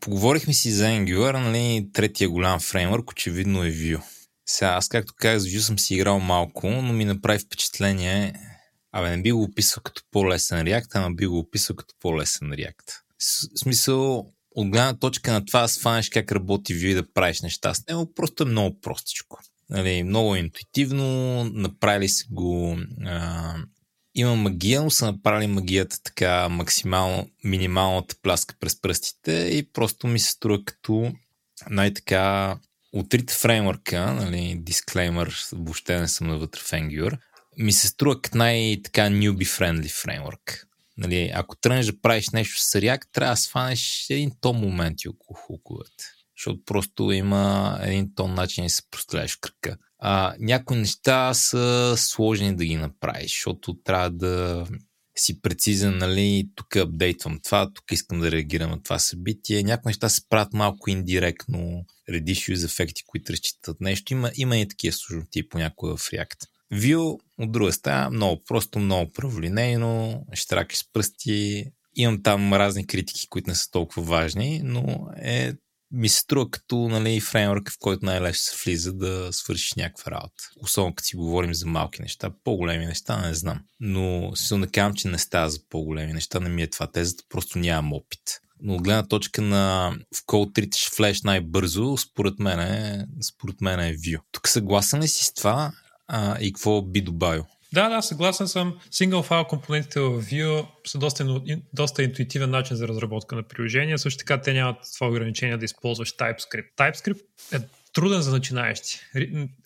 Поговорихме 0.00 0.52
си 0.52 0.70
за 0.70 0.84
Angular, 0.84 1.32
нали, 1.32 1.88
третия 1.92 2.28
голям 2.28 2.60
фреймворк 2.60 3.10
очевидно 3.10 3.64
е 3.64 3.72
Vue. 3.72 4.02
Сега, 4.46 4.70
аз 4.70 4.88
както 4.88 5.14
казах, 5.16 5.52
Vue 5.52 5.58
съм 5.58 5.78
си 5.78 5.94
играл 5.94 6.20
малко, 6.20 6.70
но 6.70 6.92
ми 6.92 7.04
направи 7.04 7.38
впечатление 7.38 8.34
Абе, 8.92 9.16
не 9.16 9.22
би 9.22 9.32
го 9.32 9.42
описал 9.42 9.82
като 9.82 10.02
по-лесен 10.10 10.66
React, 10.66 10.88
ама 10.94 11.14
би 11.14 11.26
го 11.26 11.38
описал 11.38 11.76
като 11.76 11.94
по-лесен 12.00 12.48
React. 12.48 13.00
С, 13.18 13.48
смисъл, 13.56 14.26
от 14.54 14.68
гледна 14.68 14.98
точка 14.98 15.32
на 15.32 15.44
това 15.44 15.60
да 15.62 15.68
сванеш 15.68 16.08
как 16.08 16.32
работи 16.32 16.74
Vue 16.74 16.86
и 16.86 16.94
да 16.94 17.12
правиш 17.12 17.40
неща 17.40 17.74
с 17.74 17.86
него, 17.86 18.14
просто 18.14 18.42
е 18.42 18.46
много 18.46 18.80
простичко. 18.80 19.38
Нали, 19.70 20.02
много 20.02 20.36
интуитивно, 20.36 21.44
направили 21.44 22.08
се 22.08 22.24
го 22.30 22.78
а, 23.06 23.54
има 24.14 24.36
магия, 24.36 24.82
но 24.82 24.90
са 24.90 25.06
направили 25.06 25.46
магията 25.46 26.02
така 26.02 26.48
максимално, 26.48 27.30
минималната 27.44 28.14
пляска 28.22 28.54
през 28.60 28.80
пръстите 28.80 29.32
и 29.32 29.72
просто 29.72 30.06
ми 30.06 30.18
се 30.18 30.30
струва 30.30 30.64
като 30.64 31.12
най-така 31.70 32.56
от 32.92 33.08
трите 33.08 33.34
фреймворка, 33.34 34.12
нали, 34.12 34.56
дисклеймър, 34.58 35.44
въобще 35.52 36.00
не 36.00 36.08
съм 36.08 36.26
навътре 36.26 36.60
в 36.60 36.70
Angular, 36.70 37.18
ми 37.58 37.72
се 37.72 37.86
струва 37.86 38.22
като 38.22 38.38
най-така 38.38 39.02
newbie-friendly 39.02 40.02
фреймворк. 40.02 40.66
Нали, 40.96 41.32
ако 41.34 41.56
тръгнеш 41.56 41.86
да 41.86 42.00
правиш 42.00 42.30
нещо 42.30 42.60
с 42.60 42.80
React, 42.80 43.06
трябва 43.12 43.32
да 43.32 43.36
сванеш 43.36 44.06
един 44.10 44.32
тон 44.40 44.56
моменти 44.56 45.08
около 45.08 45.36
хуковете. 45.36 46.04
Защото 46.36 46.64
просто 46.64 47.12
има 47.12 47.78
един 47.82 48.14
тон 48.14 48.34
начин 48.34 48.64
да 48.64 48.70
се 48.70 48.82
простреляш 48.90 49.36
кръка. 49.36 49.76
А, 50.04 50.34
някои 50.38 50.76
неща 50.76 51.34
са 51.34 51.94
сложни 51.96 52.56
да 52.56 52.64
ги 52.64 52.76
направиш, 52.76 53.30
защото 53.30 53.74
трябва 53.84 54.10
да 54.10 54.66
си 55.16 55.42
прецизен, 55.42 55.98
нали, 55.98 56.48
тук 56.54 56.76
апдейтвам 56.76 57.40
това, 57.44 57.70
тук 57.74 57.92
искам 57.92 58.20
да 58.20 58.30
реагирам 58.30 58.70
на 58.70 58.82
това 58.82 58.98
събитие. 58.98 59.62
Някои 59.62 59.90
неща 59.90 60.08
се 60.08 60.28
правят 60.28 60.52
малко 60.52 60.90
индиректно, 60.90 61.84
редиш 62.08 62.48
юз 62.48 62.62
ефекти, 62.62 63.02
които 63.06 63.32
разчитат 63.32 63.80
нещо. 63.80 64.12
Има, 64.12 64.30
има 64.34 64.56
и 64.56 64.68
такива 64.68 64.92
сложности 64.92 65.48
понякога 65.48 65.96
в 65.96 66.10
React. 66.10 66.46
Vue, 66.72 67.18
от 67.38 67.52
друга 67.52 67.72
страна, 67.72 68.10
много 68.10 68.42
просто, 68.44 68.78
много 68.78 69.12
праволинейно, 69.12 70.24
штракаш 70.34 70.78
с 70.78 70.92
пръсти. 70.92 71.64
Имам 71.96 72.22
там 72.22 72.52
разни 72.52 72.86
критики, 72.86 73.28
които 73.28 73.50
не 73.50 73.56
са 73.56 73.70
толкова 73.70 74.02
важни, 74.02 74.60
но 74.64 75.08
е 75.22 75.52
ми 75.92 76.08
се 76.08 76.18
струва 76.18 76.50
като 76.50 76.76
нали, 76.76 77.20
фреймворк, 77.20 77.70
в 77.70 77.78
който 77.80 78.06
най-лесно 78.06 78.42
се 78.42 78.64
влиза 78.64 78.92
да 78.92 79.32
свършиш 79.32 79.74
някаква 79.74 80.12
работа. 80.12 80.50
Особено 80.62 80.94
като 80.94 81.06
си 81.06 81.16
говорим 81.16 81.54
за 81.54 81.66
малки 81.66 82.02
неща, 82.02 82.30
по-големи 82.44 82.86
неща 82.86 83.20
не 83.20 83.34
знам. 83.34 83.60
Но 83.80 84.36
се 84.36 84.56
надявам, 84.56 84.94
че 84.94 85.08
не 85.08 85.18
става 85.18 85.50
за 85.50 85.58
по-големи 85.68 86.12
неща, 86.12 86.40
не 86.40 86.48
ми 86.48 86.62
е 86.62 86.70
това 86.70 86.86
тезата, 86.86 87.24
просто 87.28 87.58
нямам 87.58 87.92
опит. 87.92 88.40
Но 88.60 88.74
от 88.74 88.82
гледна 88.82 89.06
точка 89.06 89.42
на 89.42 89.94
в 90.16 90.26
кол 90.26 90.46
3 90.46 90.76
ще 90.76 90.96
влезеш 90.96 91.22
най-бързо, 91.22 91.96
според 91.96 92.38
мен 92.38 92.60
е, 92.60 93.06
според 93.22 93.60
мен 93.60 93.80
е 93.80 93.94
Vue. 93.94 94.20
Тук 94.32 94.48
съгласен 94.48 95.00
ли 95.00 95.08
си 95.08 95.24
с 95.24 95.34
това 95.34 95.72
а, 96.08 96.40
и 96.40 96.52
какво 96.52 96.82
би 96.82 97.00
добавил? 97.00 97.44
Да, 97.72 97.88
да, 97.88 98.02
съгласен 98.02 98.48
съм. 98.48 98.78
Single 98.90 99.28
file 99.28 99.46
компонентите 99.46 100.00
в 100.00 100.22
Vue 100.22 100.66
са 100.86 100.98
доста, 100.98 101.40
доста 101.72 102.02
интуитивен 102.02 102.50
начин 102.50 102.76
за 102.76 102.88
разработка 102.88 103.36
на 103.36 103.42
приложения. 103.42 103.98
Също 103.98 104.18
така 104.18 104.40
те 104.40 104.52
нямат 104.52 104.76
това 104.94 105.08
ограничение 105.08 105.56
да 105.56 105.64
използваш 105.64 106.16
TypeScript. 106.16 106.74
TypeScript 106.78 107.20
е 107.52 107.58
труден 107.92 108.20
за 108.20 108.30
начинаещи. 108.30 109.00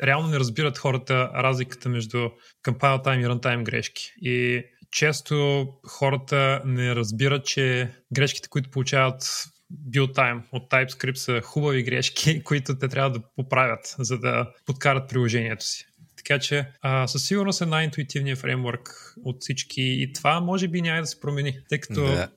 Реално 0.02 0.28
не 0.28 0.38
разбират 0.38 0.78
хората 0.78 1.30
разликата 1.34 1.88
между 1.88 2.18
compile 2.64 3.04
time 3.04 3.20
и 3.20 3.26
runtime 3.26 3.62
грешки. 3.62 4.12
И 4.22 4.64
често 4.90 5.66
хората 5.86 6.62
не 6.64 6.94
разбират, 6.94 7.46
че 7.46 7.90
грешките, 8.12 8.48
които 8.48 8.70
получават 8.70 9.22
build 9.90 10.14
time 10.14 10.42
от 10.52 10.70
TypeScript 10.70 11.14
са 11.14 11.40
хубави 11.40 11.82
грешки, 11.82 12.42
които 12.44 12.78
те 12.78 12.88
трябва 12.88 13.10
да 13.10 13.20
поправят, 13.36 13.94
за 13.98 14.18
да 14.18 14.52
подкарат 14.66 15.08
приложението 15.08 15.64
си. 15.64 15.86
Така 16.26 16.40
че 16.40 16.68
а, 16.80 17.06
със 17.06 17.26
сигурност 17.26 17.60
е 17.60 17.66
най-интуитивният 17.66 18.38
фреймворк 18.38 19.14
от 19.24 19.36
всички 19.40 19.82
и 19.82 20.12
това 20.12 20.40
може 20.40 20.68
би 20.68 20.82
няма 20.82 21.00
да 21.00 21.06
се 21.06 21.20
промени, 21.20 21.58
тъй 21.68 21.80
като... 21.80 22.00
Да. 22.00 22.28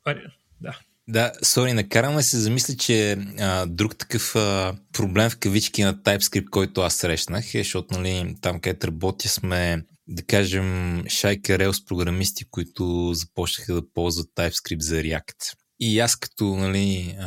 да. 0.62 0.80
Да, 1.08 1.32
сори, 1.44 1.74
накараме 1.74 2.24
се 2.24 2.38
замисли, 2.38 2.78
че 2.78 3.18
а, 3.40 3.66
друг 3.66 3.98
такъв 3.98 4.36
а, 4.36 4.76
проблем 4.94 5.30
в 5.30 5.38
кавички 5.38 5.84
на 5.84 5.96
TypeScript, 5.96 6.50
който 6.50 6.82
аз 6.82 6.96
срещнах, 6.96 7.56
е, 7.56 7.58
защото 7.58 8.00
нали, 8.00 8.36
там 8.42 8.60
където 8.60 8.88
работя 8.88 9.30
сме, 9.30 9.84
да 10.08 10.24
кажем, 10.24 11.04
шайка 11.08 11.54
Rails 11.54 11.88
програмисти, 11.88 12.46
които 12.52 13.14
започнаха 13.14 13.74
да 13.74 13.94
ползват 13.94 14.28
TypeScript 14.38 14.82
за 14.82 14.96
React. 14.96 15.54
И 15.80 16.00
аз 16.00 16.16
като 16.16 16.46
нали, 16.46 17.18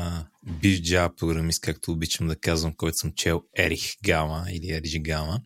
биш 0.61 0.81
Java 0.81 1.17
програмист, 1.17 1.61
както 1.61 1.93
обичам 1.93 2.27
да 2.27 2.37
казвам, 2.37 2.75
който 2.77 2.97
съм 2.97 3.13
чел 3.17 3.43
Ерих 3.59 3.95
Гама 4.05 4.47
или 4.51 4.73
Ериш 4.73 4.99
Гама, 5.01 5.41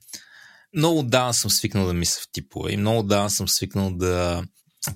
много 0.77 1.03
давно 1.03 1.33
съм 1.33 1.51
свикнал 1.51 1.87
да 1.87 1.95
мисля 1.95 2.21
в 2.23 2.29
типове 2.33 2.73
и 2.73 2.77
много 2.77 3.03
давно 3.03 3.31
съм 3.31 3.49
свикнал 3.49 3.91
да 3.91 4.45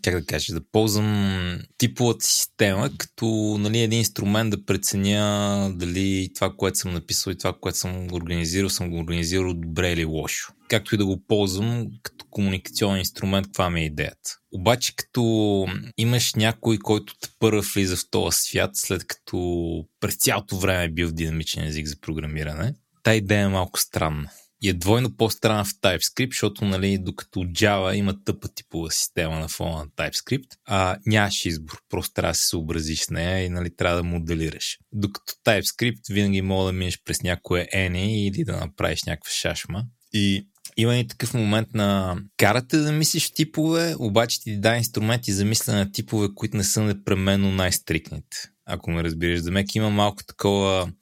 как 0.02 0.14
да 0.14 0.26
кажа, 0.26 0.54
да 0.54 0.60
ползвам 0.72 1.58
типовата 1.78 2.24
система 2.24 2.90
като 2.98 3.26
нали, 3.60 3.80
един 3.80 3.98
инструмент 3.98 4.50
да 4.50 4.64
преценя 4.64 5.72
дали 5.74 6.30
това, 6.34 6.52
което 6.56 6.78
съм 6.78 6.92
написал 6.92 7.30
и 7.30 7.38
това, 7.38 7.52
което 7.60 7.78
съм 7.78 8.12
организирал, 8.12 8.70
съм 8.70 8.90
го 8.90 8.98
организирал 8.98 9.54
добре 9.54 9.92
или 9.92 10.04
лошо. 10.04 10.52
Както 10.68 10.94
и 10.94 10.98
да 10.98 11.06
го 11.06 11.24
ползвам 11.28 11.86
като 12.02 12.24
комуникационен 12.30 12.98
инструмент, 12.98 13.46
каква 13.46 13.70
ми 13.70 13.80
е 13.80 13.84
идеята. 13.84 14.36
Обаче 14.52 14.96
като 14.96 15.66
имаш 15.96 16.34
някой, 16.34 16.78
който 16.78 17.14
те 17.20 17.28
първа 17.38 17.62
влиза 17.74 17.96
в 17.96 18.10
този 18.10 18.38
свят, 18.38 18.70
след 18.74 19.06
като 19.06 19.84
през 20.00 20.16
цялото 20.16 20.58
време 20.58 20.84
е 20.84 20.90
бил 20.90 21.08
в 21.08 21.12
динамичен 21.12 21.64
език 21.64 21.86
за 21.86 22.00
програмиране, 22.00 22.74
та 23.02 23.14
идея 23.14 23.44
е 23.44 23.48
малко 23.48 23.80
странна 23.80 24.30
е 24.68 24.72
двойно 24.72 25.16
по-странна 25.16 25.64
в 25.64 25.72
TypeScript, 25.72 26.30
защото 26.30 26.64
нали, 26.64 26.98
докато 26.98 27.40
Java 27.40 27.92
има 27.92 28.24
тъпа 28.24 28.48
типова 28.48 28.90
система 28.90 29.38
на 29.38 29.48
фона 29.48 29.78
на 29.78 29.86
TypeScript, 29.86 30.48
а, 30.64 30.96
нямаш 31.06 31.44
избор, 31.44 31.80
просто 31.88 32.12
трябва 32.14 32.32
да 32.32 32.38
се 32.38 32.46
съобразиш 32.46 33.00
с 33.00 33.10
нея 33.10 33.44
и 33.44 33.48
нали, 33.48 33.76
трябва 33.76 33.96
да 33.96 34.02
моделираш. 34.02 34.78
Докато 34.92 35.32
TypeScript 35.46 36.12
винаги 36.12 36.42
мога 36.42 36.66
да 36.66 36.72
минеш 36.72 36.98
през 37.04 37.22
някое 37.22 37.66
any 37.74 38.28
или 38.28 38.44
да 38.44 38.56
направиш 38.56 39.04
някаква 39.04 39.30
шашма. 39.30 39.84
И 40.12 40.46
има 40.76 40.96
и 40.96 41.06
такъв 41.06 41.34
момент 41.34 41.68
на 41.74 42.18
карате 42.36 42.76
да 42.76 42.92
мислиш 42.92 43.30
типове, 43.30 43.94
обаче 43.98 44.40
ти 44.40 44.60
да 44.60 44.76
инструменти 44.76 45.32
за 45.32 45.44
мислене 45.44 45.78
на 45.78 45.92
типове, 45.92 46.28
които 46.34 46.56
не 46.56 46.64
са 46.64 46.82
непременно 46.82 47.52
най-стрикните. 47.52 48.50
Ако 48.66 48.90
ме 48.90 49.04
разбираш. 49.04 49.40
За 49.40 49.50
мек 49.50 49.74
има 49.74 49.90
малко 49.90 50.24
такова 50.24 50.92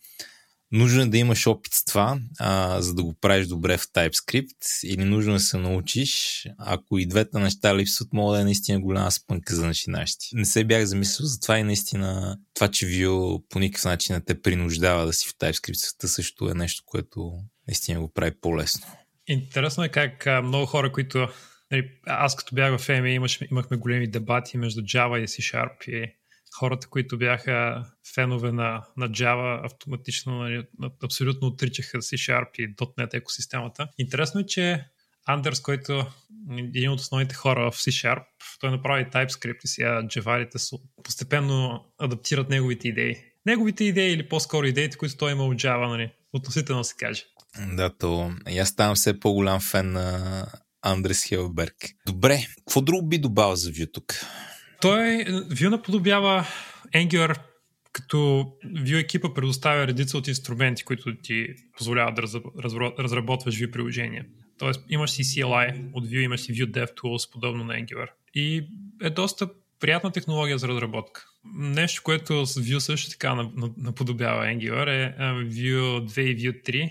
Нужно 0.72 1.02
е 1.02 1.06
да 1.06 1.18
имаш 1.18 1.46
опит 1.46 1.72
с 1.74 1.84
това, 1.84 2.18
а, 2.38 2.80
за 2.82 2.94
да 2.94 3.02
го 3.02 3.14
правиш 3.20 3.46
добре 3.46 3.78
в 3.78 3.86
TypeScript 3.86 4.84
или 4.84 5.04
нужно 5.04 5.32
е 5.32 5.36
да 5.36 5.40
се 5.40 5.58
научиш. 5.58 6.44
Ако 6.58 6.98
и 6.98 7.06
двете 7.06 7.38
неща 7.38 7.76
липсват, 7.76 8.12
мога 8.12 8.34
да 8.34 8.40
е 8.40 8.44
наистина 8.44 8.80
голяма 8.80 9.10
спънка 9.10 9.54
за 9.54 9.66
начинащи. 9.66 10.28
Не 10.32 10.44
се 10.44 10.64
бях 10.64 10.84
замислил 10.84 11.26
за 11.26 11.40
това 11.40 11.58
и 11.58 11.62
наистина 11.62 12.38
това, 12.54 12.68
че 12.68 12.86
Vue 12.86 13.42
по 13.48 13.58
никакъв 13.58 13.84
начин 13.84 14.14
не 14.14 14.20
те 14.20 14.42
принуждава 14.42 15.06
да 15.06 15.12
си 15.12 15.28
в 15.28 15.38
TypeScript 15.38 15.74
света 15.74 16.08
също 16.08 16.50
е 16.50 16.54
нещо, 16.54 16.82
което 16.86 17.32
наистина 17.68 18.00
го 18.00 18.12
прави 18.12 18.32
по-лесно. 18.40 18.86
Интересно 19.26 19.84
е 19.84 19.88
как 19.88 20.26
а, 20.26 20.42
много 20.42 20.66
хора, 20.66 20.92
които 20.92 21.28
нали, 21.70 21.90
аз 22.06 22.36
като 22.36 22.54
бях 22.54 22.78
в 22.78 22.88
EMI 22.88 23.08
имаш, 23.08 23.40
имахме 23.50 23.76
големи 23.76 24.10
дебати 24.10 24.58
между 24.58 24.80
Java 24.80 25.18
и 25.18 25.28
C 25.28 25.54
Sharp 25.54 25.88
и 25.88 26.17
хората, 26.58 26.88
които 26.88 27.18
бяха 27.18 27.84
фенове 28.14 28.52
на, 28.52 28.84
на 28.96 29.10
Java, 29.10 29.66
автоматично 29.66 30.38
нали, 30.38 30.66
абсолютно 31.04 31.48
отричаха 31.48 31.98
C-Sharp 31.98 32.58
и 32.58 32.76
.NET 32.76 33.14
екосистемата. 33.14 33.88
Интересно 33.98 34.40
е, 34.40 34.46
че 34.46 34.84
Андерс, 35.26 35.60
който 35.60 35.92
е 36.50 36.60
един 36.60 36.90
от 36.90 37.00
основните 37.00 37.34
хора 37.34 37.70
в 37.70 37.74
C-Sharp, 37.74 38.24
той 38.60 38.70
направи 38.70 39.04
TypeScript 39.04 39.64
и 39.64 39.68
сега 39.68 40.02
джаварите 40.08 40.58
постепенно 41.04 41.84
адаптират 41.98 42.48
неговите 42.48 42.88
идеи. 42.88 43.16
Неговите 43.46 43.84
идеи 43.84 44.12
или 44.12 44.28
по-скоро 44.28 44.66
идеите, 44.66 44.96
които 44.96 45.16
той 45.16 45.32
има 45.32 45.44
от 45.44 45.56
Java, 45.56 45.88
нали, 45.88 46.10
относително 46.32 46.84
се 46.84 46.94
каже. 46.98 47.24
Да, 47.76 47.96
то 47.98 48.32
и 48.50 48.58
аз 48.58 48.68
ставам 48.68 48.94
все 48.94 49.20
по-голям 49.20 49.60
фен 49.60 49.92
на 49.92 50.46
Андрес 50.82 51.24
Хелберг. 51.24 51.74
Добре, 52.06 52.46
какво 52.56 52.80
друго 52.80 53.08
би 53.08 53.18
добавил 53.18 53.56
за 53.56 53.70
Vue 53.70 53.92
тук? 53.92 54.14
Той 54.80 55.24
Vue 55.26 55.68
наподобява 55.68 56.46
Angular 56.94 57.38
като 57.92 58.16
Vue 58.64 59.00
екипа 59.00 59.34
предоставя 59.34 59.86
редица 59.86 60.18
от 60.18 60.28
инструменти, 60.28 60.84
които 60.84 61.16
ти 61.16 61.46
позволяват 61.76 62.14
да 62.14 62.22
разработваш 62.98 63.54
Vue 63.54 63.70
приложения. 63.70 64.26
Тоест 64.58 64.84
имаш 64.88 65.10
си 65.10 65.24
CLI 65.24 65.90
от 65.92 66.06
Vue, 66.06 66.20
имаш 66.20 66.40
си 66.40 66.54
Vue 66.54 66.70
DevTools, 66.70 67.32
подобно 67.32 67.64
на 67.64 67.74
Angular. 67.74 68.08
И 68.34 68.68
е 69.02 69.10
доста 69.10 69.50
приятна 69.80 70.12
технология 70.12 70.58
за 70.58 70.68
разработка. 70.68 71.24
Нещо, 71.54 72.02
което 72.04 72.46
с 72.46 72.60
Vue 72.60 72.78
също 72.78 73.10
така 73.10 73.48
наподобява 73.76 74.44
Angular 74.44 74.88
е 74.88 75.14
Vue 75.44 76.06
2 76.06 76.20
и 76.20 76.36
Vue 76.36 76.62
3. 76.62 76.90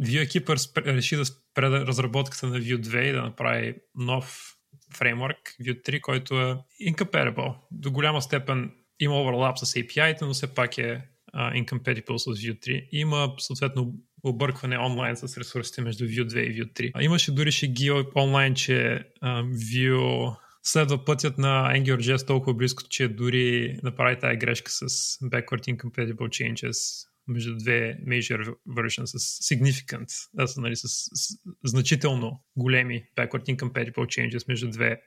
Vue 0.00 0.22
екипа 0.22 0.54
реши 0.76 1.16
да 1.16 1.24
спре 1.24 1.70
разработката 1.70 2.46
на 2.46 2.60
Vue 2.60 2.80
2 2.80 3.02
и 3.02 3.12
да 3.12 3.22
направи 3.22 3.74
нов 3.94 4.57
фреймворк, 4.94 5.38
Vue 5.62 5.82
3, 5.82 6.00
който 6.00 6.40
е 6.40 6.56
incompatible. 6.90 7.54
До 7.70 7.90
голяма 7.90 8.22
степен 8.22 8.70
има 9.00 9.14
overlap 9.14 9.64
с 9.64 9.74
API-те, 9.74 10.24
но 10.24 10.32
все 10.32 10.54
пак 10.54 10.78
е 10.78 11.02
uh, 11.34 11.64
incompatible 11.64 12.16
с 12.16 12.24
Vue 12.24 12.58
3. 12.58 12.88
Има 12.92 13.34
съответно 13.38 13.94
объркване 14.24 14.78
онлайн 14.78 15.16
с 15.16 15.38
ресурсите 15.38 15.82
между 15.82 16.04
Vue 16.04 16.26
2 16.26 16.38
и 16.38 16.62
Vue 16.62 16.72
3. 16.72 16.90
А, 16.94 17.02
имаше 17.02 17.32
дори 17.32 17.52
шеги 17.52 17.90
онлайн, 18.16 18.54
че 18.54 19.04
uh, 19.24 19.52
Vue 19.52 20.36
следва 20.62 21.04
пътят 21.04 21.38
на 21.38 21.72
AngularJS 21.74 22.26
толкова 22.26 22.54
близко, 22.54 22.82
че 22.90 23.08
дори 23.08 23.78
направи 23.82 24.18
тази 24.18 24.36
грешка 24.36 24.70
с 24.70 24.88
backward 25.22 25.76
incompatible 25.76 26.28
changes 26.28 27.08
между 27.28 27.56
две 27.56 27.98
major 28.06 28.54
versions 28.68 29.04
с 29.04 29.18
significant, 29.54 30.06
да, 30.34 30.46
нали, 30.56 30.76
с, 30.76 30.88
с 30.88 31.38
значително 31.64 32.44
големи 32.56 33.04
backward 33.16 33.56
incompatible 33.56 33.92
changes 33.92 34.48
между 34.48 34.70
две 34.70 35.00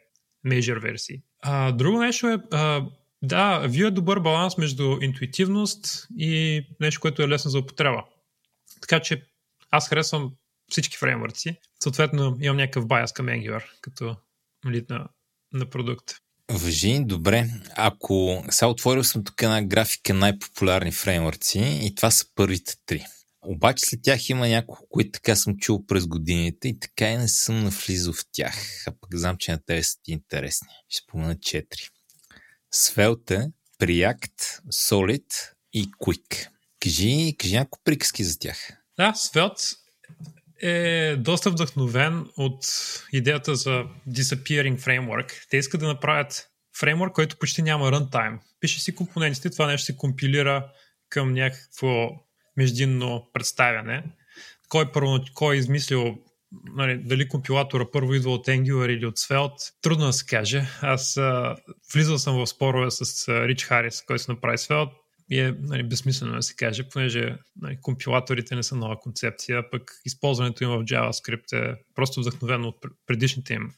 major 0.48 0.82
версии. 0.82 1.22
А, 1.42 1.72
друго 1.72 2.00
нещо 2.00 2.28
е, 2.28 2.38
а, 2.52 2.86
да, 3.22 3.68
Vue 3.68 3.88
е 3.88 3.92
добър 3.92 4.20
баланс 4.20 4.58
между 4.58 4.98
интуитивност 5.02 6.08
и 6.18 6.64
нещо, 6.80 7.02
което 7.02 7.22
е 7.22 7.28
лесно 7.28 7.52
за 7.52 7.60
употреба. 7.60 8.04
Така 8.82 9.00
че 9.00 9.24
аз 9.72 9.90
харесвам 9.90 10.32
всички 10.70 10.98
фреймворци. 10.98 11.56
Съответно, 11.84 12.38
имам 12.42 12.58
някакъв 12.58 12.88
байас 12.88 13.14
към 13.14 13.26
Angular, 13.26 13.64
като 13.82 14.16
лид 14.70 14.90
на, 14.90 15.08
на 15.54 15.66
продукт. 15.66 16.12
Въжи, 16.54 17.00
добре. 17.06 17.50
Ако 17.76 18.44
сега 18.50 18.68
отворил 18.68 19.04
съм 19.04 19.24
тук 19.24 19.42
една 19.42 19.62
графика 19.62 20.14
най-популярни 20.14 20.92
фреймворци 20.92 21.80
и 21.84 21.96
това 21.96 22.12
са 22.12 22.26
първите 22.36 22.76
три. 22.86 23.06
Обаче 23.42 23.86
след 23.86 24.00
тях 24.04 24.30
има 24.30 24.48
няколко, 24.48 24.88
които 24.90 25.12
така 25.12 25.36
съм 25.36 25.58
чул 25.58 25.86
през 25.86 26.08
годините 26.08 26.68
и 26.68 26.80
така 26.80 27.10
и 27.12 27.18
не 27.18 27.28
съм 27.28 27.64
навлизал 27.64 28.14
в 28.14 28.26
тях. 28.32 28.84
А 28.88 28.92
пък 29.02 29.16
знам, 29.16 29.38
че 29.38 29.52
на 29.52 29.60
тези 29.66 29.84
са 29.84 29.98
ти 30.04 30.12
интересни. 30.12 30.68
Ще 30.90 31.04
спомена 31.04 31.40
четири. 31.40 31.82
Svelte, 32.76 33.52
Preact, 33.80 34.62
Solid 34.74 35.34
и 35.74 35.92
Quick. 35.92 36.48
Кажи, 36.80 37.36
кажи 37.38 37.56
няколко 37.56 37.80
приказки 37.84 38.24
за 38.24 38.40
тях. 38.40 38.58
Да, 38.98 39.14
Svelte 39.14 39.81
е 40.62 41.16
доста 41.16 41.50
вдъхновен 41.50 42.26
от 42.38 42.66
идеята 43.14 43.56
за 43.56 43.84
Disappearing 44.10 44.80
Framework. 44.80 45.50
Те 45.50 45.58
искат 45.58 45.82
да 45.82 45.88
направят 45.88 46.48
фреймворк, 46.80 47.14
който 47.14 47.38
почти 47.38 47.62
няма 47.62 47.92
runtime. 47.92 48.40
Пише 48.60 48.82
си 48.82 48.96
компонентите, 48.96 49.50
това 49.50 49.68
нещо 49.68 49.86
се 49.86 49.98
компилира 49.98 50.68
към 51.10 51.34
някакво 51.34 52.10
междинно 52.58 53.30
представяне. 53.34 54.04
Кой, 54.70 54.92
първо, 54.92 55.20
кой 55.34 55.56
е 55.56 55.60
измислил 55.60 56.18
нали, 56.76 56.98
дали 56.98 57.28
компилатора 57.28 57.86
първо 57.92 58.14
идва 58.14 58.32
от 58.32 58.48
Angular 58.48 58.90
или 58.90 59.06
от 59.06 59.18
Svelte, 59.18 59.74
трудно 59.82 60.06
да 60.06 60.14
се 60.14 60.26
каже. 60.26 60.66
Аз 60.82 61.18
а, 61.18 61.56
влизал 61.94 62.18
съм 62.18 62.36
в 62.36 62.48
спорове 62.48 62.92
с 62.92 63.28
а, 63.28 63.48
Рич 63.48 63.66
Харис, 63.66 64.02
който 64.02 64.24
се 64.24 64.32
направи 64.32 64.58
Svelte 64.58 65.01
и 65.32 65.40
е 65.40 65.56
нали, 65.60 65.84
безсмислено 65.84 66.36
да 66.36 66.42
се 66.42 66.56
каже, 66.56 66.90
понеже 66.90 67.36
нали, 67.62 67.78
компилаторите 67.82 68.56
не 68.56 68.64
са 68.64 68.76
нова 68.76 69.00
концепция, 69.00 69.70
пък 69.70 69.92
използването 70.06 70.64
им 70.64 70.70
в 70.70 70.84
JavaScript 70.84 71.54
е 71.54 71.76
просто 71.96 72.22
вдъхновено 72.22 72.68
от 72.68 72.86
предишните 73.06 73.54
им 73.54 73.72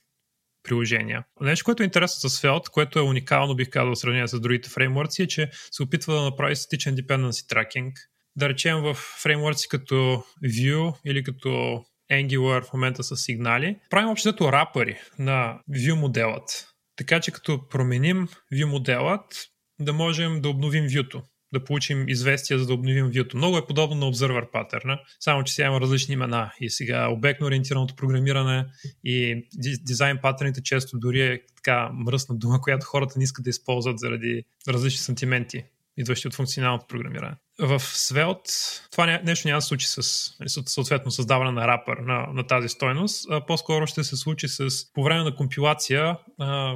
приложения. 0.63 1.23
Нещо, 1.41 1.65
което 1.65 1.83
е 1.83 1.85
интересно 1.85 2.29
с 2.29 2.41
Svelte, 2.41 2.69
което 2.69 2.99
е 2.99 3.01
уникално, 3.01 3.55
бих 3.55 3.69
казал, 3.69 3.95
в 3.95 3.99
сравнение 3.99 4.27
с 4.27 4.39
другите 4.39 4.69
фреймворци, 4.69 5.23
е, 5.23 5.27
че 5.27 5.49
се 5.71 5.83
опитва 5.83 6.15
да 6.15 6.21
направи 6.21 6.55
статичен 6.55 6.95
dependency 6.95 7.53
tracking. 7.53 7.91
Да 8.35 8.49
речем 8.49 8.81
в 8.81 8.93
фреймворци 8.93 9.67
като 9.69 10.23
Vue 10.43 10.95
или 11.05 11.23
като 11.23 11.83
Angular 12.11 12.69
в 12.69 12.73
момента 12.73 13.03
с 13.03 13.17
сигнали, 13.17 13.79
правим 13.89 14.09
общото 14.09 14.51
рапъри 14.51 14.99
на 15.19 15.59
Vue 15.71 15.99
моделът. 15.99 16.67
Така 16.95 17.19
че 17.19 17.31
като 17.31 17.67
променим 17.69 18.27
Vue 18.53 18.65
моделът, 18.65 19.45
да 19.79 19.93
можем 19.93 20.41
да 20.41 20.49
обновим 20.49 20.83
Vue-то 20.83 21.23
да 21.53 21.63
получим 21.63 22.09
известия, 22.09 22.59
за 22.59 22.65
да 22.65 22.73
обновим 22.73 23.05
view 23.05 23.33
Много 23.33 23.57
е 23.57 23.65
подобно 23.65 23.95
на 23.95 24.05
Observer 24.13 24.51
паттерна, 24.51 24.99
само 25.19 25.43
че 25.43 25.53
сега 25.53 25.67
има 25.67 25.81
различни 25.81 26.13
имена. 26.13 26.51
И 26.59 26.69
сега 26.69 27.07
обектно 27.09 27.47
ориентираното 27.47 27.95
програмиране 27.95 28.65
и 29.03 29.47
дизайн 29.85 30.19
паттерните 30.21 30.63
често 30.63 30.99
дори 30.99 31.21
е 31.21 31.39
така 31.55 31.89
мръсна 31.93 32.35
дума, 32.35 32.61
която 32.61 32.85
хората 32.85 33.13
не 33.17 33.23
искат 33.23 33.43
да 33.43 33.49
използват 33.49 33.99
заради 33.99 34.43
различни 34.67 34.99
сантименти 34.99 35.63
идващи 35.97 36.27
от 36.27 36.33
функционалното 36.33 36.85
програмиране. 36.87 37.35
В 37.59 37.79
Svelte 37.79 38.81
това 38.91 39.05
нещо 39.05 39.47
няма 39.47 39.57
да 39.57 39.61
се 39.61 39.67
случи 39.67 39.87
с 39.87 40.29
нали, 40.39 40.49
съответно 40.49 41.11
създаване 41.11 41.51
на 41.51 41.67
рапър 41.67 41.97
на, 41.97 42.27
на 42.33 42.47
тази 42.47 42.69
стойност, 42.69 43.27
а 43.29 43.45
по-скоро 43.45 43.87
ще 43.87 44.03
се 44.03 44.15
случи 44.15 44.47
с 44.47 44.69
по 44.93 45.03
време 45.03 45.23
на 45.23 45.35
компилация, 45.35 46.17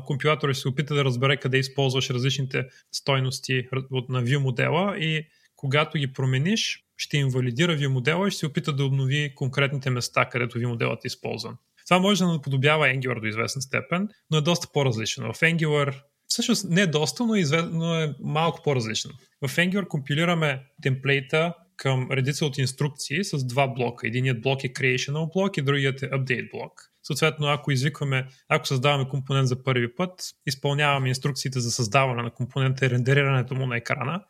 компилатора 0.05 0.53
ще 0.53 0.61
се 0.61 0.67
опита 0.67 0.95
да 0.95 1.05
разбере 1.05 1.37
къде 1.37 1.57
използваш 1.57 2.09
различните 2.09 2.65
стойности 2.91 3.67
на 4.09 4.23
view 4.23 4.37
модела 4.37 4.97
и 4.97 5.27
когато 5.55 5.97
ги 5.97 6.13
промениш, 6.13 6.83
ще 6.97 7.17
инвалидира 7.17 7.77
view 7.77 7.87
модела 7.87 8.27
и 8.27 8.31
ще 8.31 8.39
се 8.39 8.45
опита 8.45 8.73
да 8.73 8.85
обнови 8.85 9.33
конкретните 9.35 9.89
места, 9.89 10.25
където 10.25 10.57
view 10.57 10.67
моделът 10.67 11.05
е 11.05 11.07
използван. 11.07 11.57
Това 11.87 11.99
може 11.99 12.23
да 12.23 12.31
наподобява 12.31 12.87
Angular 12.87 13.21
до 13.21 13.27
известна 13.27 13.61
степен, 13.61 14.09
но 14.31 14.37
е 14.37 14.41
доста 14.41 14.67
по-различно. 14.73 15.33
В 15.33 15.39
Angular 15.39 16.01
всъщност 16.27 16.65
не 16.69 16.81
е 16.81 16.87
доста, 16.87 17.25
но, 17.25 17.35
извед... 17.35 17.65
но 17.71 17.95
е 17.95 18.15
малко 18.19 18.61
по-различно. 18.63 19.11
В 19.41 19.55
Angular 19.55 19.87
компилираме 19.87 20.63
темплейта 20.81 21.53
към 21.77 22.07
редица 22.11 22.45
от 22.45 22.57
инструкции 22.57 23.23
с 23.23 23.47
два 23.47 23.67
блока. 23.67 24.07
Единият 24.07 24.41
блок 24.41 24.63
е 24.63 24.73
creational 24.73 25.33
блок 25.33 25.57
и 25.57 25.61
другият 25.61 26.01
е 26.01 26.09
update 26.09 26.51
блок. 26.51 26.71
Съответно, 27.03 27.47
ако 27.47 27.71
извикваме, 27.71 28.27
ако 28.49 28.67
създаваме 28.67 29.09
компонент 29.09 29.47
за 29.47 29.63
първи 29.63 29.95
път, 29.95 30.11
изпълняваме 30.45 31.09
инструкциите 31.09 31.59
за 31.59 31.71
създаване 31.71 32.23
на 32.23 32.31
компонента 32.31 32.85
и 32.85 32.89
рендерирането 32.89 33.55
му 33.55 33.67
на 33.67 33.77
екрана. 33.77 34.23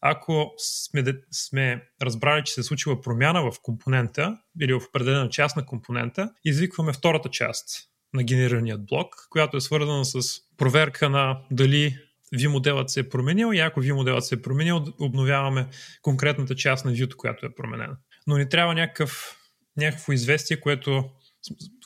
Ако 0.00 0.52
сме, 0.58 1.04
сме 1.32 1.82
разбрали, 2.02 2.44
че 2.44 2.52
се 2.52 2.60
е 2.60 2.64
случила 2.64 3.00
промяна 3.00 3.50
в 3.50 3.56
компонента 3.62 4.38
или 4.60 4.72
в 4.72 4.82
определена 4.88 5.28
част 5.28 5.56
на 5.56 5.66
компонента, 5.66 6.30
извикваме 6.44 6.92
втората 6.92 7.28
част 7.28 7.91
на 8.14 8.22
генерираният 8.22 8.86
блок, 8.86 9.26
която 9.30 9.56
е 9.56 9.60
свързана 9.60 10.04
с 10.04 10.20
проверка 10.56 11.10
на 11.10 11.38
дали 11.50 11.98
V 12.34 12.48
моделът 12.48 12.90
се 12.90 13.00
е 13.00 13.08
променил 13.08 13.50
и 13.54 13.58
ако 13.58 13.82
V 13.82 13.92
моделът 13.92 14.26
се 14.26 14.34
е 14.34 14.42
променил, 14.42 14.84
обновяваме 15.00 15.66
конкретната 16.02 16.54
част 16.54 16.84
на 16.84 16.92
view 16.92 17.16
която 17.16 17.46
е 17.46 17.54
променена. 17.54 17.96
Но 18.26 18.36
ни 18.36 18.48
трябва 18.48 18.74
някакъв, 18.74 19.36
някакво 19.76 20.12
известие, 20.12 20.60
което, 20.60 21.10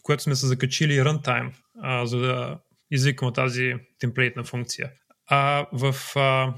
което 0.02 0.22
сме 0.22 0.34
се 0.34 0.46
закачили 0.46 1.00
runtime, 1.00 1.52
а, 1.82 2.06
за 2.06 2.18
да 2.18 2.58
извикаме 2.90 3.32
тази 3.32 3.74
темплейтна 3.98 4.44
функция. 4.44 4.90
А 5.26 5.66
в 5.72 5.94
а, 6.16 6.54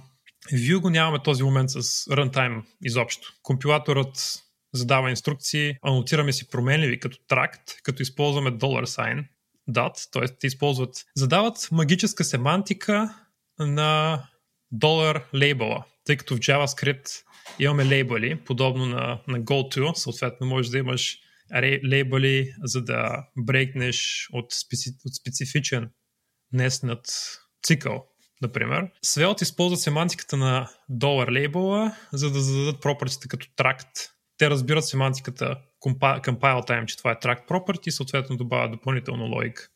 Vue 0.53 0.81
го 0.81 0.91
нямаме 0.91 1.19
този 1.25 1.43
момент 1.43 1.71
с 1.71 1.83
runtime 2.05 2.63
изобщо. 2.85 3.33
Компилаторът 3.43 4.43
задава 4.73 5.11
инструкции, 5.11 5.77
анотираме 5.83 6.33
си 6.33 6.51
променливи 6.51 7.01
като 7.01 7.19
тракт, 7.29 7.63
като 7.83 8.03
използваме 8.03 8.51
dollar 8.51 8.85
sign 8.85 9.25
Т.е. 10.13 10.29
те 10.41 10.47
използват, 10.47 11.05
задават 11.17 11.69
магическа 11.73 12.25
семантика 12.25 13.15
на 13.59 14.23
долар 14.73 15.25
лейбъла, 15.35 15.85
тъй 16.05 16.17
като 16.17 16.37
в 16.37 16.41
JavaScript 16.41 17.09
имаме 17.59 17.87
лейбъли, 17.87 18.41
подобно 18.45 18.87
на, 18.87 19.21
на 19.29 19.41
GoTo, 19.41 19.95
съответно 19.95 20.47
можеш 20.47 20.71
да 20.71 20.79
имаш 20.79 21.19
лейбъли, 21.91 22.55
за 22.63 22.85
да 22.85 23.27
брейкнеш 23.37 24.29
от, 24.33 24.53
специ, 24.53 24.91
от 25.07 25.15
специфичен 25.15 25.91
неснат 26.53 27.07
цикъл, 27.63 28.05
например. 28.43 28.91
Svelte 29.07 29.43
използва 29.43 29.77
семантиката 29.77 30.37
на 30.37 30.71
долар 30.89 31.29
лейбъла, 31.33 31.97
за 32.13 32.31
да 32.31 32.41
зададат 32.41 32.81
пропъртите 32.81 33.29
като 33.29 33.47
тракт. 33.57 33.91
Те 34.39 34.51
разбират 34.51 34.85
семантиката 34.87 35.57
compile 35.81 36.69
time, 36.69 36.87
че 36.87 36.97
това 36.97 37.11
е 37.11 37.15
track 37.15 37.49
property, 37.49 37.91
съответно 37.91 38.37
добавя 38.37 38.69
допълнително 38.71 39.25
логика. 39.25 39.69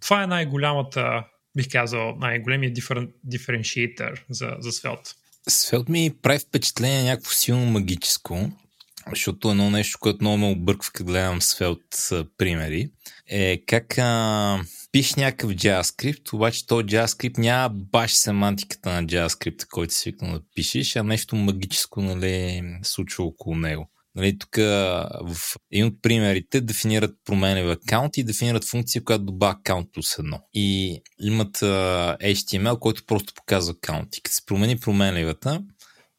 Това 0.00 0.22
е 0.22 0.26
най-голямата, 0.26 1.24
бих 1.56 1.68
казал, 1.72 2.16
най-големият 2.16 2.78
диференшиатор 3.24 4.24
за, 4.30 4.56
за 4.58 4.72
Svelte. 4.72 5.14
Svelte 5.50 5.90
ми 5.90 6.14
прави 6.22 6.38
впечатление 6.38 7.02
някакво 7.02 7.30
силно 7.30 7.66
магическо, 7.66 8.50
защото 9.10 9.50
едно 9.50 9.70
нещо, 9.70 9.98
което 10.00 10.18
много 10.20 10.38
ме 10.38 10.46
обърква, 10.46 10.90
като 10.92 11.04
гледам 11.04 11.40
Svelte 11.40 12.28
примери, 12.38 12.90
е 13.26 13.62
как 13.66 13.98
а, 13.98 14.60
пиш 14.92 15.14
някакъв 15.14 15.50
JavaScript, 15.50 16.32
обаче 16.32 16.66
този 16.66 16.86
JavaScript 16.86 17.38
няма 17.38 17.68
баш 17.68 18.12
семантиката 18.12 18.90
на 18.90 19.04
JavaScript, 19.04 19.66
който 19.68 19.94
си 19.94 20.00
свикнал 20.00 20.32
да 20.32 20.42
пишеш, 20.54 20.96
а 20.96 21.02
нещо 21.02 21.36
магическо 21.36 22.02
нали, 22.02 22.62
случва 22.82 23.24
около 23.24 23.56
него. 23.56 23.90
Нали, 24.14 24.38
тук 24.38 24.56
в 24.56 25.56
един 25.72 25.86
от 25.86 26.02
примерите 26.02 26.60
дефинират 26.60 27.14
променлив 27.24 27.70
аккаунт 27.70 28.16
и 28.16 28.24
дефинират 28.24 28.64
функция, 28.64 29.04
която 29.04 29.24
добавя 29.24 29.52
аккаунт 29.52 29.88
плюс 29.92 30.18
едно. 30.18 30.40
И 30.54 31.00
имат 31.20 31.58
uh, 31.58 32.34
HTML, 32.34 32.78
който 32.78 33.06
просто 33.06 33.34
показва 33.34 33.72
аккаунт. 33.72 34.16
И 34.16 34.22
като 34.22 34.34
се 34.34 34.46
промени 34.46 34.78
променливата, 34.78 35.62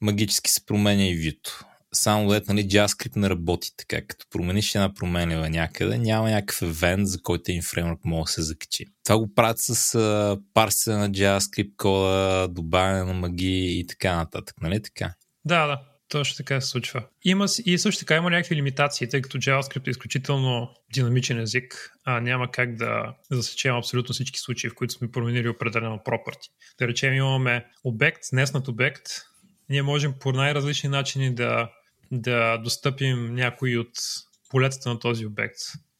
магически 0.01 0.49
се 0.49 0.65
променя 0.65 1.03
и 1.03 1.13
вито. 1.13 1.65
Само 1.93 2.29
дет, 2.29 2.47
нали, 2.47 2.69
JavaScript 2.69 3.15
не 3.15 3.29
работи 3.29 3.69
така. 3.77 4.01
Като 4.07 4.25
промениш 4.29 4.75
една 4.75 4.93
променлива 4.93 5.49
някъде, 5.49 5.97
няма 5.97 6.29
някакъв 6.29 6.61
евент, 6.61 7.07
за 7.07 7.21
който 7.21 7.51
един 7.51 7.63
фреймворк 7.63 8.05
може 8.05 8.23
да 8.23 8.31
се 8.31 8.41
закачи. 8.41 8.85
Това 9.03 9.17
го 9.17 9.33
правят 9.33 9.59
с 9.59 9.75
uh, 9.75 10.41
парсене 10.53 10.97
на 10.97 11.09
JavaScript 11.09 11.75
кода, 11.77 12.47
добавяне 12.47 13.03
на 13.03 13.13
магии 13.13 13.79
и 13.79 13.87
така 13.87 14.15
нататък, 14.15 14.55
нали 14.61 14.81
така? 14.81 15.13
Да, 15.45 15.67
да 15.67 15.90
Точно 16.11 16.37
така 16.37 16.61
се 16.61 16.67
случва. 16.67 17.03
Има, 17.23 17.45
и 17.65 17.77
също 17.77 17.99
така 17.99 18.15
има 18.15 18.29
някакви 18.29 18.55
лимитации, 18.55 19.09
тъй 19.09 19.21
като 19.21 19.37
JavaScript 19.37 19.87
е 19.87 19.89
изключително 19.89 20.73
динамичен 20.93 21.39
език, 21.39 21.91
а 22.05 22.19
няма 22.19 22.51
как 22.51 22.75
да 22.75 23.15
засечем 23.31 23.75
абсолютно 23.75 24.13
всички 24.13 24.39
случаи, 24.39 24.69
в 24.69 24.75
които 24.75 24.93
сме 24.93 25.11
променили 25.11 25.49
определено 25.49 25.97
property. 25.97 26.49
Да 26.79 26.87
речем 26.87 27.13
имаме 27.13 27.65
обект, 27.83 28.19
неснат 28.31 28.67
обект, 28.67 29.01
ние 29.69 29.81
можем 29.81 30.13
по 30.19 30.31
най-различни 30.31 30.89
начини 30.89 31.35
да, 31.35 31.69
да 32.11 32.57
достъпим 32.57 33.35
някои 33.35 33.77
от 33.77 33.91
полетата 34.49 34.89
на 34.89 34.99
този 34.99 35.25
обект. 35.25 35.57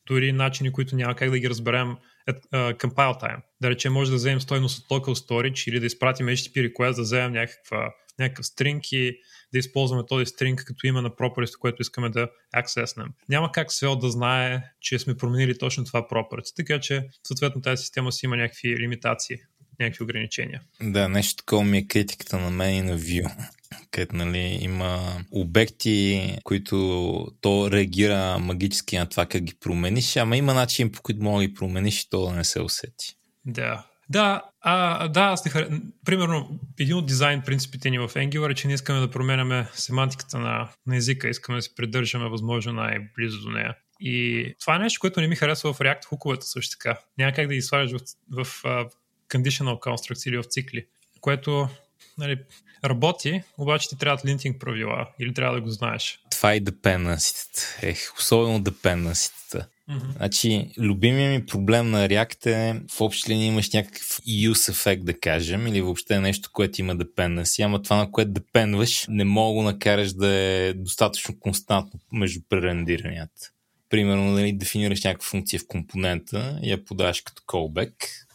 Дори 0.08 0.32
начини, 0.32 0.72
които 0.72 0.96
няма 0.96 1.16
как 1.16 1.30
да 1.30 1.40
ги 1.40 1.50
разберем 1.50 1.96
at, 2.30 2.40
uh, 2.54 2.78
compile 2.78 3.22
time. 3.22 3.42
Да 3.62 3.70
речем, 3.70 3.94
може 3.94 4.12
да 4.12 4.16
вземем 4.16 4.42
стойност 4.42 4.80
от 4.80 4.90
local 4.90 5.28
storage 5.28 5.70
или 5.70 5.80
да 5.80 5.86
изпратим 5.86 6.26
HTTP 6.26 6.74
request, 6.74 6.96
да 6.96 7.02
вземем 7.02 7.32
някаква, 7.32 7.94
някакъв 8.20 8.46
string 8.46 8.96
и 8.96 9.18
да 9.54 9.60
използваме 9.60 10.04
този 10.06 10.26
стринг 10.26 10.64
като 10.66 10.88
име 10.88 11.02
на 11.02 11.16
пропорите, 11.16 11.54
което 11.60 11.82
искаме 11.82 12.10
да 12.10 12.30
аксеснем. 12.54 13.08
Няма 13.30 13.52
как 13.52 13.70
Svelte 13.70 14.00
да 14.00 14.10
знае, 14.10 14.64
че 14.80 15.00
сме 15.00 15.18
променили 15.18 15.58
точно 15.58 15.86
това 15.86 16.08
property, 16.08 16.56
така 16.56 16.80
че 16.80 17.08
съответно 17.28 17.62
тази 17.62 17.82
система 17.82 18.12
си 18.12 18.26
има 18.26 18.38
някакви 18.38 18.78
лимитации 18.78 19.38
някакви 19.80 20.04
ограничения. 20.04 20.62
Да, 20.82 21.10
нещо 21.10 21.36
такова 21.36 21.64
ми 21.64 21.78
е 21.78 21.88
критиката 21.88 22.38
на 22.38 22.50
мен 22.50 22.76
и 22.76 22.82
на 22.82 23.00
Vue 23.00 23.32
където 23.92 24.16
нали, 24.16 24.58
има 24.62 25.24
обекти, 25.32 26.38
които 26.44 27.28
то 27.42 27.72
реагира 27.72 28.40
магически 28.40 28.98
на 28.98 29.10
това 29.10 29.26
как 29.26 29.42
ги 29.42 29.54
промениш, 29.60 30.16
ама 30.16 30.38
има 30.38 30.54
начин 30.54 30.92
по 30.92 31.02
който 31.02 31.24
мога 31.24 31.42
да 31.42 31.48
ги 31.48 31.54
промениш 31.54 32.02
и 32.02 32.10
то 32.10 32.26
да 32.26 32.32
не 32.32 32.44
се 32.44 32.62
усети. 32.62 33.16
Да, 33.46 33.86
да, 34.12 34.42
а, 34.62 35.08
да, 35.08 35.22
аз 35.22 35.46
не 35.46 35.52
хар... 35.52 35.70
Примерно, 36.06 36.60
един 36.80 36.96
от 36.96 37.06
дизайн 37.06 37.42
принципите 37.42 37.90
ни 37.90 38.00
в 38.00 38.08
Angular 38.08 38.52
е, 38.52 38.56
че 38.56 38.68
не 38.68 38.74
искаме 38.74 39.00
да 39.00 39.12
променяме 39.12 39.68
семантиката 39.74 40.40
на, 40.40 40.70
на 40.88 40.96
езика, 40.96 41.30
искаме 41.30 41.58
да 41.58 41.62
се 41.62 41.76
придържаме 41.76 42.30
възможно 42.30 42.74
най-близо 42.74 43.42
до 43.42 43.50
нея. 43.50 43.76
И 44.00 44.46
това 44.60 44.76
е 44.76 44.80
нещо, 44.80 45.00
което 45.00 45.22
не 45.22 45.28
ми 45.28 45.36
харесва 45.36 45.74
в 45.74 45.80
React 45.80 46.06
хуковете 46.06 46.46
също 46.46 46.78
така. 46.78 47.00
Няма 47.18 47.34
как 47.34 47.48
да 47.48 47.54
ги 47.54 47.62
слагаш 47.62 47.92
в, 47.92 48.00
в, 48.32 48.44
в 48.64 48.90
conditional 49.30 49.80
constructs 49.80 50.30
или 50.30 50.38
в 50.38 50.44
цикли, 50.44 50.86
което 51.22 51.70
нали, 52.18 52.38
работи, 52.86 53.44
обаче 53.58 53.90
ти 53.90 53.98
трябват 53.98 54.26
линтинг 54.26 54.60
правила 54.60 55.10
или 55.20 55.34
трябва 55.34 55.56
да 55.56 55.62
го 55.62 55.70
знаеш. 55.70 56.20
Това 56.32 56.54
е 56.54 56.62
dependency 56.62 57.84
Ех, 57.84 58.14
особено 58.18 58.60
dependency 58.60 59.66
Mm-hmm. 59.92 60.18
Значи, 60.18 60.72
любимия 60.78 61.32
ми 61.32 61.46
проблем 61.46 61.92
на 61.92 62.08
React 62.08 62.46
е 62.46 62.82
в 62.92 63.02
общи 63.02 63.32
линии 63.32 63.48
имаш 63.48 63.72
някакъв 63.72 64.22
use 64.28 64.70
ефект, 64.70 65.06
да 65.06 65.20
кажем, 65.20 65.68
или 65.68 65.82
въобще 65.82 66.20
нещо, 66.20 66.50
което 66.54 66.82
има 66.82 66.96
dependency, 66.96 67.66
ама 67.66 67.82
това, 67.82 67.96
на 67.96 68.12
което 68.12 68.32
депенваш, 68.32 69.06
не 69.10 69.24
мога 69.24 69.64
да 69.64 69.72
накараш 69.72 70.14
да 70.14 70.28
е 70.28 70.74
достатъчно 70.74 71.40
константно 71.40 72.00
между 72.14 72.40
пререндиранията. 72.50 73.50
Примерно, 73.90 74.32
нали, 74.32 74.54
дефинираш 74.54 75.04
някаква 75.04 75.26
функция 75.26 75.60
в 75.60 75.68
компонента 75.68 76.60
и 76.64 76.72
я 76.72 76.86
подаваш 76.86 77.22
като 77.22 77.44
callback 77.48 77.94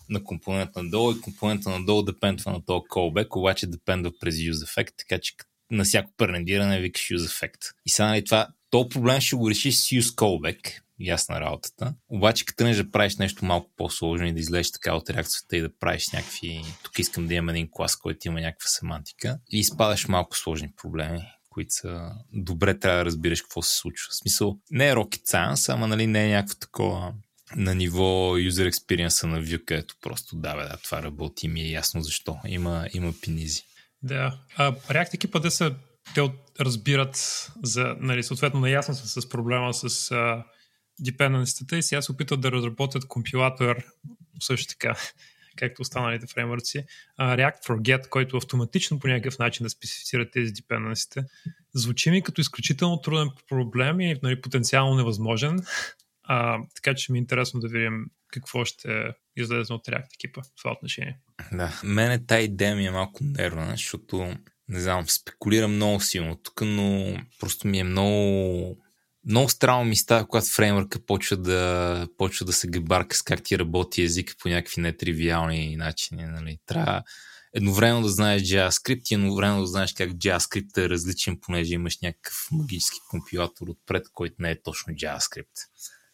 на 0.08 0.24
компонента 0.24 0.82
надолу 0.82 1.12
и 1.12 1.20
компонента 1.20 1.70
надолу 1.70 2.02
депендва 2.02 2.52
на 2.52 2.64
този 2.64 2.80
callback, 2.80 3.36
обаче 3.36 3.66
депендва 3.66 4.12
през 4.20 4.34
use 4.34 4.66
effect, 4.66 4.92
така 4.96 5.18
че 5.22 5.32
на 5.70 5.84
всяко 5.84 6.10
пререндиране 6.16 6.80
викаш 6.80 7.02
use 7.02 7.16
effect. 7.16 7.72
И 7.86 7.90
сега 7.90 8.08
нали, 8.08 8.24
това, 8.24 8.48
този 8.70 8.88
проблем 8.88 9.20
ще 9.20 9.36
го 9.36 9.50
решиш 9.50 9.74
с 9.74 9.88
use 9.88 10.00
callback, 10.00 10.80
ясна 11.00 11.40
работата. 11.40 11.94
Обаче, 12.08 12.44
като 12.44 12.56
тръгнеш 12.56 12.76
да 12.76 12.90
правиш 12.90 13.16
нещо 13.16 13.44
малко 13.44 13.70
по-сложно 13.76 14.26
и 14.26 14.32
да 14.32 14.40
излезеш 14.40 14.72
така 14.72 14.94
от 14.94 15.10
реакцията 15.10 15.56
и 15.56 15.60
да 15.60 15.78
правиш 15.78 16.08
някакви... 16.12 16.62
Тук 16.82 16.98
искам 16.98 17.26
да 17.26 17.34
имам 17.34 17.48
един 17.48 17.68
клас, 17.70 17.96
който 17.96 18.28
има 18.28 18.40
някаква 18.40 18.68
семантика 18.68 19.38
и 19.52 19.58
изпадаш 19.58 20.08
малко 20.08 20.36
сложни 20.36 20.72
проблеми 20.82 21.22
които 21.50 21.74
са 21.74 22.10
добре 22.32 22.78
трябва 22.78 22.98
да 22.98 23.04
разбираш 23.04 23.42
какво 23.42 23.62
се 23.62 23.76
случва. 23.76 24.08
В 24.10 24.16
смисъл, 24.16 24.56
не 24.70 24.88
е 24.88 24.94
rocket 24.94 25.24
science, 25.24 25.72
ама 25.72 25.86
нали 25.86 26.06
не 26.06 26.24
е 26.24 26.34
някакво 26.34 26.58
такова 26.58 27.14
на 27.56 27.74
ниво 27.74 28.36
user 28.36 28.70
experience 28.70 29.26
на 29.26 29.42
Vue, 29.42 29.64
където 29.64 29.94
просто 30.00 30.36
да, 30.36 30.56
бе, 30.56 30.62
да, 30.62 30.76
това 30.76 31.02
работи 31.02 31.46
и 31.46 31.48
ми 31.48 31.60
е 31.60 31.70
ясно 31.70 32.02
защо. 32.02 32.36
Има, 32.46 32.88
има 32.94 33.12
пинизи. 33.22 33.62
Да. 34.02 34.38
А, 34.56 34.72
React 34.72 35.14
екипа 35.14 35.38
да 35.38 35.50
са 35.50 35.74
те 36.14 36.30
разбират 36.60 37.46
за, 37.62 37.96
нали, 38.00 38.22
съответно 38.22 38.60
наясно 38.60 38.94
са 38.94 39.20
с 39.20 39.28
проблема 39.28 39.74
с 39.74 40.10
а, 40.10 40.44
депенденцията 41.00 41.76
и 41.76 41.82
сега 41.82 42.02
се 42.02 42.12
опитват 42.12 42.40
да 42.40 42.52
разработят 42.52 43.08
компилатор 43.08 43.84
също 44.40 44.68
така, 44.68 44.94
както 45.56 45.82
останалите 45.82 46.26
фреймворци, 46.26 46.84
React 47.20 47.66
for 47.66 47.80
Get, 47.80 48.08
който 48.08 48.36
автоматично 48.36 48.98
по 48.98 49.08
някакъв 49.08 49.38
начин 49.38 49.64
да 49.64 49.70
специфицира 49.70 50.30
тези 50.30 50.52
депенденците. 50.52 51.24
Звучи 51.74 52.10
ми 52.10 52.22
като 52.22 52.40
изключително 52.40 53.00
труден 53.00 53.28
проблем 53.48 54.00
и 54.00 54.16
нали, 54.22 54.40
потенциално 54.40 54.96
невъзможен, 54.96 55.58
а, 56.22 56.58
така 56.74 56.94
че 56.94 57.12
ми 57.12 57.18
е 57.18 57.20
интересно 57.20 57.60
да 57.60 57.68
видим 57.68 58.06
какво 58.32 58.64
ще 58.64 59.12
излезе 59.36 59.72
от 59.72 59.86
React 59.86 60.14
екипа 60.14 60.42
в 60.42 60.46
това 60.58 60.72
отношение. 60.72 61.18
Да, 61.52 61.80
мене 61.84 62.26
тази 62.26 62.44
идея 62.44 62.76
ми 62.76 62.86
е 62.86 62.90
малко 62.90 63.24
нервна, 63.24 63.70
защото 63.70 64.34
не 64.68 64.80
знам, 64.80 65.08
спекулирам 65.08 65.74
много 65.74 66.00
силно 66.00 66.36
тук, 66.36 66.60
но 66.60 67.16
просто 67.40 67.68
ми 67.68 67.78
е 67.78 67.84
много 67.84 68.85
много 69.26 69.48
странно 69.48 69.84
ми 69.84 69.96
става, 69.96 70.26
когато 70.26 70.46
фреймворка 70.46 70.98
почва 71.06 71.36
да, 71.36 72.08
почва 72.18 72.46
да 72.46 72.52
се 72.52 72.68
габарка 72.68 73.16
с 73.16 73.22
как 73.22 73.42
ти 73.42 73.58
работи 73.58 74.02
език 74.02 74.36
по 74.42 74.48
някакви 74.48 74.80
нетривиални 74.80 75.76
начини. 75.76 76.24
Нали. 76.24 76.58
Трябва 76.66 77.02
едновременно 77.54 78.02
да 78.02 78.08
знаеш 78.08 78.42
JavaScript 78.42 79.10
и 79.10 79.14
едновременно 79.14 79.60
да 79.60 79.66
знаеш 79.66 79.92
как 79.92 80.10
JavaScript 80.10 80.84
е 80.84 80.88
различен, 80.88 81.38
понеже 81.42 81.74
имаш 81.74 81.98
някакъв 82.02 82.48
магически 82.52 82.98
компилатор 83.10 83.66
отпред, 83.68 84.06
който 84.14 84.34
не 84.38 84.50
е 84.50 84.62
точно 84.62 84.92
JavaScript. 84.92 85.66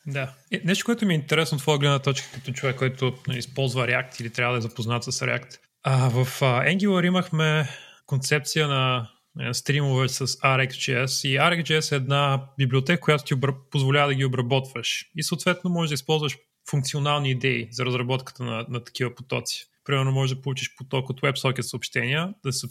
Да. 0.06 0.34
Е, 0.52 0.60
нещо, 0.64 0.84
което 0.84 1.06
ми 1.06 1.14
е 1.14 1.16
интересно 1.16 1.56
от 1.56 1.62
твоя 1.62 1.78
гледна 1.78 1.98
точка 1.98 2.28
като 2.34 2.52
човек, 2.52 2.76
който 2.76 3.14
нали, 3.28 3.38
използва 3.38 3.86
React 3.86 4.20
или 4.20 4.30
трябва 4.30 4.52
да 4.52 4.58
е 4.58 4.62
запознат 4.62 5.04
с 5.04 5.12
React. 5.12 5.58
А, 5.82 6.08
в 6.08 6.42
а, 6.42 6.64
Angular 6.64 7.06
имахме 7.06 7.68
концепция 8.06 8.68
на 8.68 9.10
стримове 9.52 10.08
с 10.08 10.26
RxJS 10.26 11.28
и 11.28 11.38
RxJS 11.38 11.92
е 11.92 11.96
една 11.96 12.46
библиотека, 12.58 13.00
която 13.00 13.24
ти 13.24 13.34
позволява 13.70 14.08
да 14.08 14.14
ги 14.14 14.24
обработваш 14.24 15.10
и 15.16 15.22
съответно 15.22 15.70
можеш 15.70 15.88
да 15.88 15.94
използваш 15.94 16.38
функционални 16.70 17.30
идеи 17.30 17.68
за 17.70 17.84
разработката 17.84 18.44
на, 18.44 18.66
на 18.68 18.84
такива 18.84 19.14
потоци. 19.14 19.66
Примерно 19.84 20.12
можеш 20.12 20.36
да 20.36 20.42
получиш 20.42 20.76
поток 20.76 21.10
от 21.10 21.20
WebSocket 21.20 21.60
съобщения, 21.60 22.34
да 22.44 22.52
се 22.52 22.66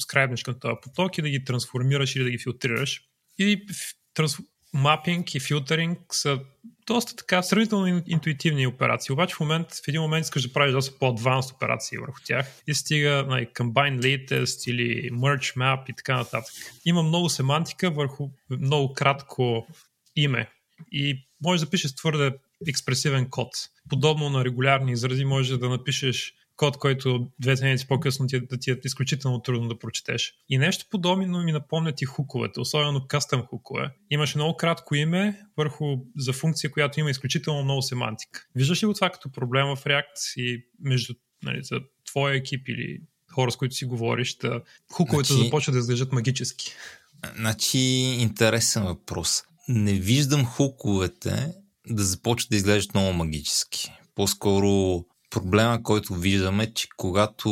към 0.46 0.60
този 0.60 0.76
поток 0.84 1.18
и 1.18 1.22
да 1.22 1.30
ги 1.30 1.44
трансформираш 1.44 2.16
или 2.16 2.24
да 2.24 2.30
ги 2.30 2.38
филтрираш. 2.38 3.02
И 3.38 3.66
трансф 4.14 4.40
мапинг 4.74 5.36
и 5.36 5.40
филтеринг 5.40 6.00
са 6.12 6.40
доста 6.88 7.16
така 7.16 7.44
сравнително 7.44 8.04
интуитивни 8.08 8.68
операции. 8.68 9.14
Обаче 9.14 9.36
в, 9.36 9.40
момент, 9.40 9.68
в 9.86 9.88
един 9.88 10.02
момент 10.02 10.24
искаш 10.24 10.44
да 10.44 10.54
правиш 10.54 10.72
доста 10.72 11.00
по-адванс 11.00 11.52
операции 11.52 11.98
върху 11.98 12.20
тях 12.26 12.62
и 12.68 12.74
стига 12.74 13.26
нали, 13.28 13.46
combine 13.46 14.00
latest 14.00 14.72
или 14.72 15.12
merge 15.12 15.58
map 15.58 15.90
и 15.90 15.94
така 15.94 16.18
нататък. 16.18 16.54
Има 16.86 17.04
много 17.04 17.30
семантика 17.30 17.92
върху 17.92 18.30
много 18.50 18.94
кратко 18.94 19.68
име 20.16 20.50
и 20.92 21.28
можеш 21.44 21.66
да 21.66 21.70
пишеш 21.70 21.96
твърде 21.96 22.32
експресивен 22.68 23.30
код. 23.30 23.50
Подобно 23.90 24.30
на 24.30 24.46
регулярни 24.46 24.92
изрази 24.92 25.26
можеш 25.26 25.58
да 25.58 25.70
напишеш 25.70 26.34
код, 26.62 26.78
който 26.78 27.28
две 27.40 27.58
седмици 27.58 27.88
по-късно 27.88 28.28
ти, 28.28 28.40
да 28.48 28.58
ти 28.58 28.72
е 28.72 28.78
изключително 28.84 29.42
трудно 29.42 29.68
да 29.68 29.80
прочетеш. 29.80 30.34
И 30.50 30.58
нещо 30.58 30.86
подобно 30.92 31.44
ми 31.44 31.52
напомнят 31.52 32.02
и 32.02 32.06
хуковете, 32.06 32.60
особено 32.60 33.08
къстъм 33.08 33.42
хукове. 33.42 33.90
Имаше 34.10 34.38
много 34.38 34.58
кратко 34.58 34.96
име 34.96 35.42
върху 35.58 35.86
за 36.18 36.34
функция, 36.34 36.72
която 36.72 37.00
има 37.00 37.10
изключително 37.10 37.64
много 37.64 37.82
семантика. 37.82 38.46
Виждаш 38.56 38.84
ли 38.84 38.88
го 38.88 38.94
това 38.94 39.10
като 39.10 39.32
проблем 39.32 39.66
в 39.66 39.84
React 39.84 40.34
и 40.38 40.66
между 40.80 41.14
нали, 41.44 41.64
за 41.64 41.80
твоя 42.06 42.36
екип 42.36 42.68
или 42.70 43.02
хора, 43.32 43.52
с 43.52 43.56
които 43.56 43.76
си 43.76 43.86
говориш, 43.86 44.38
да 44.38 44.62
хуковете 44.92 45.34
значи, 45.34 45.44
започват 45.44 45.74
да 45.74 45.80
изглеждат 45.80 46.12
магически? 46.12 46.72
Значи, 47.36 47.80
интересен 48.20 48.84
въпрос. 48.84 49.44
Не 49.68 49.94
виждам 49.94 50.46
хуковете 50.46 51.54
да 51.90 52.04
започват 52.04 52.50
да 52.50 52.56
изглеждат 52.56 52.94
много 52.94 53.14
магически. 53.14 53.92
По-скоро 54.16 55.06
проблема, 55.32 55.84
който 55.84 56.14
виждаме, 56.14 56.74
че 56.74 56.88
когато 56.98 57.50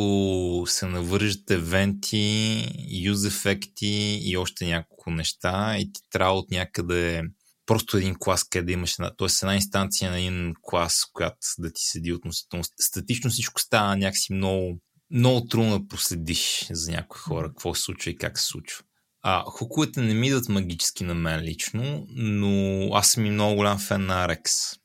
се 0.66 0.86
навържат 0.86 1.50
евенти, 1.50 2.64
юз 2.90 3.24
ефекти 3.24 4.20
и 4.22 4.36
още 4.36 4.66
няколко 4.66 5.10
неща 5.10 5.76
и 5.78 5.92
ти 5.92 6.00
трябва 6.10 6.38
от 6.38 6.50
някъде 6.50 7.22
просто 7.66 7.96
един 7.96 8.14
клас, 8.18 8.44
къде 8.44 8.66
да 8.66 8.72
имаш 8.72 8.92
една, 8.92 9.10
т.е. 9.16 9.28
една 9.42 9.54
инстанция 9.54 10.10
на 10.10 10.20
един 10.20 10.54
клас, 10.62 11.04
която 11.12 11.38
да 11.58 11.72
ти 11.72 11.82
седи 11.82 12.12
относително 12.12 12.64
статично, 12.80 13.30
всичко 13.30 13.60
става 13.60 13.96
някакси 13.96 14.32
много, 14.32 14.80
много 15.10 15.46
трудно 15.46 15.78
да 15.78 15.88
проследиш 15.88 16.66
за 16.70 16.90
някои 16.90 17.20
хора, 17.20 17.48
какво 17.48 17.74
се 17.74 17.82
случва 17.82 18.10
и 18.10 18.16
как 18.16 18.38
се 18.38 18.46
случва. 18.46 18.84
А, 19.22 19.42
хуковете 19.42 20.00
не 20.00 20.14
ми 20.14 20.26
идват 20.26 20.48
магически 20.48 21.04
на 21.04 21.14
мен 21.14 21.40
лично, 21.40 22.06
но 22.08 22.88
аз 22.94 23.10
съм 23.10 23.26
и 23.26 23.30
много 23.30 23.56
голям 23.56 23.78
фен 23.78 24.06
на 24.06 24.28
Arex. 24.28 24.76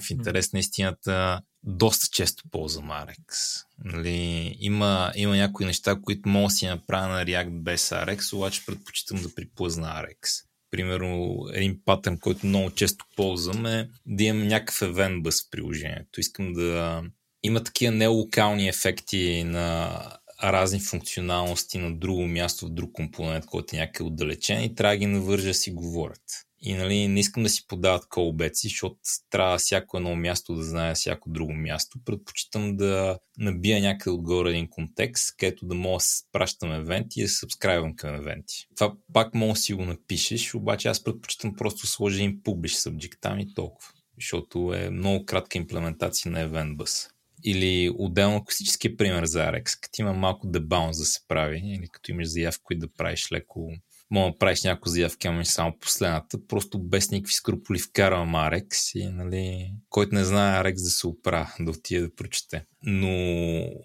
В 0.00 0.10
интерес 0.10 0.52
на 0.52 0.58
истината, 0.58 1.40
доста 1.62 2.06
често 2.12 2.44
ползвам 2.50 2.90
RX. 2.90 3.62
Нали, 3.84 4.56
има, 4.60 5.12
има 5.16 5.36
някои 5.36 5.66
неща, 5.66 5.96
които 6.02 6.28
мога 6.28 6.46
да 6.46 6.50
си 6.50 6.66
направя 6.66 7.08
на 7.08 7.24
React 7.24 7.62
без 7.62 7.88
RX, 7.88 8.32
обаче 8.36 8.66
предпочитам 8.66 9.22
да 9.22 9.34
приплъзна 9.34 9.86
RX. 9.86 10.44
Примерно, 10.70 11.46
един 11.52 11.80
патърн, 11.84 12.18
който 12.18 12.46
много 12.46 12.70
често 12.70 13.04
ползвам 13.16 13.66
е 13.66 13.88
да 14.06 14.24
имам 14.24 14.48
някакъв 14.48 14.80
event 14.80 15.22
bus 15.22 15.46
в 15.46 15.50
приложението. 15.50 16.20
Искам 16.20 16.52
да 16.52 17.02
има 17.42 17.64
такива 17.64 17.92
нелокални 17.92 18.68
ефекти 18.68 19.44
на 19.44 20.00
разни 20.42 20.80
функционалности 20.80 21.78
на 21.78 21.94
друго 21.94 22.26
място, 22.26 22.66
в 22.66 22.70
друг 22.70 22.92
компонент, 22.92 23.46
който 23.46 23.76
е 23.76 23.78
някъде 23.78 24.06
отдалечен 24.06 24.64
и 24.64 24.74
трябва 24.74 24.94
да 24.94 24.98
ги 24.98 25.06
навържа 25.06 25.54
си 25.54 25.70
говорят. 25.70 26.22
И 26.62 26.74
нали, 26.74 27.08
не 27.08 27.20
искам 27.20 27.42
да 27.42 27.48
си 27.48 27.66
подават 27.68 28.08
колбеци, 28.08 28.68
защото 28.68 28.96
трябва 29.30 29.58
всяко 29.58 29.96
едно 29.96 30.16
място 30.16 30.54
да 30.54 30.62
знае 30.62 30.94
всяко 30.94 31.30
друго 31.30 31.52
място. 31.52 31.98
Предпочитам 32.04 32.76
да 32.76 33.18
набия 33.38 33.80
някъде 33.80 34.10
отгоре 34.10 34.50
един 34.50 34.68
контекст, 34.70 35.36
където 35.36 35.66
да 35.66 35.74
мога 35.74 35.98
да 35.98 36.04
пращам 36.32 36.72
евенти 36.72 37.20
и 37.20 37.22
да 37.22 37.28
се 37.28 37.38
сабскрайвам 37.38 37.96
към 37.96 38.14
евенти. 38.14 38.66
Това 38.76 38.94
пак 39.12 39.34
мога 39.34 39.52
да 39.52 39.58
си 39.58 39.74
го 39.74 39.84
напишеш, 39.84 40.54
обаче 40.54 40.88
аз 40.88 41.04
предпочитам 41.04 41.54
просто 41.56 41.80
да 41.80 41.86
сложа 41.86 42.16
един 42.16 42.40
publish 42.42 42.90
subject 42.90 43.20
там 43.20 43.38
и 43.38 43.54
толкова. 43.54 43.88
Защото 44.18 44.74
е 44.74 44.90
много 44.90 45.26
кратка 45.26 45.58
имплементация 45.58 46.32
на 46.32 46.48
Event 46.48 46.76
Bus. 46.76 47.10
Или 47.44 47.90
отделно 47.98 48.44
класическия 48.44 48.96
пример 48.96 49.24
за 49.24 49.38
RX, 49.38 49.80
като 49.80 50.02
има 50.02 50.12
малко 50.12 50.46
дебаунс 50.46 50.98
да 50.98 51.04
се 51.04 51.20
прави, 51.28 51.62
или 51.64 51.88
като 51.88 52.10
имаш 52.10 52.28
заявка, 52.28 52.62
които 52.62 52.80
да 52.86 52.92
правиш 52.92 53.32
леко 53.32 53.72
мога 54.10 54.32
да 54.32 54.38
правиш 54.38 54.62
някои 54.62 54.92
заявки, 54.92 55.26
ама 55.26 55.44
само 55.44 55.78
последната, 55.80 56.46
просто 56.48 56.78
без 56.78 57.10
никакви 57.10 57.34
скруполи 57.34 57.78
вкарвам 57.78 58.34
Арекс 58.34 58.94
и, 58.94 59.06
нали, 59.06 59.72
който 59.88 60.14
не 60.14 60.24
знае 60.24 60.60
Арекс 60.60 60.82
да 60.82 60.90
се 60.90 61.06
опра, 61.06 61.54
да 61.60 61.70
отиде 61.70 62.00
да 62.00 62.14
прочете. 62.14 62.64
Но 62.82 63.08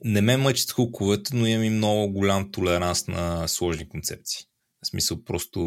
не 0.04 0.22
ме 0.22 0.38
мъчат 0.38 0.72
хуковете, 0.72 1.36
но 1.36 1.46
имам 1.46 1.64
и 1.64 1.70
много 1.70 2.14
голям 2.14 2.52
толеранс 2.52 3.08
на 3.08 3.48
сложни 3.48 3.90
концепции. 3.90 4.46
В 4.86 4.88
смисъл 4.88 5.24
просто 5.24 5.62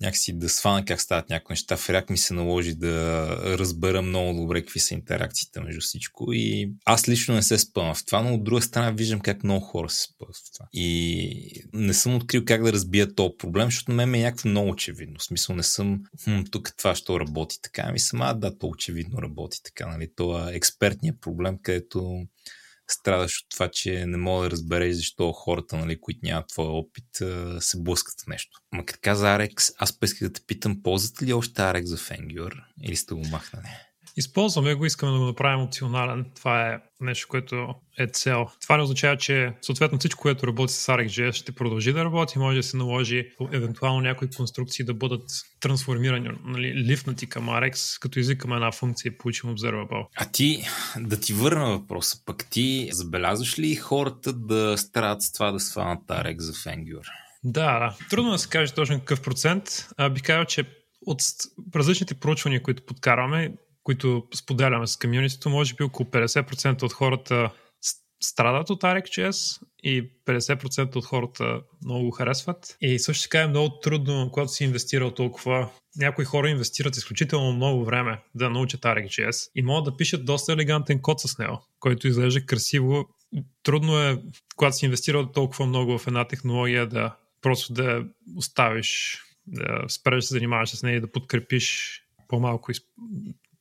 някакси 0.00 0.38
да 0.38 0.48
свана 0.48 0.84
как 0.84 1.00
стават 1.00 1.30
някои 1.30 1.52
неща. 1.52 1.76
В 1.76 1.88
React 1.88 2.10
ми 2.10 2.18
се 2.18 2.34
наложи 2.34 2.74
да 2.74 3.26
разбера 3.58 4.02
много 4.02 4.40
добре 4.40 4.60
какви 4.60 4.80
са 4.80 4.94
интеракциите 4.94 5.60
между 5.60 5.80
всичко 5.80 6.32
и 6.32 6.72
аз 6.84 7.08
лично 7.08 7.34
не 7.34 7.42
се 7.42 7.58
спъвам 7.58 7.94
в 7.94 8.04
това, 8.06 8.22
но 8.22 8.34
от 8.34 8.44
друга 8.44 8.62
страна 8.62 8.90
виждам 8.90 9.20
как 9.20 9.44
много 9.44 9.60
хора 9.60 9.90
се 9.90 10.02
спъват 10.02 10.36
в 10.36 10.52
това. 10.54 10.66
И 10.72 11.62
не 11.72 11.94
съм 11.94 12.14
открил 12.14 12.44
как 12.44 12.62
да 12.62 12.72
разбия 12.72 13.14
този 13.14 13.34
проблем, 13.38 13.66
защото 13.66 13.90
на 13.90 13.96
мен 13.96 14.14
е 14.14 14.22
някакво 14.22 14.48
много 14.48 14.70
очевидно. 14.70 15.18
В 15.18 15.24
смисъл 15.24 15.56
не 15.56 15.62
съм 15.62 16.02
хм, 16.24 16.40
тук 16.50 16.72
това 16.76 16.94
що 16.94 17.20
работи 17.20 17.56
така. 17.62 17.82
Ами 17.84 17.98
сама 17.98 18.34
да, 18.34 18.58
то 18.58 18.66
очевидно 18.66 19.22
работи 19.22 19.58
така. 19.62 19.86
Нали? 19.86 20.08
Това 20.16 20.50
е 20.52 20.56
експертният 20.56 21.20
проблем, 21.20 21.58
където 21.62 22.26
страдаш 22.90 23.40
от 23.40 23.46
това, 23.50 23.68
че 23.72 24.06
не 24.06 24.16
мога 24.16 24.44
да 24.44 24.50
разбереш 24.50 24.96
защо 24.96 25.32
хората, 25.32 25.76
нали, 25.76 26.00
които 26.00 26.20
нямат 26.22 26.48
твоя 26.48 26.70
опит, 26.70 27.04
се 27.60 27.80
блъскат 27.80 28.20
в 28.20 28.26
нещо. 28.26 28.60
Ма 28.72 28.86
като 28.86 28.98
каза 29.02 29.34
Арекс, 29.34 29.70
аз 29.78 29.98
поисках 29.98 30.28
да 30.28 30.32
те 30.32 30.40
питам, 30.46 30.82
ползвате 30.82 31.26
ли 31.26 31.32
още 31.32 31.62
Арекс 31.62 31.88
за 31.88 31.96
Fangure 31.96 32.64
или 32.82 32.96
сте 32.96 33.14
го 33.14 33.24
махнали? 33.24 33.68
Използваме 34.18 34.74
го, 34.74 34.86
искаме 34.86 35.12
да 35.12 35.18
го 35.18 35.24
направим 35.24 35.64
опционален. 35.64 36.26
Това 36.36 36.68
е 36.68 36.78
нещо, 37.00 37.28
което 37.28 37.74
е 37.98 38.06
цел. 38.06 38.46
Това 38.62 38.76
не 38.76 38.82
означава, 38.82 39.16
че 39.16 39.52
съответно 39.62 39.98
всичко, 39.98 40.22
което 40.22 40.46
работи 40.46 40.72
с 40.72 40.86
ArcGIS 40.86 41.32
ще 41.32 41.52
продължи 41.52 41.92
да 41.92 42.04
работи, 42.04 42.38
може 42.38 42.56
да 42.56 42.62
се 42.62 42.76
наложи 42.76 43.30
евентуално 43.52 44.00
някои 44.00 44.28
конструкции 44.36 44.84
да 44.84 44.94
бъдат 44.94 45.22
трансформирани, 45.60 46.30
нали, 46.44 46.74
лифнати 46.74 47.28
към 47.28 47.46
Arex, 47.46 48.00
като 48.00 48.18
изикаме 48.18 48.54
една 48.54 48.72
функция 48.72 49.10
и 49.10 49.18
получим 49.18 49.50
observable. 49.50 50.06
А 50.16 50.24
ти, 50.24 50.64
да 50.96 51.20
ти 51.20 51.32
върна 51.32 51.70
въпроса, 51.70 52.18
пък 52.26 52.46
ти 52.50 52.88
забелязваш 52.92 53.58
ли 53.58 53.74
хората 53.74 54.32
да 54.32 54.78
страдат 54.78 55.22
с 55.22 55.32
това 55.32 55.52
да 55.52 55.60
сванат 55.60 56.06
Arex 56.06 56.38
за 56.38 56.52
Fangure? 56.52 57.08
Да, 57.44 57.78
да. 57.78 57.96
Трудно 58.10 58.30
да 58.30 58.38
се 58.38 58.48
каже 58.48 58.74
точно 58.74 58.98
какъв 58.98 59.22
процент. 59.22 59.88
А, 59.96 60.10
би 60.10 60.20
казал, 60.20 60.44
че 60.44 60.64
от 61.06 61.20
различните 61.74 62.14
проучвания, 62.14 62.62
които 62.62 62.82
подкарваме, 62.82 63.52
които 63.88 64.22
споделяме 64.34 64.86
с 64.86 64.96
комьюнитито, 64.96 65.50
може 65.50 65.74
би 65.74 65.84
около 65.84 66.08
50% 66.08 66.82
от 66.82 66.92
хората 66.92 67.50
страдат 68.22 68.70
от 68.70 68.82
ArcGIS 68.82 69.62
и 69.82 70.10
50% 70.26 70.96
от 70.96 71.04
хората 71.04 71.60
много 71.84 72.04
го 72.04 72.10
харесват. 72.10 72.76
И 72.80 72.98
също 72.98 73.22
така 73.22 73.40
е 73.40 73.46
много 73.46 73.80
трудно, 73.80 74.30
когато 74.32 74.52
си 74.52 74.64
инвестирал 74.64 75.10
толкова. 75.10 75.70
Някои 75.96 76.24
хора 76.24 76.50
инвестират 76.50 76.96
изключително 76.96 77.52
много 77.52 77.84
време 77.84 78.20
да 78.34 78.50
научат 78.50 78.80
ArcGIS 78.80 79.50
и 79.54 79.62
могат 79.62 79.84
да 79.84 79.96
пишат 79.96 80.24
доста 80.24 80.52
елегантен 80.52 81.02
код 81.02 81.20
с 81.20 81.38
него, 81.38 81.62
който 81.80 82.08
изглежда 82.08 82.46
красиво. 82.46 83.08
Трудно 83.62 84.02
е, 84.02 84.22
когато 84.56 84.76
си 84.76 84.84
инвестирал 84.84 85.32
толкова 85.32 85.66
много 85.66 85.98
в 85.98 86.06
една 86.06 86.28
технология, 86.28 86.86
да 86.86 87.16
просто 87.42 87.72
да 87.72 88.04
оставиш, 88.36 89.22
да 89.46 89.84
спреш 89.88 90.24
да 90.24 90.26
се 90.26 90.34
занимаваш 90.34 90.70
с 90.70 90.82
нея 90.82 90.96
и 90.96 91.00
да 91.00 91.12
подкрепиш 91.12 92.00
по-малко 92.28 92.72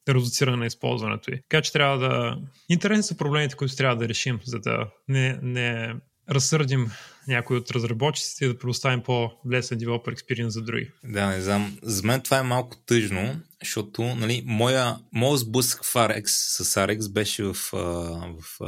редуциране 0.09 0.57
на 0.57 0.65
използването 0.65 1.31
й. 1.31 1.41
Така 1.49 1.61
че 1.61 1.73
трябва 1.73 1.97
да... 1.97 2.37
Интересни 2.69 3.03
са 3.03 3.17
проблемите, 3.17 3.55
които 3.55 3.75
трябва 3.75 3.95
да 3.95 4.09
решим, 4.09 4.39
за 4.45 4.59
да 4.59 4.87
не, 5.07 5.39
не 5.41 5.95
разсърдим 6.29 6.91
някой 7.27 7.57
от 7.57 7.71
разработчиците 7.71 8.45
и 8.45 8.47
да 8.47 8.57
предоставим 8.57 9.01
по-лесен 9.01 9.79
developer 9.79 10.15
experience 10.15 10.47
за 10.47 10.61
други. 10.61 10.91
Да, 11.03 11.27
не 11.27 11.41
знам. 11.41 11.77
За 11.83 12.03
мен 12.03 12.21
това 12.21 12.37
е 12.37 12.43
малко 12.43 12.77
тъжно, 12.85 13.39
защото 13.63 14.03
нали, 14.03 14.43
моя, 14.45 14.97
моя 15.13 15.37
сблъсък 15.37 15.83
в 15.83 15.93
RX 15.93 16.27
с 16.27 16.75
RX 16.75 17.13
беше 17.13 17.43
в, 17.43 17.53
в, 17.53 18.33
в 18.39 18.59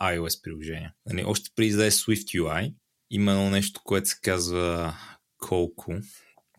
iOS 0.00 0.42
приложение. 0.42 0.92
Нали, 1.06 1.24
още 1.26 1.50
преди 1.56 1.72
да 1.72 1.86
е 1.86 1.90
Swift 1.90 2.40
UI, 2.40 2.74
има 3.10 3.50
нещо, 3.50 3.80
което 3.84 4.08
се 4.08 4.16
казва 4.22 4.94
колко 5.38 5.94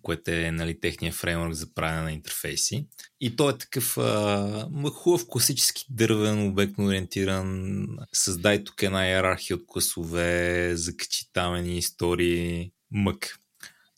което 0.05 0.31
е 0.31 0.51
нали, 0.51 0.79
техния 0.79 1.13
фреймворк 1.13 1.53
за 1.53 1.73
правене 1.73 2.01
на 2.01 2.11
интерфейси. 2.11 2.87
И 3.21 3.35
той 3.35 3.51
е 3.53 3.57
такъв 3.57 3.97
а, 3.97 4.69
хубав 4.93 5.25
класически 5.27 5.85
дървен, 5.89 6.47
обектно 6.47 6.85
ориентиран. 6.85 7.85
Създай 8.13 8.63
тук 8.63 8.83
една 8.83 9.07
иерархия 9.07 9.57
от 9.57 9.63
класове, 9.67 10.71
закачи 10.75 11.33
там 11.33 11.55
едни 11.55 11.77
истории, 11.77 12.71
мък. 12.91 13.37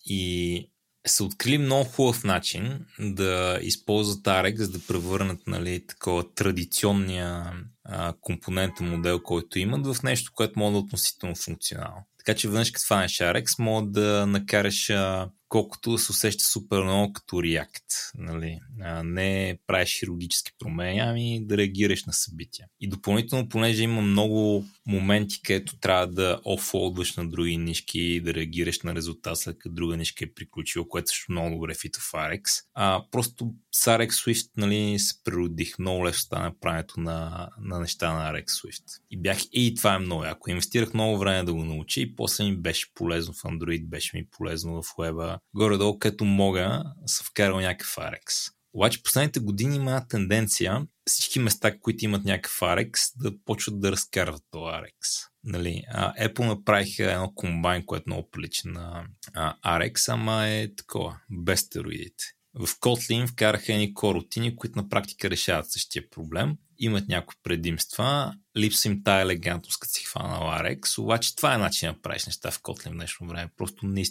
И 0.06 0.72
са 1.08 1.24
открили 1.24 1.58
много 1.58 1.84
хубав 1.90 2.24
начин 2.24 2.86
да 3.00 3.60
използват 3.62 4.24
AREX, 4.24 4.56
за 4.56 4.72
да 4.72 4.80
превърнат 4.88 5.48
нали, 5.48 5.88
такова 5.88 6.34
традиционния 6.34 7.54
а, 7.84 8.14
компонентен 8.22 8.90
модел, 8.90 9.20
който 9.20 9.60
имат, 9.60 9.88
в 9.88 10.04
нещо, 10.04 10.32
което 10.36 10.60
може 10.60 10.72
да 10.72 10.78
е 10.78 10.82
относително 10.82 11.36
функционално. 11.36 12.08
Така 12.18 12.38
че 12.38 12.48
веднъж 12.48 12.72
като 12.72 12.88
фанеш 12.88 13.12
AREX, 13.12 13.60
мога 13.60 13.92
да 13.92 14.28
накараш 14.28 14.90
а, 14.90 15.30
колкото 15.50 15.98
се 15.98 16.12
усеща 16.12 16.44
супер 16.44 16.84
много 16.84 17.14
като 17.14 17.36
React. 17.36 18.12
Нали? 18.18 18.60
А 18.82 19.04
не 19.04 19.60
правиш 19.68 20.00
хирургически 20.00 20.52
промени, 20.60 21.00
ами 21.00 21.46
да 21.46 21.58
реагираш 21.58 22.06
на 22.06 22.14
събития. 22.14 22.68
И 22.80 22.90
допълнително, 22.90 23.50
понеже 23.50 23.84
има 23.84 24.02
много 24.02 24.66
моменти, 24.88 25.42
където 25.44 25.80
трябва 25.80 26.08
да 26.08 26.40
офлоудваш 26.46 27.16
на 27.16 27.30
други 27.30 27.58
нишки, 27.58 28.22
да 28.22 28.34
реагираш 28.34 28.82
на 28.82 28.96
резултат 28.96 29.38
след 29.38 29.58
като 29.60 29.76
друга 29.76 29.98
нишка 29.98 30.26
е 30.26 30.34
приключила, 30.34 30.88
което 30.90 31.10
също 31.10 31.32
много 31.32 31.56
добре 31.56 31.74
фита 31.82 32.00
в 32.00 32.12
Arex. 32.12 32.44
А, 32.74 33.04
просто 33.12 33.54
с 33.72 33.86
Arex 33.86 34.10
Swift 34.10 34.50
нали, 34.58 35.00
се 35.00 35.24
природих. 35.24 35.80
Много 35.80 36.06
лесно 36.06 36.22
стана 36.22 36.54
правенето 36.60 37.00
на, 37.00 37.50
на 37.62 37.80
неща 37.80 38.14
на 38.14 38.34
Arex 38.34 38.46
Swift. 38.46 38.84
И 39.12 39.18
бях, 39.18 39.38
и 39.52 39.76
това 39.76 39.94
е 39.94 40.00
много 40.00 40.24
яко. 40.24 40.50
Инвестирах 40.50 40.94
много 40.94 41.18
време 41.18 41.44
да 41.44 41.54
го 41.54 41.64
науча 41.64 42.02
и 42.02 42.16
после 42.16 42.44
ми 42.44 42.58
беше 42.58 42.94
полезно 42.94 43.34
в 43.34 43.44
Android, 43.44 43.86
беше 43.86 44.18
ми 44.18 44.26
полезно 44.30 44.84
в 44.84 44.86
Web. 44.86 45.37
Горе-долу, 45.56 46.00
като 46.00 46.26
мога, 46.26 46.84
съм 47.06 47.26
вкарал 47.30 47.60
някакъв 47.60 47.96
Arex. 47.96 48.52
Обаче 48.74 49.04
последните 49.04 49.40
години 49.40 49.76
има 49.76 50.08
тенденция 50.08 50.88
всички 51.06 51.40
места, 51.40 51.80
които 51.80 52.06
имат 52.06 52.26
някакъв 52.26 52.60
Arex, 52.60 52.92
да 53.16 53.32
почват 53.46 53.80
да 53.80 53.92
разкарват 53.92 54.44
този 54.52 54.64
Arex. 54.64 55.28
Нали, 55.44 55.84
а, 55.90 56.14
Apple 56.14 56.48
направиха 56.48 57.12
едно 57.12 57.32
комбайн, 57.36 57.86
което 57.86 58.04
много 58.08 58.30
прилича 58.30 58.70
на 58.70 59.06
а, 59.34 59.80
Arex, 59.80 60.14
ама 60.14 60.48
е 60.48 60.76
такова, 60.76 61.20
без 61.30 61.60
стероидите. 61.60 62.24
В 62.54 62.68
Kotlin 62.68 63.28
вкараха 63.28 63.74
едни 63.74 63.94
коротини, 63.94 64.56
които 64.56 64.80
на 64.80 64.90
практика 64.90 65.30
решават 65.30 65.72
същия 65.72 66.10
проблем. 66.10 66.58
Имат 66.80 67.08
някои 67.08 67.36
предимства. 67.44 68.34
Липса 68.58 68.88
им 68.88 69.04
тая 69.04 69.22
елегантност, 69.22 69.80
като 69.80 69.94
си 69.94 70.04
хванал 70.04 70.42
Arex. 70.42 70.98
Обаче 70.98 71.36
това 71.36 71.56
е 71.56 71.58
начин 71.58 71.92
да 71.92 72.02
правиш 72.02 72.26
неща 72.26 72.52
в 72.52 72.62
Kotlin 72.62 72.90
в 72.90 72.94
днешно 72.94 73.28
време. 73.28 73.50
Просто 73.58 73.86
не, 73.86 74.04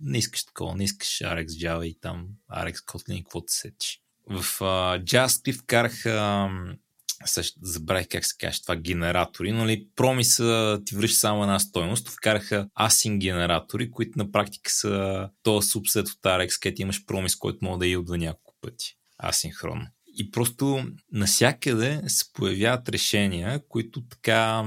не 0.00 0.18
искаш 0.18 0.44
такова. 0.44 0.74
Не 0.74 0.84
искаш 0.84 1.08
Arex 1.08 1.46
Java 1.46 1.84
и 1.84 2.00
там 2.00 2.26
Arex 2.52 2.74
Kotlin 2.74 3.14
и 3.14 3.22
какво 3.22 3.40
те 3.40 3.52
сетиш. 3.52 4.00
В 4.30 4.42
uh, 4.42 5.04
JavaScript 5.04 5.60
вкараха 5.60 6.08
uh, 6.08 6.76
забравих 7.62 8.08
как 8.08 8.24
се 8.24 8.36
каже 8.38 8.62
това, 8.62 8.76
генератори, 8.76 9.52
но 9.52 9.66
ли 9.66 9.88
промиса 9.96 10.80
ти 10.86 10.94
връща 10.94 11.18
само 11.18 11.42
една 11.42 11.58
стойност, 11.58 12.08
вкараха 12.08 12.68
асин 12.74 13.18
генератори, 13.18 13.90
които 13.90 14.18
на 14.18 14.32
практика 14.32 14.70
са 14.70 15.28
този 15.42 15.68
субсет 15.68 16.08
от 16.08 16.22
RX, 16.22 16.62
където 16.62 16.82
имаш 16.82 17.04
промис, 17.06 17.36
който 17.36 17.58
може 17.62 17.78
да 17.78 17.86
идва 17.86 18.18
няколко 18.18 18.54
пъти 18.60 18.96
асинхронно. 19.24 19.86
И 20.16 20.30
просто 20.30 20.86
насякъде 21.12 22.02
се 22.06 22.32
появяват 22.32 22.88
решения, 22.88 23.60
които 23.68 24.06
така 24.06 24.64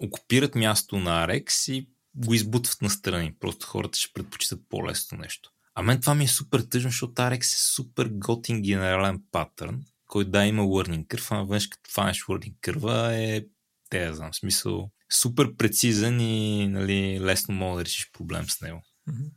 окупират 0.00 0.54
място 0.54 0.98
на 0.98 1.26
Arex 1.26 1.72
и 1.72 1.88
го 2.14 2.34
избутват 2.34 2.82
настрани. 2.82 3.34
Просто 3.40 3.66
хората 3.66 3.98
ще 3.98 4.12
предпочитат 4.12 4.60
по-лесно 4.68 5.18
нещо. 5.18 5.50
А 5.74 5.82
мен 5.82 6.00
това 6.00 6.14
ми 6.14 6.24
е 6.24 6.28
супер 6.28 6.60
тъжно, 6.60 6.90
защото 6.90 7.12
Arex 7.12 7.40
е 7.40 7.74
супер 7.74 8.08
готин 8.12 8.62
генерален 8.62 9.22
патърн, 9.32 9.80
който 10.06 10.30
да 10.30 10.46
има 10.46 10.62
learning 10.62 11.06
curve, 11.06 11.28
а 11.30 11.40
веднъж 11.40 11.66
като 11.66 11.90
фанеш 11.90 12.22
learning 12.22 12.54
curve 12.62 13.12
е, 13.12 13.46
те 13.90 14.06
да 14.06 14.14
знам, 14.14 14.34
смисъл, 14.34 14.90
супер 15.12 15.56
прецизен 15.56 16.20
и 16.20 16.68
нали, 16.68 17.20
лесно 17.20 17.54
мога 17.54 17.78
да 17.78 17.84
решиш 17.84 18.10
проблем 18.12 18.44
с 18.48 18.60
него. 18.60 18.82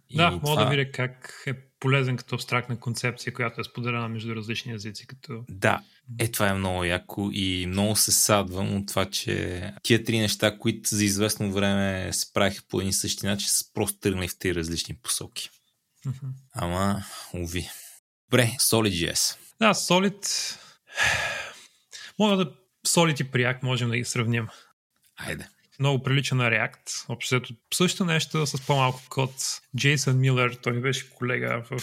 И 0.09 0.17
да, 0.17 0.31
мога 0.31 0.45
това... 0.45 0.63
да 0.63 0.69
видя 0.69 0.91
как 0.91 1.43
е 1.47 1.53
полезен 1.81 2.17
като 2.17 2.35
абстрактна 2.35 2.79
концепция, 2.79 3.33
която 3.33 3.61
е 3.61 3.63
споделена 3.63 4.09
между 4.09 4.35
различни 4.35 4.73
езици. 4.73 5.07
Като... 5.07 5.45
Да, 5.49 5.81
е 6.19 6.31
това 6.31 6.47
е 6.47 6.53
много 6.53 6.83
яко 6.83 7.29
и 7.33 7.65
много 7.67 7.95
се 7.95 8.11
садвам 8.11 8.75
от 8.75 8.87
това, 8.87 9.05
че 9.05 9.63
тия 9.83 10.03
три 10.03 10.19
неща, 10.19 10.57
които 10.57 10.95
за 10.95 11.05
известно 11.05 11.51
време 11.51 12.13
се 12.13 12.33
правиха 12.33 12.63
по 12.69 12.81
един 12.81 12.93
същи 12.93 13.25
начин, 13.25 13.47
са 13.49 13.65
просто 13.73 13.99
тръгнали 13.99 14.27
в 14.27 14.37
три 14.37 14.55
различни 14.55 14.95
посоки. 14.95 15.49
Mm-hmm. 16.05 16.31
Ама, 16.53 17.03
уви. 17.33 17.69
Добре, 18.29 18.51
SolidJS. 18.59 19.37
Да, 19.59 19.73
Solid... 19.73 20.55
Мога 22.19 22.37
да 22.37 22.53
Solid 22.87 23.21
и 23.21 23.31
Preact 23.31 23.63
можем 23.63 23.89
да 23.89 23.97
ги 23.97 24.05
сравним. 24.05 24.47
Айде 25.17 25.47
много 25.81 26.03
прилича 26.03 26.35
на 26.35 26.49
React. 26.49 27.05
Общото 27.09 27.53
също 27.73 28.05
нещо 28.05 28.45
с 28.45 28.65
по-малко 28.67 29.01
код. 29.09 29.31
Джейсън 29.77 30.19
Милър, 30.19 30.57
той 30.63 30.81
беше 30.81 31.09
колега 31.09 31.63
в, 31.71 31.81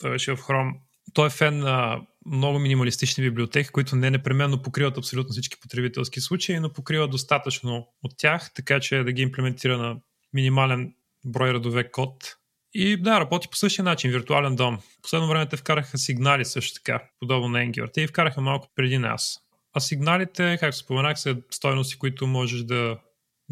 той 0.00 0.10
беше 0.10 0.36
в 0.36 0.40
Chrome. 0.40 0.72
Той 1.14 1.26
е 1.26 1.30
фен 1.30 1.58
на 1.58 2.00
много 2.26 2.58
минималистични 2.58 3.24
библиотеки, 3.24 3.70
които 3.70 3.96
не 3.96 4.10
непременно 4.10 4.62
покриват 4.62 4.98
абсолютно 4.98 5.32
всички 5.32 5.60
потребителски 5.60 6.20
случаи, 6.20 6.60
но 6.60 6.72
покриват 6.72 7.10
достатъчно 7.10 7.88
от 8.02 8.12
тях, 8.18 8.50
така 8.54 8.80
че 8.80 8.96
да 8.96 9.12
ги 9.12 9.22
имплементира 9.22 9.78
на 9.78 9.96
минимален 10.32 10.94
брой 11.24 11.54
редове 11.54 11.90
код. 11.90 12.36
И 12.74 12.96
да, 12.96 13.20
работи 13.20 13.48
по 13.50 13.56
същия 13.56 13.84
начин, 13.84 14.10
виртуален 14.10 14.56
дом. 14.56 14.78
Последно 15.02 15.28
време 15.28 15.48
те 15.48 15.56
вкараха 15.56 15.98
сигнали 15.98 16.44
също 16.44 16.74
така, 16.74 17.02
подобно 17.20 17.48
на 17.48 17.58
Angular. 17.58 17.92
Те 17.92 18.00
ги 18.00 18.06
вкараха 18.06 18.40
малко 18.40 18.68
преди 18.74 18.98
нас. 18.98 19.38
А 19.72 19.80
сигналите, 19.80 20.56
както 20.60 20.78
споменах, 20.78 21.20
са 21.20 21.36
стойности, 21.50 21.98
които 21.98 22.26
можеш 22.26 22.62
да 22.62 22.98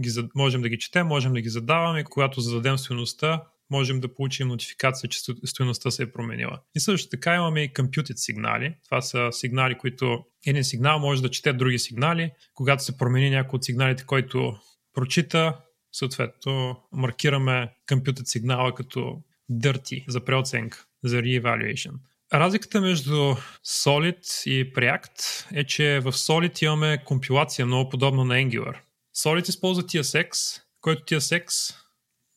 ги, 0.01 0.11
можем 0.35 0.63
да 0.63 0.69
ги 0.69 0.79
четем, 0.79 1.07
можем 1.07 1.33
да 1.33 1.41
ги 1.41 1.49
задаваме. 1.49 2.05
Когато 2.05 2.41
зададем 2.41 2.79
стоеността, 2.79 3.43
можем 3.71 4.01
да 4.01 4.15
получим 4.15 4.49
нотификация, 4.49 5.11
че 5.11 5.21
стоеността 5.45 5.91
се 5.91 6.03
е 6.03 6.13
променила. 6.13 6.61
И 6.75 6.81
също 6.81 7.09
така 7.09 7.35
имаме 7.35 7.63
и 7.63 7.73
computed 7.73 8.17
сигнали. 8.17 8.75
Това 8.85 9.01
са 9.01 9.29
сигнали, 9.33 9.75
които 9.75 10.25
един 10.47 10.65
сигнал 10.65 10.99
може 10.99 11.23
да 11.23 11.31
чете 11.31 11.53
други 11.53 11.79
сигнали. 11.79 12.31
Когато 12.55 12.85
се 12.85 12.99
промени 12.99 13.31
някой 13.31 13.57
от 13.57 13.65
сигналите, 13.65 14.05
който 14.05 14.57
прочита, 14.95 15.57
съответно 15.93 16.83
маркираме 16.93 17.69
computed 17.89 18.25
сигнала 18.25 18.75
като 18.75 19.23
dirty 19.53 20.05
за 20.09 20.25
преоценка, 20.25 20.85
за 21.05 21.17
re-evaluation. 21.17 21.93
Разликата 22.35 22.81
между 22.81 23.35
Solid 23.67 24.51
и 24.51 24.73
Preact 24.73 25.47
е, 25.55 25.65
че 25.65 26.01
в 26.01 26.13
Solid 26.13 26.63
имаме 26.63 27.03
компилация 27.05 27.67
много 27.67 27.91
подобно 27.91 28.25
на 28.25 28.35
Angular. 28.35 28.77
Solid 29.19 29.49
използва 29.49 29.83
TSX, 29.83 30.61
който 30.81 31.03
TSX 31.03 31.75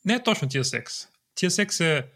не 0.05 0.13
е 0.13 0.23
точно 0.23 0.47
TSX. 0.47 1.07
TSX 1.39 1.85
е 1.85 2.07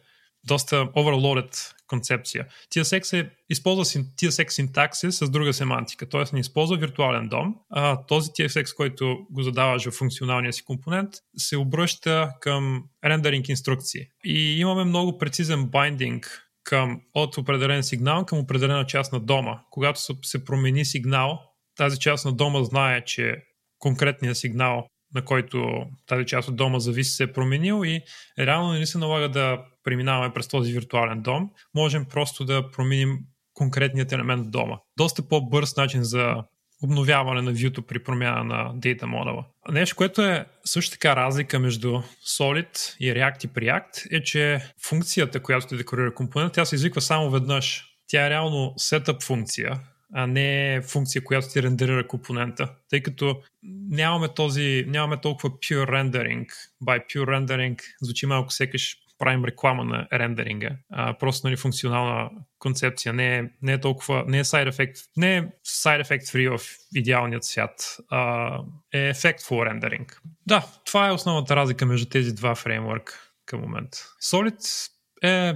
доста 0.43 0.75
overloaded 0.75 1.73
концепция. 1.87 2.47
TSX 2.75 3.21
е, 3.21 3.29
използва 3.49 3.85
TSX 3.85 4.49
синтакси 4.49 5.11
с 5.11 5.29
друга 5.29 5.53
семантика, 5.53 6.09
т.е. 6.09 6.23
не 6.33 6.39
използва 6.39 6.77
виртуален 6.77 7.29
дом, 7.29 7.55
а 7.69 8.05
този 8.05 8.29
TSX, 8.29 8.75
който 8.75 9.17
го 9.31 9.43
задаваш 9.43 9.85
в 9.85 9.91
функционалния 9.91 10.53
си 10.53 10.65
компонент, 10.65 11.09
се 11.37 11.57
обръща 11.57 12.31
към 12.41 12.83
рендеринг 13.05 13.49
инструкции. 13.49 14.07
И 14.25 14.59
имаме 14.59 14.83
много 14.83 15.17
прецизен 15.17 15.65
байдинг 15.65 16.41
към, 16.63 17.01
от 17.13 17.37
определен 17.37 17.83
сигнал 17.83 18.25
към 18.25 18.39
определена 18.39 18.85
част 18.85 19.13
на 19.13 19.19
дома. 19.19 19.59
Когато 19.69 19.99
се 20.23 20.45
промени 20.45 20.85
сигнал, 20.85 21.39
тази 21.75 21.99
част 21.99 22.25
на 22.25 22.31
дома 22.31 22.63
знае, 22.63 23.05
че 23.05 23.43
конкретния 23.85 24.35
сигнал, 24.35 24.87
на 25.15 25.25
който 25.25 25.85
тази 26.07 26.25
част 26.25 26.47
от 26.49 26.55
дома 26.55 26.79
зависи, 26.79 27.11
се 27.11 27.23
е 27.23 27.33
променил 27.33 27.81
и 27.85 28.01
реално 28.39 28.73
не 28.73 28.85
се 28.85 28.97
налага 28.97 29.29
да 29.29 29.59
преминаваме 29.83 30.33
през 30.33 30.47
този 30.47 30.73
виртуален 30.73 31.21
дом. 31.21 31.49
Можем 31.75 32.05
просто 32.05 32.45
да 32.45 32.71
променим 32.71 33.19
конкретният 33.53 34.11
елемент 34.11 34.47
в 34.47 34.49
дома. 34.49 34.77
Доста 34.97 35.27
по-бърз 35.27 35.75
начин 35.75 36.03
за 36.03 36.35
обновяване 36.83 37.41
на 37.41 37.53
вюто 37.53 37.81
при 37.81 38.03
промяна 38.03 38.43
на 38.43 38.71
дейта 38.75 39.07
модела. 39.07 39.45
Нещо, 39.71 39.95
което 39.95 40.21
е 40.21 40.45
също 40.65 40.91
така 40.91 41.15
разлика 41.15 41.59
между 41.59 42.01
Solid 42.39 42.95
и 42.99 43.13
React 43.13 43.45
и 43.45 43.47
Preact 43.47 44.17
е, 44.17 44.23
че 44.23 44.61
функцията, 44.87 45.39
която 45.39 45.67
ти 45.67 45.77
декорира 45.77 46.13
компонент, 46.13 46.53
тя 46.53 46.65
се 46.65 46.75
извиква 46.75 47.01
само 47.01 47.29
веднъж. 47.29 47.85
Тя 48.07 48.25
е 48.25 48.29
реално 48.29 48.73
setup 48.79 49.23
функция, 49.23 49.79
а 50.17 50.27
не 50.27 50.81
функция, 50.81 51.23
която 51.23 51.47
ти 51.49 51.63
рендерира 51.63 52.07
компонента. 52.07 52.73
Тъй 52.89 53.03
като 53.03 53.41
нямаме, 53.89 54.27
този, 54.27 54.85
нямаме 54.87 55.21
толкова 55.21 55.49
pure 55.49 55.89
rendering. 55.89 56.45
By 56.83 57.05
pure 57.05 57.25
rendering 57.25 57.81
звучи 58.01 58.25
малко 58.25 58.53
секаш 58.53 58.97
правим 59.17 59.45
реклама 59.45 59.83
на 59.83 60.07
рендеринга. 60.13 60.69
А, 60.91 61.17
просто 61.17 61.47
нали, 61.47 61.57
функционална 61.57 62.29
концепция. 62.59 63.13
Не 63.13 63.37
е, 63.37 63.43
не 63.61 63.73
е 63.73 63.79
толкова, 63.81 64.23
не 64.27 64.39
е 64.39 64.43
side 64.43 64.71
effect, 64.71 65.05
не 65.17 65.37
е 65.37 65.41
side 65.67 66.03
effect 66.03 66.23
free 66.23 66.57
в 66.57 66.75
идеалният 66.95 67.43
свят. 67.43 67.97
А, 68.09 68.59
е 68.93 69.13
for 69.13 69.69
рендеринг. 69.69 70.21
Да, 70.47 70.65
това 70.85 71.07
е 71.07 71.11
основната 71.11 71.55
разлика 71.55 71.85
между 71.85 72.05
тези 72.05 72.35
два 72.35 72.55
фреймворка 72.55 73.13
към 73.45 73.61
момента. 73.61 73.97
Solid 74.23 74.89
е 75.23 75.55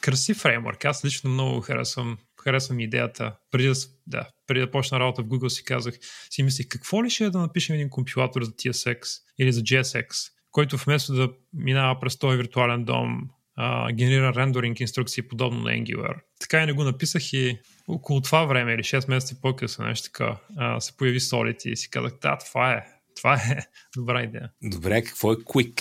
красив 0.00 0.36
фреймворк. 0.36 0.84
Аз 0.84 1.04
лично 1.04 1.30
много 1.30 1.60
харесвам 1.60 2.18
харесвам 2.44 2.80
идеята. 2.80 3.36
Преди 3.50 3.68
да, 3.68 3.74
да, 4.06 4.28
преди 4.46 4.60
да 4.60 4.70
почна 4.70 5.00
работа 5.00 5.22
в 5.22 5.26
Google 5.26 5.48
си 5.48 5.64
казах, 5.64 5.94
си 6.30 6.42
мислих 6.42 6.68
какво 6.68 7.04
ли 7.04 7.10
ще 7.10 7.24
е 7.24 7.30
да 7.30 7.38
напишем 7.38 7.74
един 7.74 7.90
компилатор 7.90 8.42
за 8.42 8.50
TSX 8.50 9.00
или 9.38 9.52
за 9.52 9.60
JSX, 9.60 10.06
който 10.50 10.76
вместо 10.76 11.14
да 11.14 11.30
минава 11.52 12.00
през 12.00 12.18
този 12.18 12.36
виртуален 12.36 12.84
дом, 12.84 13.28
а, 13.56 13.92
генерира 13.92 14.34
рендеринг 14.34 14.80
инструкции 14.80 15.28
подобно 15.28 15.60
на 15.60 15.70
Angular. 15.70 16.14
Така 16.40 16.62
и 16.62 16.66
не 16.66 16.72
го 16.72 16.84
написах 16.84 17.32
и 17.32 17.58
около 17.88 18.20
това 18.20 18.44
време 18.44 18.74
или 18.74 18.82
6 18.82 19.08
месеца 19.08 19.40
по-късно 19.42 19.86
нещо 19.86 20.10
така 20.12 20.36
а, 20.56 20.80
се 20.80 20.96
появи 20.96 21.20
Solid 21.20 21.68
и 21.68 21.76
си 21.76 21.90
казах, 21.90 22.12
да, 22.22 22.38
това 22.38 22.72
е, 22.72 22.84
това 23.16 23.34
е 23.34 23.58
добра 23.96 24.22
идея. 24.22 24.50
Добре, 24.62 25.02
какво 25.02 25.32
е 25.32 25.36
Quick? 25.36 25.80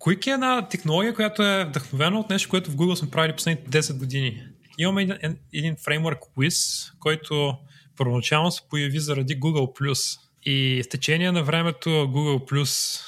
Quick 0.00 0.26
е 0.26 0.30
една 0.30 0.68
технология, 0.68 1.14
която 1.14 1.42
е 1.42 1.64
вдъхновена 1.64 2.20
от 2.20 2.30
нещо, 2.30 2.48
което 2.48 2.70
в 2.70 2.76
Google 2.76 2.94
сме 2.94 3.10
правили 3.10 3.32
последните 3.36 3.82
10 3.82 3.98
години 3.98 4.42
имаме 4.78 5.02
един, 5.02 5.36
един 5.52 5.76
фреймворк 5.76 6.18
Quiz, 6.18 6.90
който 6.98 7.56
първоначално 7.96 8.50
се 8.50 8.62
появи 8.70 8.98
заради 8.98 9.40
Google+. 9.40 10.18
И 10.42 10.82
в 10.84 10.88
течение 10.88 11.32
на 11.32 11.42
времето 11.42 11.88
Google+, 11.88 13.00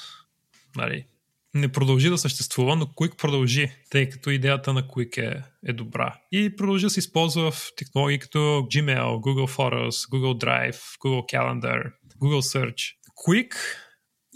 нали, 0.76 1.04
не 1.54 1.72
продължи 1.72 2.10
да 2.10 2.18
съществува, 2.18 2.76
но 2.76 2.86
Quick 2.86 3.16
продължи, 3.16 3.72
тъй 3.90 4.08
като 4.08 4.30
идеята 4.30 4.72
на 4.72 4.82
Quick 4.82 5.18
е, 5.18 5.42
е 5.66 5.72
добра. 5.72 6.16
И 6.32 6.56
продължи 6.56 6.86
да 6.86 6.90
се 6.90 7.00
използва 7.00 7.50
в 7.50 7.72
технологии 7.76 8.18
като 8.18 8.38
Gmail, 8.38 9.04
Google 9.04 9.56
Photos, 9.56 9.90
Google 9.90 10.44
Drive, 10.44 10.76
Google 10.76 11.34
Calendar, 11.34 11.92
Google 12.22 12.58
Search. 12.58 12.94
Quick 13.26 13.54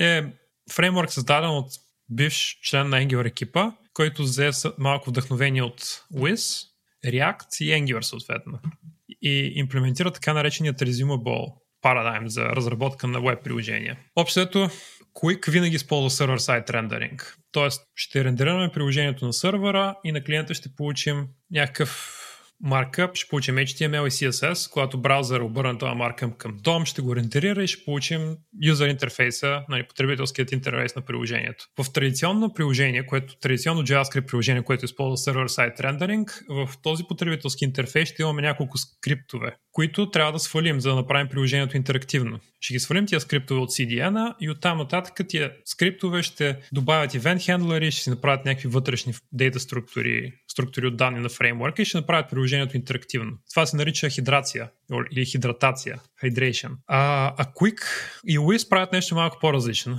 е 0.01 0.25
фреймворк 0.73 1.13
създаден 1.13 1.51
от 1.51 1.67
бивш 2.11 2.59
член 2.63 2.89
на 2.89 2.97
Angular 2.97 3.27
екипа, 3.27 3.73
който 3.95 4.23
взе 4.23 4.51
малко 4.79 5.11
вдъхновение 5.11 5.63
от 5.63 5.81
Wiz 6.15 6.74
React 7.05 7.63
и 7.63 7.71
Angular 7.71 8.01
съответно. 8.01 8.59
И 9.23 9.53
имплементира 9.55 10.11
така 10.11 10.33
нареченият 10.33 10.81
Resumable 10.81 11.53
парадайм 11.83 12.29
за 12.29 12.45
разработка 12.45 13.07
на 13.07 13.21
веб 13.21 13.45
приложения. 13.45 13.99
Общото, 14.17 14.71
Quick 15.15 15.51
винаги 15.51 15.77
използва 15.77 16.11
сервер-сайт 16.11 16.71
рендеринг. 16.71 17.39
Тоест, 17.53 17.83
ще 17.95 18.25
рендерираме 18.25 18.73
приложението 18.73 19.27
на 19.27 19.33
сървъра 19.33 19.95
и 20.05 20.13
на 20.13 20.25
клиента 20.25 20.55
ще 20.55 20.75
получим 20.77 21.27
някакъв 21.51 22.21
маркъп, 22.61 23.17
ще 23.17 23.29
получим 23.29 23.57
HTML 23.57 24.07
и 24.07 24.11
CSS, 24.11 24.73
когато 24.73 25.01
браузър 25.01 25.41
обърне 25.41 25.79
това 25.79 25.95
маркъп 25.95 26.37
към 26.37 26.59
DOM, 26.59 26.85
ще 26.85 27.03
го 27.03 27.17
рендерира 27.17 27.65
и 27.65 27.67
ще 27.67 27.85
получим 27.85 28.37
юзер 28.63 28.89
интерфейса, 28.89 29.63
нали, 29.69 29.87
потребителският 29.89 30.53
интерфейс 30.53 30.95
на 30.97 31.03
приложението. 31.03 31.65
В 31.83 31.93
традиционно 31.93 32.55
приложение, 32.55 33.07
което 33.07 33.39
традиционно 33.39 33.83
JavaScript 33.83 34.27
приложение, 34.27 34.63
което 34.63 34.85
използва 34.85 35.17
сервер-сайт 35.17 35.81
рендеринг, 35.81 36.45
в 36.49 36.71
този 36.83 37.05
потребителски 37.09 37.65
интерфейс 37.65 38.09
ще 38.09 38.23
имаме 38.23 38.43
няколко 38.43 38.79
скриптове, 38.79 39.57
които 39.75 40.11
трябва 40.11 40.33
да 40.33 40.39
свалим, 40.39 40.81
за 40.81 40.89
да 40.89 40.95
направим 40.95 41.29
приложението 41.29 41.77
интерактивно. 41.77 42.41
Ще 42.61 42.75
ги 42.75 42.81
свалим 42.81 43.07
тия 43.07 43.21
скриптове 43.21 43.61
от 43.61 43.71
CDN 43.71 44.35
и 44.41 44.51
оттам 44.51 44.79
нататък 44.79 45.29
тия 45.29 45.53
скриптове 45.65 46.23
ще 46.23 46.57
добавят 46.73 47.13
event 47.13 47.37
handler, 47.37 47.91
ще 47.91 48.03
си 48.03 48.11
направят 48.11 48.45
някакви 48.45 48.69
вътрешни 48.69 49.15
дейта 49.33 49.61
структури, 49.61 50.33
структури 50.49 50.87
от 50.87 50.97
данни 50.97 51.21
на 51.21 51.29
фреймворка 51.29 51.83
и 51.83 51.85
ще 51.85 51.99
направят 51.99 52.31
приложението 52.31 52.77
интерактивно. 52.77 53.33
Това 53.51 53.67
се 53.67 53.77
нарича 53.77 54.09
хидрация 54.09 54.71
или 55.13 55.27
хидратация, 55.27 56.01
hydration. 56.25 56.71
А, 56.87 57.27
а 57.39 57.45
Quick 57.45 57.81
и 58.27 58.39
Wiz 58.39 58.69
правят 58.69 58.93
нещо 58.93 59.15
малко 59.15 59.39
по-различно. 59.41 59.99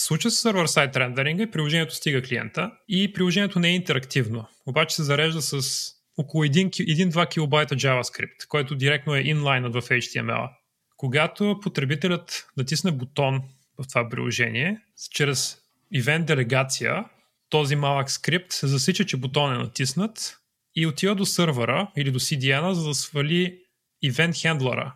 Случва 0.00 0.30
се 0.30 0.40
сервер-сайт 0.40 0.96
рендеринга 0.96 1.42
и 1.42 1.50
приложението 1.50 1.94
стига 1.94 2.22
клиента 2.22 2.70
и 2.88 3.12
приложението 3.12 3.58
не 3.58 3.68
е 3.68 3.74
интерактивно. 3.74 4.46
Обаче 4.66 4.96
се 4.96 5.02
зарежда 5.02 5.42
с 5.42 5.95
около 6.16 6.44
1-2 6.44 7.28
килобайта 7.28 7.74
JavaScript, 7.74 8.46
който 8.48 8.74
директно 8.74 9.14
е 9.14 9.20
инлайнът 9.20 9.74
в 9.74 9.82
HTML. 9.82 10.50
Когато 10.96 11.60
потребителят 11.62 12.46
натисне 12.56 12.92
бутон 12.92 13.42
в 13.78 13.88
това 13.88 14.08
приложение, 14.08 14.80
чрез 15.10 15.58
event 15.94 16.24
делегация, 16.24 17.04
този 17.48 17.76
малък 17.76 18.10
скрипт 18.10 18.52
се 18.52 18.66
засича, 18.66 19.06
че 19.06 19.16
бутон 19.16 19.54
е 19.54 19.58
натиснат 19.58 20.38
и 20.74 20.86
отива 20.86 21.14
до 21.14 21.26
сървъра 21.26 21.90
или 21.96 22.10
до 22.10 22.20
CDN, 22.20 22.72
за 22.72 22.88
да 22.88 22.94
свали 22.94 23.58
event 24.04 24.30
handler 24.30 24.92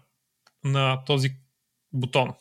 на 0.64 1.05
този 1.05 1.30
бутон, 1.92 2.32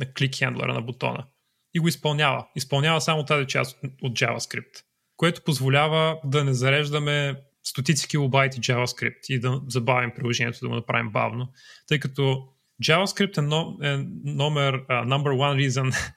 на 0.00 0.12
клик 0.12 0.38
хендлера 0.38 0.74
на 0.74 0.82
бутона 0.82 1.26
и 1.74 1.78
го 1.78 1.88
изпълнява. 1.88 2.46
Изпълнява 2.56 3.00
само 3.00 3.24
тази 3.24 3.46
част 3.46 3.78
от 4.02 4.18
JavaScript, 4.18 4.82
което 5.16 5.42
позволява 5.42 6.20
да 6.24 6.44
не 6.44 6.54
зареждаме 6.54 7.36
стотици 7.62 8.08
килобайти 8.08 8.60
JavaScript 8.60 9.30
и 9.30 9.40
да 9.40 9.62
забавим 9.68 10.10
приложението, 10.16 10.58
да 10.60 10.68
го 10.68 10.74
направим 10.74 11.10
бавно, 11.10 11.52
тъй 11.88 12.00
като 12.00 12.48
JavaScript 12.82 13.38
е, 13.38 13.88
е 13.88 14.06
номер, 14.24 14.74
uh, 14.74 15.06
number 15.06 15.32
one 15.32 15.68
reason 15.68 16.12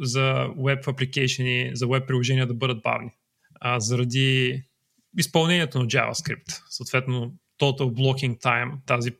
за 0.00 0.48
web 0.48 0.84
application 0.84 1.74
за 1.74 1.86
web 1.86 2.06
приложения 2.06 2.46
да 2.46 2.54
бъдат 2.54 2.82
бавни. 2.82 3.10
А, 3.60 3.80
заради 3.80 4.62
изпълнението 5.18 5.78
на 5.78 5.86
JavaScript. 5.86 6.62
Съответно, 6.70 7.34
total 7.60 7.92
blocking 7.92 8.38
time, 8.38 8.72
тази 8.86 9.12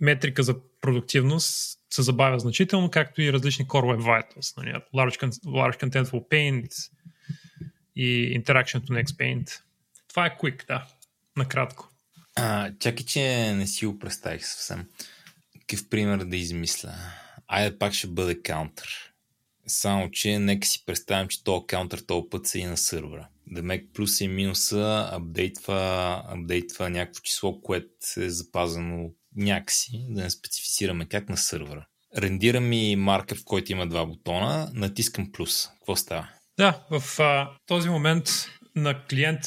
метрика 0.00 0.42
за 0.42 0.56
продуктивност 0.80 1.78
се 1.90 2.02
забавя 2.02 2.38
значително, 2.38 2.90
както 2.90 3.22
и 3.22 3.32
различни 3.32 3.66
core 3.66 3.96
web 3.96 4.00
vitals. 4.00 4.56
Нали? 4.56 4.74
Large, 4.94 5.18
large 5.46 5.82
contentful 5.82 6.28
paint 6.28 6.90
и 7.96 8.40
interaction 8.40 8.80
to 8.80 9.04
next 9.04 9.16
paint. 9.16 9.60
Това 10.08 10.26
е 10.26 10.36
quick, 10.36 10.66
да. 10.66 10.86
Накратко. 11.36 11.88
А, 12.36 12.72
чакай, 12.78 13.06
че 13.06 13.52
не 13.52 13.66
си 13.66 13.86
го 13.86 13.98
представих 13.98 14.46
съвсем. 14.46 14.86
Какъв 15.60 15.88
пример 15.88 16.24
да 16.24 16.36
измисля? 16.36 16.94
Айде 17.48 17.78
пак 17.78 17.92
ще 17.92 18.06
бъде 18.06 18.42
каунтър. 18.42 19.12
Само, 19.66 20.10
че 20.10 20.38
нека 20.38 20.66
си 20.66 20.82
представим, 20.86 21.28
че 21.28 21.44
този 21.44 21.66
каунтър 21.66 21.98
този 21.98 22.26
път 22.30 22.46
са 22.46 22.58
и 22.58 22.64
на 22.64 22.76
сървъра. 22.76 23.28
Демек 23.46 23.88
плюс 23.94 24.20
и 24.20 24.28
минуса 24.28 25.08
апдейтва, 25.12 26.22
апдейтва 26.28 26.90
някакво 26.90 27.20
число, 27.20 27.60
което 27.60 27.90
е 28.16 28.30
запазено 28.30 29.10
някакси, 29.36 30.06
да 30.08 30.22
не 30.22 30.30
специфицираме 30.30 31.08
как 31.08 31.28
на 31.28 31.36
сървъра. 31.36 31.86
Рендира 32.16 32.60
ми 32.60 32.96
маркер, 32.96 33.38
в 33.38 33.44
който 33.44 33.72
има 33.72 33.86
два 33.86 34.06
бутона, 34.06 34.70
натискам 34.74 35.32
плюс. 35.32 35.68
Какво 35.68 35.96
става? 35.96 36.28
Да, 36.58 36.86
в 36.90 37.20
а, 37.20 37.50
този 37.66 37.88
момент 37.88 38.28
на 38.76 39.04
клиент, 39.04 39.40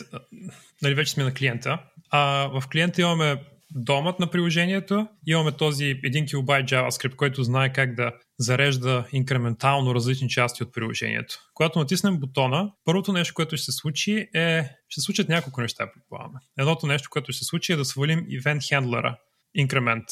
нали 0.81 0.95
вече 0.95 1.11
сме 1.11 1.23
на 1.23 1.34
клиента, 1.34 1.80
а 2.11 2.47
в 2.47 2.68
клиента 2.68 3.01
имаме 3.01 3.38
домът 3.76 4.19
на 4.19 4.31
приложението, 4.31 5.07
имаме 5.27 5.51
този 5.51 5.84
1 5.84 6.30
килобайт 6.30 6.69
JavaScript, 6.69 7.15
който 7.15 7.43
знае 7.43 7.73
как 7.73 7.95
да 7.95 8.11
зарежда 8.39 9.07
инкрементално 9.11 9.95
различни 9.95 10.30
части 10.30 10.64
от 10.64 10.73
приложението. 10.73 11.35
Когато 11.53 11.80
натиснем 11.80 12.19
бутона, 12.19 12.72
първото 12.85 13.14
нещо, 13.14 13.34
което 13.34 13.57
ще 13.57 13.65
се 13.65 13.72
случи 13.72 14.27
е, 14.35 14.69
ще 14.89 15.01
случат 15.01 15.30
няколко 15.30 15.61
неща, 15.61 15.91
предполагаме. 15.93 16.39
Едното 16.60 16.88
нещо, 16.88 17.10
което 17.11 17.31
ще 17.31 17.39
се 17.39 17.45
случи 17.45 17.73
е 17.73 17.76
да 17.76 17.85
свалим 17.85 18.19
event 18.19 18.60
handler 18.60 19.15
increment, 19.57 20.06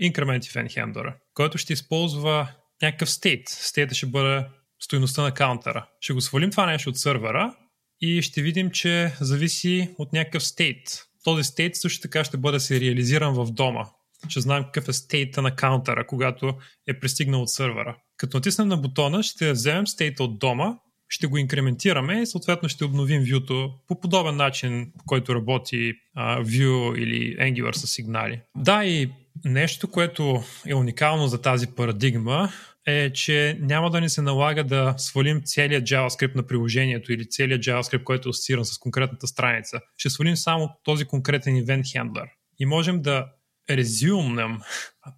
increment 0.00 0.40
event 0.40 0.68
handler, 0.68 1.14
който 1.34 1.58
ще 1.58 1.72
използва 1.72 2.48
някакъв 2.82 3.08
state. 3.08 3.44
State 3.44 3.94
ще 3.94 4.06
бъде 4.06 4.46
стоеността 4.80 5.22
на 5.22 5.34
каунтера. 5.34 5.88
Ще 6.00 6.12
го 6.12 6.20
свалим 6.20 6.50
това 6.50 6.66
нещо 6.66 6.90
от 6.90 6.98
сървъра 6.98 7.54
и 8.00 8.22
ще 8.22 8.42
видим, 8.42 8.70
че 8.70 9.12
зависи 9.20 9.90
от 9.98 10.12
някакъв 10.12 10.44
стейт. 10.44 11.06
Този 11.24 11.44
стейт 11.44 11.76
също 11.76 12.02
така 12.02 12.24
ще 12.24 12.36
бъде 12.36 12.60
сериализиран 12.60 13.34
в 13.34 13.46
дома. 13.52 13.84
Ще 14.28 14.40
знаем 14.40 14.64
какъв 14.64 14.88
е 14.88 14.92
стейта 14.92 15.42
на 15.42 15.56
каунтера, 15.56 16.06
когато 16.06 16.54
е 16.86 17.00
пристигнал 17.00 17.42
от 17.42 17.50
сървъра. 17.50 17.96
Като 18.16 18.36
натиснем 18.36 18.68
на 18.68 18.76
бутона, 18.76 19.22
ще 19.22 19.52
вземем 19.52 19.86
стейта 19.86 20.24
от 20.24 20.38
дома, 20.38 20.74
ще 21.08 21.26
го 21.26 21.36
инкрементираме 21.36 22.22
и 22.22 22.26
съответно 22.26 22.68
ще 22.68 22.84
обновим 22.84 23.24
вюто 23.32 23.70
по 23.88 24.00
подобен 24.00 24.36
начин, 24.36 24.92
по 24.98 25.04
който 25.04 25.34
работи 25.34 25.76
uh, 25.76 26.44
Vue 26.44 26.98
или 26.98 27.36
Angular 27.36 27.72
с 27.72 27.86
сигнали. 27.86 28.40
Да, 28.56 28.84
и 28.84 29.10
нещо, 29.44 29.90
което 29.90 30.42
е 30.66 30.74
уникално 30.74 31.28
за 31.28 31.42
тази 31.42 31.66
парадигма 31.66 32.52
е, 32.86 33.12
че 33.12 33.58
няма 33.60 33.90
да 33.90 34.00
ни 34.00 34.08
се 34.08 34.22
налага 34.22 34.64
да 34.64 34.94
свалим 34.96 35.42
целият 35.44 35.84
JavaScript 35.84 36.34
на 36.34 36.46
приложението 36.46 37.12
или 37.12 37.28
целият 37.28 37.62
JavaScript, 37.62 38.04
който 38.04 38.28
е 38.28 38.30
асоцииран 38.30 38.64
с 38.64 38.78
конкретната 38.78 39.26
страница. 39.26 39.80
Ще 39.96 40.10
свалим 40.10 40.36
само 40.36 40.70
този 40.84 41.04
конкретен 41.04 41.54
event 41.54 41.82
handler. 41.82 42.30
И 42.58 42.66
можем 42.66 43.02
да 43.02 43.26
резюмнем 43.70 44.58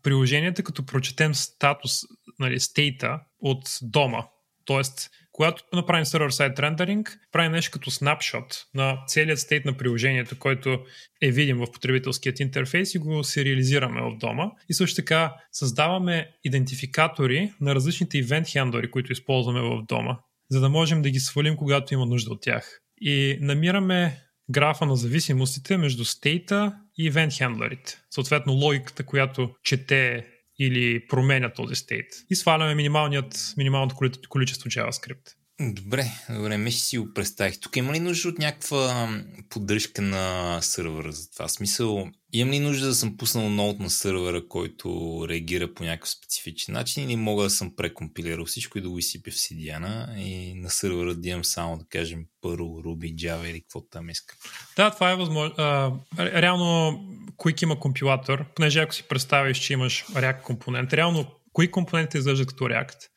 приложението, 0.03 0.63
като 0.63 0.87
прочетем 0.87 1.35
статус, 1.35 1.93
нали, 2.39 2.61
стейта 2.61 3.21
от 3.41 3.79
дома. 3.83 4.25
Тоест, 4.65 5.11
когато 5.39 5.63
направим 5.73 6.05
сервер-сайт 6.05 6.59
рендеринг, 6.59 7.19
правим 7.33 7.53
нещо 7.53 7.71
като 7.73 7.91
снапшот 7.91 8.67
на 8.75 9.05
целият 9.07 9.39
стейт 9.39 9.65
на 9.65 9.77
приложението, 9.77 10.39
който 10.39 10.79
е 11.23 11.31
видим 11.31 11.59
в 11.59 11.73
потребителският 11.73 12.41
интерфейс 12.41 12.95
и 12.95 12.99
го 12.99 13.25
сериализираме 13.25 14.01
в 14.01 14.17
дома. 14.17 14.51
И 14.69 14.75
също 14.75 14.97
така 14.97 15.35
създаваме 15.53 16.31
идентификатори 16.45 17.53
на 17.61 17.75
различните 17.75 18.25
event 18.25 18.43
handlers, 18.43 18.91
които 18.91 19.13
използваме 19.13 19.61
в 19.61 19.83
дома, 19.89 20.19
за 20.51 20.61
да 20.61 20.69
можем 20.69 21.03
да 21.03 21.11
ги 21.11 21.21
свалим, 21.21 21.57
когато 21.57 21.95
има 21.95 22.07
нужда 22.07 22.31
от 22.31 22.43
тях. 22.43 22.81
И 23.01 23.39
намираме 23.41 24.23
графа 24.51 24.87
на 24.87 24.97
зависимостите 24.97 25.77
между 25.77 26.05
стейта 26.05 26.75
и 26.97 27.13
event 27.13 27.29
handlerите. 27.29 27.99
Съответно 28.11 28.53
логиката, 28.53 29.07
която 29.07 29.51
чете 29.65 30.27
или 30.59 31.07
променя 31.07 31.53
този 31.53 31.75
стейт. 31.75 32.07
И 32.31 32.37
сваляме 32.37 32.75
минималното 33.57 33.97
количество 34.29 34.71
JavaScript. 34.71 35.35
Добре, 35.61 36.11
добре, 36.31 36.57
ме 36.57 36.71
ще 36.71 36.81
си 36.81 36.99
го 36.99 37.15
представих. 37.15 37.61
Тук 37.61 37.77
има 37.77 37.93
ли 37.93 38.01
нужда 38.01 38.29
от 38.29 38.39
някаква 38.39 39.09
поддръжка 39.49 40.03
на 40.03 40.59
сървъра 40.63 41.13
за 41.13 41.31
това? 41.31 41.49
Смисъл, 41.49 42.09
имам 42.33 42.53
ли 42.53 42.59
нужда 42.59 42.87
да 42.87 42.95
съм 42.95 43.17
пуснал 43.17 43.51
ноут 43.51 43.79
на 43.79 43.91
сървъра, 43.91 44.49
който 44.49 45.27
реагира 45.29 45.75
по 45.75 45.85
някакъв 45.85 46.11
специфичен 46.11 46.75
начин 46.75 47.05
или 47.05 47.17
мога 47.17 47.43
да 47.43 47.51
съм 47.51 47.77
прекомпилирал 47.77 48.45
всичко 48.45 48.79
и 48.79 48.81
да 48.81 48.91
го 48.91 48.99
изсипя 48.99 49.31
в 49.31 49.35
cdn 49.35 50.17
и 50.19 50.55
на 50.55 50.71
сървъра 50.71 51.15
да 51.15 51.29
имам 51.29 51.45
само, 51.45 51.79
да 51.79 51.85
кажем, 51.89 52.25
Perl, 52.45 52.59
Ruby, 52.59 53.15
Java 53.15 53.51
или 53.51 53.61
какво 53.61 53.81
там 53.81 54.11
искам? 54.11 54.39
Да, 54.77 54.91
това 54.91 55.11
е 55.11 55.17
възможно. 55.17 55.55
А, 55.59 55.93
реално 56.19 56.99
Quick 57.39 57.63
има 57.63 57.81
компилатор, 57.81 58.45
понеже 58.55 58.81
ако 58.81 58.95
си 58.95 59.09
представиш, 59.09 59.59
че 59.59 59.73
имаш 59.73 60.05
React 60.07 60.43
компонент, 60.43 60.93
реално 60.93 61.27
кои 61.53 61.71
компоненти 61.71 62.19
изглеждат 62.19 62.49
като 62.49 62.65
React? 62.65 63.09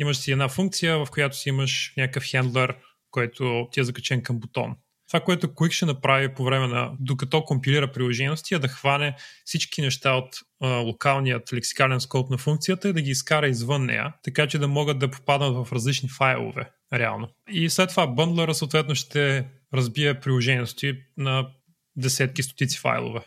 имаш 0.00 0.16
си 0.16 0.32
една 0.32 0.48
функция, 0.48 0.98
в 0.98 1.06
която 1.10 1.36
си 1.36 1.48
имаш 1.48 1.92
някакъв 1.96 2.24
хендлер, 2.24 2.76
който 3.10 3.68
ти 3.72 3.80
е 3.80 3.84
закачен 3.84 4.22
към 4.22 4.40
бутон. 4.40 4.76
Това, 5.08 5.20
което 5.20 5.48
Quick 5.48 5.70
ще 5.70 5.86
направи 5.86 6.34
по 6.34 6.44
време 6.44 6.66
на, 6.66 6.92
докато 7.00 7.44
компилира 7.44 7.92
приложението 7.92 8.42
е 8.52 8.58
да 8.58 8.68
хване 8.68 9.16
всички 9.44 9.82
неща 9.82 10.12
от 10.12 10.36
а, 10.62 10.68
локалният 10.68 11.52
лексикален 11.52 12.00
скоп 12.00 12.30
на 12.30 12.38
функцията 12.38 12.88
и 12.88 12.92
да 12.92 13.02
ги 13.02 13.10
изкара 13.10 13.48
извън 13.48 13.86
нея, 13.86 14.14
така 14.22 14.46
че 14.46 14.58
да 14.58 14.68
могат 14.68 14.98
да 14.98 15.10
попаднат 15.10 15.54
в 15.54 15.72
различни 15.72 16.08
файлове, 16.08 16.70
реално. 16.92 17.28
И 17.48 17.70
след 17.70 17.90
това 17.90 18.06
бъндлера 18.06 18.54
съответно 18.54 18.94
ще 18.94 19.46
разбие 19.74 20.20
приложението 20.20 20.74
ти 20.74 20.94
на 21.16 21.48
десетки, 21.96 22.42
стотици 22.42 22.78
файлове. 22.78 23.20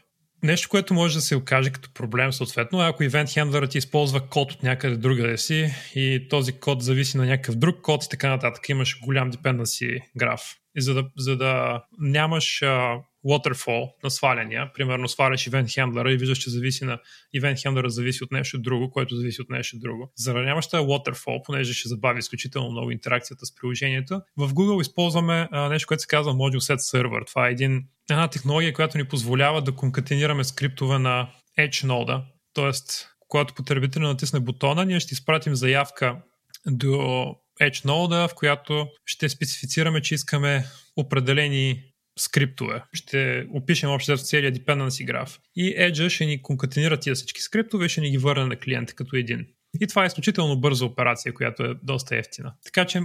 Нещо, 0.44 0.70
което 0.70 0.94
може 0.94 1.16
да 1.16 1.22
се 1.22 1.36
окаже 1.36 1.70
като 1.70 1.94
проблем 1.94 2.34
съответно, 2.34 2.80
ако 2.80 3.04
event 3.04 3.26
handler 3.26 3.70
ти 3.70 3.78
използва 3.78 4.22
код 4.30 4.52
от 4.52 4.64
някъде 4.64 4.98
другаде 4.98 5.38
си 5.38 5.74
и 5.96 6.28
този 6.30 6.52
код 6.52 6.82
зависи 6.82 7.18
на 7.18 7.26
някакъв 7.26 7.56
друг 7.56 7.82
код 7.82 8.04
и 8.04 8.10
така 8.10 8.30
нататък, 8.30 8.70
имаш 8.70 9.00
голям 9.02 9.32
dependency 9.32 10.02
граф. 10.18 10.42
За 10.78 10.94
да, 10.94 11.10
за 11.18 11.38
да 11.38 11.84
нямаш 12.00 12.46
uh, 12.46 13.02
waterfall 13.26 13.92
на 14.04 14.12
сваляния, 14.12 14.72
примерно 14.74 15.08
сваляш 15.08 15.50
event 15.50 15.66
handler 15.66 16.14
и 16.14 16.18
виждаш, 16.18 16.38
че 16.38 16.50
зависи 16.50 16.86
на 16.86 17.00
event 17.36 17.56
handler 17.56 17.88
зависи 17.88 18.24
от 18.24 18.32
нещо 18.32 18.62
друго, 18.62 18.92
което 18.92 19.16
зависи 19.16 19.42
от 19.42 19.50
нещо 19.50 19.78
друго. 19.80 20.12
За 20.16 20.34
да 20.34 20.42
нямаш 20.42 20.68
тази 20.68 20.84
waterfall, 20.84 21.46
понеже 21.46 21.74
ще 21.74 21.90
забави 21.90 22.20
изключително 22.20 22.72
много 22.72 22.92
интеракцията 22.92 23.46
с 23.46 23.56
приложението, 23.56 24.22
в 24.38 24.54
Google 24.54 24.82
използваме 24.82 25.50
uh, 25.54 25.70
нещо, 25.70 25.88
което 25.88 26.02
се 26.02 26.08
казва 26.08 26.34
Module 26.34 26.74
Set 26.74 26.78
Server. 26.78 27.28
Това 27.28 27.48
е 27.48 27.52
един, 27.52 27.84
една 28.10 28.28
технология, 28.28 28.74
която 28.74 28.98
ни 28.98 29.08
позволява 29.08 29.62
да 29.62 29.76
конкатенираме 29.76 30.44
скриптове 30.44 31.00
на 31.00 31.30
Edge 31.60 31.84
нода, 31.84 32.24
Тоест, 32.54 33.10
когато 33.28 33.54
потребителя 33.54 34.04
натисне 34.04 34.40
бутона, 34.40 34.86
ние 34.86 35.00
ще 35.00 35.14
изпратим 35.14 35.56
заявка 35.56 36.22
до 36.68 37.26
Edge 37.62 37.86
Node, 37.86 38.28
в 38.28 38.36
която 38.36 38.88
ще 39.06 39.30
специфицираме, 39.30 40.02
че 40.02 40.16
искаме 40.16 40.66
определени 40.98 41.84
скриптове. 42.20 42.84
Ще 42.94 43.46
опишем 43.54 43.90
общо 43.90 44.18
целият 44.18 44.58
dependency 44.58 45.06
граф. 45.06 45.40
И 45.56 45.76
Edge 45.76 46.10
ще 46.10 46.26
ни 46.26 46.42
конкатенира 46.42 47.00
тия 47.00 47.16
всички 47.16 47.42
скриптове 47.42 47.86
и 47.86 47.90
ще 47.90 48.02
ни 48.02 48.12
ги 48.12 48.18
върне 48.18 48.46
на 48.46 48.56
клиента 48.56 48.94
като 48.94 49.16
един. 49.16 49.48
И 49.82 49.88
това 49.88 50.04
е 50.04 50.08
изключително 50.08 50.60
бърза 50.60 50.86
операция, 50.86 51.34
която 51.34 51.64
е 51.64 51.76
доста 51.84 52.16
ефтина. 52.16 52.54
Така 52.66 52.86
че, 52.86 53.02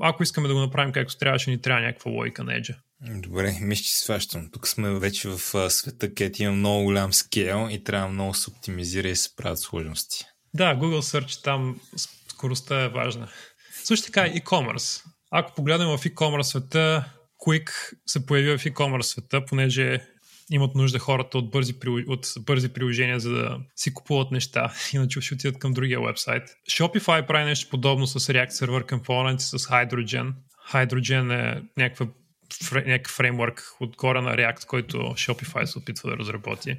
ако 0.00 0.22
искаме 0.22 0.48
да 0.48 0.54
го 0.54 0.60
направим 0.60 0.92
както 0.92 1.18
трябва, 1.18 1.38
ще 1.38 1.50
ни 1.50 1.60
трябва 1.60 1.82
някаква 1.82 2.10
логика 2.10 2.44
на 2.44 2.52
Edge. 2.52 2.76
Добре, 3.00 3.58
мисля, 3.60 3.82
че 3.82 3.96
сващам. 3.96 4.48
Тук 4.52 4.68
сме 4.68 4.98
вече 4.98 5.28
в 5.28 5.70
света, 5.70 6.14
където 6.14 6.42
има 6.42 6.52
много 6.52 6.84
голям 6.84 7.12
скейл 7.12 7.68
и 7.70 7.84
трябва 7.84 8.08
много 8.08 8.34
се 8.34 8.50
оптимизира 8.50 9.08
и 9.08 9.16
се 9.16 9.36
правят 9.36 9.58
сложности. 9.58 10.24
Да, 10.54 10.76
Google 10.76 11.20
Search 11.20 11.44
там 11.44 11.80
скоростта 11.96 12.84
е 12.84 12.88
важна. 12.88 13.28
Също 13.84 14.06
така 14.06 14.20
e-commerce. 14.20 15.04
Ако 15.30 15.54
погледнем 15.54 15.88
в 15.88 15.98
e-commerce 15.98 16.42
света, 16.42 17.04
Quick 17.46 17.70
се 18.06 18.26
появи 18.26 18.58
в 18.58 18.64
e-commerce 18.64 19.02
света, 19.02 19.44
понеже 19.44 20.06
имат 20.50 20.74
нужда 20.74 20.98
хората 20.98 21.38
от 21.38 21.50
бързи, 21.50 21.74
от 22.08 22.26
бързи 22.40 22.68
приложения, 22.68 23.20
за 23.20 23.30
да 23.30 23.58
си 23.76 23.94
купуват 23.94 24.30
неща, 24.30 24.72
иначе 24.92 25.20
ще 25.20 25.34
отидат 25.34 25.58
към 25.58 25.72
другия 25.72 26.00
вебсайт. 26.00 26.42
Shopify 26.70 27.26
прави 27.26 27.44
нещо 27.44 27.70
подобно 27.70 28.06
с 28.06 28.20
React 28.20 28.50
Server 28.50 28.92
Components, 28.92 29.38
с 29.38 29.66
Hydrogen. 29.66 30.32
Hydrogen 30.72 31.56
е 31.56 31.62
някаква, 31.76 32.06
някакъв 32.74 33.12
фреймворк 33.12 33.62
отгоре 33.80 34.20
на 34.20 34.36
React, 34.36 34.66
който 34.66 34.96
Shopify 34.96 35.64
се 35.64 35.78
опитва 35.78 36.10
да 36.10 36.16
разработи. 36.16 36.76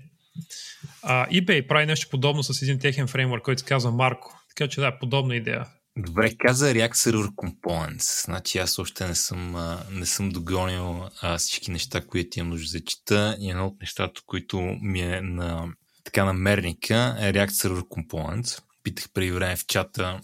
А, 1.03 1.27
eBay 1.27 1.67
прави 1.67 1.85
нещо 1.85 2.07
подобно 2.11 2.43
с 2.43 2.61
един 2.61 2.79
техен 2.79 3.07
фреймворк, 3.07 3.43
който 3.43 3.59
се 3.59 3.65
казва 3.65 3.91
Marco. 3.91 4.31
Така 4.49 4.69
че 4.69 4.81
да, 4.81 4.99
подобна 4.99 5.35
идея. 5.35 5.65
Добре, 5.97 6.35
каза 6.37 6.73
React 6.73 6.93
Server 6.93 7.29
Components. 7.29 8.25
Значи 8.25 8.57
аз 8.57 8.79
още 8.79 9.07
не 9.07 9.15
съм, 9.15 9.55
не 9.91 10.05
съм 10.05 10.29
догонил 10.29 11.09
а, 11.21 11.37
всички 11.37 11.71
неща, 11.71 12.01
които 12.01 12.39
имам 12.39 12.49
нужда 12.49 12.79
да 12.79 12.85
чета. 12.85 13.37
И 13.39 13.49
едно 13.49 13.67
от 13.67 13.81
нещата, 13.81 14.21
които 14.25 14.61
ми 14.81 15.01
е 15.01 15.21
на 15.21 15.73
така 16.03 16.25
намерника 16.25 17.15
е 17.19 17.33
React 17.33 17.49
Server 17.49 17.81
Components. 17.81 18.61
Питах 18.83 19.09
преди 19.13 19.31
време 19.31 19.55
в 19.55 19.65
чата 19.65 20.21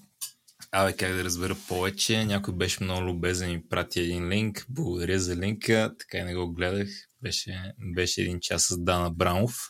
Абе, 0.72 0.94
как 0.94 1.14
да 1.14 1.24
разбера 1.24 1.56
повече? 1.68 2.26
Някой 2.26 2.54
беше 2.54 2.84
много 2.84 3.02
любезен 3.02 3.50
и 3.50 3.56
ми 3.56 3.68
прати 3.70 4.00
един 4.00 4.30
линк. 4.30 4.66
Благодаря 4.70 5.20
за 5.20 5.36
линка. 5.36 5.96
Така 6.00 6.18
и 6.18 6.24
не 6.24 6.36
го 6.36 6.54
гледах. 6.54 6.88
Беше, 7.22 7.74
беше 7.96 8.22
един 8.22 8.40
час 8.41 8.64
с 8.64 8.78
Дана 8.78 9.12
Браунов. 9.12 9.70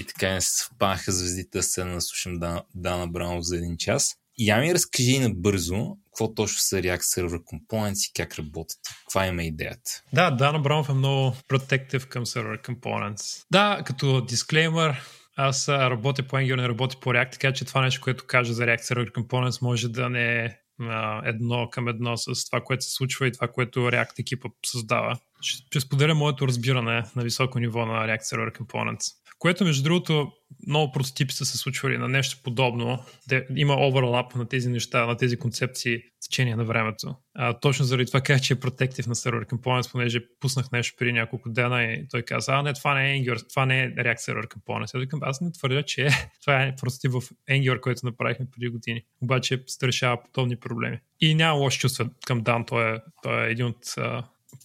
И 0.00 0.04
така 0.04 0.32
не 0.32 0.40
се 0.40 0.56
съвпанаха 0.56 1.12
звездите 1.12 1.58
да 1.58 1.62
се 1.62 1.84
наслушам 1.84 2.38
Дана, 2.38 2.62
Дана 2.74 3.08
Браунов 3.08 3.44
за 3.44 3.56
един 3.56 3.76
час. 3.76 4.14
Я 4.38 4.58
ми 4.58 4.74
разкажи 4.74 5.18
набързо 5.18 5.96
какво 6.06 6.34
точно 6.34 6.58
са 6.58 6.76
React 6.76 7.00
Server 7.00 7.42
Components 7.42 8.10
и 8.10 8.12
как 8.12 8.38
работят. 8.38 8.78
Каква 9.04 9.26
има 9.26 9.42
идеята? 9.42 10.02
Да, 10.12 10.30
Дана 10.30 10.58
Браунов 10.58 10.88
е 10.88 10.92
много 10.92 11.36
протектив 11.48 12.06
към 12.06 12.26
Server 12.26 12.68
Components. 12.68 13.44
Да, 13.50 13.82
като 13.86 14.20
дисклеймер, 14.20 15.02
аз 15.36 15.68
работя 15.68 16.22
по 16.22 16.36
Angular, 16.36 16.56
не 16.56 16.68
работя 16.68 17.00
по 17.00 17.10
React, 17.10 17.32
така 17.32 17.52
че 17.52 17.64
това 17.64 17.80
нещо, 17.80 18.00
което 18.00 18.26
кажа 18.26 18.52
за 18.52 18.62
React 18.62 18.82
Server 18.82 19.12
Components 19.12 19.62
може 19.62 19.88
да 19.88 20.08
не 20.08 20.44
е 20.44 20.56
едно 21.24 21.68
към 21.70 21.88
едно 21.88 22.16
с 22.16 22.46
това, 22.46 22.60
което 22.60 22.84
се 22.84 22.90
случва 22.90 23.26
и 23.28 23.32
това, 23.32 23.48
което 23.48 23.80
React 23.80 24.18
екипа 24.18 24.48
създава. 24.66 25.18
Ще 25.40 25.80
споделя 25.80 26.14
моето 26.14 26.48
разбиране 26.48 27.04
на 27.16 27.22
високо 27.22 27.58
ниво 27.58 27.86
на 27.86 28.06
React 28.06 28.22
Server 28.22 28.58
Components. 28.58 29.12
Което, 29.38 29.64
между 29.64 29.82
другото, 29.82 30.32
много 30.66 30.92
прототипи 30.92 31.34
са 31.34 31.46
се 31.46 31.58
случвали 31.58 31.98
на 31.98 32.08
нещо 32.08 32.40
подобно. 32.44 33.04
Де, 33.28 33.46
има 33.56 33.86
оверлап 33.86 34.34
на 34.34 34.48
тези 34.48 34.68
неща, 34.68 35.06
на 35.06 35.16
тези 35.16 35.36
концепции 35.36 35.98
в 35.98 36.02
течение 36.22 36.56
на 36.56 36.64
времето. 36.64 37.16
А, 37.34 37.58
точно 37.60 37.84
заради 37.84 38.06
това 38.06 38.20
казах, 38.20 38.42
че 38.42 38.52
е 38.52 38.60
протектив 38.60 39.06
на 39.06 39.14
Server 39.14 39.46
Components, 39.46 39.92
понеже 39.92 40.20
пуснах 40.40 40.72
нещо 40.72 40.96
преди 40.98 41.12
няколко 41.12 41.50
дена 41.50 41.82
и 41.84 42.08
той 42.08 42.22
каза, 42.22 42.52
а 42.52 42.62
не, 42.62 42.72
това 42.72 42.94
не 42.94 43.12
е 43.12 43.18
Angular, 43.18 43.48
това 43.48 43.66
не 43.66 43.82
е 43.82 43.94
React 43.94 44.18
Server 44.18 44.46
Components. 44.46 44.94
Аз 44.94 45.00
викам, 45.00 45.20
аз 45.22 45.40
не 45.40 45.52
твърдя, 45.52 45.82
че 45.82 46.06
е. 46.06 46.10
Това 46.40 46.62
е 46.62 46.76
прототип 46.76 47.12
в 47.12 47.20
Angular, 47.50 47.80
който 47.80 48.06
направихме 48.06 48.46
преди 48.52 48.68
години. 48.68 49.02
Обаче 49.22 49.64
решава 49.82 50.22
подобни 50.22 50.56
проблеми. 50.56 50.98
И 51.20 51.34
няма 51.34 51.58
лошо 51.58 51.80
чувства 51.80 52.08
към 52.26 52.40
Дан, 52.40 52.64
той 52.64 52.94
е, 52.94 52.98
той 53.22 53.46
е 53.46 53.50
един 53.50 53.66
от 53.66 53.78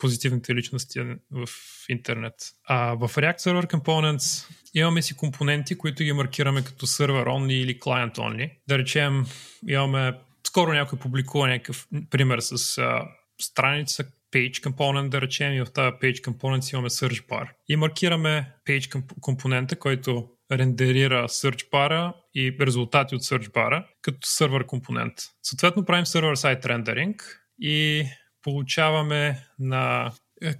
позитивните 0.01 0.55
личности 0.55 0.99
в 1.31 1.49
интернет. 1.89 2.33
А 2.67 2.93
в 2.93 3.09
React 3.09 3.37
Server 3.37 3.73
Components 3.73 4.47
имаме 4.73 5.01
си 5.01 5.17
компоненти, 5.17 5.77
които 5.77 6.03
ги 6.03 6.13
маркираме 6.13 6.63
като 6.63 6.87
server 6.87 7.25
only 7.25 7.53
или 7.53 7.79
client 7.79 8.17
only. 8.17 8.51
Да 8.67 8.77
речем, 8.77 9.25
имаме 9.67 10.13
скоро 10.47 10.73
някой 10.73 10.99
публикува 10.99 11.47
някакъв 11.47 11.87
пример 12.09 12.39
с 12.39 12.77
а, 12.77 13.07
страница 13.41 14.03
page 14.33 14.63
component, 14.63 15.09
да 15.09 15.21
речем, 15.21 15.53
и 15.53 15.61
в 15.61 15.73
тази 15.73 15.91
page 15.91 16.21
component 16.21 16.73
имаме 16.73 16.89
search 16.89 17.27
bar. 17.27 17.49
И 17.69 17.75
маркираме 17.75 18.53
page 18.67 19.03
компонента, 19.21 19.75
който 19.75 20.29
рендерира 20.51 21.27
search 21.27 21.69
bar 21.69 22.13
и 22.35 22.57
резултати 22.61 23.15
от 23.15 23.21
search 23.21 23.49
bar 23.51 23.85
като 24.01 24.19
сервер 24.27 24.65
компонент. 24.65 25.13
Съответно 25.43 25.85
правим 25.85 26.05
server-side 26.05 26.65
rendering 26.65 27.15
и 27.59 28.05
получаваме 28.41 29.47
на, 29.59 30.11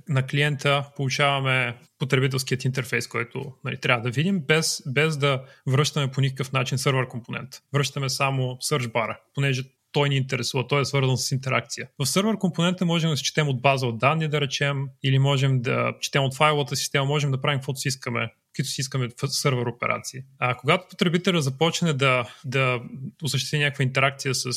на 0.09 0.25
клиента, 0.27 0.91
получаваме 0.95 1.77
потребителският 1.99 2.65
интерфейс, 2.65 3.07
който 3.07 3.53
нали, 3.63 3.77
трябва 3.77 4.03
да 4.03 4.11
видим, 4.11 4.39
без, 4.39 4.83
без 4.87 5.17
да 5.17 5.43
връщаме 5.67 6.11
по 6.11 6.21
никакъв 6.21 6.51
начин 6.51 6.77
сервер 6.77 7.07
компонент. 7.07 7.49
Връщаме 7.73 8.09
само 8.09 8.43
search 8.43 8.91
бара, 8.91 9.19
понеже 9.33 9.63
той 9.91 10.09
ни 10.09 10.18
интересува, 10.18 10.68
той 10.68 10.81
е 10.81 10.85
свързан 10.85 11.18
с 11.18 11.31
интеракция. 11.31 11.88
В 11.99 12.05
сервер 12.05 12.38
компонента 12.38 12.85
можем 12.85 13.09
да 13.09 13.18
четем 13.18 13.47
от 13.47 13.61
база 13.61 13.88
от 13.88 13.99
данни, 13.99 14.27
да 14.27 14.41
речем, 14.41 14.88
или 15.03 15.19
можем 15.19 15.61
да 15.61 15.93
четем 16.01 16.23
от 16.23 16.35
файловата 16.35 16.76
система, 16.76 17.05
можем 17.05 17.31
да 17.31 17.41
правим 17.41 17.59
каквото 17.59 17.80
си 17.80 17.88
искаме 17.88 18.31
които 18.55 18.69
си 18.69 18.81
искаме 18.81 19.09
в 19.22 19.27
сервер 19.27 19.65
операции. 19.65 20.22
А 20.39 20.55
когато 20.55 20.88
потребителя 20.89 21.41
започне 21.41 21.93
да, 21.93 22.35
да 22.45 22.81
осъществи 23.23 23.59
някаква 23.59 23.84
интеракция 23.84 24.35
с 24.35 24.51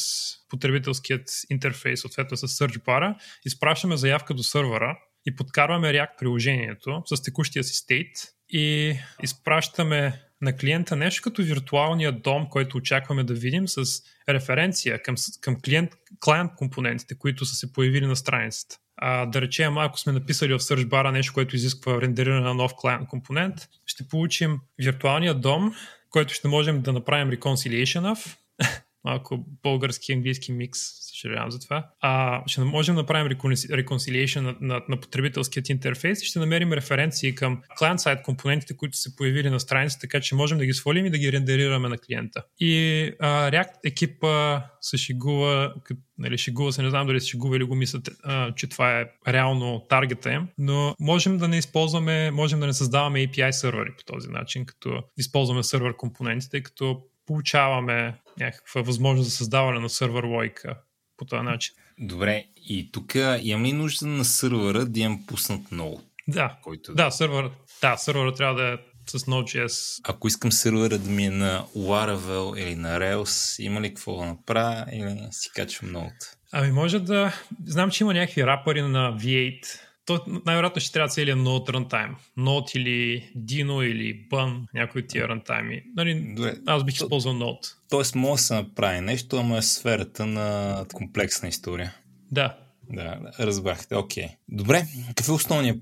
потребителският 0.48 1.30
интерфейс, 1.50 2.00
съответно 2.00 2.36
с 2.36 2.48
search 2.48 2.78
bar, 2.78 3.14
изпращаме 3.44 3.96
заявка 3.96 4.34
до 4.34 4.42
сервера 4.42 4.98
и 5.26 5.36
подкарваме 5.36 5.92
React 5.92 6.18
приложението 6.18 7.02
с 7.06 7.22
текущия 7.22 7.64
си 7.64 7.74
стейт 7.74 8.16
и 8.48 8.96
изпращаме 9.22 10.23
на 10.40 10.56
клиента 10.56 10.96
нещо 10.96 11.22
като 11.22 11.42
виртуалния 11.42 12.12
дом, 12.12 12.46
който 12.50 12.76
очакваме 12.76 13.24
да 13.24 13.34
видим 13.34 13.68
с 13.68 13.84
референция 14.28 15.02
към, 15.02 15.14
към 15.40 15.60
клиент, 15.60 15.90
клиент 16.24 16.52
компонентите, 16.56 17.18
които 17.18 17.44
са 17.44 17.54
се 17.54 17.72
появили 17.72 18.06
на 18.06 18.16
страницата. 18.16 18.76
А, 18.96 19.26
да 19.26 19.40
речем, 19.40 19.78
ако 19.78 19.98
сме 19.98 20.12
написали 20.12 20.52
в 20.52 20.58
search 20.58 20.84
bar 20.84 21.10
нещо, 21.10 21.32
което 21.34 21.56
изисква 21.56 22.00
рендериране 22.00 22.40
на 22.40 22.54
нов 22.54 22.72
клиент 22.82 23.08
компонент, 23.08 23.54
ще 23.86 24.08
получим 24.08 24.58
виртуалния 24.78 25.34
дом, 25.34 25.74
който 26.10 26.34
ще 26.34 26.48
можем 26.48 26.82
да 26.82 26.92
направим 26.92 27.30
reconciliation 27.30 28.14
of, 28.14 28.36
малко 29.04 29.44
български 29.62 30.12
и 30.12 30.14
английски 30.14 30.52
микс, 30.52 30.80
съжалявам 31.14 31.50
за 31.50 31.60
това. 31.60 31.90
А, 32.00 32.42
ще 32.46 32.60
можем 32.60 32.94
да 32.94 33.00
направим 33.00 33.32
reconciliation 33.38 34.40
на, 34.40 34.56
на, 34.60 34.82
на 34.88 35.00
потребителският 35.00 35.68
интерфейс 35.68 36.22
и 36.22 36.26
ще 36.26 36.38
намерим 36.38 36.72
референции 36.72 37.34
към 37.34 37.62
client-side 37.80 38.22
компонентите, 38.22 38.76
които 38.76 38.96
се 38.96 39.16
появили 39.16 39.50
на 39.50 39.60
страницата, 39.60 40.00
така 40.00 40.20
че 40.20 40.34
можем 40.34 40.58
да 40.58 40.66
ги 40.66 40.72
свалим 40.72 41.06
и 41.06 41.10
да 41.10 41.18
ги 41.18 41.32
рендерираме 41.32 41.88
на 41.88 41.98
клиента. 41.98 42.44
И 42.58 43.02
а, 43.20 43.50
React 43.50 43.72
екипа 43.84 44.62
се 44.80 44.96
шегува, 44.96 45.74
нали, 46.18 46.38
шегува 46.38 46.72
се, 46.72 46.82
не 46.82 46.90
знам 46.90 47.06
дали 47.06 47.20
се 47.20 47.28
шегува 47.28 47.56
или 47.56 47.64
го 47.64 47.74
мислят, 47.74 48.10
а, 48.22 48.54
че 48.54 48.68
това 48.68 49.00
е 49.00 49.06
реално 49.28 49.86
таргета 49.88 50.32
им, 50.32 50.48
но 50.58 50.94
можем 51.00 51.38
да 51.38 51.48
не 51.48 51.58
използваме, 51.58 52.30
можем 52.30 52.60
да 52.60 52.66
не 52.66 52.72
създаваме 52.72 53.18
API 53.18 53.50
сервери 53.50 53.90
по 53.98 54.04
този 54.04 54.28
начин, 54.28 54.66
като 54.66 55.02
използваме 55.16 55.62
сервер 55.62 55.96
компонентите, 55.96 56.62
като 56.62 57.02
получаваме 57.26 58.14
някаква 58.40 58.82
възможност 58.82 59.30
за 59.30 59.36
създаване 59.36 59.80
на 59.80 59.88
сервер 59.88 60.24
лойка 60.24 60.74
по 61.16 61.24
този 61.24 61.42
начин. 61.42 61.74
Добре, 61.98 62.44
и 62.56 62.92
тук 62.92 63.14
имам 63.40 63.64
ли 63.64 63.72
нужда 63.72 64.06
на 64.06 64.24
сервера 64.24 64.84
да 64.84 65.00
имам 65.00 65.26
пуснат 65.26 65.72
ноут? 65.72 66.04
Да, 66.28 66.56
който... 66.62 66.94
да, 66.94 67.10
сервер, 67.10 67.50
да, 67.80 67.96
сервера 67.96 68.34
трябва 68.34 68.62
да 68.62 68.68
е 68.68 68.76
с 69.06 69.18
Node.js. 69.18 70.00
Ако 70.04 70.28
искам 70.28 70.52
сервера 70.52 70.98
да 70.98 71.10
ми 71.10 71.26
е 71.26 71.30
на 71.30 71.64
Laravel 71.76 72.58
или 72.58 72.76
на 72.76 72.98
Rails, 72.98 73.62
има 73.62 73.80
ли 73.80 73.88
какво 73.88 74.16
да 74.16 74.24
направя 74.24 74.86
или 74.92 75.28
си 75.30 75.50
качвам 75.54 75.92
ноут? 75.92 76.14
Ами 76.52 76.72
може 76.72 76.98
да... 76.98 77.32
Знам, 77.66 77.90
че 77.90 78.04
има 78.04 78.14
някакви 78.14 78.46
рапъри 78.46 78.82
на 78.82 79.18
V8, 79.18 79.80
то 80.06 80.24
най-вероятно 80.46 80.80
ще 80.80 80.92
трябва 80.92 81.08
целият 81.08 81.38
Node 81.38 81.70
runtime. 81.70 82.14
Node 82.38 82.76
или 82.76 83.30
Dino 83.36 83.82
или 83.82 84.28
Bun, 84.32 84.66
някои 84.74 85.02
от 85.02 85.08
тия 85.08 85.28
рантайми. 85.28 85.82
Нали, 85.96 86.36
аз 86.66 86.84
бих 86.84 86.94
използвал 86.94 87.34
Node. 87.34 87.74
Тоест 87.90 88.14
може 88.14 88.40
да 88.40 88.44
се 88.44 88.54
направи 88.54 89.00
нещо, 89.00 89.36
ама 89.36 89.58
е 89.58 89.62
сферата 89.62 90.26
на 90.26 90.86
комплексна 90.92 91.48
история. 91.48 91.94
Да. 92.30 92.56
Да, 92.92 93.20
разбрахте. 93.40 93.96
Окей. 93.96 94.24
Okay. 94.24 94.36
Добре, 94.48 94.86
какъв 95.08 95.28
е 95.28 95.32
основният... 95.32 95.78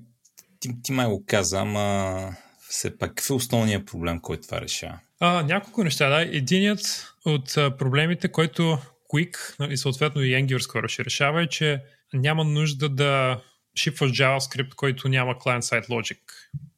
Ти, 0.59 0.69
ти 0.83 0.91
май 0.91 1.07
го 1.07 1.23
каза, 1.27 1.59
ама 1.59 2.35
все 2.69 2.97
пак, 2.97 3.09
какъв 3.09 3.29
е 3.29 3.33
основният 3.33 3.85
проблем, 3.85 4.19
който 4.19 4.43
това 4.43 4.61
решава? 4.61 4.99
А, 5.19 5.43
няколко 5.43 5.83
неща, 5.83 6.09
да. 6.09 6.21
Единият 6.21 7.13
от 7.25 7.53
проблемите, 7.55 8.27
който 8.27 8.77
Quick 9.13 9.67
и 9.71 9.77
съответно 9.77 10.21
и 10.21 10.31
Angular 10.31 10.59
скоро 10.59 10.87
ще 10.87 11.05
решава 11.05 11.43
е, 11.43 11.47
че 11.47 11.83
няма 12.13 12.43
нужда 12.43 12.89
да 12.89 13.41
шипваш 13.75 14.11
JavaScript, 14.11 14.75
който 14.75 15.09
няма 15.09 15.35
client-side 15.35 15.89
logic. 15.89 16.19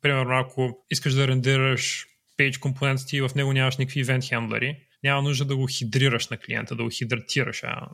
Примерно, 0.01 0.39
ако 0.39 0.77
искаш 0.91 1.13
да 1.13 1.27
рендераш 1.27 2.05
page 2.39 2.59
компонентите 2.59 3.17
и 3.17 3.22
в 3.22 3.31
него 3.35 3.53
нямаш 3.53 3.77
никакви 3.77 4.05
event 4.05 4.19
handlери, 4.19 4.77
няма 5.03 5.22
нужда 5.22 5.45
да 5.45 5.55
го 5.55 5.67
хидрираш 5.67 6.27
на 6.27 6.38
клиента, 6.38 6.76
да 6.76 6.84
го 6.84 6.89
хидратираш. 6.89 7.63
А, 7.63 7.88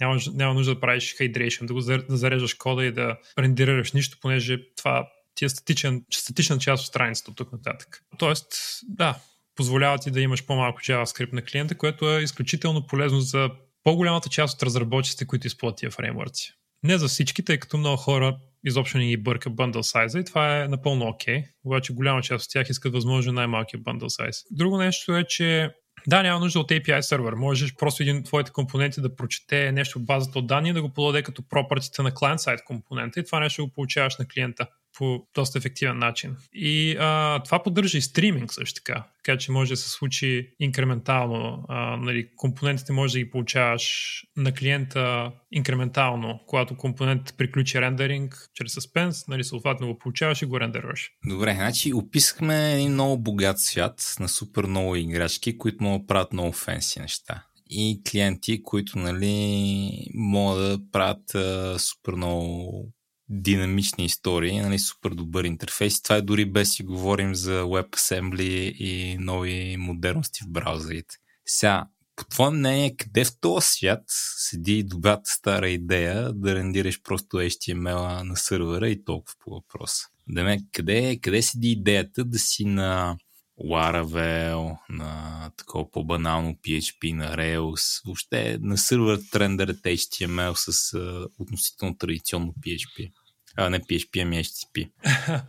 няма, 0.00 0.20
няма 0.34 0.54
нужда 0.54 0.74
да 0.74 0.80
правиш 0.80 1.16
hydration, 1.16 1.66
да, 1.66 1.74
го, 1.74 1.80
да 1.80 2.16
зареждаш 2.16 2.54
кода 2.54 2.84
и 2.84 2.92
да 2.92 3.16
рендерираш 3.38 3.92
нищо, 3.92 4.18
понеже 4.20 4.58
това 4.76 5.08
ти 5.34 5.44
е 5.44 5.48
статичен, 5.48 6.04
статична 6.12 6.58
част 6.58 6.80
от 6.80 6.86
страницата 6.86 7.34
тук 7.34 7.52
нататък. 7.52 8.02
Тоест, 8.18 8.46
да, 8.88 9.18
позволява 9.56 9.98
ти 9.98 10.10
да 10.10 10.20
имаш 10.20 10.46
по-малко 10.46 10.80
JavaScript 10.80 11.32
на 11.32 11.42
клиента, 11.42 11.78
което 11.78 12.10
е 12.10 12.22
изключително 12.22 12.86
полезно 12.86 13.20
за 13.20 13.50
по-голямата 13.84 14.28
част 14.28 14.54
от 14.54 14.62
разработчиците, 14.62 15.26
които 15.26 15.46
използват 15.46 15.78
тия 15.78 15.90
фреймворци. 15.90 16.52
Не 16.86 16.98
за 16.98 17.08
всички, 17.08 17.44
тъй 17.44 17.58
като 17.58 17.78
много 17.78 17.96
хора 17.96 18.36
изобщо 18.64 18.98
не 18.98 19.06
ги 19.06 19.16
бърка 19.16 19.50
bundle 19.50 20.06
size 20.06 20.20
и 20.20 20.24
това 20.24 20.62
е 20.62 20.68
напълно 20.68 21.06
окей, 21.08 21.38
okay, 21.38 21.48
обаче 21.64 21.92
голяма 21.92 22.22
част 22.22 22.44
от 22.44 22.52
тях 22.52 22.68
искат 22.68 22.92
възможно 22.92 23.32
най-малкия 23.32 23.80
bundle 23.80 24.20
size. 24.20 24.46
Друго 24.50 24.78
нещо 24.78 25.16
е, 25.16 25.24
че 25.28 25.70
да, 26.06 26.22
няма 26.22 26.40
нужда 26.40 26.60
от 26.60 26.70
API 26.70 27.00
сервер. 27.00 27.32
Можеш 27.32 27.74
просто 27.74 28.02
един 28.02 28.16
от 28.16 28.24
твоите 28.24 28.50
компоненти 28.50 29.00
да 29.00 29.16
прочете 29.16 29.72
нещо 29.72 29.98
в 29.98 30.04
базата 30.04 30.38
от 30.38 30.46
данни 30.46 30.68
и 30.68 30.72
да 30.72 30.82
го 30.82 30.92
подаде 30.92 31.22
като 31.22 31.48
пропъртите 31.48 32.02
на 32.02 32.12
client-side 32.12 32.64
компонента 32.64 33.20
и 33.20 33.24
това 33.24 33.40
нещо 33.40 33.66
го 33.66 33.72
получаваш 33.72 34.16
на 34.18 34.28
клиента 34.28 34.66
по 34.98 35.26
доста 35.34 35.58
ефективен 35.58 35.98
начин. 35.98 36.36
И 36.54 36.96
а, 37.00 37.42
това 37.42 37.62
поддържа 37.62 37.98
и 37.98 38.02
стриминг 38.02 38.52
също 38.52 38.80
така, 38.80 39.04
така 39.24 39.38
че 39.38 39.52
може 39.52 39.70
да 39.72 39.76
се 39.76 39.90
случи 39.90 40.50
инкрементално. 40.60 41.64
А, 41.68 41.96
нали, 41.96 42.28
компонентите 42.36 42.92
може 42.92 43.12
да 43.12 43.18
ги 43.18 43.30
получаваш 43.30 44.16
на 44.36 44.52
клиента 44.52 45.32
инкрементално, 45.52 46.40
когато 46.46 46.76
компонент 46.76 47.34
приключи 47.38 47.80
рендеринг 47.80 48.48
чрез 48.54 48.74
Suspense, 48.74 49.28
нали, 49.28 49.44
съответно 49.44 49.86
го 49.86 49.98
получаваш 49.98 50.42
и 50.42 50.46
го 50.46 50.60
рендерваш. 50.60 51.10
Добре, 51.26 51.54
значи 51.54 51.92
описахме 51.94 52.74
един 52.74 52.92
много 52.92 53.18
богат 53.18 53.60
свят 53.60 54.14
на 54.20 54.28
супер 54.28 54.64
много 54.64 54.96
играчки, 54.96 55.58
които 55.58 55.84
могат 55.84 56.02
да 56.02 56.06
правят 56.06 56.32
много 56.32 56.52
фенси 56.52 57.00
неща 57.00 57.42
и 57.70 58.00
клиенти, 58.10 58.62
които 58.62 58.98
нали, 58.98 60.10
могат 60.14 60.58
да 60.58 60.90
правят 60.92 61.34
а, 61.34 61.78
супер 61.78 62.12
много 62.12 62.95
динамични 63.28 64.04
истории, 64.04 64.60
нали, 64.60 64.78
супер 64.78 65.10
добър 65.10 65.44
интерфейс. 65.44 66.02
Това 66.02 66.16
е 66.16 66.22
дори 66.22 66.44
без 66.44 66.74
си 66.74 66.82
говорим 66.82 67.34
за 67.34 67.62
WebAssembly 67.62 68.72
и 68.72 69.18
нови 69.18 69.76
модерности 69.76 70.44
в 70.44 70.50
браузърите. 70.50 71.14
Сега, 71.46 71.86
по 72.16 72.24
твое 72.24 72.50
мнение, 72.50 72.96
къде 72.96 73.24
в 73.24 73.40
този 73.40 73.66
свят 73.66 74.02
седи 74.06 74.82
добрата 74.82 75.30
стара 75.30 75.68
идея 75.68 76.32
да 76.32 76.54
рендираш 76.54 77.02
просто 77.02 77.36
HTML 77.36 78.22
на 78.22 78.36
сървъра 78.36 78.88
и 78.88 79.04
толкова 79.04 79.34
по 79.44 79.50
въпроса? 79.50 80.06
Деме, 80.28 80.58
къде, 80.72 81.18
къде 81.22 81.42
седи 81.42 81.70
идеята 81.70 82.24
да 82.24 82.38
си 82.38 82.64
на 82.64 83.16
Laravel, 83.64 84.76
на 84.88 85.50
такова 85.56 85.90
по-банално 85.90 86.54
PHP, 86.54 87.12
на 87.12 87.36
Rails, 87.36 88.06
въобще 88.06 88.58
на 88.60 88.78
сервер 88.78 89.18
трендерът 89.32 89.76
HTML 89.76 90.54
с 90.54 90.94
а, 90.94 91.26
относително 91.38 91.98
традиционно 91.98 92.54
PHP. 92.60 93.10
А, 93.56 93.70
не 93.70 93.80
PHP, 93.80 94.22
ами 94.22 94.44
HTTP. 94.44 94.90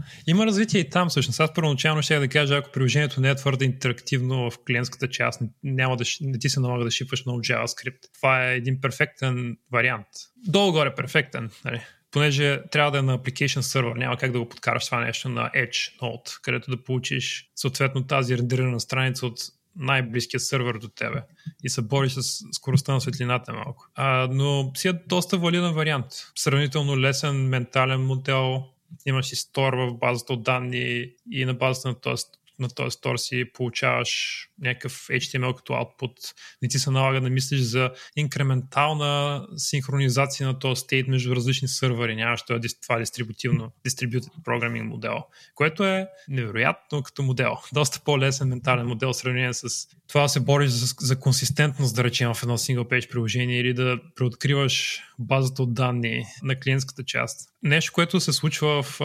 Има 0.28 0.46
развитие 0.46 0.82
и 0.82 0.90
там 0.90 1.10
всъщност. 1.10 1.40
Аз 1.40 1.54
първоначално 1.54 2.02
ще 2.02 2.20
да 2.20 2.28
кажа, 2.28 2.56
ако 2.58 2.72
приложението 2.72 3.22
не 3.22 3.30
е 3.30 3.36
твърде 3.36 3.66
интерактивно 3.66 4.52
в 4.52 4.58
клиентската 4.68 5.10
част, 5.10 5.42
няма 5.64 5.98
да, 5.98 6.04
не 6.22 6.40
ти 6.40 6.50
се 6.50 6.60
налага 6.60 6.84
да 6.84 6.92
шипваш 6.92 7.26
много 7.26 7.42
JavaScript. 7.42 8.00
Това 8.14 8.46
е 8.46 8.56
един 8.56 8.82
перфектен 8.82 9.58
вариант. 9.72 10.08
Долу-горе 10.48 10.96
перфектен. 10.96 11.50
Нали? 11.66 11.82
Понеже 12.12 12.62
трябва 12.72 12.92
да 12.92 12.98
е 12.98 13.02
на 13.02 13.20
application 13.20 13.60
сервер, 13.60 13.96
няма 13.96 14.18
как 14.18 14.32
да 14.32 14.40
го 14.40 14.50
подкараш 14.50 14.86
това 14.86 15.00
нещо 15.00 15.30
на 15.30 15.52
Edge 15.56 16.00
Node, 16.02 16.42
където 16.42 16.72
да 16.72 16.84
получиш 16.84 17.50
съответно 17.56 18.08
тази 18.08 18.38
рендерирана 18.38 18.80
страница 18.80 19.26
от 19.26 19.40
най-близкият 19.76 20.44
сервер 20.44 20.74
до 20.74 20.88
тебе 20.88 21.24
и 21.64 21.70
се 21.70 21.82
бориш 21.82 22.12
с 22.12 22.44
скоростта 22.52 22.94
на 22.94 23.02
светлината 23.02 23.54
малко. 23.54 23.88
А, 23.96 24.28
но 24.32 24.72
си 24.76 24.88
е 24.88 24.94
доста 24.94 25.38
валиден 25.38 25.74
вариант. 25.74 26.06
Сравнително 26.36 27.00
лесен 27.00 27.36
ментален 27.36 28.02
модел, 28.02 28.64
имаш 29.06 29.32
и 29.32 29.36
стор 29.36 29.74
в 29.74 29.94
базата 29.94 30.34
от 30.34 30.44
данни 30.44 31.10
и 31.32 31.46
на 31.46 31.54
базата 31.54 31.88
на 31.88 31.96
този 31.96 32.24
на 32.60 32.70
този 32.70 32.92
стор 32.92 33.18
си 33.18 33.46
получаваш 33.54 34.42
някакъв 34.62 35.08
HTML 35.08 35.56
като 35.56 35.74
output, 35.74 36.34
не 36.62 36.68
ти 36.68 36.80
се 36.80 36.92
налага 36.92 37.22
да 37.22 37.30
мислиш 37.30 37.60
за 37.60 37.92
инкрементална 38.16 39.46
синхронизация 39.58 40.48
на 40.48 40.60
този 40.60 40.80
стейт 40.80 41.08
между 41.08 41.36
различни 41.36 41.68
сървъри, 41.68 42.16
нямаш 42.16 42.42
това, 42.42 42.60
това 42.82 43.00
дистрибутивно, 43.00 43.72
distributed 43.88 44.30
programming 44.46 44.82
модел, 44.82 45.18
което 45.56 45.84
е 45.84 46.08
невероятно 46.28 47.04
като 47.04 47.24
модел. 47.24 47.58
Доста 47.74 48.00
по-лесен 48.06 48.48
ментален 48.48 48.88
модел 48.88 49.14
в 49.14 49.18
сравнение 49.18 49.54
с 49.54 49.68
това 50.08 50.22
да 50.22 50.30
се 50.30 50.40
бориш 50.40 50.70
за, 50.70 50.96
за 51.00 51.20
консистентност, 51.20 51.96
да 51.96 52.04
речем, 52.04 52.34
в 52.34 52.44
едно 52.44 52.58
single 52.58 52.84
page 52.84 53.10
приложение 53.12 53.60
или 53.60 53.74
да 53.74 54.00
преоткриваш 54.16 55.02
базата 55.20 55.64
от 55.64 55.74
данни 55.74 56.26
на 56.44 56.60
клиентската 56.60 57.04
част. 57.04 57.50
Нещо, 57.64 57.92
което 57.94 58.20
се 58.20 58.34
случва 58.34 58.84
в 58.84 59.02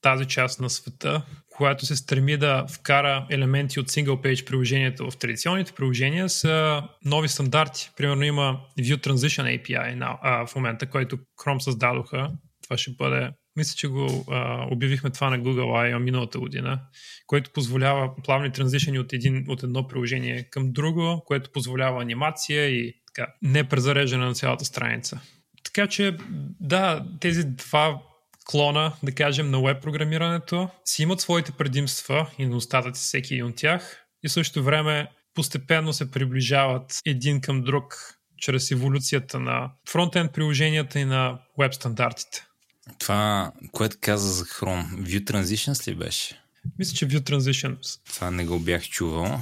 тази 0.00 0.24
част 0.24 0.60
на 0.60 0.70
света, 0.70 1.22
която 1.50 1.86
се 1.86 1.96
стреми 1.96 2.36
да 2.36 2.66
вкара 2.66 3.26
елементи 3.30 3.80
от 3.80 3.88
single 3.88 4.06
page 4.06 4.46
приложението 4.46 5.10
в 5.10 5.16
традиционните 5.16 5.72
приложения 5.72 6.28
са 6.28 6.82
нови 7.04 7.28
стандарти. 7.28 7.90
Примерно 7.96 8.22
има 8.22 8.60
View 8.80 9.06
Transition 9.06 9.62
API 9.62 9.94
на, 9.94 10.18
а, 10.22 10.46
в 10.46 10.54
момента, 10.54 10.86
който 10.86 11.18
Chrome 11.40 11.58
създадоха. 11.58 12.30
Това 12.62 12.76
ще 12.78 12.90
бъде 12.98 13.30
мисля, 13.56 13.74
че 13.76 13.88
го 13.88 14.24
а, 14.30 14.66
обявихме 14.70 15.10
това 15.10 15.30
на 15.30 15.40
Google 15.40 15.92
I 15.92 15.98
миналата 15.98 16.38
година, 16.38 16.80
което 17.26 17.50
позволява 17.50 18.10
плавни 18.24 18.52
транзишени 18.52 18.98
от, 18.98 19.12
един, 19.12 19.44
от 19.48 19.62
едно 19.62 19.88
приложение 19.88 20.42
към 20.50 20.72
друго, 20.72 21.22
което 21.26 21.52
позволява 21.52 22.02
анимация 22.02 22.68
и 22.68 22.94
така, 23.06 23.32
не 23.42 23.64
презареждане 23.64 24.24
на 24.24 24.34
цялата 24.34 24.64
страница. 24.64 25.20
Така 25.64 25.86
че, 25.86 26.16
да, 26.60 27.06
тези 27.20 27.44
два 27.44 28.00
клона, 28.50 28.92
да 29.02 29.12
кажем, 29.14 29.50
на 29.50 29.62
веб 29.62 29.82
програмирането 29.82 30.68
си 30.84 31.02
имат 31.02 31.20
своите 31.20 31.52
предимства 31.52 32.30
и 32.38 32.46
недостатъци 32.46 33.02
всеки 33.02 33.34
един 33.34 33.46
от 33.46 33.56
тях 33.56 34.04
и 34.22 34.28
също 34.28 34.62
време 34.62 35.10
постепенно 35.34 35.92
се 35.92 36.10
приближават 36.10 37.00
един 37.06 37.40
към 37.40 37.62
друг 37.62 38.14
чрез 38.36 38.70
еволюцията 38.70 39.40
на 39.40 39.70
фронтенд 39.88 40.32
приложенията 40.32 41.00
и 41.00 41.04
на 41.04 41.38
веб 41.58 41.74
стандартите. 41.74 42.46
Това, 42.98 43.52
което 43.72 43.96
каза 44.00 44.32
за 44.32 44.44
Chrome, 44.44 44.86
View 44.86 45.24
Transitions 45.24 45.88
ли 45.88 45.94
беше? 45.94 46.42
Мисля, 46.78 46.96
че 46.96 47.08
View 47.08 47.20
Transitions. 47.20 48.00
Това 48.14 48.30
не 48.30 48.44
го 48.44 48.58
бях 48.58 48.82
чувал. 48.82 49.40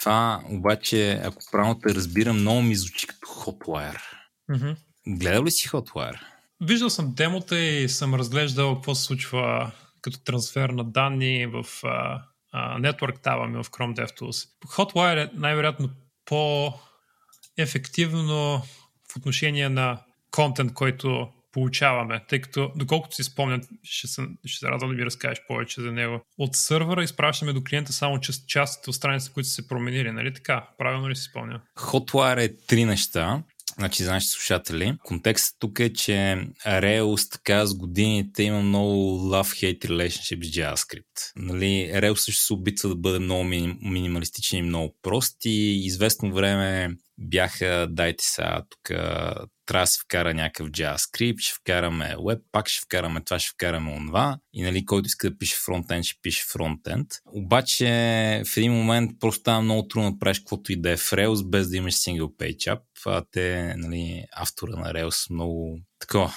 Това 0.00 0.42
обаче, 0.50 1.20
ако 1.24 1.42
правилно 1.52 1.80
те 1.80 1.94
разбирам, 1.94 2.40
много 2.40 2.62
ми 2.62 2.76
звучи 2.76 3.06
като 3.06 3.26
Hotwire. 3.26 4.00
Mm-hmm. 4.50 4.76
Гледал 5.06 5.44
ли 5.44 5.50
си 5.50 5.68
Hotwire? 5.68 6.20
Виждал 6.62 6.90
съм 6.90 7.14
демота 7.14 7.58
и 7.58 7.88
съм 7.88 8.14
разглеждал 8.14 8.74
какво 8.74 8.94
се 8.94 9.02
случва 9.02 9.70
като 10.02 10.24
трансфер 10.24 10.68
на 10.68 10.84
данни 10.84 11.46
в 11.46 11.64
uh, 11.64 12.20
uh, 12.54 12.54
Network 12.54 13.24
Tab 13.24 13.62
в 13.62 13.70
Chrome 13.70 13.94
DevTools. 13.94 14.48
Hotwire 14.66 15.24
е 15.24 15.30
най-вероятно 15.34 15.90
по-ефективно 16.24 18.62
в 19.12 19.16
отношение 19.16 19.68
на 19.68 19.98
контент, 20.30 20.74
който 20.74 21.28
получаваме, 21.52 22.24
тъй 22.28 22.40
като, 22.40 22.72
доколкото 22.76 23.16
си 23.16 23.22
спомням, 23.22 23.60
ще, 23.82 24.06
съм, 24.06 24.36
ще 24.44 24.58
се 24.58 24.68
радвам 24.68 24.90
да 24.90 24.96
ви 24.96 25.04
разкажеш 25.04 25.42
повече 25.48 25.80
за 25.80 25.92
него. 25.92 26.20
От 26.38 26.56
сървъра 26.56 27.04
изпращаме 27.04 27.52
до 27.52 27.64
клиента 27.64 27.92
само 27.92 28.20
част, 28.20 28.48
част 28.48 28.88
от 28.88 28.94
страниците, 28.94 29.34
които 29.34 29.48
са 29.48 29.54
се 29.54 29.68
променили, 29.68 30.12
нали 30.12 30.34
така? 30.34 30.68
Правилно 30.78 31.08
ли 31.08 31.16
си 31.16 31.22
спомням? 31.22 31.60
Hotwire 31.78 32.44
е 32.44 32.56
три 32.66 32.84
неща. 32.84 33.42
Значи, 33.78 34.02
за 34.02 34.12
нашите 34.12 34.32
слушатели, 34.32 34.94
контекстът 35.04 35.56
тук 35.58 35.80
е, 35.80 35.92
че 35.92 36.38
Rails 36.66 37.32
така 37.32 37.66
с 37.66 37.74
годините 37.74 38.42
има 38.42 38.62
много 38.62 38.92
love-hate 39.18 39.86
relationship 39.86 40.44
с 40.44 40.50
JavaScript. 40.50 41.32
Нали, 41.36 41.90
Rails 41.94 42.14
също 42.14 42.44
се 42.44 42.52
опитва 42.52 42.88
да 42.88 42.96
бъде 42.96 43.18
много 43.18 43.44
минималистичен 43.44 44.58
и 44.58 44.62
много 44.62 44.96
прост 45.02 45.36
и 45.44 45.86
известно 45.86 46.34
време 46.34 46.90
бяха, 47.18 47.86
дайте 47.90 48.24
сега, 48.24 48.62
тук 48.70 48.98
трябва 49.66 49.82
да 49.82 49.86
се 49.86 50.00
вкара 50.04 50.34
някакъв 50.34 50.70
JavaScript, 50.70 51.38
ще 51.38 51.54
вкараме 51.54 52.14
Webpack, 52.18 52.68
ще 52.68 52.84
вкараме 52.84 53.20
това, 53.24 53.38
ще 53.38 53.50
вкараме 53.54 53.92
онова. 53.92 54.38
И 54.52 54.62
нали, 54.62 54.86
който 54.86 55.06
иска 55.06 55.30
да 55.30 55.38
пише 55.38 55.56
фронтенд, 55.64 56.04
ще 56.04 56.18
пише 56.22 56.44
фронтенд. 56.52 57.08
Обаче 57.26 57.86
в 58.46 58.56
един 58.56 58.72
момент 58.72 59.10
просто 59.20 59.40
става 59.40 59.62
много 59.62 59.88
трудно 59.88 60.12
да 60.12 60.18
правиш 60.18 60.38
каквото 60.38 60.72
и 60.72 60.76
да 60.76 60.90
е 60.90 60.96
в 60.96 61.10
Rails, 61.10 61.50
без 61.50 61.68
да 61.68 61.76
имаш 61.76 61.94
single 61.94 62.36
page 62.36 62.76
app 62.76 62.80
това 63.02 63.24
те, 63.30 63.74
нали, 63.76 64.24
автора 64.32 64.76
на 64.76 64.92
Rails 64.92 65.30
много 65.30 65.78
такова, 65.98 66.32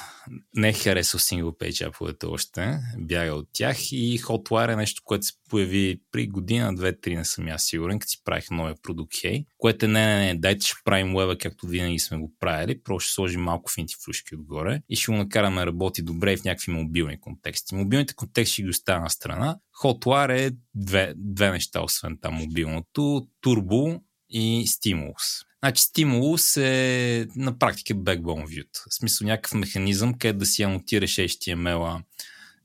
не 0.53 0.69
е 0.69 0.73
харесал 0.73 1.19
single 1.19 1.57
page 1.57 1.87
аповете 1.87 2.25
още, 2.25 2.79
бяга 2.97 3.33
от 3.33 3.49
тях 3.53 3.91
и 3.91 4.19
Hotwire 4.19 4.73
е 4.73 4.75
нещо, 4.75 5.01
което 5.05 5.25
се 5.25 5.33
появи 5.49 6.01
при 6.11 6.27
година, 6.27 6.75
две, 6.75 6.99
три, 6.99 7.15
не 7.15 7.25
съм 7.25 7.47
аз 7.47 7.63
сигурен, 7.63 7.99
като 7.99 8.09
си 8.09 8.21
правих 8.23 8.51
новия 8.51 8.75
продукт 8.81 9.13
Hey, 9.13 9.45
което 9.57 9.85
е 9.85 9.87
не, 9.87 10.05
не, 10.05 10.25
не, 10.25 10.39
дайте 10.39 10.65
ще 10.65 10.75
правим 10.83 11.15
веба, 11.15 11.37
както 11.37 11.67
винаги 11.67 11.99
сме 11.99 12.17
го 12.17 12.33
правили, 12.39 12.83
просто 12.83 13.07
ще 13.07 13.13
сложим 13.13 13.41
малко 13.41 13.71
финти 13.71 13.95
флюшки 14.05 14.35
отгоре 14.35 14.81
и 14.89 14.95
ще 14.95 15.11
го 15.11 15.17
накараме 15.17 15.61
да 15.61 15.67
работи 15.67 16.01
добре 16.01 16.37
в 16.37 16.43
някакви 16.43 16.71
мобилни 16.71 17.21
контексти. 17.21 17.75
Мобилните 17.75 18.15
контексти 18.15 18.63
ги 18.63 18.69
оставя 18.69 19.01
на 19.01 19.09
страна. 19.09 19.57
Hotwire 19.83 20.47
е 20.47 20.51
две, 20.75 21.13
две 21.17 21.51
неща, 21.51 21.81
освен 21.81 22.17
там 22.21 22.33
мобилното, 22.33 23.27
Turbo 23.45 24.01
и 24.29 24.65
Stimulus. 24.67 25.45
Значи 25.63 25.83
стимулус 25.83 26.57
е 26.57 27.27
на 27.35 27.59
практика 27.59 27.93
backbone 27.93 28.47
view. 28.47 28.67
В 28.89 28.95
смисъл 28.95 29.27
някакъв 29.27 29.53
механизъм, 29.53 30.13
където 30.13 30.39
да 30.39 30.45
си 30.45 30.63
анотираш 30.63 31.15
HTML-а 31.15 32.03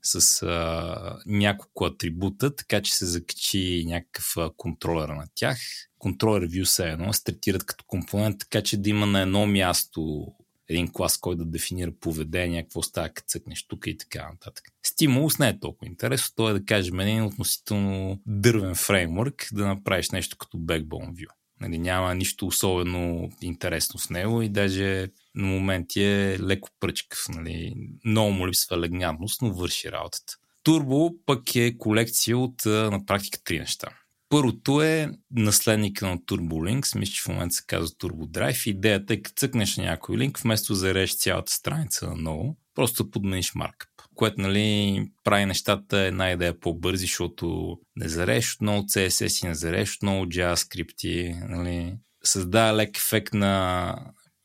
с 0.03 0.43
а, 0.43 1.19
няколко 1.25 1.85
атрибута, 1.85 2.55
така 2.55 2.81
че 2.81 2.95
се 2.95 3.05
закачи 3.05 3.83
някакъв 3.87 4.33
а, 4.37 4.49
контролер 4.57 5.09
на 5.09 5.25
тях. 5.35 5.57
Контролер 5.99 6.47
view 6.47 6.63
се 6.63 6.89
едно, 6.89 7.13
стартират 7.13 7.63
като 7.63 7.85
компонент, 7.87 8.39
така 8.39 8.61
че 8.61 8.77
да 8.77 8.89
има 8.89 9.05
на 9.05 9.21
едно 9.21 9.45
място 9.45 10.27
един 10.69 10.91
клас, 10.93 11.17
който 11.17 11.45
да 11.45 11.51
дефинира 11.51 11.91
поведение, 11.99 12.63
какво 12.63 12.83
става, 12.83 13.09
като 13.09 13.27
цъкнеш 13.27 13.67
тук 13.67 13.87
и 13.87 13.97
така 13.97 14.29
нататък. 14.29 14.65
Стимулус 14.83 15.39
не 15.39 15.49
е 15.49 15.59
толкова 15.59 15.87
интересно, 15.87 16.33
то 16.35 16.49
е 16.49 16.53
да 16.53 16.65
кажем 16.65 16.99
един 16.99 17.23
относително 17.23 18.21
дървен 18.25 18.75
фреймворк 18.75 19.47
да 19.51 19.67
направиш 19.67 20.09
нещо 20.09 20.37
като 20.37 20.57
backbone 20.57 21.13
view. 21.13 21.27
Нали, 21.61 21.77
няма 21.77 22.15
нищо 22.15 22.47
особено 22.47 23.29
интересно 23.41 23.99
в 23.99 24.09
него 24.09 24.41
и 24.41 24.49
даже 24.49 25.07
на 25.35 25.47
моменти 25.47 26.03
е 26.03 26.39
леко 26.39 26.69
пръчкав. 26.79 27.25
Нали. 27.29 27.73
Много 28.05 28.31
му 28.31 28.47
липсва 28.47 28.75
елегантност, 28.75 29.41
но 29.41 29.53
върши 29.53 29.91
работата. 29.91 30.33
Турбо 30.63 31.11
пък 31.25 31.55
е 31.55 31.77
колекция 31.77 32.37
от 32.37 32.65
на 32.65 33.05
практика 33.05 33.39
три 33.43 33.59
неща. 33.59 33.87
Първото 34.29 34.81
е 34.81 35.09
наследника 35.31 36.07
на 36.07 36.17
TurboLinks, 36.17 36.99
мисля, 36.99 37.13
че 37.13 37.21
в 37.21 37.27
момента 37.27 37.55
се 37.55 37.63
казва 37.67 37.95
Turbo 37.95 38.27
Drive. 38.27 38.69
Идеята 38.69 39.13
е, 39.13 39.21
като 39.21 39.35
цъкнеш 39.35 39.77
на 39.77 39.83
някой 39.83 40.17
линк, 40.17 40.37
вместо 40.37 40.73
да 40.73 40.79
зареш 40.79 41.17
цялата 41.17 41.51
страница 41.51 42.07
на 42.07 42.15
ново, 42.15 42.57
просто 42.75 43.11
подмениш 43.11 43.55
маркъп 43.55 43.89
което 44.21 44.41
нали, 44.41 45.05
прави 45.23 45.45
нещата 45.45 45.99
една 45.99 46.31
идея 46.31 46.59
по-бързи, 46.59 47.01
защото 47.01 47.77
не 47.95 48.09
зареш 48.09 48.55
отново 48.55 48.81
CSS 48.81 49.45
и 49.45 49.47
не 49.47 49.55
зареш 49.55 49.95
отново 49.95 50.25
JavaScript. 50.25 51.35
Нали. 51.49 51.97
Създава 52.23 52.77
лек 52.77 52.97
ефект 52.97 53.33
на 53.33 53.95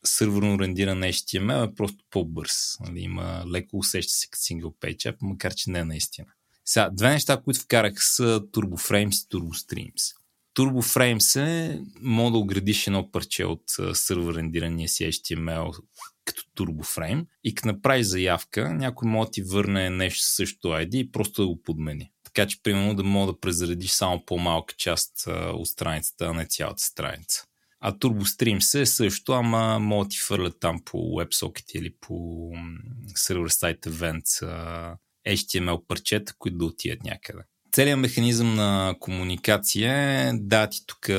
сървърно 0.05 0.59
рендиран 0.59 1.01
HTML, 1.01 1.71
е 1.71 1.75
просто 1.75 2.03
по-бърз. 2.09 2.77
Нали. 2.79 2.99
Има 2.99 3.43
леко 3.51 3.77
усеща 3.77 4.13
се 4.13 4.27
като 4.29 4.41
single 4.41 4.73
page 4.81 5.11
app, 5.11 5.15
макар 5.21 5.53
че 5.53 5.69
не 5.69 5.79
е 5.79 5.85
наистина. 5.85 6.27
Сега, 6.65 6.89
две 6.93 7.09
неща, 7.09 7.41
които 7.41 7.59
вкарах 7.59 7.93
са 7.97 8.41
TurboFrames 8.41 9.25
и 9.25 9.29
TurboStreams. 9.29 10.15
TurboFrames 10.57 11.45
е, 11.45 11.81
мога 12.01 12.31
да 12.31 12.37
оградиш 12.37 12.87
едно 12.87 13.11
парче 13.11 13.45
от 13.45 13.63
сървър 13.93 14.35
рендирания 14.35 14.89
си 14.89 15.03
HTML 15.03 15.71
като 16.27 16.43
TurboFrame 16.57 17.25
и 17.43 17.55
като 17.55 17.67
направиш 17.67 18.05
заявка, 18.05 18.73
някой 18.73 19.09
може 19.09 19.27
да 19.27 19.31
ти 19.31 19.41
върне 19.41 19.89
нещо 19.89 20.23
също 20.23 20.67
ID 20.67 20.95
и 20.95 21.11
просто 21.11 21.41
да 21.41 21.47
го 21.47 21.61
подмени. 21.61 22.11
Така 22.23 22.47
че, 22.47 22.63
примерно, 22.63 22.95
да 22.95 23.03
мога 23.03 23.33
да 23.33 23.39
презаредиш 23.39 23.91
само 23.91 24.25
по-малка 24.25 24.75
част 24.77 25.27
от 25.53 25.67
страницата, 25.67 26.25
а 26.25 26.33
не 26.33 26.45
цялата 26.45 26.83
страница. 26.83 27.43
А 27.79 27.93
TurboStream 27.93 28.81
е 28.81 28.85
също, 28.85 29.31
ама 29.31 29.79
мога 29.79 30.05
да 30.05 30.09
ти 30.09 30.17
фърлят 30.17 30.59
там 30.59 30.81
по 30.85 30.97
WebSocket 30.97 31.71
или 31.75 31.93
по 32.01 32.51
сервер 33.15 33.49
сайт 33.49 33.81
events 33.81 34.45
HTML 35.27 35.87
парчета, 35.87 36.33
които 36.39 36.57
да 36.57 36.65
отидат 36.65 37.03
някъде. 37.03 37.39
Целият 37.71 37.99
механизъм 37.99 38.55
на 38.55 38.95
комуникация 38.99 39.93
е 39.93 40.31
да 40.33 40.69
ти 40.69 40.79
тук 40.87 41.09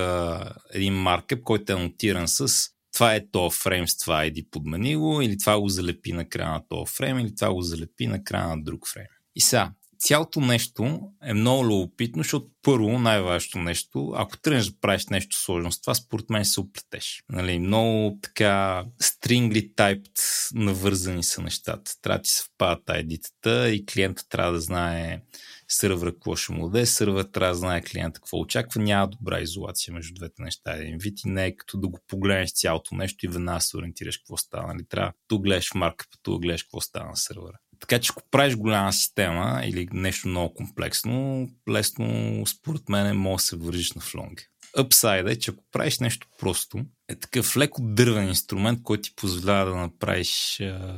един 0.73 0.95
маркъп, 0.95 1.43
който 1.43 1.73
е 1.73 1.77
анотиран 1.77 2.29
с 2.29 2.69
това 2.99 3.15
е 3.15 3.27
то 3.33 3.51
фрейм 3.51 3.89
с 3.89 3.97
това 3.97 4.25
ID 4.25 4.51
подмени 4.51 4.97
го, 4.97 5.23
или 5.23 5.39
това 5.39 5.61
го 5.61 5.69
залепи 5.69 6.13
на 6.13 6.29
края 6.29 6.51
на 6.51 6.69
този 6.69 6.93
фрейм, 6.95 7.19
или 7.19 7.35
това 7.35 7.55
го 7.55 7.63
залепи 7.63 8.07
на 8.07 8.25
края 8.25 8.49
на 8.49 8.63
друг 8.63 8.89
фрейм. 8.89 9.07
И 9.37 9.41
сега, 9.41 9.73
цялото 9.99 10.41
нещо 10.41 11.01
е 11.23 11.35
много 11.35 11.65
любопитно, 11.65 12.23
защото 12.23 12.47
първо, 12.63 12.99
най-важното 12.99 13.59
нещо, 13.59 14.13
ако 14.17 14.39
тръгнеш 14.39 14.67
да 14.67 14.81
правиш 14.81 15.07
нещо 15.07 15.37
сложно 15.37 15.73
с 15.73 15.81
това, 15.81 15.95
според 15.95 16.31
мен 16.31 16.45
се 16.45 16.61
оплетеш. 16.61 17.23
Нали, 17.29 17.59
много 17.59 18.19
така 18.23 18.85
stringly 19.03 19.75
typed 19.75 20.21
навързани 20.55 21.23
са 21.23 21.43
нещата. 21.43 22.01
Трябва 22.03 22.19
да 22.19 22.23
ти 22.23 22.31
съвпадат 22.31 22.87
ID-тата 22.87 23.67
и 23.67 23.87
клиента 23.87 24.29
трябва 24.29 24.53
да 24.53 24.61
знае 24.61 25.21
сървъра 25.69 26.13
какво 26.13 26.37
ще 26.37 26.53
му 26.53 26.69
даде, 26.69 26.87
сървър 26.87 27.25
трябва 27.25 27.53
да 27.53 27.59
знае 27.59 27.83
клиента 27.83 28.21
какво 28.21 28.39
очаква, 28.39 28.83
няма 28.83 29.09
добра 29.09 29.41
изолация 29.41 29.95
между 29.95 30.15
двете 30.15 30.43
неща. 30.43 30.73
Един 30.73 30.99
вид 30.99 31.19
и 31.25 31.29
не 31.29 31.47
е 31.47 31.57
като 31.57 31.79
да 31.79 31.89
го 31.89 31.99
погледнеш 32.09 32.53
цялото 32.53 32.95
нещо 32.95 33.27
и 33.27 33.29
веднага 33.29 33.61
се 33.61 33.77
ориентираш 33.77 34.19
какво 34.19 34.37
става. 34.37 34.67
Нали? 34.67 34.85
Трябва 34.89 35.13
да 35.31 35.39
гледаш 35.39 35.71
в 35.71 35.75
марка, 35.75 36.05
да 36.29 36.39
гледаш 36.39 36.63
какво 36.63 36.81
става 36.81 37.11
на 37.11 37.17
сървъра. 37.17 37.59
Така 37.81 37.99
че 37.99 38.13
ако 38.17 38.23
правиш 38.31 38.57
голяма 38.57 38.93
система 38.93 39.63
или 39.65 39.89
нещо 39.93 40.29
много 40.29 40.55
комплексно, 40.55 41.49
лесно 41.71 42.43
според 42.47 42.89
мен 42.89 43.17
може 43.17 43.43
да 43.43 43.47
се 43.47 43.57
вържиш 43.57 43.93
на 43.93 44.01
флонге. 44.01 44.43
Upside 44.77 45.31
е, 45.31 45.39
че 45.39 45.51
ако 45.51 45.65
правиш 45.73 45.99
нещо 45.99 46.27
просто, 46.39 46.85
е 47.09 47.15
такъв 47.15 47.57
леко 47.57 47.83
дървен 47.83 48.29
инструмент, 48.29 48.83
който 48.83 49.03
ти 49.03 49.15
позволява 49.17 49.71
да 49.71 49.77
направиш 49.77 50.61
а, 50.61 50.97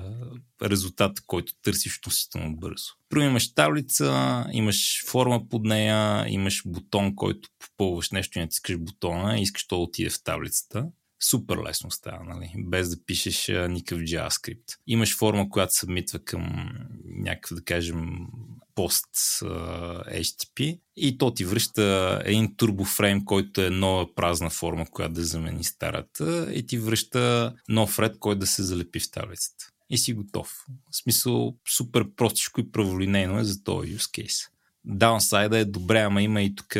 резултат, 0.63 1.21
който 1.27 1.53
търсиш 1.63 1.99
относително 1.99 2.57
бързо. 2.57 2.93
Първо 3.09 3.25
имаш 3.25 3.55
таблица, 3.55 4.45
имаш 4.53 5.05
форма 5.07 5.49
под 5.49 5.65
нея, 5.65 6.25
имаш 6.29 6.63
бутон, 6.67 7.17
който 7.17 7.49
попълваш 7.59 8.11
нещо 8.11 8.39
и 8.39 8.43
натискаш 8.43 8.79
бутона 8.79 9.39
и 9.39 9.43
искаш 9.43 9.67
то 9.67 9.77
да 9.77 9.83
отиде 9.83 10.11
в 10.11 10.23
таблицата 10.23 10.87
супер 11.23 11.57
лесно 11.69 11.91
става, 11.91 12.25
нали? 12.25 12.53
без 12.59 12.91
да 12.91 13.05
пишеш 13.05 13.49
а, 13.49 13.69
никакъв 13.69 14.01
JavaScript. 14.01 14.79
Имаш 14.87 15.17
форма, 15.17 15.51
която 15.51 15.75
събмитва 15.75 16.19
към 16.19 16.71
някакъв, 17.05 17.57
да 17.57 17.65
кажем, 17.65 18.27
пост 18.81 19.09
HTTP 20.13 20.81
и 20.97 21.19
то 21.19 21.35
ти 21.35 21.45
връща 21.45 22.23
един 22.25 22.57
турбофрейм, 22.57 23.25
който 23.25 23.61
е 23.61 23.71
нова 23.71 24.15
празна 24.15 24.51
форма, 24.51 24.87
която 24.91 25.15
да 25.15 25.25
замени 25.25 25.65
старата 25.65 26.49
и 26.55 26.67
ти 26.67 26.79
връща 26.79 27.55
нов 27.69 27.99
ред, 27.99 28.19
който 28.19 28.39
да 28.39 28.47
се 28.47 28.63
залепи 28.63 29.01
в 29.01 29.11
таблицата. 29.11 29.71
И 29.91 29.99
си 29.99 30.13
готов. 30.13 30.65
В 30.91 30.97
смисъл, 30.97 31.57
супер 31.69 32.07
простичко 32.17 32.61
и 32.61 32.73
праволинейно 32.73 33.39
е 33.39 33.45
за 33.45 33.65
този 33.65 33.97
use 33.97 34.23
case. 34.23 34.49
Даунсайда 34.85 35.59
е 35.59 35.65
добре, 35.65 36.01
ама 36.01 36.23
има 36.23 36.43
и 36.43 36.55
тук 36.55 36.77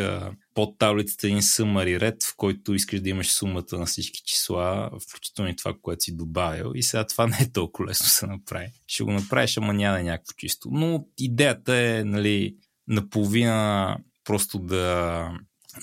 под 0.53 0.79
таблицата 0.79 1.27
един 1.27 1.41
summary 1.41 1.99
ред, 1.99 2.23
в 2.23 2.35
който 2.37 2.73
искаш 2.73 3.01
да 3.01 3.09
имаш 3.09 3.31
сумата 3.31 3.63
на 3.71 3.85
всички 3.85 4.21
числа, 4.25 4.91
включително 5.09 5.51
и 5.51 5.55
това, 5.55 5.73
което 5.81 6.03
си 6.03 6.17
добавил. 6.17 6.71
И 6.75 6.83
сега 6.83 7.07
това 7.07 7.27
не 7.27 7.37
е 7.41 7.51
толкова 7.51 7.89
лесно 7.89 8.03
да 8.03 8.09
се 8.09 8.27
направи. 8.27 8.67
Ще 8.87 9.03
го 9.03 9.11
направиш, 9.11 9.57
ама 9.57 9.73
няма 9.73 9.99
е 9.99 10.03
някакво 10.03 10.33
чисто. 10.37 10.69
Но 10.71 11.05
идеята 11.17 11.75
е, 11.75 12.03
нали, 12.03 12.55
наполовина 12.87 13.97
просто 14.23 14.59
да 14.59 15.31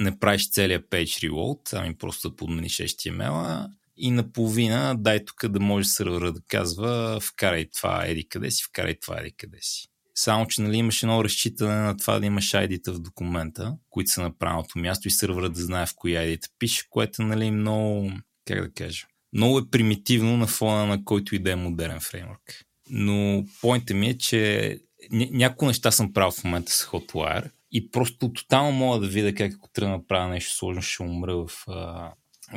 не 0.00 0.18
правиш 0.18 0.50
целият 0.50 0.90
page 0.90 1.28
reload, 1.28 1.80
ами 1.80 1.94
просто 1.94 2.30
да 2.30 2.36
подмениш 2.36 2.76
HTML-а 2.76 3.68
и 3.96 4.10
наполовина 4.10 4.94
дай 4.98 5.24
тук 5.24 5.48
да 5.48 5.60
може 5.60 5.88
сервера 5.88 6.32
да 6.32 6.40
казва 6.48 7.20
вкарай 7.20 7.70
това 7.70 8.04
еди 8.06 8.28
къде 8.28 8.50
си, 8.50 8.64
вкарай 8.64 8.94
това 9.00 9.20
еди 9.20 9.32
къде 9.32 9.58
си. 9.60 9.88
Само, 10.20 10.46
че 10.46 10.62
нали, 10.62 10.76
имаш 10.76 11.02
едно 11.02 11.24
разчитане 11.24 11.74
на 11.74 11.96
това 11.96 12.18
да 12.18 12.26
имаш 12.26 12.50
id 12.50 12.92
в 12.92 12.98
документа, 12.98 13.76
които 13.90 14.10
са 14.10 14.22
на 14.22 14.38
правилното 14.38 14.78
място 14.78 15.08
и 15.08 15.10
сървърът 15.10 15.52
да 15.52 15.60
знае 15.60 15.86
в 15.86 15.94
кои 15.96 16.12
id 16.12 16.50
пише, 16.58 16.86
което 16.90 17.22
нали, 17.22 17.50
много, 17.50 18.12
как 18.44 18.62
да 18.62 18.72
кажа, 18.72 19.06
много 19.32 19.58
е 19.58 19.70
примитивно 19.70 20.36
на 20.36 20.46
фона 20.46 20.86
на 20.86 21.04
който 21.04 21.34
и 21.34 21.38
да 21.38 21.52
е 21.52 21.56
модерен 21.56 22.00
фреймворк. 22.00 22.64
Но 22.90 23.44
поинтът 23.60 23.96
ми 23.96 24.08
е, 24.08 24.18
че 24.18 24.78
някои 25.10 25.68
неща 25.68 25.90
съм 25.90 26.12
правил 26.12 26.30
в 26.30 26.44
момента 26.44 26.72
с 26.72 26.86
Hotwire 26.86 27.50
и 27.72 27.90
просто 27.90 28.32
тотално 28.32 28.72
мога 28.72 29.00
да 29.00 29.06
видя 29.06 29.34
как 29.34 29.52
ако 29.54 29.68
трябва 29.68 29.92
да 29.92 29.98
направя 29.98 30.28
нещо 30.28 30.54
сложно, 30.54 30.82
ще 30.82 31.02
умра 31.02 31.36
в, 31.36 31.50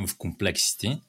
в 0.07 0.17
комплексите. 0.17 0.99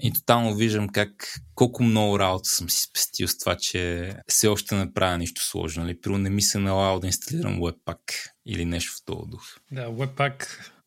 И 0.00 0.12
тотално 0.12 0.54
виждам 0.54 0.88
как 0.88 1.40
колко 1.54 1.82
много 1.82 2.18
работа 2.18 2.48
съм 2.48 2.70
си 2.70 2.82
спестил 2.90 3.28
с 3.28 3.38
това, 3.38 3.56
че 3.56 4.14
все 4.28 4.48
още 4.48 4.74
не 4.74 4.92
правя 4.92 5.18
нищо 5.18 5.42
сложно. 5.42 5.82
Нали? 5.82 6.00
Първо 6.00 6.18
не 6.18 6.30
ми 6.30 6.42
се 6.42 6.58
налага 6.58 7.00
да 7.00 7.06
инсталирам 7.06 7.60
Webpack 7.60 8.30
или 8.46 8.64
нещо 8.64 8.92
в 8.92 9.04
този 9.04 9.30
дух. 9.30 9.42
Да, 9.72 9.86
Webpack 9.86 10.46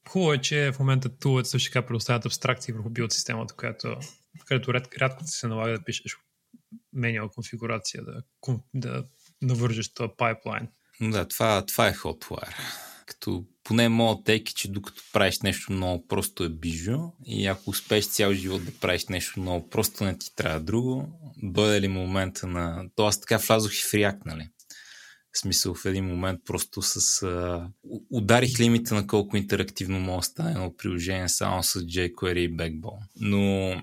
Хубаво 0.10 0.34
е, 0.34 0.38
че 0.38 0.72
в 0.72 0.80
момента 0.80 1.18
тулът 1.18 1.48
също 1.48 1.72
така 1.72 1.86
предоставят 1.86 2.26
абстракции 2.26 2.73
върху 2.73 2.90
билд 2.90 3.11
системата, 3.11 3.56
която, 3.56 3.98
където 4.45 4.73
ред, 4.73 4.88
рядко 5.02 5.23
ти 5.23 5.31
се 5.31 5.48
налага 5.48 5.77
да 5.77 5.84
пишеш 5.84 6.18
менял 6.94 7.30
конфигурация, 7.30 8.03
да, 8.03 8.23
да 8.73 9.03
навържеш 9.41 9.94
този 9.94 10.11
пайплайн. 10.18 10.68
Да, 11.02 11.27
това, 11.27 11.65
това 11.65 11.88
е 11.88 11.94
Hotwire. 11.94 12.56
Като 13.10 13.45
поне 13.64 13.90
моят 13.90 14.23
тейк 14.26 14.49
е, 14.49 14.53
че 14.53 14.72
докато 14.72 15.02
правиш 15.14 15.40
нещо 15.40 15.72
много 15.72 16.07
просто 16.07 16.44
е 16.44 16.49
бижу 16.49 16.98
и 17.26 17.48
ако 17.48 17.69
успееш 17.69 18.06
цял 18.06 18.34
живот 18.34 18.65
да 18.65 18.72
правиш 18.72 19.07
нещо 19.07 19.40
много 19.40 19.69
просто, 19.69 20.03
не 20.03 20.18
ти 20.18 20.36
трябва 20.36 20.60
друго, 20.60 21.07
дойде 21.44 21.81
ли 21.81 21.88
момента 21.88 22.48
на... 22.48 22.86
То 22.95 23.06
аз 23.06 23.22
така 23.22 23.38
влязох 23.38 23.73
и 23.73 23.84
в 23.84 23.91
React, 23.91 24.19
нали? 24.26 24.49
В 25.31 25.40
смисъл 25.40 25.73
в 25.73 25.86
един 25.86 26.06
момент 26.06 26.40
просто 26.45 26.81
с... 26.81 27.23
А... 27.23 27.69
Ударих 28.11 28.60
лимита 28.60 28.95
на 28.95 29.07
колко 29.07 29.38
интерактивно 29.38 29.99
мога 29.99 30.19
да 30.19 30.23
стане 30.23 30.52
едно 30.52 30.76
приложение 30.77 31.30
само 31.30 31.64
с 31.64 31.80
jQuery 31.80 32.38
и 32.38 32.57
Backbone. 32.57 33.03
Но 33.15 33.73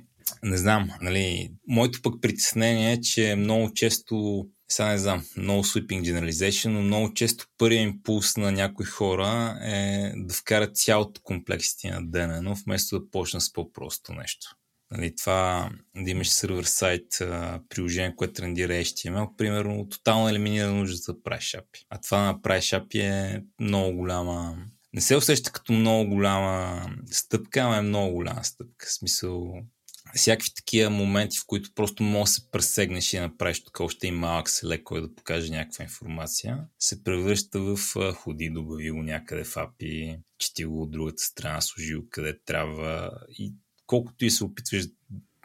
не 0.43 0.57
знам, 0.57 0.91
нали, 1.03 1.53
моето 1.69 2.03
пък 2.03 2.15
притеснение 2.23 2.93
е, 2.93 3.01
че 3.01 3.35
много 3.37 3.73
често 3.75 4.47
сега 4.69 4.89
не 4.89 4.99
знам, 4.99 5.27
много 5.37 5.65
sweeping 5.65 6.03
generalization, 6.03 6.69
но 6.69 6.83
много 6.83 7.15
често 7.15 7.47
първият 7.59 7.83
импулс 7.83 8.37
на 8.37 8.53
някои 8.53 8.87
хора 8.87 9.59
е 9.63 10.13
да 10.17 10.35
вкарат 10.35 10.77
цялото 10.77 11.21
комплексите 11.25 11.91
на 11.91 12.03
DNN, 12.03 12.65
вместо 12.65 13.01
да 13.01 13.11
почна 13.11 13.41
с 13.41 13.53
по-просто 13.53 14.13
нещо. 14.13 14.57
Нали, 14.91 15.15
това 15.17 15.71
да 15.97 16.11
имаш 16.11 16.29
сервер 16.29 16.65
сайт, 16.65 17.07
приложение, 17.69 18.17
което 18.17 18.33
трендира 18.33 18.73
HTML, 18.73 19.37
примерно, 19.37 19.89
тотално 19.89 20.29
елиминира 20.29 20.73
нуждата 20.73 21.13
да 21.13 21.23
правиш 21.23 21.57
API. 21.59 21.85
А 21.91 22.01
това 22.01 22.33
да 22.33 22.43
правиш 22.43 22.65
API 22.65 23.01
е 23.01 23.45
много 23.61 23.97
голяма... 23.97 24.57
Не 24.93 25.01
се 25.01 25.17
усеща 25.17 25.53
като 25.53 25.73
много 25.73 26.11
голяма 26.11 26.87
стъпка, 27.11 27.61
ама 27.61 27.77
е 27.77 27.81
много 27.83 28.13
голяма 28.15 28.45
стъпка. 28.45 28.87
В 28.87 28.93
смисъл, 28.93 29.55
всякакви 30.15 30.51
такива 30.55 30.91
моменти, 30.91 31.39
в 31.39 31.47
които 31.47 31.75
просто 31.75 32.03
може 32.03 32.29
да 32.29 32.33
се 32.33 32.51
пресегнеш 32.51 33.13
и 33.13 33.19
направиш 33.19 33.65
тук 33.65 33.81
още 33.81 34.07
и 34.07 34.11
малък 34.11 34.51
селек, 34.51 34.83
който 34.83 35.09
да 35.09 35.15
покаже 35.15 35.53
някаква 35.53 35.83
информация, 35.83 36.59
се 36.79 37.05
превръща 37.05 37.61
в 37.61 37.79
ходи, 38.15 38.51
добави 38.51 38.91
го 38.91 39.03
някъде 39.03 39.45
в 39.45 39.55
API, 39.55 40.19
чети 40.39 40.65
го 40.65 40.83
от 40.83 40.91
другата 40.91 41.23
страна, 41.23 41.61
служи 41.61 41.95
го 41.95 42.07
къде 42.11 42.39
трябва 42.45 43.11
и 43.39 43.53
колкото 43.87 44.25
и 44.25 44.31
се 44.31 44.45
опитваш 44.45 44.85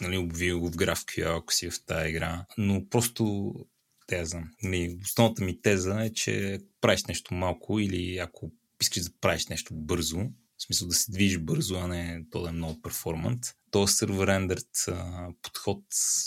нали, 0.02 0.18
обви 0.18 0.54
го 0.54 0.68
в 0.68 0.72
GraphQL, 0.72 1.38
ако 1.38 1.54
си 1.54 1.70
в 1.70 1.86
тази 1.86 2.10
игра, 2.10 2.46
но 2.58 2.90
просто 2.90 3.54
теза. 4.08 4.42
Нали, 4.64 4.98
основната 5.04 5.44
ми 5.44 5.62
теза 5.62 6.04
е, 6.04 6.14
че 6.14 6.60
правиш 6.82 7.06
нещо 7.06 7.34
малко 7.34 7.80
или 7.80 8.18
ако 8.18 8.52
искаш 8.82 9.04
да 9.04 9.10
правиш 9.22 9.48
нещо 9.48 9.74
бързо, 9.74 10.20
в 10.62 10.66
смисъл 10.66 10.88
да 10.88 10.94
се 10.94 11.12
движиш 11.12 11.40
бързо, 11.40 11.76
а 11.76 11.88
не 11.88 12.24
то 12.32 12.42
да 12.42 12.50
е 12.50 12.52
много 12.52 12.82
перформант, 12.82 13.46
то 13.72 13.88
сервер 13.88 14.28
рендерт 14.28 14.86
подход 15.42 15.84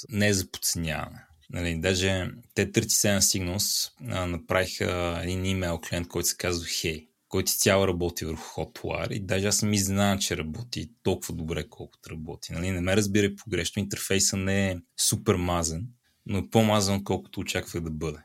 не 0.09 0.29
е 0.29 0.35
за 0.35 0.51
подценяване. 0.51 1.27
Нали, 1.51 1.81
даже 1.81 2.31
те 2.55 2.73
37 2.73 3.19
Signals 3.19 3.91
а, 4.09 4.27
направиха 4.27 5.21
един 5.23 5.47
имейл 5.47 5.81
клиент, 5.89 6.09
който 6.09 6.29
се 6.29 6.37
казва 6.37 6.67
Hey, 6.67 7.07
който 7.29 7.53
цяло 7.53 7.89
работи 7.89 8.25
върху 8.25 8.61
Hotwire 8.61 9.13
и 9.13 9.21
даже 9.21 9.47
аз 9.47 9.57
съм 9.57 9.73
изненадан, 9.73 10.19
че 10.19 10.37
работи 10.37 10.91
толкова 11.03 11.35
добре, 11.35 11.69
колкото 11.69 12.11
работи. 12.11 12.53
Нали, 12.53 12.71
не 12.71 12.81
ме 12.81 12.97
разбирай 12.97 13.37
погрешно, 13.37 13.81
интерфейса 13.81 14.37
не 14.37 14.71
е 14.71 14.77
супер 15.01 15.35
мазен, 15.35 15.87
но 16.27 16.39
е 16.39 16.51
по-мазан, 16.51 17.05
колкото 17.05 17.41
очаквах 17.41 17.83
да 17.83 17.91
бъде. 17.91 18.19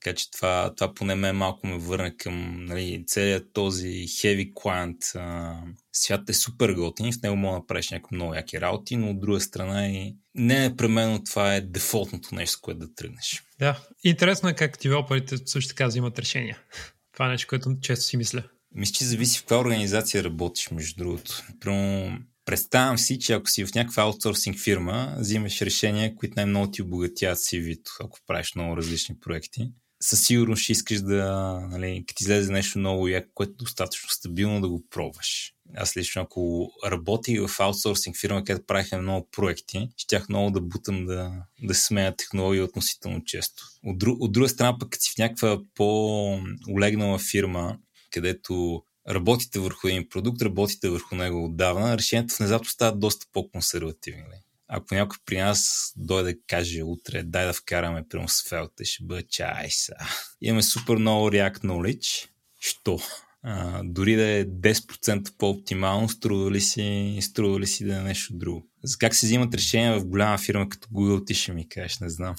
Така 0.00 0.14
че 0.14 0.30
това, 0.30 0.74
това 0.76 0.94
поне 0.94 1.14
ме 1.14 1.32
малко 1.32 1.66
ме 1.66 1.78
върна 1.78 2.16
към 2.16 2.64
нали, 2.64 3.04
целият 3.06 3.52
този 3.52 3.88
heavy 3.88 4.52
client. 4.52 5.18
А, 5.18 5.56
свят 5.92 6.30
е 6.30 6.34
супер 6.34 6.72
готин, 6.72 7.12
в 7.12 7.22
него 7.22 7.36
мога 7.36 7.52
да 7.52 7.58
направиш 7.58 7.90
някакви 7.90 8.16
много 8.16 8.34
яки 8.34 8.60
работи, 8.60 8.96
но 8.96 9.10
от 9.10 9.20
друга 9.20 9.40
страна 9.40 9.88
и 9.88 10.16
не 10.34 10.60
непременно 10.60 11.24
това 11.24 11.54
е 11.54 11.60
дефолтното 11.60 12.34
нещо, 12.34 12.58
което 12.62 12.80
да 12.80 12.94
тръгнеш. 12.94 13.44
Да, 13.58 13.80
интересно 14.04 14.48
е 14.48 14.54
как 14.54 14.78
девелоперите 14.82 15.36
също 15.46 15.68
така 15.68 15.86
взимат 15.86 16.18
решения. 16.18 16.58
Това 17.12 17.26
е 17.26 17.28
нещо, 17.28 17.48
което 17.48 17.76
често 17.80 18.04
си 18.04 18.16
мисля. 18.16 18.42
Мисля, 18.74 18.92
че 18.92 19.04
зависи 19.04 19.38
в 19.38 19.42
каква 19.42 19.58
организация 19.58 20.24
работиш, 20.24 20.70
между 20.70 20.96
другото. 20.96 21.42
Прямо 21.60 22.18
представям 22.44 22.98
си, 22.98 23.18
че 23.18 23.32
ако 23.32 23.50
си 23.50 23.66
в 23.66 23.74
някаква 23.74 24.02
аутсорсинг 24.02 24.58
фирма, 24.58 25.14
взимаш 25.18 25.62
решения, 25.62 26.14
които 26.14 26.34
най-много 26.36 26.70
ти 26.70 26.82
обогатяват 26.82 27.38
CV-то, 27.38 27.90
ако 28.00 28.18
правиш 28.26 28.54
много 28.54 28.76
различни 28.76 29.18
проекти 29.20 29.72
със 30.00 30.26
сигурност 30.26 30.62
ще 30.62 30.72
искаш 30.72 31.00
да, 31.00 31.24
нали, 31.70 32.04
като 32.08 32.24
излезе 32.24 32.52
нещо 32.52 32.78
много 32.78 33.08
яко, 33.08 33.28
което 33.34 33.52
е 33.52 33.64
достатъчно 33.64 34.08
стабилно 34.10 34.60
да 34.60 34.68
го 34.68 34.84
пробваш. 34.90 35.52
Аз 35.74 35.96
лично, 35.96 36.22
ако 36.22 36.70
работих 36.86 37.46
в 37.46 37.60
аутсорсинг 37.60 38.16
фирма, 38.16 38.44
където 38.44 38.66
правиха 38.66 39.02
много 39.02 39.28
проекти, 39.30 39.88
щях 39.96 40.28
много 40.28 40.50
да 40.50 40.60
бутам 40.60 41.06
да, 41.06 41.32
да 41.62 41.74
сменя 41.74 42.16
технологии 42.16 42.62
относително 42.62 43.24
често. 43.24 43.64
От, 43.84 43.98
дру, 43.98 44.16
от 44.20 44.32
друга 44.32 44.48
страна, 44.48 44.78
пък 44.78 44.96
си 44.98 45.12
в 45.14 45.18
някаква 45.18 45.58
по-олегнала 45.74 47.18
фирма, 47.18 47.78
където 48.10 48.82
работите 49.08 49.58
върху 49.58 49.88
един 49.88 50.08
продукт, 50.08 50.42
работите 50.42 50.88
върху 50.88 51.14
него 51.14 51.44
отдавна, 51.44 51.98
решението 51.98 52.34
внезапно 52.38 52.70
стават 52.70 53.00
доста 53.00 53.26
по-консервативни. 53.32 54.45
Ако 54.68 54.94
някой 54.94 55.18
при 55.26 55.38
нас 55.38 55.92
дойде 55.96 56.32
да 56.32 56.38
каже 56.46 56.82
утре, 56.82 57.22
дай 57.22 57.46
да 57.46 57.52
вкараме 57.52 58.04
прямо 58.08 58.28
с 58.28 58.48
фелта, 58.48 58.84
ще 58.84 59.04
бъде 59.04 59.22
чай 59.22 59.70
са. 59.70 59.94
Имаме 60.40 60.62
супер 60.62 60.96
много 60.96 61.30
React 61.30 61.58
Knowledge. 61.58 62.28
Що? 62.60 62.98
А, 63.42 63.82
дори 63.84 64.16
да 64.16 64.28
е 64.28 64.44
10% 64.44 65.36
по-оптимално, 65.38 66.08
струва 66.08 66.50
ли 66.50 66.60
си, 66.60 67.18
струва 67.20 67.60
ли 67.60 67.66
си 67.66 67.84
да 67.84 67.96
е 67.96 68.00
нещо 68.00 68.36
друго. 68.36 68.68
За 68.84 68.98
как 68.98 69.14
се 69.14 69.26
взимат 69.26 69.54
решения 69.54 70.00
в 70.00 70.06
голяма 70.06 70.38
фирма 70.38 70.68
като 70.68 70.88
Google, 70.88 71.26
ти 71.26 71.34
ще 71.34 71.52
ми 71.52 71.68
кажеш, 71.68 71.98
не 71.98 72.08
знам. 72.08 72.34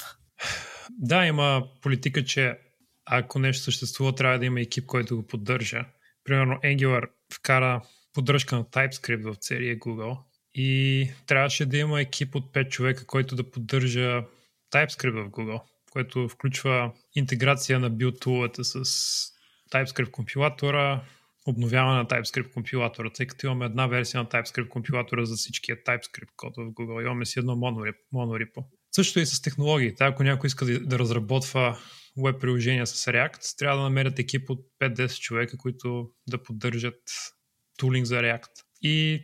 Да, 0.90 1.26
има 1.26 1.68
политика, 1.82 2.26
че 2.26 2.60
ако 3.06 3.40
нещо 3.40 3.64
съществува, 3.64 4.16
трябва 4.16 4.40
да 4.40 4.46
има 4.46 4.62
екип, 4.62 4.86
който 4.86 5.16
го 5.16 5.28
поддържа. 5.28 5.86
Примерно 6.24 6.54
Angular 6.54 7.10
вкара 7.34 7.82
поддръжка 8.14 8.56
на 8.56 8.64
TypeScript 8.64 9.34
в 9.34 9.36
целия 9.36 9.80
Google 9.80 10.18
и 10.58 11.10
трябваше 11.28 11.66
да 11.66 11.78
има 11.78 12.02
екип 12.02 12.36
от 12.36 12.54
5 12.54 12.70
човека, 12.70 13.06
който 13.06 13.36
да 13.36 13.52
поддържа 13.52 14.24
TypeScript 14.74 15.24
в 15.24 15.30
Google, 15.30 15.62
което 15.92 16.30
включва 16.30 16.92
интеграция 17.16 17.80
на 17.80 18.12
туловете 18.20 18.64
с 18.64 18.84
TypeScript 19.74 20.12
компилатора, 20.12 21.04
обновяване 21.46 21.98
на 21.98 22.06
TypeScript 22.06 22.54
компилатора, 22.54 23.10
тъй 23.10 23.28
като 23.28 23.46
имаме 23.46 23.66
една 23.66 23.88
версия 23.88 24.22
на 24.22 24.30
TypeScript 24.30 24.68
компилатора 24.68 25.26
за 25.26 25.36
всичкия 25.36 25.84
TypeScript 25.84 26.30
код 26.36 26.54
в 26.58 26.60
Google. 26.60 27.02
Имаме 27.02 27.26
си 27.26 27.40
едно 27.40 27.56
монорипо. 28.12 28.64
Също 28.92 29.20
и 29.20 29.26
с 29.26 29.42
технологиите. 29.42 30.04
Ако 30.04 30.24
някой 30.24 30.48
иска 30.48 30.66
да, 30.66 30.80
да 30.80 31.00
разработва 31.00 31.80
веб 32.24 32.42
приложения 32.42 32.88
с 32.88 33.06
React, 33.06 33.58
трябва 33.58 33.78
да 33.78 33.84
намерят 33.84 34.20
екип 34.20 34.50
от 34.50 34.60
5-10 34.82 35.20
човека, 35.20 35.58
които 35.58 36.10
да 36.30 36.44
поддържат 36.44 37.02
тулинг 37.78 38.06
за 38.06 38.16
React. 38.16 38.52
И 38.82 39.22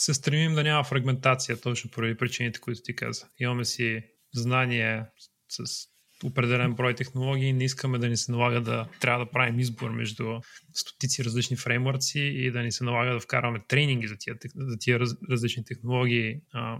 се 0.00 0.14
стремим 0.14 0.54
да 0.54 0.62
няма 0.62 0.84
фрагментация, 0.84 1.60
точно 1.60 1.90
поради 1.90 2.16
причините, 2.16 2.60
които 2.60 2.80
ти 2.84 2.96
каза. 2.96 3.26
Имаме 3.40 3.64
си 3.64 4.02
знание 4.34 5.02
с 5.48 5.86
определен 6.24 6.74
брой 6.74 6.94
технологии, 6.94 7.52
не 7.52 7.64
искаме 7.64 7.98
да 7.98 8.08
ни 8.08 8.16
се 8.16 8.32
налага 8.32 8.60
да 8.60 8.86
трябва 9.00 9.24
да 9.24 9.30
правим 9.30 9.60
избор 9.60 9.90
между 9.90 10.40
стотици 10.74 11.24
различни 11.24 11.56
фреймворци 11.56 12.20
и 12.20 12.50
да 12.50 12.62
ни 12.62 12.72
се 12.72 12.84
налага 12.84 13.12
да 13.12 13.20
вкарваме 13.20 13.60
тренинги 13.68 14.08
за 14.08 14.14
тия, 14.18 14.36
за 14.56 14.76
тия 14.80 15.00
раз, 15.00 15.10
различни 15.30 15.64
технологии. 15.64 16.40
А, 16.52 16.78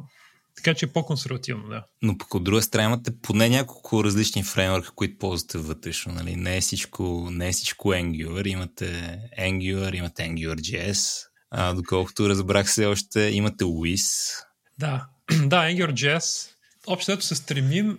така 0.57 0.75
че 0.75 0.87
е 0.87 0.93
по-консервативно, 0.93 1.69
да. 1.69 1.87
Но 2.03 2.19
пък 2.19 2.35
от 2.35 2.45
друга 2.45 2.62
страна 2.62 2.85
имате 2.85 3.21
поне 3.23 3.49
няколко 3.49 4.05
различни 4.05 4.43
фреймворка, 4.43 4.91
които 4.95 5.19
ползвате 5.19 5.59
вътрешно. 5.59 6.12
Нали? 6.12 6.37
Не, 6.37 6.57
е 6.57 6.61
всичко, 6.61 7.29
не 7.31 7.49
е 7.49 7.53
всичко 7.53 7.89
Angular. 7.89 8.49
Имате 8.49 9.19
Angular, 9.41 9.97
имате 9.97 10.23
AngularJS, 10.23 11.27
а, 11.56 11.74
доколкото 11.74 12.28
разбрах 12.28 12.70
се 12.70 12.86
още 12.86 13.20
имате 13.20 13.64
Wiz. 13.64 14.35
Да, 14.78 15.06
да, 15.44 15.56
AngularJS. 15.56 16.51
Общо 16.86 17.20
се 17.20 17.35
стремим 17.35 17.98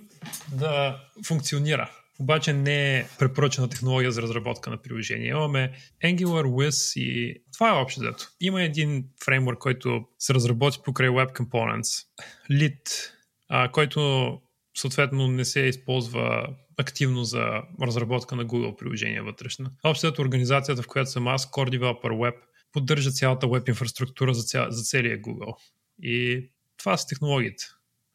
да 0.51 0.99
функционира. 1.25 1.91
Обаче 2.19 2.53
не 2.53 2.97
е 2.97 3.05
препоръчена 3.19 3.69
технология 3.69 4.11
за 4.11 4.21
разработка 4.21 4.69
на 4.69 4.77
приложение. 4.77 5.29
Имаме 5.29 5.71
Angular, 6.03 6.45
Wiz 6.45 6.99
и 6.99 7.41
това 7.53 7.69
е 7.69 7.81
общо 7.81 7.99
взето. 7.99 8.27
Има 8.41 8.63
един 8.63 9.05
фреймворк, 9.25 9.59
който 9.59 10.05
се 10.19 10.33
разработи 10.33 10.79
покрай 10.85 11.09
Web 11.09 11.39
Components. 11.39 12.05
Lit, 12.51 13.09
а, 13.49 13.71
който 13.71 14.31
съответно 14.77 15.27
не 15.27 15.45
се 15.45 15.59
използва 15.59 16.47
активно 16.77 17.23
за 17.23 17.61
разработка 17.81 18.35
на 18.35 18.45
Google 18.45 18.75
приложения 18.75 19.23
вътрешна. 19.23 19.71
Общо 19.83 20.13
организацията, 20.19 20.83
в 20.83 20.87
която 20.87 21.11
съм 21.11 21.27
аз, 21.27 21.51
Core 21.51 21.79
Developer 21.79 22.11
Web, 22.11 22.35
поддържа 22.75 23.11
цялата 23.11 23.47
веб 23.47 23.67
инфраструктура 23.67 24.33
за, 24.33 24.43
ця, 24.43 24.67
за 24.69 24.83
целия 24.83 25.21
Google. 25.21 25.55
И 26.03 26.45
това 26.77 26.97
са 26.97 27.07
технологиите. 27.07 27.63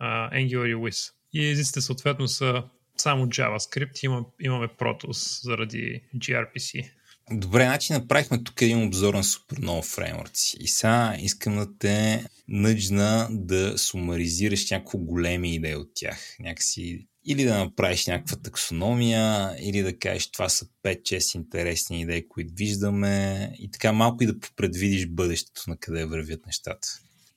Uh, 0.03 0.33
Angular 0.33 0.67
и 0.67 0.75
Wiz. 0.75 1.13
И 1.33 1.47
езиците 1.47 1.81
съответно 1.81 2.29
са 2.29 2.63
само 2.97 3.27
JavaScript, 3.27 4.05
имам, 4.05 4.27
имаме 4.41 4.69
Protos 4.69 5.45
заради 5.45 6.03
gRPC. 6.17 6.91
Добре, 7.33 7.65
значи 7.65 7.93
направихме 7.93 8.45
тук 8.45 8.63
един 8.63 8.87
обзор 8.87 9.15
на 9.15 9.25
супер 9.25 9.59
много 9.59 9.83
фреймворци. 9.83 10.57
И 10.61 10.69
сега 10.69 11.17
искам 11.21 11.57
да 11.57 11.79
те 11.79 12.25
нъджна 12.49 13.29
да 13.31 13.79
сумаризираш 13.79 14.71
някакво 14.71 14.99
големи 14.99 15.55
идеи 15.55 15.77
от 15.77 15.91
тях. 15.95 16.37
Някакси 16.41 17.07
или 17.25 17.45
да 17.45 17.59
направиш 17.59 18.07
някаква 18.07 18.37
таксономия, 18.37 19.57
или 19.61 19.83
да 19.83 19.99
кажеш 19.99 20.31
това 20.31 20.49
са 20.49 20.67
5-6 20.85 21.37
интересни 21.37 22.01
идеи, 22.01 22.29
които 22.29 22.53
виждаме 22.55 23.51
и 23.59 23.71
така 23.71 23.93
малко 23.93 24.25
и 24.25 24.27
да 24.27 24.35
предвидиш 24.57 25.07
бъдещето 25.07 25.71
на 25.71 25.77
къде 25.77 26.05
вървят 26.05 26.47
нещата. 26.47 26.89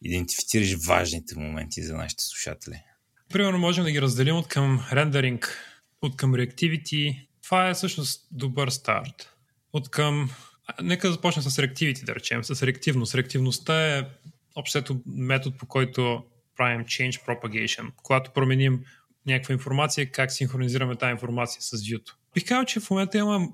Идентифицираш 0.01 0.75
важните 0.85 1.39
моменти 1.39 1.83
за 1.83 1.95
нашите 1.95 2.23
слушатели. 2.23 2.83
Примерно 3.29 3.59
можем 3.59 3.83
да 3.83 3.91
ги 3.91 4.01
разделим 4.01 4.35
от 4.35 4.47
към 4.47 4.87
рендеринг, 4.91 5.59
от 6.01 6.17
към 6.17 6.35
реактивити. 6.35 7.27
Това 7.43 7.69
е 7.69 7.73
всъщност 7.73 8.27
добър 8.31 8.69
старт. 8.69 9.29
От 9.73 9.89
към... 9.89 10.29
Нека 10.81 11.11
започнем 11.11 11.43
с 11.43 11.59
реактивити, 11.59 12.05
да 12.05 12.15
речем, 12.15 12.43
с 12.43 12.63
реактивност. 12.63 13.15
Реактивността 13.15 13.97
е 13.97 14.03
общото 14.55 15.01
метод, 15.05 15.57
по 15.57 15.65
който 15.65 16.23
правим 16.57 16.85
change 16.85 17.25
propagation. 17.25 17.91
Когато 18.03 18.31
променим 18.31 18.83
някаква 19.25 19.53
информация, 19.53 20.11
как 20.11 20.31
синхронизираме 20.31 20.95
тази 20.95 21.11
информация 21.11 21.61
с 21.61 21.77
view 21.77 22.01
Бих 22.33 22.45
казал, 22.45 22.65
че 22.65 22.79
в 22.79 22.89
момента 22.89 23.17
имам 23.17 23.53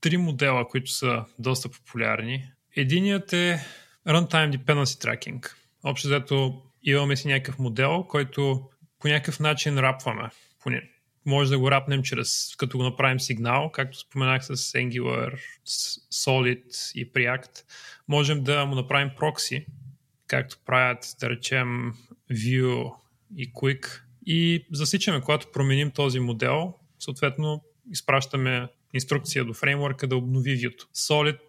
три 0.00 0.16
модела, 0.16 0.68
които 0.68 0.90
са 0.90 1.24
доста 1.38 1.68
популярни. 1.68 2.50
Единият 2.76 3.32
е 3.32 3.66
Runtime 4.08 4.56
Dependency 4.56 5.04
Tracking. 5.04 5.52
Общо 5.84 6.08
взето 6.08 6.62
имаме 6.82 7.16
си 7.16 7.28
някакъв 7.28 7.58
модел, 7.58 8.04
който 8.08 8.70
по 9.00 9.08
някакъв 9.08 9.40
начин 9.40 9.78
рапваме. 9.78 10.30
Може 11.26 11.50
да 11.50 11.58
го 11.58 11.70
рапнем 11.70 12.02
чрез, 12.02 12.56
като 12.56 12.78
го 12.78 12.84
направим 12.84 13.20
сигнал, 13.20 13.70
както 13.70 13.98
споменах 13.98 14.44
с 14.44 14.56
Angular, 14.56 15.38
Solid 16.12 16.92
и 16.94 17.12
Preact. 17.12 17.64
Можем 18.08 18.44
да 18.44 18.64
му 18.64 18.74
направим 18.74 19.10
прокси, 19.16 19.66
както 20.26 20.58
правят, 20.66 21.14
да 21.20 21.30
речем, 21.30 21.92
Vue 22.30 22.94
и 23.36 23.52
Quick. 23.52 24.03
И 24.26 24.66
засичаме, 24.72 25.20
когато 25.20 25.52
променим 25.52 25.90
този 25.90 26.20
модел, 26.20 26.74
съответно 26.98 27.62
изпращаме 27.90 28.68
инструкция 28.94 29.44
до 29.44 29.54
фреймворка 29.54 30.06
да 30.06 30.16
обнови 30.16 30.58
view 30.58 30.76
Solid 30.96 31.40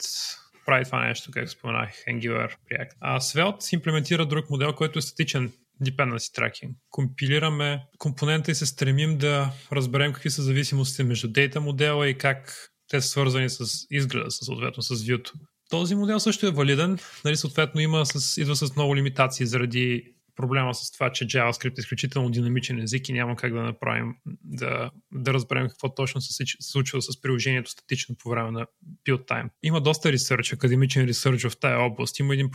прави 0.66 0.86
това 0.86 1.08
нещо, 1.08 1.32
както 1.32 1.52
споменах, 1.52 1.90
Angular, 1.90 2.52
React. 2.72 2.90
А 3.00 3.20
Svelte 3.20 3.74
имплементира 3.74 4.26
друг 4.26 4.50
модел, 4.50 4.74
който 4.74 5.00
е 5.00 5.02
статичен 5.02 5.52
dependency 5.84 6.40
tracking. 6.40 6.72
Компилираме 6.90 7.84
компонента 7.98 8.52
и 8.52 8.56
се 8.56 8.66
стремим 8.66 9.18
да 9.18 9.52
разберем 9.72 10.14
какви 10.14 10.30
са 10.30 10.42
зависимостите 10.42 11.04
между 11.04 11.28
дейта 11.28 11.62
модела 11.62 12.10
и 12.10 12.18
как 12.18 12.70
те 12.88 13.02
са 13.02 13.08
свързани 13.08 13.50
с 13.50 13.66
изгледа, 13.92 14.32
съответно 14.32 14.84
с 14.84 14.96
view 14.96 15.32
Този 15.70 15.96
модел 15.96 16.20
също 16.20 16.48
е 16.48 16.52
валиден, 16.52 17.00
нали, 17.26 17.36
съответно 17.36 17.82
има 17.82 18.06
с, 18.06 18.42
идва 18.42 18.56
с 18.56 18.76
много 18.76 18.96
лимитации 18.96 19.46
заради 19.46 20.15
проблема 20.36 20.76
с 20.76 20.92
това, 20.92 21.12
че 21.12 21.28
JavaScript 21.28 21.78
е 21.78 21.82
изключително 21.82 22.30
динамичен 22.30 22.80
език 22.80 23.10
и 23.10 23.14
няма 23.14 23.36
как 23.36 23.54
да 23.54 23.62
направим, 23.62 24.16
да, 24.44 24.92
да 25.14 25.34
разберем 25.34 25.68
какво 25.68 25.96
точно 25.96 26.22
се 26.22 26.44
случва 26.60 27.02
с 27.02 27.22
приложението 27.22 27.72
статично 27.72 28.16
по 28.20 28.30
време 28.30 28.52
на 28.52 28.68
build 29.08 29.28
time. 29.28 29.50
Има 29.64 29.82
доста 29.82 30.12
ресърч, 30.12 30.54
академичен 30.54 31.06
ресърч 31.06 31.44
в 31.44 31.58
тая 31.60 31.80
област. 31.80 32.20
Има 32.20 32.34
един 32.34 32.50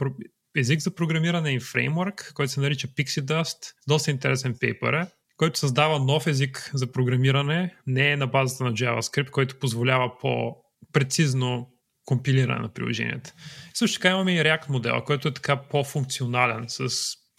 език 0.57 0.81
за 0.81 0.94
програмиране 0.94 1.55
и 1.55 1.61
фреймворк, 1.61 2.32
който 2.35 2.52
се 2.52 2.61
нарича 2.61 2.89
Pixie 2.89 3.23
Dust. 3.23 3.73
Доста 3.89 4.11
интересен 4.11 4.57
пейпер 4.61 4.93
е 4.93 5.07
който 5.40 5.59
създава 5.59 5.98
нов 5.98 6.27
език 6.27 6.70
за 6.74 6.93
програмиране, 6.93 7.74
не 7.86 8.11
е 8.11 8.16
на 8.16 8.27
базата 8.27 8.65
на 8.65 8.73
JavaScript, 8.73 9.31
който 9.31 9.59
позволява 9.59 10.19
по-прецизно 10.19 11.70
компилиране 12.05 12.61
на 12.61 12.69
приложенията. 12.69 13.32
Също 13.74 13.98
така 13.98 14.11
имаме 14.11 14.35
и 14.35 14.39
React 14.39 14.69
модел, 14.69 15.02
който 15.07 15.28
е 15.28 15.35
така 15.35 15.57
по-функционален, 15.57 16.65
с 16.69 16.90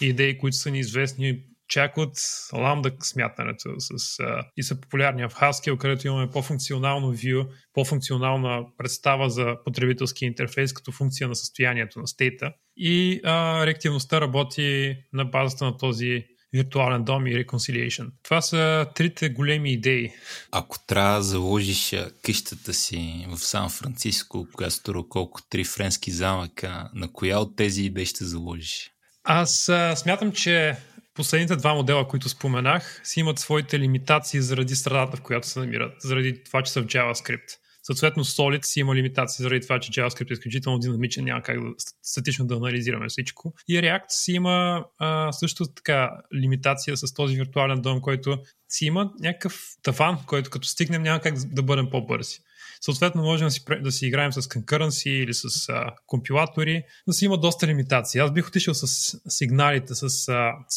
идеи, 0.06 0.38
които 0.38 0.58
са 0.58 0.72
ни 0.72 0.80
известни 0.80 1.44
чак 1.72 1.98
от 1.98 2.14
ламда 2.54 2.92
смятането 3.04 3.70
с, 3.78 4.20
а, 4.20 4.44
и 4.58 4.64
са 4.64 4.82
популярни 4.82 5.24
в 5.24 5.30
Haskell, 5.30 5.78
където 5.78 6.08
имаме 6.08 6.30
по-функционално 6.30 7.14
view, 7.14 7.48
по-функционална 7.74 8.64
представа 8.78 9.30
за 9.30 9.56
потребителски 9.66 10.26
интерфейс 10.26 10.74
като 10.74 10.92
функция 10.92 11.28
на 11.28 11.36
състоянието 11.36 12.00
на 12.00 12.08
стейта. 12.08 12.54
И 12.78 13.22
а, 13.24 13.66
реактивността 13.66 14.22
работи 14.22 14.96
на 15.14 15.26
базата 15.26 15.66
на 15.66 15.78
този 15.78 16.26
виртуален 16.54 17.04
дом 17.04 17.28
и 17.28 17.46
reconciliation. 17.46 18.10
Това 18.24 18.42
са 18.42 18.88
трите 18.96 19.30
големи 19.30 19.72
идеи. 19.72 20.12
Ако 20.52 20.78
трябва 20.88 21.18
да 21.18 21.24
заложиш 21.24 21.96
къщата 22.24 22.74
си 22.74 23.26
в 23.30 23.40
Сан 23.40 23.70
Франциско, 23.70 24.48
която 24.54 24.76
струва 24.76 25.10
колко 25.10 25.42
три 25.50 25.64
френски 25.64 26.12
замъка, 26.12 26.90
на 26.94 27.12
коя 27.14 27.40
от 27.40 27.56
тези 27.56 27.84
идеи 27.84 28.06
ще 28.06 28.26
заложиш? 28.26 28.92
Аз 29.24 29.70
а, 29.70 29.96
смятам, 29.96 30.32
че 30.32 30.76
последните 31.14 31.56
два 31.56 31.74
модела, 31.74 32.08
които 32.08 32.30
споменах, 32.30 33.02
си 33.04 33.20
имат 33.20 33.40
своите 33.40 33.80
лимитации 33.80 34.42
заради 34.42 34.76
страдата, 34.76 35.18
в 35.18 35.22
която 35.22 35.48
се 35.48 35.60
намират, 35.60 35.94
заради 36.02 36.44
това, 36.44 36.64
че 36.64 36.72
са 36.72 36.82
в 36.82 36.86
JavaScript. 36.86 37.58
Съответно, 37.84 38.24
Solid 38.24 38.66
си 38.66 38.80
има 38.80 38.96
лимитации 38.96 39.44
заради 39.44 39.62
това, 39.62 39.80
че 39.80 39.92
JavaScript 39.92 40.32
е 40.32 40.34
изключително 40.34 40.80
динамичен, 40.80 41.24
няма 41.24 41.42
как 41.42 41.60
да 41.60 41.70
статично 42.04 42.48
да 42.48 42.56
анализираме 42.56 43.08
всичко. 43.10 43.54
И 43.68 43.76
React 43.76 44.06
си 44.08 44.32
има 44.32 44.86
а, 44.98 45.32
също 45.32 45.66
така 45.76 46.12
лимитация 46.36 46.98
с 46.98 47.14
този 47.14 47.36
виртуален 47.36 47.82
дом, 47.82 48.02
който 48.02 48.38
си 48.70 48.86
има 48.86 49.12
някакъв 49.20 49.62
таван, 49.84 50.18
който 50.26 50.50
като 50.50 50.68
стигнем 50.68 51.04
няма 51.04 51.20
как 51.20 51.34
да 51.46 51.64
бъдем 51.64 51.90
по-бързи. 51.90 52.38
Съответно, 52.82 53.22
можем 53.22 53.48
да 53.48 53.52
си, 53.52 53.64
да 53.82 53.92
си 53.92 54.08
играем 54.08 54.34
с 54.34 54.42
concurrency 54.42 55.10
или 55.10 55.34
с 55.34 55.70
а, 55.70 55.92
компилатори, 56.08 56.84
но 57.08 57.14
си 57.14 57.26
има 57.26 57.38
доста 57.38 57.68
лимитации. 57.68 58.22
Аз 58.22 58.34
бих 58.34 58.48
отишъл 58.48 58.74
с 58.74 59.18
сигналите, 59.30 59.96
с 59.96 60.04
а, 60.04 60.08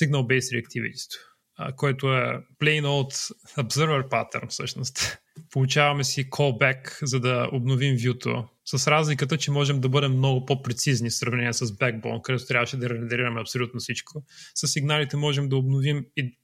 signal-based 0.03 0.63
reactivity, 0.63 1.19
а, 1.57 1.73
който 1.73 2.15
е 2.15 2.41
plain 2.61 2.83
old 2.83 3.35
observer 3.59 4.09
pattern 4.09 4.49
всъщност. 4.49 5.19
Получаваме 5.51 6.05
си 6.05 6.31
callback, 6.31 7.05
за 7.05 7.21
да 7.21 7.49
обновим 7.53 7.97
вюто. 8.07 8.49
С 8.65 8.91
разликата, 8.91 9.39
че 9.39 9.51
можем 9.51 9.81
да 9.81 9.89
бъдем 9.89 10.13
много 10.13 10.47
по-прецизни 10.47 11.11
в 11.11 11.15
сравнение 11.15 11.53
с 11.53 11.67
Backbone, 11.67 12.23
където 12.23 12.47
трябваше 12.47 12.77
да 12.77 12.89
рендерираме 12.89 13.41
абсолютно 13.41 13.81
всичко. 13.81 14.25
С 14.55 14.69
сигналите 14.69 15.17
можем 15.17 15.49
да 15.49 15.57
обновим 15.57 16.07
и 16.17 16.39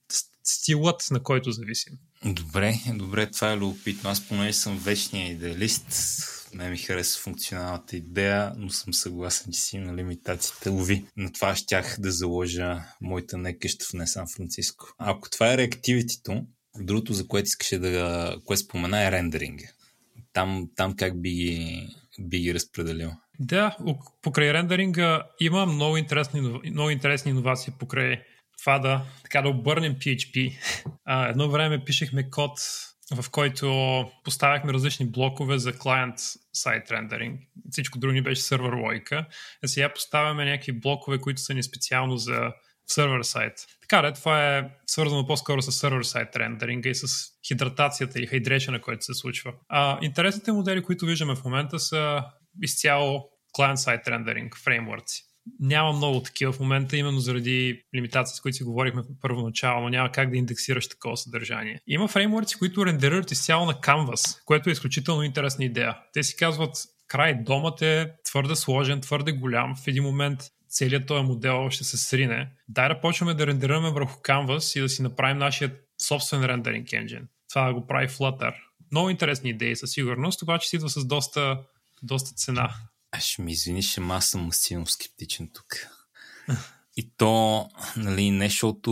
стилът, 0.50 1.06
на 1.10 1.22
който 1.22 1.52
зависим. 1.52 1.92
Добре, 2.24 2.74
добре, 2.94 3.30
това 3.30 3.52
е 3.52 3.56
любопитно. 3.56 4.10
Аз 4.10 4.28
понеже 4.28 4.52
съм 4.52 4.78
вечния 4.78 5.28
идеалист, 5.28 5.86
не 6.54 6.70
ми 6.70 6.78
хареса 6.78 7.20
функционалната 7.20 7.96
идея, 7.96 8.52
но 8.56 8.70
съм 8.70 8.94
съгласен, 8.94 9.52
че 9.52 9.60
си 9.60 9.78
на 9.78 9.96
лимитациите. 9.96 10.68
Лови. 10.68 11.04
На 11.16 11.32
това 11.32 11.56
щях 11.56 11.96
да 11.98 12.12
заложа 12.12 12.82
моята 13.00 13.38
не 13.38 13.58
къща 13.58 13.84
в 13.84 13.92
не 13.92 14.06
Сан 14.06 14.26
Франциско. 14.36 14.86
Ако 14.98 15.30
това 15.30 15.52
е 15.52 15.56
реактивитито, 15.56 16.46
другото, 16.78 17.12
за 17.12 17.28
което 17.28 17.46
искаше 17.46 17.78
да 17.78 18.36
което 18.44 18.62
спомена 18.62 19.06
е 19.06 19.12
рендеринга. 19.12 19.66
Там, 20.32 20.68
там 20.76 20.96
как 20.96 21.22
би 21.22 21.30
ги, 21.30 21.88
би 22.20 22.38
ги 22.38 22.54
разпределил? 22.54 23.10
Да, 23.40 23.76
покрай 24.22 24.52
рендеринга 24.52 25.22
има 25.40 25.66
много 25.66 25.96
интересни, 25.96 26.60
много 26.70 26.90
интересни 26.90 27.30
иновации 27.30 27.72
покрай 27.78 28.22
това 28.60 28.78
да, 28.78 29.04
така 29.22 29.42
да 29.42 29.48
обърнем 29.48 29.94
PHP. 29.94 30.58
А, 31.04 31.28
едно 31.28 31.50
време 31.50 31.84
пишехме 31.84 32.30
код, 32.30 32.52
в 33.14 33.30
който 33.30 34.04
поставяхме 34.24 34.72
различни 34.72 35.06
блокове 35.06 35.58
за 35.58 35.78
клиент 35.78 36.14
сайт 36.52 36.90
рендеринг. 36.90 37.40
Всичко 37.70 37.98
друго 37.98 38.12
ни 38.12 38.22
беше 38.22 38.42
сервер 38.42 38.72
логика. 38.72 39.26
А 39.64 39.68
сега 39.68 39.92
поставяме 39.94 40.44
някакви 40.44 40.72
блокове, 40.72 41.18
които 41.18 41.40
са 41.40 41.54
ни 41.54 41.62
специално 41.62 42.16
за 42.16 42.52
сервер 42.86 43.22
сайт. 43.22 43.52
Така 43.80 44.02
да, 44.02 44.12
това 44.12 44.56
е 44.56 44.70
свързано 44.86 45.26
по-скоро 45.26 45.62
с 45.62 45.72
сервер 45.72 46.02
сайт 46.02 46.36
рендеринга 46.36 46.90
и 46.90 46.94
с 46.94 47.06
хидратацията 47.48 48.18
или 48.18 48.26
хайдрейшена, 48.26 48.80
който 48.80 49.04
се 49.04 49.14
случва. 49.14 49.52
А, 49.68 49.98
интересните 50.02 50.52
модели, 50.52 50.82
които 50.82 51.06
виждаме 51.06 51.34
в 51.34 51.44
момента 51.44 51.78
са 51.78 52.24
изцяло 52.62 53.28
client-side 53.58 54.06
рендеринг 54.08 54.56
фреймворци 54.56 55.29
няма 55.60 55.92
много 55.92 56.22
такива 56.22 56.52
в 56.52 56.60
момента, 56.60 56.96
именно 56.96 57.18
заради 57.18 57.82
лимитации, 57.94 58.36
с 58.36 58.40
които 58.40 58.56
си 58.56 58.64
говорихме 58.64 59.02
първоначално. 59.20 59.88
Няма 59.88 60.12
как 60.12 60.30
да 60.30 60.36
индексираш 60.36 60.88
такова 60.88 61.16
съдържание. 61.16 61.80
Има 61.86 62.08
фреймворци, 62.08 62.58
които 62.58 62.86
рендерират 62.86 63.30
изцяло 63.30 63.66
на 63.66 63.74
Canvas, 63.74 64.44
което 64.44 64.68
е 64.68 64.72
изключително 64.72 65.22
интересна 65.22 65.64
идея. 65.64 65.98
Те 66.12 66.22
си 66.22 66.36
казват, 66.36 66.76
край, 67.08 67.34
домът 67.34 67.82
е 67.82 68.12
твърде 68.24 68.56
сложен, 68.56 69.00
твърде 69.00 69.32
голям. 69.32 69.76
В 69.76 69.86
един 69.86 70.02
момент 70.02 70.40
целият 70.68 71.06
този 71.06 71.24
модел 71.24 71.70
ще 71.70 71.84
се 71.84 71.96
срине. 71.96 72.50
Дай 72.68 72.88
да 72.88 73.00
почваме 73.00 73.34
да 73.34 73.46
рендерираме 73.46 73.90
върху 73.90 74.20
Canvas 74.20 74.78
и 74.78 74.82
да 74.82 74.88
си 74.88 75.02
направим 75.02 75.38
нашия 75.38 75.74
собствен 76.02 76.44
рендеринг 76.44 76.92
енджин. 76.92 77.28
Това 77.50 77.66
да 77.66 77.74
го 77.74 77.86
прави 77.86 78.08
Flutter. 78.08 78.54
Много 78.92 79.10
интересни 79.10 79.50
идеи 79.50 79.76
със 79.76 79.90
сигурност, 79.90 80.42
обаче 80.42 80.68
си 80.68 80.76
идва 80.76 80.88
с 80.88 81.04
доста, 81.04 81.60
доста 82.02 82.34
цена. 82.34 82.74
Аз 83.12 83.24
ще 83.24 83.42
ми 83.42 83.52
извиниш, 83.52 83.98
ама 83.98 84.14
аз 84.14 84.26
съм 84.26 84.52
силно 84.52 84.86
скептичен 84.86 85.50
тук. 85.54 85.66
И 86.96 87.10
то, 87.16 87.68
нали, 87.96 88.30
не 88.30 88.48
защото 88.48 88.90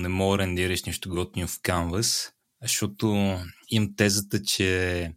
не 0.00 0.08
мога 0.08 0.36
да 0.36 0.42
рендираш 0.42 0.84
нещо 0.84 1.08
готино 1.08 1.48
в 1.48 1.58
Canvas, 1.58 2.30
а 2.62 2.66
защото 2.66 3.38
имам 3.68 3.94
тезата, 3.96 4.42
че 4.42 5.12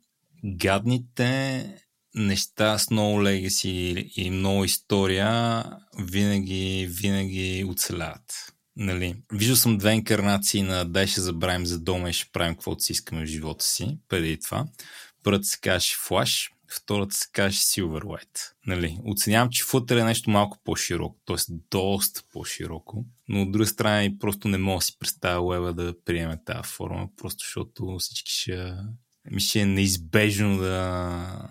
гадните 0.46 1.66
неща 2.16 2.78
с 2.78 2.90
много 2.90 3.24
легаси 3.24 4.12
и 4.16 4.30
много 4.30 4.64
история 4.64 5.64
винаги, 6.00 6.88
винаги 6.90 7.66
оцеляват. 7.68 8.54
Нали, 8.76 9.16
виждал 9.34 9.56
съм 9.56 9.78
две 9.78 9.94
инкарнации 9.94 10.62
на 10.62 10.86
дай 10.86 11.08
ще 11.08 11.22
забравим 11.22 11.66
за 11.66 11.80
дома 11.80 12.10
и 12.10 12.14
ще 12.14 12.32
правим 12.32 12.54
каквото 12.54 12.84
си 12.84 12.92
искаме 12.92 13.26
в 13.26 13.30
живота 13.30 13.66
си, 13.66 13.98
преди 14.08 14.40
това. 14.40 14.66
Първата 15.24 15.46
се 15.46 15.60
каже 15.60 15.96
Flash, 15.96 16.52
втората 16.72 17.16
се 17.16 17.28
каже 17.32 17.58
Silverlight. 17.58 18.52
Нали, 18.68 19.00
оценявам, 19.06 19.50
че 19.50 19.64
Flutter 19.64 20.02
е 20.02 20.04
нещо 20.04 20.30
малко 20.30 20.58
по-широко, 20.64 21.20
т.е. 21.26 21.54
доста 21.72 22.22
по-широко, 22.32 23.06
но 23.28 23.42
от 23.42 23.52
друга 23.52 23.66
страна 23.66 24.04
и 24.04 24.20
просто 24.20 24.48
не 24.48 24.58
мога 24.58 24.78
да 24.78 24.82
си 24.82 25.00
представя 25.00 25.42
Web 25.42 25.74
да 25.74 25.96
приеме 26.06 26.44
тази 26.46 26.70
форма, 26.70 27.10
просто 27.18 27.44
защото 27.44 27.98
всички 28.00 28.32
ще... 28.32 28.74
Ми 29.32 29.42
ще 29.42 29.60
е 29.60 29.66
неизбежно 29.66 30.58
да... 30.58 31.48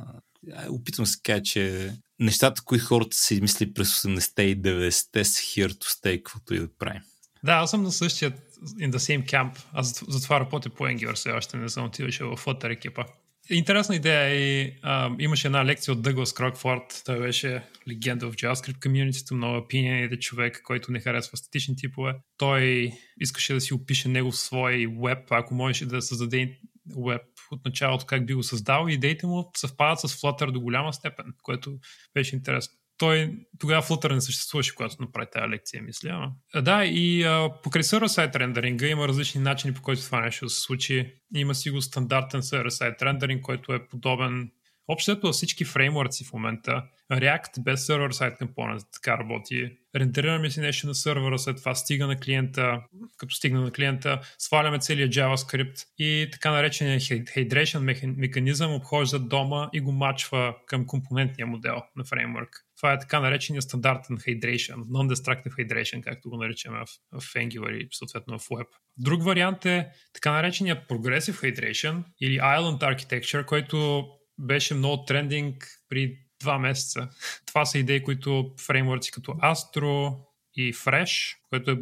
Опитвам 0.69 1.07
се 1.07 1.19
кажа, 1.23 1.43
че 1.43 1.93
нещата, 2.19 2.63
които 2.65 2.85
хората 2.85 3.17
са 3.17 3.35
измисли 3.35 3.73
през 3.73 4.03
80-те 4.03 4.43
и 4.43 4.63
90-те 4.63 5.25
са 5.25 5.41
here 5.43 5.69
to 5.69 5.85
stay, 5.85 6.17
каквото 6.23 6.55
и 6.55 6.59
да 6.59 6.69
правим. 6.79 7.03
Да, 7.45 7.53
аз 7.53 7.71
съм 7.71 7.83
на 7.83 7.93
същия 7.93 8.33
in 8.63 8.91
the 8.91 8.97
same 8.97 9.31
camp. 9.31 9.59
Аз 9.73 10.05
затова 10.09 10.41
работя 10.41 10.71
по 10.71 10.85
Angular, 10.85 11.15
все 11.15 11.31
още 11.31 11.57
не 11.57 11.69
съм 11.69 11.85
отиваше 11.85 12.25
в 12.25 12.37
Flutter 12.37 12.73
екипа. 12.73 13.05
Интересна 13.51 13.97
идея 13.97 14.25
е 14.25 14.37
и 14.37 14.75
а, 14.83 15.11
имаше 15.19 15.49
една 15.49 15.65
лекция 15.65 15.93
от 15.93 16.03
Дъглас 16.03 16.33
Крокфорд. 16.33 17.03
Той 17.05 17.19
беше 17.19 17.63
легенда 17.89 18.31
в 18.31 18.35
JavaScript 18.35 18.83
комьюнитито, 18.83 19.35
много 19.35 19.67
opinionated 19.67 20.19
човек, 20.19 20.61
който 20.65 20.93
не 20.93 21.01
харесва 21.01 21.37
статични 21.37 21.77
типове. 21.77 22.15
Той 22.37 22.93
искаше 23.21 23.55
да 23.55 23.61
си 23.61 23.75
опише 23.75 24.09
него 24.09 24.31
в 24.31 24.39
свой 24.39 24.87
веб, 25.03 25.19
ако 25.31 25.55
можеше 25.55 25.87
да 25.87 26.03
създаде 26.03 26.59
веб 27.07 27.23
от 27.51 27.65
началото 27.65 28.07
как 28.07 28.27
би 28.27 28.35
го 28.35 28.43
създал 28.43 28.87
идеите 28.89 29.27
му 29.27 29.51
съвпадат 29.57 30.01
с 30.01 30.09
Flutter 30.09 30.51
до 30.51 30.61
голяма 30.61 30.93
степен, 30.93 31.27
което 31.43 31.79
беше 32.15 32.37
интересно 32.37 32.79
той 32.99 33.33
тогава 33.59 33.83
Flutter 33.83 34.15
не 34.15 34.21
съществуваше, 34.21 34.75
когато 34.75 34.97
направи 35.01 35.27
тази 35.33 35.49
лекция, 35.49 35.83
мисля. 35.83 36.33
А, 36.55 36.63
да, 36.63 36.85
и 36.85 37.23
а, 37.23 37.51
покрай 37.63 37.83
сервер-сайт 37.83 38.37
рендеринга 38.37 38.87
има 38.87 39.09
различни 39.09 39.41
начини, 39.41 39.75
по 39.75 39.83
които 39.83 40.03
това 40.03 40.21
нещо 40.21 40.47
да 40.47 40.51
се 40.51 40.61
случи. 40.61 41.15
Има 41.35 41.55
си 41.55 41.71
го 41.71 41.83
стандартен 41.83 42.43
сервер-сайт 42.43 43.03
рендеринг, 43.03 43.43
който 43.43 43.73
е 43.73 43.87
подобен 43.89 44.51
Общото 44.91 45.27
във 45.27 45.35
всички 45.35 45.65
фреймворци 45.65 46.25
в 46.25 46.33
момента, 46.33 46.83
React 47.13 47.63
без 47.63 47.87
сервер 47.87 48.11
сайт 48.11 48.39
компонент 48.39 48.83
така 48.93 49.19
работи. 49.19 49.71
Рендерираме 49.97 50.51
си 50.51 50.61
нещо 50.61 50.87
на 50.87 50.95
сервера, 50.95 51.39
след 51.39 51.57
това 51.57 51.75
стига 51.75 52.07
на 52.07 52.17
клиента, 52.17 52.81
като 53.17 53.35
стигна 53.35 53.61
на 53.61 53.71
клиента, 53.71 54.21
сваляме 54.39 54.79
целият 54.79 55.13
JavaScript 55.15 55.85
и 55.99 56.29
така 56.33 56.51
наречения 56.51 57.01
hydration 57.01 58.07
механизъм 58.17 58.75
обхожда 58.75 59.19
дома 59.19 59.69
и 59.73 59.81
го 59.81 59.93
мачва 59.93 60.57
към 60.67 60.87
компонентния 60.87 61.47
модел 61.47 61.83
на 61.97 62.05
фреймворк. 62.05 62.68
Това 62.79 62.93
е 62.93 62.99
така 62.99 63.21
наречения 63.21 63.63
стандартен 63.63 64.19
hydration, 64.19 64.75
non-destructive 64.75 65.53
hydration, 65.59 66.01
както 66.01 66.31
го 66.31 66.37
наричаме 66.37 66.79
в, 66.79 67.21
в 67.21 67.35
Angular 67.35 67.73
и 67.73 67.89
съответно 67.93 68.39
в 68.39 68.49
Web. 68.49 68.67
Друг 68.97 69.25
вариант 69.25 69.67
е 69.67 69.89
така 70.13 70.33
наречения 70.33 70.87
progressive 70.89 71.55
hydration 71.55 72.03
или 72.21 72.39
island 72.39 72.79
architecture, 72.79 73.45
който 73.45 74.09
беше 74.39 74.75
много 74.75 75.05
трендинг 75.05 75.69
при 75.89 76.19
два 76.41 76.59
месеца. 76.59 77.09
Това 77.47 77.65
са 77.65 77.79
идеи, 77.79 78.03
които 78.03 78.55
фреймворци 78.67 79.13
като 79.13 79.33
Astro 79.33 80.17
и 80.55 80.75
Fresh, 80.75 81.37
който 81.51 81.71
е 81.71 81.77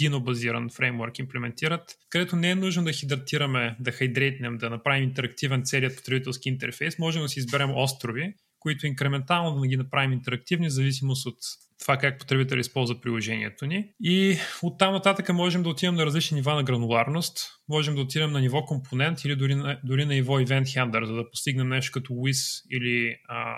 Dino 0.00 0.24
базиран 0.24 0.70
фреймворк, 0.70 1.18
имплементират, 1.18 1.96
където 2.10 2.36
не 2.36 2.50
е 2.50 2.54
нужно 2.54 2.84
да 2.84 2.92
хидратираме, 2.92 3.76
да 3.80 3.92
хайдрейтнем, 3.92 4.58
да 4.58 4.70
направим 4.70 5.04
интерактивен 5.04 5.62
целият 5.64 5.96
потребителски 5.96 6.48
интерфейс. 6.48 6.98
Можем 6.98 7.22
да 7.22 7.28
си 7.28 7.38
изберем 7.38 7.70
острови, 7.76 8.34
които 8.64 8.86
инкрементално 8.86 9.60
да 9.60 9.66
ги 9.66 9.76
направим 9.76 10.12
интерактивни, 10.12 10.68
в 10.68 10.72
зависимост 10.72 11.26
от 11.26 11.38
това 11.80 11.96
как 11.96 12.18
потребител 12.18 12.56
използва 12.56 13.00
приложението 13.00 13.66
ни. 13.66 13.92
И 14.00 14.38
оттам 14.62 14.92
нататък 14.92 15.32
можем 15.32 15.62
да 15.62 15.68
отидем 15.68 15.94
на 15.94 16.06
различни 16.06 16.34
нива 16.34 16.54
на 16.54 16.62
грануларност. 16.62 17.38
Можем 17.68 17.94
да 17.94 18.00
отидем 18.00 18.32
на 18.32 18.40
ниво 18.40 18.64
компонент 18.64 19.24
или 19.24 19.36
дори 19.36 19.54
на, 19.54 19.80
дори 19.84 20.04
на 20.04 20.14
ниво 20.14 20.40
event 20.40 20.64
handler, 20.64 21.04
за 21.04 21.14
да 21.14 21.30
постигнем 21.30 21.68
нещо 21.68 21.92
като 21.92 22.12
WIS 22.12 22.62
или 22.70 23.16
а, 23.28 23.56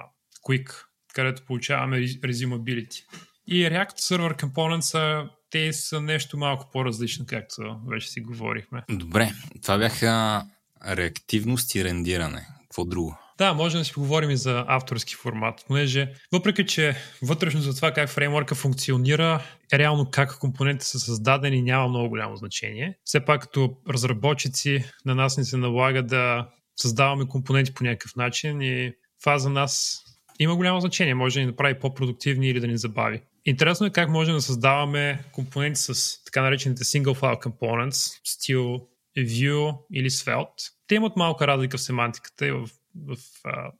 Quick, 0.48 0.84
където 1.14 1.44
получаваме 1.44 1.98
resumability. 1.98 3.04
И 3.46 3.64
React 3.64 3.98
Server 3.98 4.42
Components 4.42 5.28
те 5.50 5.72
са 5.72 6.00
нещо 6.00 6.38
малко 6.38 6.70
по-различно, 6.72 7.26
както 7.28 7.80
вече 7.88 8.08
си 8.08 8.20
говорихме. 8.20 8.82
Добре, 8.90 9.32
това 9.62 9.78
бяха 9.78 10.42
реактивност 10.86 11.74
и 11.74 11.84
рендиране. 11.84 12.46
Какво 12.62 12.84
друго? 12.84 13.18
Да, 13.38 13.54
може 13.54 13.78
да 13.78 13.84
си 13.84 13.92
поговорим 13.92 14.30
и 14.30 14.36
за 14.36 14.64
авторски 14.68 15.14
формат, 15.14 15.64
понеже 15.66 16.12
въпреки, 16.32 16.66
че 16.66 16.96
вътрешно 17.22 17.60
за 17.60 17.76
това 17.76 17.92
как 17.92 18.08
фреймворка 18.08 18.54
функционира, 18.54 19.42
реално 19.72 20.10
как 20.10 20.38
компонентите 20.38 20.86
са 20.86 20.98
създадени 20.98 21.62
няма 21.62 21.88
много 21.88 22.08
голямо 22.08 22.36
значение. 22.36 22.98
Все 23.04 23.24
пак 23.24 23.40
като 23.40 23.76
разработчици 23.88 24.84
на 25.04 25.14
нас 25.14 25.38
ни 25.38 25.44
се 25.44 25.56
налага 25.56 26.02
да 26.02 26.48
създаваме 26.76 27.28
компоненти 27.28 27.74
по 27.74 27.84
някакъв 27.84 28.16
начин 28.16 28.60
и 28.60 28.92
това 29.20 29.38
за 29.38 29.50
нас 29.50 30.02
има 30.38 30.56
голямо 30.56 30.80
значение. 30.80 31.14
Може 31.14 31.34
да 31.34 31.40
ни 31.40 31.46
направи 31.46 31.78
по-продуктивни 31.78 32.48
или 32.48 32.60
да 32.60 32.66
ни 32.66 32.78
забави. 32.78 33.22
Интересно 33.44 33.86
е 33.86 33.90
как 33.90 34.08
можем 34.08 34.34
да 34.34 34.40
създаваме 34.40 35.24
компоненти 35.32 35.80
с 35.80 36.24
така 36.24 36.42
наречените 36.42 36.84
single 36.84 37.20
file 37.20 37.42
components, 37.46 38.20
стил 38.24 38.80
Vue 39.18 39.76
или 39.92 40.10
Svelte. 40.10 40.72
Те 40.86 40.94
имат 40.94 41.16
малка 41.16 41.46
разлика 41.46 41.78
в 41.78 41.80
семантиката 41.80 42.46
и 42.46 42.50
в 42.50 42.68
в 43.06 43.16
а, 43.44 43.70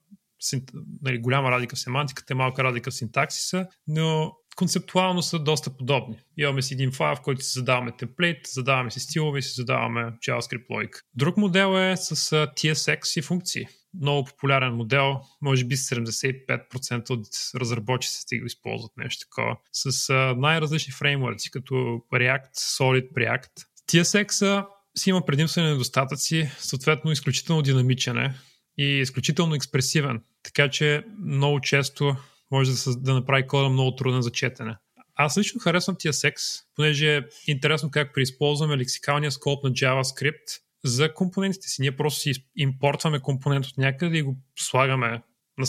нали, 1.02 1.18
голяма 1.18 1.50
разлика 1.50 1.76
в 1.76 1.78
семантиката, 1.78 2.34
малка 2.34 2.64
разлика 2.64 2.90
в 2.90 2.94
синтаксиса, 2.94 3.66
но 3.86 4.32
концептуално 4.56 5.22
са 5.22 5.38
доста 5.38 5.76
подобни. 5.76 6.16
Имаме 6.36 6.62
си 6.62 6.74
един 6.74 6.92
файл, 6.92 7.16
в 7.16 7.20
който 7.20 7.44
си 7.44 7.52
задаваме 7.52 7.92
темплейт, 7.96 8.38
задаваме 8.46 8.90
си 8.90 9.00
стилове 9.00 9.42
си 9.42 9.52
задаваме 9.54 10.00
JavaScript 10.00 10.70
логика. 10.70 11.00
Друг 11.14 11.36
модел 11.36 11.78
е 11.78 11.96
с 11.96 12.14
TSX 12.46 13.18
и 13.18 13.22
функции. 13.22 13.66
Много 14.00 14.24
популярен 14.24 14.74
модел, 14.74 15.20
може 15.42 15.64
би 15.64 15.76
75% 15.76 17.10
от 17.10 17.26
разработчиците 17.60 18.38
го 18.38 18.46
използват 18.46 18.92
нещо 18.96 19.26
такова, 19.28 19.56
с 19.72 20.12
най-различни 20.36 20.92
фреймворци, 20.92 21.50
като 21.50 21.74
React, 22.14 22.54
Solid, 22.54 23.12
React. 23.12 23.50
TSX 23.88 24.64
си 24.98 25.10
има 25.10 25.26
предимствени 25.26 25.68
недостатъци, 25.68 26.50
съответно 26.58 27.12
изключително 27.12 27.62
динамичен 27.62 28.18
е 28.18 28.34
и 28.78 28.84
изключително 28.84 29.54
експресивен, 29.54 30.22
така 30.42 30.70
че 30.70 31.04
много 31.18 31.60
често 31.60 32.16
може 32.50 32.70
да, 32.70 32.96
да 32.96 33.14
направи 33.14 33.46
кода 33.46 33.68
много 33.68 33.96
труден 33.96 34.22
за 34.22 34.30
четене. 34.30 34.76
Аз 35.14 35.38
лично 35.38 35.60
харесвам 35.60 35.96
тия 35.98 36.12
секс, 36.12 36.42
понеже 36.74 37.16
е 37.16 37.22
интересно 37.46 37.90
как 37.90 38.14
преизползваме 38.14 38.76
лексикалния 38.76 39.32
скоп 39.32 39.64
на 39.64 39.70
JavaScript 39.70 40.60
за 40.84 41.14
компонентите 41.14 41.68
си. 41.68 41.82
Ние 41.82 41.96
просто 41.96 42.20
си 42.20 42.32
импортваме 42.56 43.20
компонент 43.20 43.66
от 43.66 43.78
някъде 43.78 44.18
и 44.18 44.22
го 44.22 44.36
слагаме 44.58 45.22
на, 45.58 45.66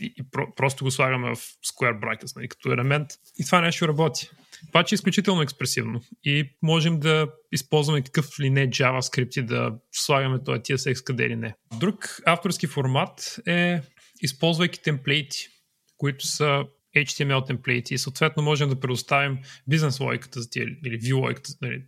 и, 0.00 0.14
и 0.16 0.22
про, 0.30 0.54
просто 0.56 0.84
го 0.84 0.90
слагаме 0.90 1.34
в 1.34 1.38
square 1.38 2.00
brackets, 2.00 2.36
нали, 2.36 2.48
като 2.48 2.72
елемент. 2.72 3.10
И 3.38 3.44
това 3.44 3.60
нещо 3.60 3.88
работи. 3.88 4.30
Обаче 4.68 4.94
е 4.94 4.96
изключително 4.96 5.42
експресивно 5.42 6.00
и 6.24 6.50
можем 6.62 7.00
да 7.00 7.28
използваме 7.52 8.02
какъв 8.02 8.40
ли 8.40 8.50
не 8.50 8.70
JavaScript 8.70 9.40
и 9.40 9.46
да 9.46 9.72
слагаме 9.92 10.44
този 10.44 10.60
TSX 10.60 11.04
къде 11.04 11.28
ли 11.28 11.36
не. 11.36 11.54
Друг 11.80 12.20
авторски 12.26 12.66
формат 12.66 13.40
е 13.46 13.80
използвайки 14.22 14.82
темплейти, 14.82 15.48
които 15.96 16.26
са 16.26 16.64
HTML 16.96 17.46
темплейти 17.46 17.94
и 17.94 17.98
съответно 17.98 18.42
можем 18.42 18.68
да 18.68 18.80
предоставим 18.80 19.38
бизнес 19.68 20.00
логиката 20.00 20.40
за 20.40 20.50
тия 20.50 20.62
или 20.86 21.00
view 21.00 21.14
логиката, 21.14 21.50
нали, 21.62 21.82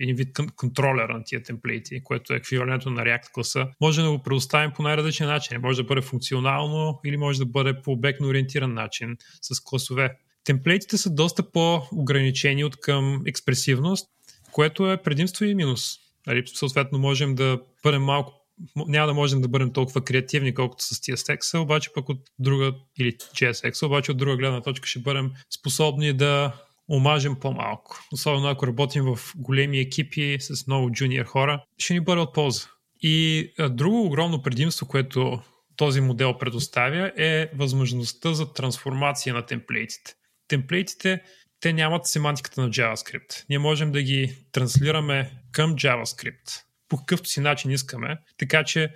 един 0.00 0.16
вид 0.16 0.28
контролера 0.56 1.14
на 1.14 1.24
тия 1.24 1.42
темплейти, 1.42 2.04
което 2.04 2.32
е 2.32 2.36
еквивалентно 2.36 2.92
на 2.92 3.02
React 3.02 3.32
класа, 3.32 3.68
може 3.80 4.02
да 4.02 4.10
го 4.10 4.22
предоставим 4.22 4.72
по 4.72 4.82
най-различни 4.82 5.26
начини. 5.26 5.58
Може 5.58 5.82
да 5.82 5.86
бъде 5.86 6.00
функционално 6.00 7.00
или 7.06 7.16
може 7.16 7.38
да 7.38 7.46
бъде 7.46 7.82
по 7.82 7.92
обектно 7.92 8.28
ориентиран 8.28 8.74
начин 8.74 9.16
с 9.42 9.60
класове. 9.64 10.16
Темплейтите 10.46 10.98
са 10.98 11.10
доста 11.10 11.50
по-ограничени 11.50 12.64
от 12.64 12.80
към 12.80 13.22
експресивност, 13.26 14.08
което 14.52 14.92
е 14.92 15.02
предимство 15.02 15.44
и 15.44 15.54
минус. 15.54 15.92
Нали, 16.26 16.42
съответно, 16.46 16.98
можем 16.98 17.34
да 17.34 17.60
бъдем 17.82 18.02
малко 18.02 18.32
няма 18.76 19.06
да 19.06 19.14
можем 19.14 19.40
да 19.40 19.48
бъдем 19.48 19.72
толкова 19.72 20.04
креативни, 20.04 20.54
колкото 20.54 20.84
с 20.84 20.88
TSX, 20.88 21.58
обаче 21.58 21.90
пък 21.94 22.08
от 22.08 22.20
друга, 22.38 22.74
или 23.00 23.12
JSX, 23.12 23.86
обаче 23.86 24.10
от 24.10 24.16
друга 24.16 24.36
гледна 24.36 24.60
точка 24.60 24.88
ще 24.88 24.98
бъдем 24.98 25.30
способни 25.58 26.12
да 26.12 26.52
омажем 26.90 27.36
по-малко. 27.40 28.00
Особено 28.12 28.48
ако 28.48 28.66
работим 28.66 29.04
в 29.04 29.18
големи 29.36 29.78
екипи 29.78 30.36
с 30.40 30.66
много 30.66 30.92
джуниор 30.92 31.24
хора, 31.24 31.64
ще 31.78 31.94
ни 31.94 32.00
бъде 32.00 32.20
от 32.20 32.34
полза. 32.34 32.66
И 33.02 33.48
друго 33.70 34.06
огромно 34.06 34.42
предимство, 34.42 34.86
което 34.86 35.40
този 35.76 36.00
модел 36.00 36.38
предоставя 36.38 37.12
е 37.16 37.50
възможността 37.54 38.34
за 38.34 38.52
трансформация 38.52 39.34
на 39.34 39.46
темплейтите 39.46 40.14
темплейтите, 40.48 41.22
те 41.60 41.72
нямат 41.72 42.06
семантиката 42.06 42.60
на 42.60 42.70
JavaScript. 42.70 43.44
Ние 43.48 43.58
можем 43.58 43.92
да 43.92 44.02
ги 44.02 44.36
транслираме 44.52 45.30
към 45.52 45.74
JavaScript 45.74 46.62
по 46.88 46.96
какъвто 46.96 47.28
си 47.28 47.40
начин 47.40 47.70
искаме, 47.70 48.18
така 48.38 48.64
че 48.64 48.92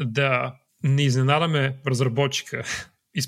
да 0.00 0.54
не 0.82 1.02
изненадаме 1.02 1.76
разработчика, 1.86 2.64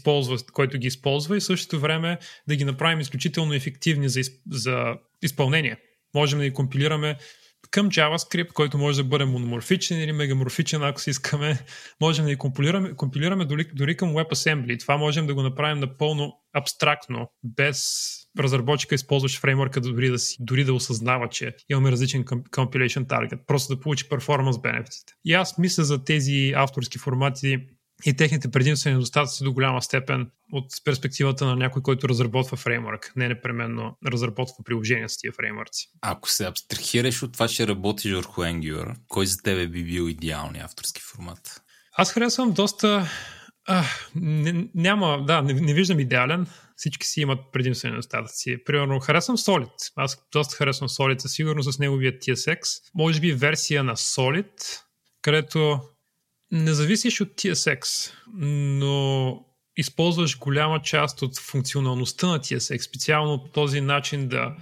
който 0.53 0.79
ги 0.79 0.87
използва 0.87 1.37
и 1.37 1.41
същото 1.41 1.81
време 1.81 2.19
да 2.49 2.57
ги 2.57 2.65
направим 2.65 3.01
изключително 3.01 3.55
ефективни 3.55 4.09
за, 4.09 4.21
за 4.51 4.95
изпълнение. 5.23 5.77
Можем 6.15 6.39
да 6.39 6.45
ги 6.45 6.55
компилираме 6.55 7.17
към 7.75 7.91
JavaScript, 7.91 8.53
който 8.53 8.79
може 8.79 9.03
да 9.03 9.09
бъде 9.09 9.25
мономорфичен 9.25 10.01
или 10.01 10.13
мегаморфичен, 10.13 10.83
ако 10.83 11.01
си 11.01 11.11
искаме. 11.11 11.59
Можем 12.01 12.25
да 12.25 12.31
ги 12.31 12.37
компилираме, 12.37 12.95
компилираме 12.95 13.45
дори, 13.45 13.65
дори 13.75 13.97
към 13.97 14.09
WebAssembly. 14.09 14.81
Това 14.81 14.97
можем 14.97 15.27
да 15.27 15.35
го 15.35 15.43
направим 15.43 15.79
напълно 15.79 16.33
абстрактно, 16.53 17.31
без 17.45 18.05
разработчика 18.39 18.95
използваш 18.95 19.41
фреймворка 19.41 19.81
дори 19.81 20.09
да, 20.09 20.19
си, 20.19 20.37
дори 20.41 20.65
да 20.65 20.75
осъзнава, 20.75 21.29
че 21.29 21.57
имаме 21.69 21.91
различен 21.91 22.25
compilation 22.25 23.07
target, 23.07 23.47
просто 23.47 23.75
да 23.75 23.81
получи 23.81 24.09
перформанс 24.09 24.61
бенефитите. 24.61 25.13
И 25.25 25.33
аз 25.33 25.59
мисля 25.59 25.85
за 25.85 26.05
тези 26.05 26.53
авторски 26.57 26.99
формати 26.99 27.59
и 28.05 28.17
техните 28.17 28.51
предимства 28.51 28.91
и 28.91 28.93
недостатъци 28.93 29.45
до 29.45 29.53
голяма 29.53 29.83
степен 29.83 30.31
от 30.53 30.65
перспективата 30.85 31.47
на 31.47 31.57
някой, 31.57 31.83
който 31.83 32.09
разработва 32.09 32.57
фреймворк, 32.57 33.13
не 33.17 33.29
непременно 33.29 33.99
разработва 34.07 34.57
приложения 34.65 35.09
с 35.09 35.19
тия 35.19 35.33
фреймворци. 35.33 35.89
Ако 36.01 36.31
се 36.31 36.47
абстрахираш 36.47 37.23
от 37.23 37.33
това, 37.33 37.49
че 37.49 37.67
работиш 37.67 38.13
върху 38.13 38.41
Angular, 38.41 38.95
кой 39.09 39.27
за 39.27 39.37
тебе 39.37 39.69
би 39.69 39.85
бил 39.85 40.09
идеалният 40.09 40.65
авторски 40.65 41.03
формат? 41.03 41.63
Аз 41.97 42.13
харесвам 42.13 42.53
доста... 42.53 43.09
А, 43.67 43.85
не, 44.15 44.69
няма, 44.75 45.25
да, 45.27 45.43
не, 45.43 45.53
не 45.53 45.75
виждам 45.75 46.01
идеален. 46.01 46.47
Всички 46.77 47.07
си 47.07 47.21
имат 47.21 47.39
предимства 47.53 47.89
и 47.89 47.91
недостатъци. 47.91 48.65
Примерно, 48.65 49.01
харесвам 49.01 49.37
Solid. 49.37 49.71
Аз 49.97 50.27
доста 50.33 50.57
харесвам 50.57 50.89
Solid, 50.89 51.27
сигурно 51.27 51.63
с 51.63 51.79
неговия 51.79 52.19
TSX. 52.19 52.59
Може 52.95 53.21
би 53.21 53.33
версия 53.33 53.85
на 53.85 53.97
Solid, 53.97 54.81
където 55.23 55.81
не 56.55 56.73
зависиш 56.73 57.21
от 57.21 57.29
TSX, 57.29 58.11
но 58.37 59.45
използваш 59.77 60.39
голяма 60.39 60.83
част 60.83 61.23
от 61.23 61.39
функционалността 61.39 62.27
на 62.27 62.39
TSX, 62.39 62.79
специално 62.79 63.45
по 63.45 63.51
този 63.51 63.81
начин 63.81 64.29
да 64.29 64.57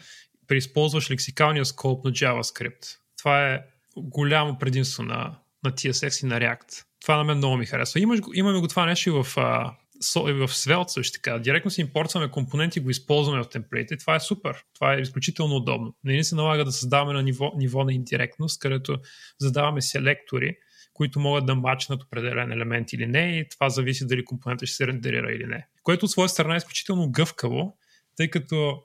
преизползваш 0.49 1.11
лексикалния 1.11 1.65
скоп 1.65 2.05
на 2.05 2.13
JavaScript. 2.13 2.97
Това 3.19 3.49
е 3.49 3.61
голямо 3.97 4.59
предимство 4.59 5.03
на, 5.03 5.39
на 5.65 5.73
TSX 5.73 6.23
и 6.23 6.27
на 6.27 6.41
React. 6.41 6.85
Това 7.03 7.17
на 7.17 7.25
мен 7.25 7.37
много 7.37 7.57
ми 7.57 7.67
харесва. 7.67 8.01
Имаш, 8.01 8.21
имаме 8.35 8.61
го 8.61 8.69
това 8.69 8.87
нещо 8.87 9.09
и 9.09 9.13
в, 9.13 9.27
а, 9.37 9.77
в 10.17 10.49
Svelte 10.49 10.89
също 10.89 11.13
така. 11.13 11.39
Директно 11.39 11.71
си 11.71 11.81
импортваме 11.81 12.31
компоненти, 12.31 12.81
го 12.81 12.91
използваме 12.91 13.43
в 13.43 13.49
темплейта 13.49 13.95
и 13.95 13.99
това 13.99 14.15
е 14.17 14.21
супер. 14.21 14.65
Това 14.75 14.95
е 14.95 15.01
изключително 15.01 15.57
удобно. 15.57 15.95
Не 16.05 16.13
ни 16.13 16.25
се 16.25 16.35
налага 16.35 16.65
да 16.65 16.73
създаваме 16.73 17.13
на 17.13 17.23
ниво, 17.23 17.53
ниво 17.57 17.85
на 17.85 17.93
индиректност, 17.93 18.61
където 18.61 18.99
задаваме 19.41 19.83
селектори, 19.83 20.57
които 21.03 21.21
могат 21.21 21.47
да 21.47 21.55
мачнат 21.55 22.03
определен 22.03 22.53
елемент 22.53 22.93
или 22.93 23.07
не 23.07 23.39
и 23.39 23.49
това 23.49 23.69
зависи 23.69 24.07
дали 24.07 24.25
компонента 24.25 24.67
ще 24.67 24.77
се 24.77 24.87
рендерира 24.87 25.33
или 25.33 25.47
не. 25.47 25.67
Което 25.83 26.05
от 26.05 26.11
своя 26.11 26.29
страна 26.29 26.55
е 26.55 26.57
изключително 26.57 27.11
гъвкаво, 27.11 27.77
тъй 28.17 28.31
като 28.31 28.83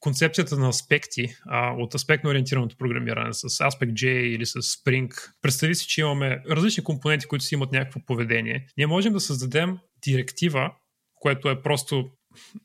концепцията 0.00 0.56
на 0.56 0.68
аспекти 0.68 1.28
а, 1.46 1.72
от 1.72 1.94
аспектно 1.94 2.30
ориентираното 2.30 2.76
програмиране 2.76 3.32
с 3.32 3.48
Aspect-J 3.48 4.06
или 4.06 4.46
с 4.46 4.62
Spring. 4.62 5.10
Представи 5.42 5.74
си, 5.74 5.88
че 5.88 6.00
имаме 6.00 6.42
различни 6.50 6.84
компоненти, 6.84 7.26
които 7.26 7.44
си 7.44 7.54
имат 7.54 7.72
някакво 7.72 8.00
поведение. 8.06 8.66
Ние 8.76 8.86
можем 8.86 9.12
да 9.12 9.20
създадем 9.20 9.78
директива, 10.04 10.72
което 11.14 11.50
е 11.50 11.62
просто 11.62 12.10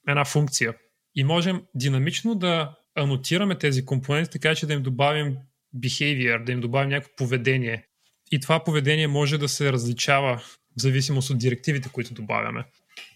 една 0.08 0.26
функция. 0.26 0.74
И 1.16 1.24
можем 1.24 1.62
динамично 1.76 2.36
да 2.36 2.76
анотираме 2.96 3.58
тези 3.58 3.86
компоненти, 3.86 4.32
така 4.32 4.56
че 4.56 4.66
да 4.66 4.74
им 4.74 4.84
добавим 4.84 5.38
behavior, 5.76 6.44
да 6.44 6.52
им 6.52 6.62
добавим 6.62 6.90
някакво 6.90 7.16
поведение. 7.16 7.86
И 8.32 8.40
това 8.40 8.64
поведение 8.64 9.08
може 9.08 9.38
да 9.38 9.50
се 9.50 9.72
различава 9.72 10.38
в 10.38 10.58
зависимост 10.78 11.30
от 11.30 11.38
директивите, 11.38 11.90
които 11.90 12.14
добавяме, 12.14 12.66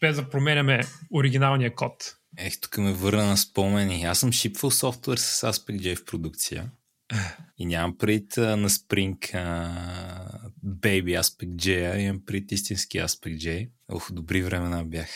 без 0.02 0.16
да 0.16 0.30
променяме 0.30 0.82
оригиналния 1.14 1.76
код. 1.76 2.16
Ех, 2.38 2.60
тук 2.60 2.78
ме 2.78 2.94
върна 2.94 3.26
на 3.26 3.38
спомени. 3.38 4.04
Аз 4.04 4.20
съм 4.20 4.32
шипвал 4.32 4.72
софтуер 4.72 5.18
с 5.18 5.54
Aspect.j 5.54 5.96
в 5.96 6.06
продукция. 6.06 6.72
И 7.58 7.66
нямам 7.66 7.98
пред 7.98 8.38
на 8.38 8.70
Spring 8.70 9.18
uh, 9.18 10.52
Baby 10.66 11.22
Aspect.j, 11.22 11.94
а 11.94 12.00
имам 12.00 12.22
пред 12.26 12.52
истински 12.52 12.98
Aspect.j. 12.98 13.70
Ох, 13.92 14.12
добри 14.12 14.42
времена 14.42 14.84
бях. 14.84 15.10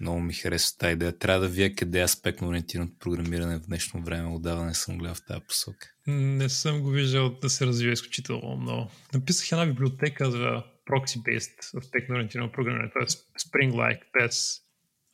Много 0.00 0.20
ми 0.20 0.34
харесва 0.34 0.78
тази 0.78 0.92
идея. 0.92 1.18
Трябва 1.18 1.40
да 1.40 1.48
вие 1.48 1.74
къде 1.74 2.00
е 2.00 2.04
аспектно 2.04 2.48
ориентираното 2.48 2.98
програмиране 2.98 3.56
в 3.56 3.66
днешно 3.66 4.02
време. 4.02 4.34
Отдавна 4.34 4.66
не 4.66 4.74
съм 4.74 4.98
гледал 4.98 5.14
в 5.14 5.24
тази 5.24 5.40
посока. 5.48 5.92
Не 6.06 6.48
съм 6.48 6.80
го 6.80 6.90
виждал 6.90 7.38
да 7.42 7.50
се 7.50 7.66
развива 7.66 7.92
изключително 7.92 8.56
много. 8.56 8.90
Написах 9.14 9.52
една 9.52 9.66
библиотека 9.66 10.30
за 10.30 10.62
proxy-based 10.90 11.78
аспектно 11.78 12.14
ориентирано 12.14 12.52
програмиране, 12.52 12.90
т.е. 12.90 13.06
Spring-like, 13.40 14.00
без 14.20 14.60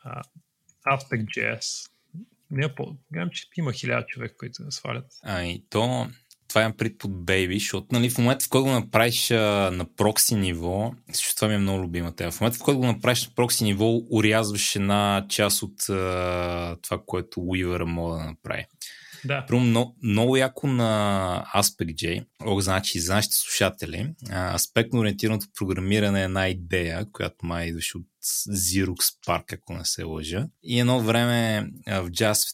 uh, 0.07 0.23
Aspect.js. 0.87 1.91
Не 2.51 2.75
по... 2.75 2.97
Гледам, 3.13 3.31
че 3.33 3.45
има 3.57 3.73
хиляда 3.73 4.07
човека, 4.07 4.37
които 4.37 4.71
свалят. 4.71 5.07
А, 5.23 5.43
и 5.43 5.65
то 5.71 6.11
това 6.49 6.61
имам 6.61 6.73
пред 6.73 6.99
под 6.99 7.11
Baby, 7.11 7.59
защото 7.59 7.87
нали, 7.93 8.11
в 8.11 8.19
момента 8.19 8.45
в 8.45 8.49
който 8.49 8.65
го 8.65 8.71
направиш 8.71 9.31
а, 9.31 9.71
на 9.73 9.85
прокси 9.97 10.35
ниво, 10.35 10.93
защото 11.13 11.37
това 11.37 11.49
ми 11.49 11.55
е 11.55 11.59
много 11.59 11.83
любима 11.83 12.13
тема, 12.13 12.31
в 12.31 12.41
момента 12.41 12.59
в 12.59 12.63
който 12.63 12.81
го 12.81 12.87
направиш 12.87 13.27
на 13.27 13.35
прокси 13.35 13.65
ниво, 13.65 14.01
урязваш 14.11 14.77
една 14.77 15.27
част 15.29 15.63
от 15.63 15.89
а, 15.89 16.77
това, 16.83 16.99
което 17.07 17.41
Weaver 17.41 17.85
мога 17.85 18.19
да 18.19 18.25
направи. 18.25 18.65
Да. 19.27 19.47
Прямо 19.47 19.65
много, 19.65 19.97
много 20.03 20.37
яко 20.37 20.67
на 20.67 21.45
Aspect.j, 21.57 22.25
Ох, 22.45 22.61
значи 22.61 23.01
за 23.01 23.15
нашите 23.15 23.37
слушатели, 23.37 24.15
аспектно 24.55 25.01
ориентираното 25.01 25.47
програмиране 25.59 26.21
е 26.21 26.25
една 26.25 26.49
идея, 26.49 27.07
която 27.13 27.47
май 27.47 27.67
идваше 27.67 27.99
от 27.99 28.07
Xerox 28.51 28.97
Spark, 28.97 29.53
ако 29.55 29.73
не 29.73 29.85
се 29.85 30.03
лъжа. 30.03 30.47
И 30.63 30.81
едно 30.81 31.01
време 31.01 31.69
в 31.87 32.11
джаз 32.11 32.45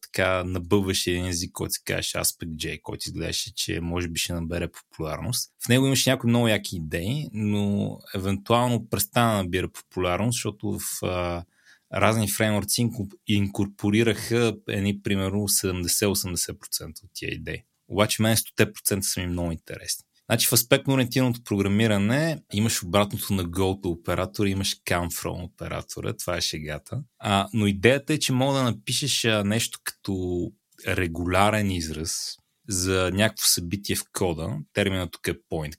така 0.00 0.44
набъваше 0.44 1.10
един 1.10 1.26
език, 1.26 1.52
който 1.52 1.72
се 1.72 1.80
казваше 1.84 2.18
Aspect.j, 2.18 2.80
който 2.82 3.02
изглеждаше, 3.06 3.54
че 3.54 3.80
може 3.80 4.08
би 4.08 4.20
ще 4.20 4.32
набере 4.32 4.68
популярност. 4.68 5.52
В 5.64 5.68
него 5.68 5.86
имаше 5.86 6.10
някои 6.10 6.30
много 6.30 6.48
яки 6.48 6.76
идеи, 6.76 7.28
но 7.32 7.98
евентуално 8.14 8.88
престана 8.88 9.36
да 9.36 9.42
набира 9.42 9.68
популярност, 9.68 10.36
защото 10.36 10.78
в 10.78 11.44
разни 11.94 12.30
фреймворци 12.30 12.88
инкорпорираха 13.28 14.54
едни, 14.68 15.02
примерно, 15.02 15.38
70-80% 15.38 17.04
от 17.04 17.10
тия 17.14 17.34
идеи. 17.34 17.62
Обаче 17.88 18.22
мен 18.22 18.36
100% 18.36 19.00
са 19.00 19.20
ми 19.20 19.26
много 19.26 19.52
интересни. 19.52 20.04
Значи 20.30 20.46
в 20.46 20.52
аспектно 20.52 20.94
ориентираното 20.94 21.44
програмиране 21.44 22.38
имаш 22.52 22.82
обратното 22.82 23.34
на 23.34 23.44
Go 23.44 23.86
оператор, 23.86 24.46
имаш 24.46 24.76
come 24.76 25.10
from 25.10 25.44
оператора, 25.44 26.12
това 26.12 26.36
е 26.36 26.40
шегата. 26.40 27.02
А, 27.18 27.48
но 27.52 27.66
идеята 27.66 28.14
е, 28.14 28.18
че 28.18 28.32
мога 28.32 28.58
да 28.58 28.64
напишеш 28.64 29.26
нещо 29.44 29.78
като 29.84 30.46
регулярен 30.88 31.70
израз, 31.70 32.36
за 32.68 33.10
някакво 33.14 33.46
събитие 33.46 33.96
в 33.96 34.04
кода, 34.12 34.58
терминът 34.72 35.12
тук 35.12 35.28
е 35.28 35.40
point 35.52 35.76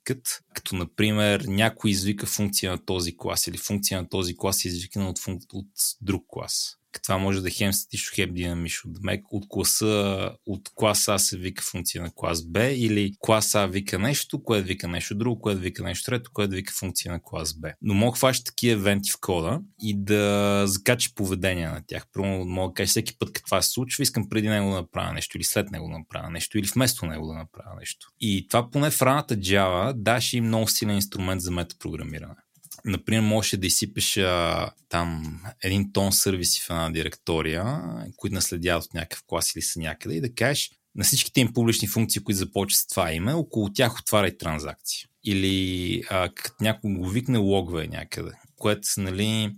като 0.54 0.76
например 0.76 1.46
някой 1.48 1.92
извика 1.92 2.26
функция 2.26 2.72
на 2.72 2.86
този 2.86 3.18
клас 3.18 3.48
или 3.48 3.58
функция 3.58 4.02
на 4.02 4.10
този 4.10 4.38
клас 4.38 4.66
е 4.66 4.68
извикана 4.68 5.10
от, 5.10 5.20
функ... 5.20 5.42
от 5.54 5.68
друг 6.02 6.26
клас 6.28 6.78
това 7.02 7.18
може 7.18 7.42
да 7.42 7.48
е 7.48 7.52
хем 7.52 7.74
статично, 7.74 8.12
хем 8.16 8.34
динамично. 8.34 8.92
От 9.32 9.46
класа, 9.50 10.32
от 10.46 10.70
клас 10.76 11.08
А 11.08 11.20
се 11.20 11.38
вика 11.38 11.64
функция 11.64 12.04
на 12.04 12.12
клас 12.16 12.46
Б 12.46 12.64
или 12.66 13.14
клас 13.20 13.56
А 13.56 13.66
вика 13.66 14.00
нещо, 14.00 14.44
което 14.44 14.68
вика 14.68 14.88
нещо 14.88 15.16
друго, 15.16 15.42
което 15.42 15.62
вика 15.62 15.84
нещо 15.84 16.06
трето, 16.06 16.32
което 16.34 16.54
вика 16.54 16.74
функция 16.74 17.12
на 17.12 17.20
клас 17.24 17.60
Б. 17.60 17.74
Но 17.82 17.94
мога 17.94 18.18
хваща 18.18 18.44
такива 18.44 18.74
евенти 18.74 19.12
в 19.12 19.18
кода 19.22 19.62
и 19.82 19.94
да 19.98 20.64
закача 20.68 21.10
поведение 21.16 21.68
на 21.68 21.82
тях. 21.88 22.08
Първо 22.14 22.28
мога 22.46 22.72
да 22.72 22.74
кажа 22.74 22.90
всеки 22.90 23.18
път 23.18 23.34
какво 23.34 23.62
се 23.62 23.70
случва, 23.70 24.04
искам 24.04 24.30
преди 24.30 24.50
него 24.50 24.70
да 24.70 24.76
направя 24.76 25.14
нещо 25.14 25.38
или 25.38 25.44
след 25.44 25.72
него 25.72 25.88
да 25.88 25.98
направя 25.98 26.30
нещо 26.30 26.58
или 26.58 26.68
вместо 26.76 27.06
него 27.06 27.28
да 27.28 27.34
направя 27.34 27.76
нещо. 27.80 28.08
И 28.20 28.48
това 28.50 28.72
поне 28.72 28.92
в 28.92 29.02
раната 29.02 29.36
Java 29.36 29.94
даше 29.94 30.38
и 30.38 30.42
много 30.42 30.68
силен 30.68 30.96
инструмент 30.96 31.42
за 31.42 31.52
метапрограмиране 31.52 32.43
например, 32.86 33.22
можеш 33.22 33.60
да 33.60 33.68
изсипеш 33.68 34.18
а, 34.18 34.70
там 34.90 35.40
един 35.64 35.92
тон 35.94 36.12
сервиси 36.12 36.62
в 36.62 36.70
една 36.70 36.90
директория, 36.90 37.82
които 38.18 38.34
наследяват 38.34 38.86
от 38.86 38.94
някакъв 38.94 39.24
клас 39.28 39.56
или 39.56 39.62
са 39.62 39.80
някъде 39.80 40.16
и 40.16 40.22
да 40.22 40.34
кажеш 40.34 40.72
на 40.96 41.04
всичките 41.04 41.42
им 41.42 41.54
публични 41.54 41.88
функции, 41.88 42.24
които 42.24 42.38
започват 42.38 42.80
с 42.80 42.88
това 42.88 43.14
име, 43.14 43.34
около 43.34 43.74
тях 43.74 44.00
отваряй 44.00 44.38
транзакции. 44.38 45.06
Или 45.26 46.04
а, 46.10 46.30
като 46.36 46.56
някой 46.62 46.94
го 46.94 47.10
викне 47.10 47.38
логве 47.38 47.88
някъде, 47.88 48.32
което 48.56 48.88
нали, 48.98 49.56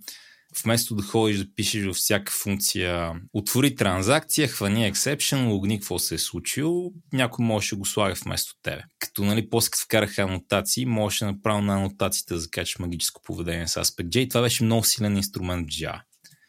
вместо 0.64 0.96
да 0.96 1.04
ходиш 1.04 1.38
да 1.38 1.46
пишеш 1.56 1.86
във 1.86 1.96
всяка 1.96 2.34
функция 2.34 3.12
отвори 3.34 3.76
транзакция, 3.76 4.48
хвани 4.48 4.92
exception, 4.92 5.48
логни 5.48 5.80
какво 5.80 6.00
се 6.00 6.16
е 6.16 6.18
случило, 6.18 6.92
някой 7.14 7.46
може 7.46 7.70
да 7.70 7.76
го 7.76 7.86
слага 7.86 8.16
вместо 8.26 8.54
тебе. 8.64 8.82
Като 9.00 9.24
нали, 9.24 9.50
после 9.50 9.70
като 9.70 9.84
вкараха 9.84 10.22
анотации, 10.22 10.86
можеше 10.86 11.26
направо 11.26 11.62
на 11.62 11.76
анотациите 11.76 12.34
да 12.34 12.40
закачаш 12.40 12.80
магическо 12.80 13.22
поведение 13.22 13.68
с 13.68 13.84
Aspect.j. 13.84 14.30
Това 14.30 14.42
беше 14.42 14.64
много 14.64 14.84
силен 14.84 15.18
инструмент 15.18 15.68
в 15.68 15.72
Java. 15.72 16.02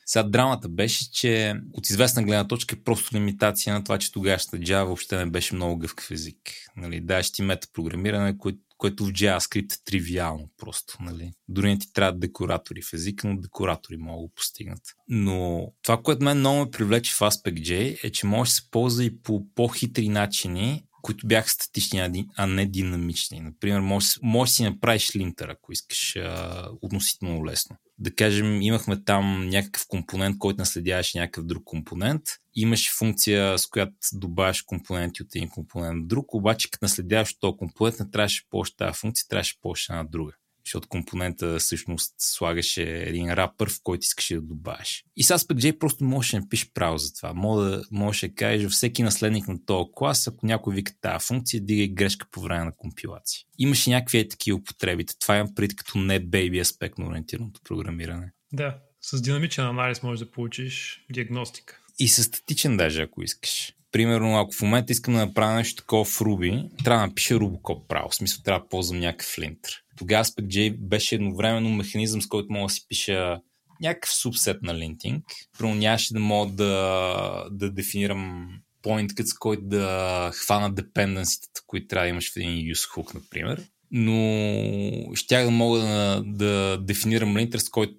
Сега 0.07 0.23
драмата 0.23 0.69
беше, 0.69 1.13
че 1.13 1.55
от 1.73 1.91
известна 1.91 2.23
гледна 2.23 2.49
точка 2.49 2.77
е 2.79 2.83
просто 2.85 3.17
лимитация 3.17 3.75
на 3.75 3.85
това, 3.85 3.99
че 3.99 4.13
тогава 4.13 4.39
Java 4.39 4.85
въобще 4.85 5.17
не 5.17 5.27
беше 5.31 5.55
много 5.55 5.79
гъвкав 5.79 6.11
език. 6.11 6.39
Нали, 6.77 7.01
даваш 7.01 7.33
ти 7.33 7.43
метапрограмиране, 7.43 8.39
което 8.39 8.59
което 8.79 9.07
в 9.07 9.13
JavaScript 9.13 9.75
е 9.75 9.85
тривиално 9.85 10.51
просто. 10.57 10.97
Нали? 11.01 11.33
Дори 11.49 11.69
не 11.69 11.79
ти 11.79 11.93
трябва 11.93 12.19
декоратори 12.19 12.83
в 12.83 12.93
езика, 12.93 13.29
но 13.29 13.41
декоратори 13.41 13.97
могат 13.97 14.19
да 14.19 14.23
го 14.23 14.33
постигнат. 14.35 14.83
Но 15.09 15.69
това, 15.83 16.03
което 16.03 16.25
мен 16.25 16.39
много 16.39 16.59
ме 16.59 16.71
привлече 16.71 17.15
в 17.15 17.19
Aspect.j 17.19 17.99
е, 18.05 18.11
че 18.11 18.27
може 18.27 18.49
да 18.49 18.55
се 18.55 18.71
ползва 18.71 19.05
и 19.05 19.23
по 19.23 19.47
по-хитри 19.55 20.09
начини, 20.09 20.86
които 21.07 21.27
бяха 21.27 21.49
статични, 21.51 22.27
а 22.37 22.47
не 22.47 22.67
динамични. 22.67 23.41
Например, 23.41 23.81
може, 23.81 24.09
може 24.23 24.51
да 24.51 24.55
си 24.55 24.65
направиш 24.65 25.17
линтер, 25.17 25.49
ако 25.49 25.73
искаш 25.73 26.17
а, 26.17 26.69
относително 26.83 27.47
лесно 27.47 27.77
да 27.99 28.15
кажем, 28.15 28.63
имахме 28.63 29.05
там 29.05 29.49
някакъв 29.49 29.87
компонент, 29.89 30.39
който 30.39 30.59
наследяваше 30.59 31.19
някакъв 31.19 31.45
друг 31.45 31.65
компонент. 31.65 32.23
Имаше 32.55 32.93
функция, 32.99 33.59
с 33.59 33.67
която 33.67 33.95
добавяш 34.13 34.63
компоненти 34.63 35.23
от 35.23 35.35
един 35.35 35.49
компонент 35.49 36.05
в 36.05 36.07
друг, 36.07 36.35
обаче 36.35 36.71
като 36.71 36.85
наследяваш 36.85 37.39
този 37.39 37.57
компонент, 37.57 38.01
не 38.01 38.11
трябваше 38.11 38.49
повече 38.51 38.77
тази 38.77 38.99
функция, 38.99 39.27
трябваше 39.29 39.61
повече 39.61 39.93
една 39.93 40.05
друга 40.05 40.33
защото 40.67 40.89
компонента 40.89 41.59
всъщност 41.59 42.15
слагаше 42.19 42.83
един 42.83 43.33
рапър, 43.33 43.71
в 43.71 43.81
който 43.83 44.03
искаше 44.03 44.35
да 44.35 44.41
добавиш. 44.41 45.05
И 45.17 45.23
с 45.23 45.39
Aspect.j 45.39 45.79
просто 45.79 46.05
можеш 46.05 46.31
да 46.31 46.41
напишеш 46.41 46.71
право 46.75 46.99
за 46.99 47.15
това. 47.15 47.33
Може 47.35 47.71
да, 47.71 47.83
можеш 47.91 48.21
да 48.21 48.35
кажеш 48.35 48.71
всеки 48.71 49.03
наследник 49.03 49.49
на 49.49 49.65
този 49.67 49.89
клас, 49.95 50.29
ако 50.29 50.47
някой 50.47 50.75
вика 50.75 50.93
тази 51.01 51.27
функция, 51.27 51.61
дига 51.61 51.95
грешка 51.95 52.27
по 52.31 52.41
време 52.41 52.65
на 52.65 52.73
компилация. 52.77 53.41
Имаше 53.59 53.91
някакви 53.91 54.29
такива 54.29 54.59
употреби. 54.59 55.07
Това 55.21 55.37
имам 55.37 55.55
пред 55.55 55.77
като 55.77 55.99
не 55.99 56.21
бейби 56.21 56.61
аспект 56.61 56.99
на 56.99 57.09
ориентираното 57.09 57.61
програмиране. 57.65 58.33
Да, 58.53 58.79
с 59.01 59.23
динамичен 59.23 59.65
анализ 59.65 60.03
можеш 60.03 60.27
да 60.27 60.31
получиш 60.31 61.05
диагностика. 61.13 61.81
И 61.99 62.09
с 62.09 62.25
статичен 62.25 62.77
даже, 62.77 63.03
ако 63.03 63.23
искаш. 63.23 63.73
Примерно, 63.93 64.39
ако 64.39 64.55
в 64.55 64.63
момента 64.63 64.93
искам 64.93 65.15
да 65.15 65.27
направя 65.27 65.55
нещо 65.55 65.83
такова 65.83 66.05
в 66.05 66.19
Ruby, 66.19 66.85
трябва 66.85 67.01
да 67.01 67.07
напиша 67.07 67.35
Rubocop 67.35 67.87
право. 67.89 68.09
В 68.09 68.15
смисъл, 68.15 68.43
трябва 68.43 68.61
да 68.61 68.69
ползвам 68.69 69.01
някакъв 69.01 69.39
линтер. 69.39 69.83
Тогава 69.97 70.25
AspectJ 70.25 70.77
беше 70.77 71.15
едновременно 71.15 71.71
механизъм, 71.71 72.23
с 72.23 72.27
който 72.27 72.53
мога 72.53 72.67
да 72.67 72.75
си 72.75 72.87
пиша 72.89 73.41
някакъв 73.81 74.11
субсет 74.11 74.63
на 74.63 74.79
линтинг. 74.79 75.25
Първо 75.59 75.75
нямаше 75.75 76.13
да 76.13 76.21
мога 76.21 76.53
да, 76.53 77.49
да 77.51 77.71
дефинирам 77.71 78.49
point, 78.83 79.23
с 79.23 79.35
който 79.35 79.63
да 79.65 80.31
хвана 80.35 80.75
депенденсите, 80.75 81.49
които 81.67 81.87
трябва 81.87 82.05
да 82.05 82.11
имаш 82.11 82.33
в 82.33 82.37
един 82.37 82.75
use 82.75 82.95
hook, 82.95 83.15
например. 83.15 83.63
Но 83.91 85.15
щях 85.15 85.45
да 85.45 85.51
мога 85.51 85.79
да, 85.79 86.23
да 86.27 86.79
дефинирам 86.81 87.37
линтер, 87.37 87.59
с 87.59 87.69
който 87.69 87.97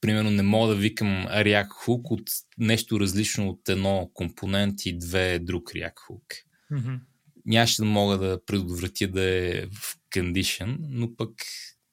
примерно 0.00 0.30
не 0.30 0.42
мога 0.42 0.68
да 0.68 0.80
викам 0.80 1.26
React 1.26 1.68
Hook 1.68 2.10
от 2.10 2.30
нещо 2.58 3.00
различно 3.00 3.48
от 3.48 3.68
едно 3.68 4.10
компонент 4.14 4.86
и 4.86 4.98
две 4.98 5.38
друг 5.38 5.64
React 5.64 5.94
Hook. 6.10 6.42
Mm-hmm. 6.72 6.98
Нямаше 7.46 7.76
да 7.76 7.84
мога 7.84 8.18
да 8.18 8.44
предотвратя 8.46 9.08
да 9.08 9.22
е 9.22 9.66
в 9.66 9.96
condition, 10.14 10.76
но 10.80 11.16
пък 11.16 11.30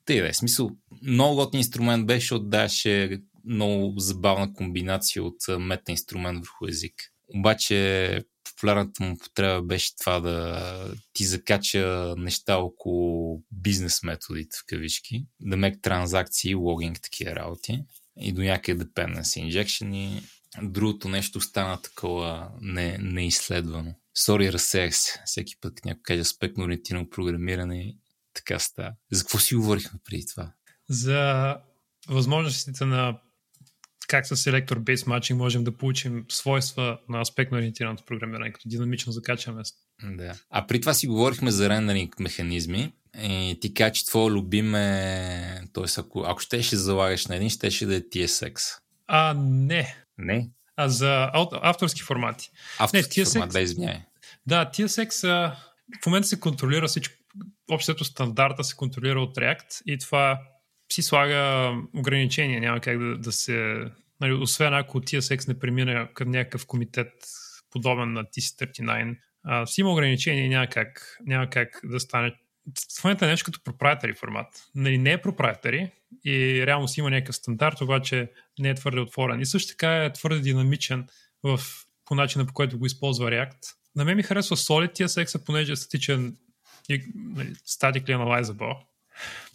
те 0.06 0.22
да. 0.22 0.34
Смисъл, 0.34 0.70
много 1.02 1.36
готин 1.36 1.58
инструмент 1.58 2.08
беше, 2.08 2.20
защото 2.20 2.46
даваше 2.46 3.22
много 3.46 4.00
забавна 4.00 4.54
комбинация 4.54 5.24
от 5.24 5.60
мета 5.60 5.92
инструмент 5.92 6.40
върху 6.40 6.68
език. 6.68 6.94
Обаче 7.36 8.20
популярната 8.44 9.04
му 9.04 9.18
потреба 9.18 9.62
беше 9.62 9.96
това 9.96 10.20
да 10.20 10.96
ти 11.14 11.26
закача 11.26 12.16
неща 12.18 12.58
около 12.58 13.44
бизнес 13.52 14.04
методите 14.04 14.58
в 14.58 14.66
кавички, 14.68 15.26
да 15.40 15.58
мек 15.58 15.82
транзакции, 15.82 16.56
логинг, 16.56 17.02
такива 17.02 17.36
работи 17.36 17.84
и 18.20 18.32
до 18.32 18.42
някъде 18.42 18.86
dependency 18.86 19.50
injection 19.50 19.96
и 19.96 20.22
другото 20.64 21.10
нещо 21.10 21.42
стана 21.42 21.82
такова 21.82 22.52
не, 22.62 22.98
неизследвано. 22.98 23.94
Сори, 24.18 24.54
разсеях 24.54 24.96
се. 24.96 25.22
Всеки 25.26 25.56
път, 25.62 25.86
някой 25.86 26.02
каже 26.04 26.24
ориентирано 26.64 27.10
програмиране, 27.10 27.96
така 28.46 28.60
става. 28.60 28.92
За 29.12 29.24
какво 29.24 29.40
си 29.40 29.56
говорихме 29.56 30.00
преди 30.06 30.26
това? 30.26 30.52
За 30.90 31.56
възможностите 32.08 32.86
на 32.86 33.20
как 34.08 34.28
с 34.28 34.36
Selector 34.36 34.80
Based 34.80 35.08
Matching 35.08 35.34
можем 35.34 35.64
да 35.64 35.78
получим 35.78 36.26
свойства 36.30 37.00
на 37.10 37.22
аспектно 37.22 37.58
ориентираното 37.58 38.04
програмиране, 38.06 38.54
като 38.54 38.70
динамично 38.70 39.12
закачаме. 39.12 39.62
Да. 40.04 40.34
А 40.50 40.68
при 40.68 40.82
това 40.82 40.94
си 40.94 41.08
говорихме 41.08 41.52
за 41.52 41.70
рендеринг 41.70 42.20
механизми. 42.20 42.94
И 43.22 43.58
ти 43.62 43.74
кажа, 43.74 43.92
че 43.92 44.06
твой 44.06 44.32
любим 44.32 44.76
е... 44.76 45.62
Тоест, 45.74 45.98
ако, 45.98 46.24
ако 46.28 46.40
ще 46.40 46.64
ще 46.64 46.76
залагаш 46.76 47.28
на 47.28 47.36
един, 47.36 47.50
ще 47.50 47.72
ще 47.72 47.86
да 47.86 47.96
е 47.96 48.02
TSX. 48.02 48.78
А, 49.08 49.34
не. 49.34 49.96
Не? 50.18 50.50
А 50.76 50.90
за 50.90 51.32
авторски 51.34 52.02
формати. 52.02 52.52
Авторски 52.80 53.20
не, 53.20 53.26
TSX, 53.26 53.34
формат, 53.34 53.52
да, 53.52 53.60
извиняй. 53.60 54.02
Да, 54.48 54.66
TSX 54.74 55.28
а, 55.30 55.56
в 56.04 56.06
момента 56.06 56.28
се 56.28 56.40
контролира 56.40 56.88
всичко. 56.88 57.16
Общото 57.72 58.06
стандарта 58.06 58.64
се 58.64 58.76
контролира 58.76 59.22
от 59.22 59.36
React 59.36 59.82
и 59.86 59.98
това 59.98 60.42
си 60.92 61.02
слага 61.02 61.72
ограничения. 61.96 62.62
Няма 62.62 62.80
как 62.80 63.00
да, 63.00 63.18
да 63.18 63.32
се... 63.32 63.86
Нали, 64.22 64.34
освен 64.34 64.74
ако 64.74 65.02
TSX 65.02 65.48
не 65.48 65.60
премине 65.60 66.08
към 66.14 66.32
някакъв 66.32 66.66
комитет 66.66 67.14
подобен 67.70 68.14
на 68.14 68.24
TC39, 68.24 69.18
а, 69.44 69.66
си 69.66 69.82
има 69.82 69.92
ограничения 69.92 70.46
и 70.46 70.50
няма 70.50 70.68
как, 70.68 71.18
няма 71.26 71.50
как 71.50 71.82
да 71.84 72.00
стане 72.00 72.36
в 73.00 73.04
момента 73.04 73.26
е 73.26 73.30
нещо 73.30 73.46
като 73.46 73.64
проприетари 73.64 74.14
формат. 74.14 74.48
Нали, 74.76 74.98
не 74.98 75.12
е 75.12 75.22
проприетари 75.22 75.92
и 76.26 76.64
реално 76.66 76.88
си 76.88 77.00
има 77.00 77.10
някакъв 77.10 77.36
стандарт, 77.36 77.82
обаче 77.82 78.32
не 78.60 78.70
е 78.70 78.76
твърде 78.76 79.00
отворен. 79.00 79.42
И 79.42 79.46
също 79.46 79.70
така 79.70 80.06
е 80.06 80.14
твърде 80.14 80.40
динамичен 80.40 81.08
в, 81.44 81.60
по 82.06 82.16
начина 82.16 82.46
по 82.46 82.54
който 82.54 82.80
го 82.80 82.86
използва 82.86 83.32
React. 83.32 83.76
На 83.96 84.06
мен 84.06 84.18
ми 84.18 84.24
харесва 84.24 84.56
Solid 84.56 85.00
TSX, 85.00 85.46
понеже 85.46 85.72
е 85.72 85.76
статичен 85.76 86.36
statically 87.68 88.16
analyzable. 88.16 88.76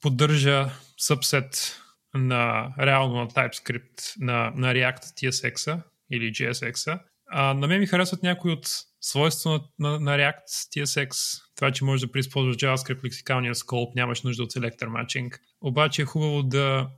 Поддържа 0.00 0.70
сабсет 0.98 1.80
на 2.14 2.74
реално 2.78 3.14
на 3.14 3.28
TypeScript 3.28 4.14
на, 4.20 4.52
на 4.56 4.74
React 4.74 5.02
TSX 5.02 5.82
или 6.10 6.32
JSX. 6.32 7.00
А, 7.30 7.54
на 7.54 7.66
мен 7.66 7.80
ми 7.80 7.86
харесват 7.86 8.22
някои 8.22 8.52
от 8.52 8.68
свойства 9.00 9.50
на, 9.50 9.90
на, 9.90 10.00
на 10.00 10.18
React 10.18 10.46
TSX, 10.46 11.40
това, 11.56 11.70
че 11.70 11.84
можеш 11.84 12.06
да 12.06 12.12
преизползваш 12.12 12.56
JavaScript 12.56 13.04
лексикалния 13.04 13.54
скоп, 13.54 13.94
нямаш 13.94 14.22
нужда 14.22 14.42
от 14.42 14.52
selector 14.52 14.84
matching. 14.84 15.38
Обаче 15.60 16.02
е 16.02 16.04
хубаво 16.04 16.42
да 16.42 16.88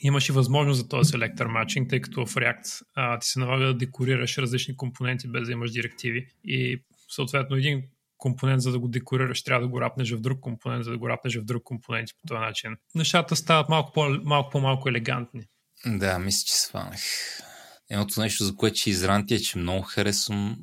имаш 0.00 0.28
и 0.28 0.32
възможност 0.32 0.78
за 0.80 0.88
този 0.88 1.12
selector 1.12 1.46
matching, 1.46 1.88
тъй 1.88 2.00
като 2.00 2.26
в 2.26 2.34
React 2.34 2.82
а, 2.94 3.18
ти 3.18 3.28
се 3.28 3.38
налага 3.38 3.64
да 3.64 3.74
декорираш 3.74 4.38
различни 4.38 4.76
компоненти 4.76 5.28
без 5.28 5.46
да 5.46 5.52
имаш 5.52 5.70
директиви 5.70 6.26
и 6.44 6.82
съответно 7.08 7.56
един 7.56 7.82
компонент, 8.18 8.62
за 8.62 8.72
да 8.72 8.78
го 8.78 8.88
декорираш, 8.88 9.42
трябва 9.42 9.66
да 9.66 9.68
го 9.68 9.80
рапнеш 9.80 10.12
в 10.12 10.20
друг 10.20 10.40
компонент, 10.40 10.84
за 10.84 10.90
да 10.90 10.98
го 10.98 11.08
рапнеш 11.08 11.36
в 11.36 11.44
друг 11.44 11.62
компонент 11.62 12.08
по 12.08 12.28
този 12.28 12.40
начин. 12.40 12.76
Нещата 12.94 13.36
стават 13.36 13.68
малко, 13.68 13.92
по, 13.92 14.08
малко 14.24 14.50
по-малко 14.50 14.88
елегантни. 14.88 15.42
Да, 15.86 16.18
мисля, 16.18 16.46
че 16.46 16.52
сванах. 16.52 17.00
Едното 17.90 18.20
нещо, 18.20 18.44
за 18.44 18.56
което 18.56 18.76
ще 18.76 18.90
изранти 18.90 19.34
е, 19.34 19.38
че 19.38 19.58
много 19.58 19.82
харесвам 19.82 20.56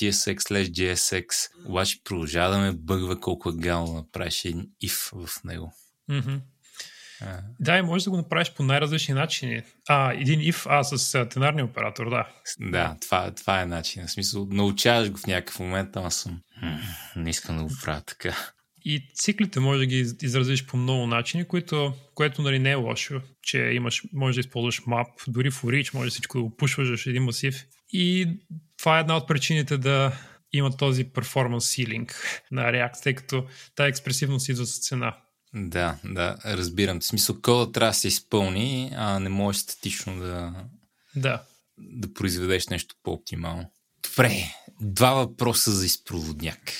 TSX 0.00 0.38
slash 0.38 0.70
JSX, 0.70 1.50
обаче 1.68 1.98
продължава 2.04 2.54
да 2.54 2.58
ме 2.58 2.72
бъгва 2.72 3.20
колко 3.20 3.48
е 3.48 3.52
гално 3.52 3.92
направиш 3.92 4.44
един 4.44 4.66
if 4.84 5.26
в 5.26 5.44
него. 5.44 5.72
Mm-hmm. 6.10 6.40
А. 7.20 7.40
Да, 7.60 7.78
и 7.78 7.82
можеш 7.82 8.04
да 8.04 8.10
го 8.10 8.16
направиш 8.16 8.52
по 8.54 8.62
най-различни 8.62 9.14
начини. 9.14 9.62
А, 9.88 10.12
един 10.12 10.40
if, 10.40 10.66
а 10.70 10.84
с 10.84 11.26
тенарния 11.28 11.64
оператор, 11.64 12.10
да. 12.10 12.28
Да, 12.60 12.96
това, 13.00 13.34
това 13.34 13.60
е 13.60 13.66
начин. 13.66 14.06
В 14.06 14.10
смисъл, 14.10 14.46
научаваш 14.50 15.10
го 15.10 15.18
в 15.18 15.26
някакъв 15.26 15.60
момент, 15.60 15.96
ама 15.96 16.10
съм. 16.10 16.40
Не 17.16 17.30
искам 17.30 17.56
да 17.56 17.62
го 17.62 17.70
правя 17.82 18.00
така. 18.00 18.36
И 18.84 19.08
циклите 19.14 19.60
може 19.60 19.78
да 19.78 19.86
ги 19.86 20.12
изразиш 20.22 20.66
по 20.66 20.76
много 20.76 21.06
начини, 21.06 21.44
които, 21.44 21.94
което 22.14 22.42
нали, 22.42 22.58
не 22.58 22.70
е 22.70 22.74
лошо, 22.74 23.20
че 23.42 23.58
имаш, 23.58 24.02
може 24.12 24.34
да 24.34 24.40
използваш 24.40 24.82
мап, 24.86 25.06
дори 25.28 25.50
в 25.50 25.62
Reach 25.62 25.94
може 25.94 26.10
всичко 26.10 26.38
да 26.38 26.44
го 26.44 26.56
пушваш 26.56 27.02
в 27.02 27.06
един 27.06 27.22
масив. 27.22 27.64
И 27.92 28.28
това 28.78 28.96
е 28.96 29.00
една 29.00 29.16
от 29.16 29.28
причините 29.28 29.78
да 29.78 30.12
има 30.52 30.76
този 30.76 31.04
перформанс 31.04 31.68
силинг 31.68 32.40
на 32.50 32.62
React, 32.62 33.02
тъй 33.02 33.14
като 33.14 33.46
тази 33.74 33.88
експресивност 33.88 34.48
идва 34.48 34.66
с 34.66 34.80
цена. 34.80 35.16
Да, 35.54 35.96
да, 36.04 36.36
разбирам. 36.44 37.00
В 37.00 37.04
смисъл, 37.04 37.36
кода 37.42 37.72
трябва 37.72 37.90
да 37.90 37.94
се 37.94 38.08
изпълни, 38.08 38.92
а 38.96 39.18
не 39.18 39.28
можеш 39.28 39.62
статично 39.62 40.18
да, 40.18 40.54
да. 41.16 41.42
да 41.78 42.14
произведеш 42.14 42.68
нещо 42.68 42.94
по-оптимално. 43.02 43.70
Добре, 44.02 44.54
два 44.80 45.14
въпроса 45.14 45.72
за 45.72 45.86
изпроводняк. 45.86 46.72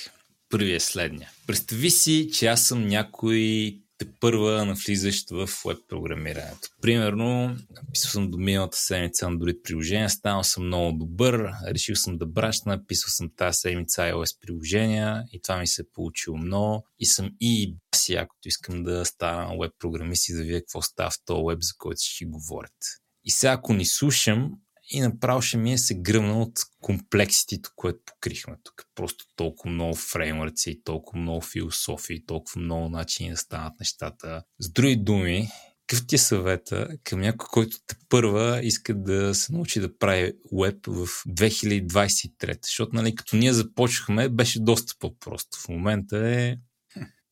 Първият 0.50 0.82
е 0.82 0.86
следния. 0.86 1.30
Представи 1.46 1.90
си, 1.90 2.30
че 2.32 2.46
аз 2.46 2.62
съм 2.62 2.86
някой 2.86 3.74
те 3.98 4.06
първа 4.20 4.64
навлизащ 4.64 5.30
в 5.30 5.50
веб 5.66 5.78
програмирането. 5.88 6.68
Примерно, 6.82 7.56
написал 7.70 8.10
съм 8.10 8.30
до 8.30 8.38
миналата 8.38 8.78
седмица 8.78 9.26
Android 9.26 9.62
приложения, 9.62 10.10
станал 10.10 10.44
съм 10.44 10.66
много 10.66 10.98
добър, 10.98 11.50
решил 11.66 11.96
съм 11.96 12.18
да 12.18 12.26
брашна, 12.26 12.76
написал 12.76 13.08
съм 13.08 13.30
тази 13.36 13.56
седмица 13.56 14.02
iOS 14.02 14.40
приложения 14.40 15.24
и 15.32 15.42
това 15.42 15.58
ми 15.58 15.66
се 15.66 15.82
е 15.82 15.90
получило 15.94 16.36
много 16.36 16.86
и 16.98 17.06
съм 17.06 17.30
и 17.40 17.76
си, 17.96 18.14
акото 18.14 18.48
искам 18.48 18.82
да 18.82 19.04
стана 19.04 19.58
веб 19.60 19.72
програмист 19.78 20.28
и 20.28 20.34
да 20.34 20.42
видя 20.42 20.60
какво 20.60 20.82
става 20.82 21.10
в 21.10 21.24
този 21.24 21.42
веб, 21.48 21.58
за 21.62 21.72
който 21.78 21.98
ще 22.00 22.24
говорят. 22.24 22.76
И 23.24 23.30
сега, 23.30 23.52
ако 23.52 23.74
ни 23.74 23.86
слушам 23.86 24.52
и 24.90 25.00
направо 25.00 25.42
ще 25.42 25.56
ми 25.56 25.72
е 25.72 25.78
се 25.78 25.94
гръмна 25.94 26.42
от 26.42 26.58
комплекситито, 26.80 27.70
което 27.76 27.98
покрихме 28.06 28.56
тук. 28.64 28.74
Просто 28.94 29.24
толкова 29.36 29.70
много 29.70 29.94
фреймърци, 29.94 30.80
толкова 30.84 31.20
много 31.20 31.40
философии, 31.40 32.26
толкова 32.26 32.60
много 32.60 32.88
начини 32.88 33.30
да 33.30 33.36
станат 33.36 33.72
нещата. 33.80 34.42
С 34.60 34.72
други 34.72 34.96
думи, 34.96 35.48
какъв 35.86 36.06
ти 36.06 36.14
е 36.14 36.18
съвета 36.18 36.88
към 37.04 37.20
някой, 37.20 37.46
който 37.52 37.76
те 37.86 37.96
първа 38.08 38.60
иска 38.62 38.94
да 38.94 39.34
се 39.34 39.52
научи 39.52 39.80
да 39.80 39.98
прави 39.98 40.32
веб 40.52 40.86
в 40.86 41.06
2023? 41.28 42.58
Защото, 42.62 42.96
нали, 42.96 43.14
като 43.14 43.36
ние 43.36 43.52
започнахме, 43.52 44.28
беше 44.28 44.60
доста 44.60 44.94
по-просто. 44.98 45.58
В 45.58 45.68
момента 45.68 46.28
е 46.28 46.56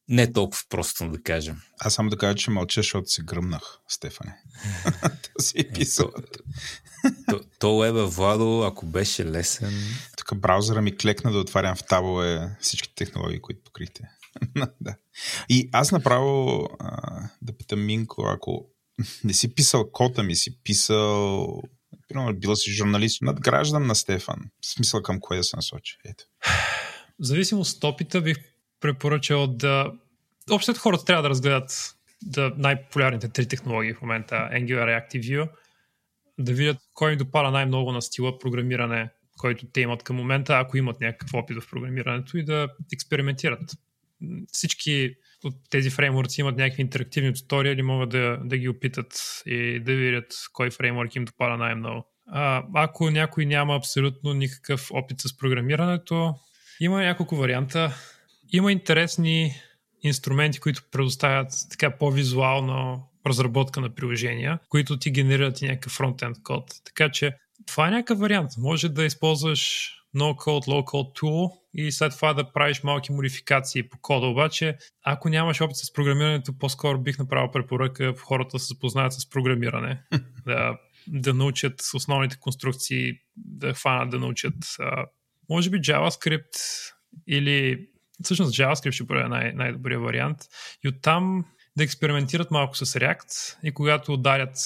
не 0.08 0.32
толкова 0.32 0.62
просто 0.68 1.10
да 1.10 1.22
кажем. 1.22 1.56
Аз 1.78 1.94
само 1.94 2.10
да 2.10 2.18
кажа, 2.18 2.34
че 2.34 2.50
мълча, 2.50 2.80
защото 2.80 3.08
се 3.08 3.22
гръмнах, 3.22 3.78
Стефане. 3.88 4.36
то 5.00 5.42
си 5.42 5.54
е 5.60 5.68
писал. 5.68 6.10
То, 7.28 7.40
то 7.58 7.84
е 7.84 7.92
Владо, 7.92 8.62
ако 8.62 8.86
беше 8.86 9.26
лесен... 9.26 9.74
Тук 10.16 10.38
браузъра 10.38 10.82
ми 10.82 10.96
клекна 10.96 11.32
да 11.32 11.38
отварям 11.38 11.76
в 11.76 11.84
таблове 11.84 12.56
всички 12.60 12.94
технологии, 12.94 13.40
които 13.40 13.60
покрихте. 13.64 14.08
да. 14.80 14.94
И 15.48 15.68
аз 15.72 15.92
направо 15.92 16.68
а, 16.78 17.20
да 17.42 17.52
питам 17.52 17.86
Минко, 17.86 18.22
ако 18.26 18.66
не 19.24 19.32
си 19.32 19.54
писал 19.54 19.90
кота 19.90 20.22
ми, 20.22 20.36
си 20.36 20.62
писал 20.62 21.62
Примерно, 22.08 22.34
бил 22.34 22.56
си 22.56 22.70
журналист, 22.70 23.22
надграждан 23.22 23.86
на 23.86 23.94
Стефан. 23.94 24.38
В 24.60 24.66
смисъл 24.66 25.02
към 25.02 25.20
кое 25.20 25.36
да 25.36 25.44
се 25.44 25.56
насочи. 25.56 25.98
Ето. 26.04 26.24
В 27.18 27.24
зависимост 27.24 27.76
от 27.76 27.84
опита 27.84 28.20
бих 28.20 28.36
препоръчал 28.80 29.46
да... 29.46 29.92
Общо 30.50 30.74
хората 30.74 31.04
трябва 31.04 31.22
да 31.22 31.30
разгледат 31.30 31.94
да 32.22 32.52
най-популярните 32.56 33.28
три 33.28 33.48
технологии 33.48 33.94
в 33.94 34.02
момента 34.02 34.34
Angular, 34.34 34.84
React 34.84 35.16
и 35.16 35.20
Vue, 35.20 35.48
да 36.38 36.52
видят 36.52 36.76
кой 36.94 37.12
им 37.12 37.18
допада 37.18 37.50
най-много 37.50 37.92
на 37.92 38.02
стила 38.02 38.38
програмиране, 38.38 39.10
който 39.38 39.66
те 39.72 39.80
имат 39.80 40.02
към 40.02 40.16
момента, 40.16 40.58
ако 40.58 40.76
имат 40.76 41.00
някакъв 41.00 41.34
опит 41.34 41.62
в 41.62 41.70
програмирането 41.70 42.38
и 42.38 42.44
да 42.44 42.68
експериментират. 42.92 43.72
Всички 44.52 45.14
от 45.44 45.54
тези 45.70 45.90
фреймворци 45.90 46.40
имат 46.40 46.56
някакви 46.56 46.82
интерактивни 46.82 47.34
туториали, 47.34 47.82
могат 47.82 48.08
да, 48.08 48.38
да 48.44 48.58
ги 48.58 48.68
опитат 48.68 49.42
и 49.46 49.80
да 49.80 49.94
видят 49.94 50.34
кой 50.52 50.70
фреймворк 50.70 51.16
им 51.16 51.24
допада 51.24 51.56
най-много. 51.56 52.06
А, 52.26 52.64
ако 52.74 53.10
някой 53.10 53.46
няма 53.46 53.76
абсолютно 53.76 54.34
никакъв 54.34 54.88
опит 54.90 55.20
с 55.20 55.36
програмирането, 55.36 56.34
има 56.80 57.00
няколко 57.00 57.36
варианта. 57.36 57.94
Има 58.52 58.72
интересни 58.72 59.54
инструменти, 60.02 60.60
които 60.60 60.82
предоставят 60.90 61.48
така 61.70 61.98
по-визуално 61.98 63.08
разработка 63.26 63.80
на 63.80 63.94
приложения, 63.94 64.58
които 64.68 64.98
ти 64.98 65.10
генерират 65.10 65.62
и 65.62 65.66
някакъв 65.66 65.92
фронтенд 65.92 66.42
код. 66.42 66.64
Така 66.84 67.10
че 67.10 67.36
това 67.66 67.88
е 67.88 67.90
някакъв 67.90 68.18
вариант. 68.18 68.50
Може 68.58 68.88
да 68.88 69.04
използваш 69.04 69.92
no-code, 70.16 70.66
low-code 70.66 71.20
tool 71.20 71.50
и 71.74 71.92
след 71.92 72.12
това 72.12 72.34
да 72.34 72.52
правиш 72.52 72.82
малки 72.82 73.12
модификации 73.12 73.88
по 73.88 73.98
кода. 74.00 74.26
Обаче, 74.26 74.76
ако 75.02 75.28
нямаш 75.28 75.60
опит 75.60 75.76
с 75.76 75.92
програмирането, 75.92 76.58
по-скоро 76.58 76.98
бих 76.98 77.18
направил 77.18 77.50
препоръка 77.50 78.12
в 78.12 78.20
хората 78.20 78.50
да 78.52 78.58
се 78.58 78.66
запознаят 78.66 79.12
с 79.12 79.30
програмиране, 79.30 80.02
да, 80.46 80.78
да 81.06 81.34
научат 81.34 81.82
основните 81.94 82.36
конструкции, 82.40 83.12
да 83.36 83.74
хванат, 83.74 84.10
да 84.10 84.18
научат 84.18 84.54
а, 84.80 85.06
може 85.50 85.70
би 85.70 85.78
JavaScript 85.78 86.56
или 87.28 87.88
всъщност 88.22 88.54
JavaScript 88.54 88.90
ще 88.90 89.04
бъде 89.04 89.28
най- 89.28 89.52
най-добрият 89.52 90.02
вариант 90.02 90.38
и 90.84 90.88
оттам 90.88 91.44
да 91.76 91.84
експериментират 91.84 92.50
малко 92.50 92.76
с 92.76 92.86
React 92.86 93.56
и 93.62 93.74
когато 93.74 94.12
ударят 94.12 94.56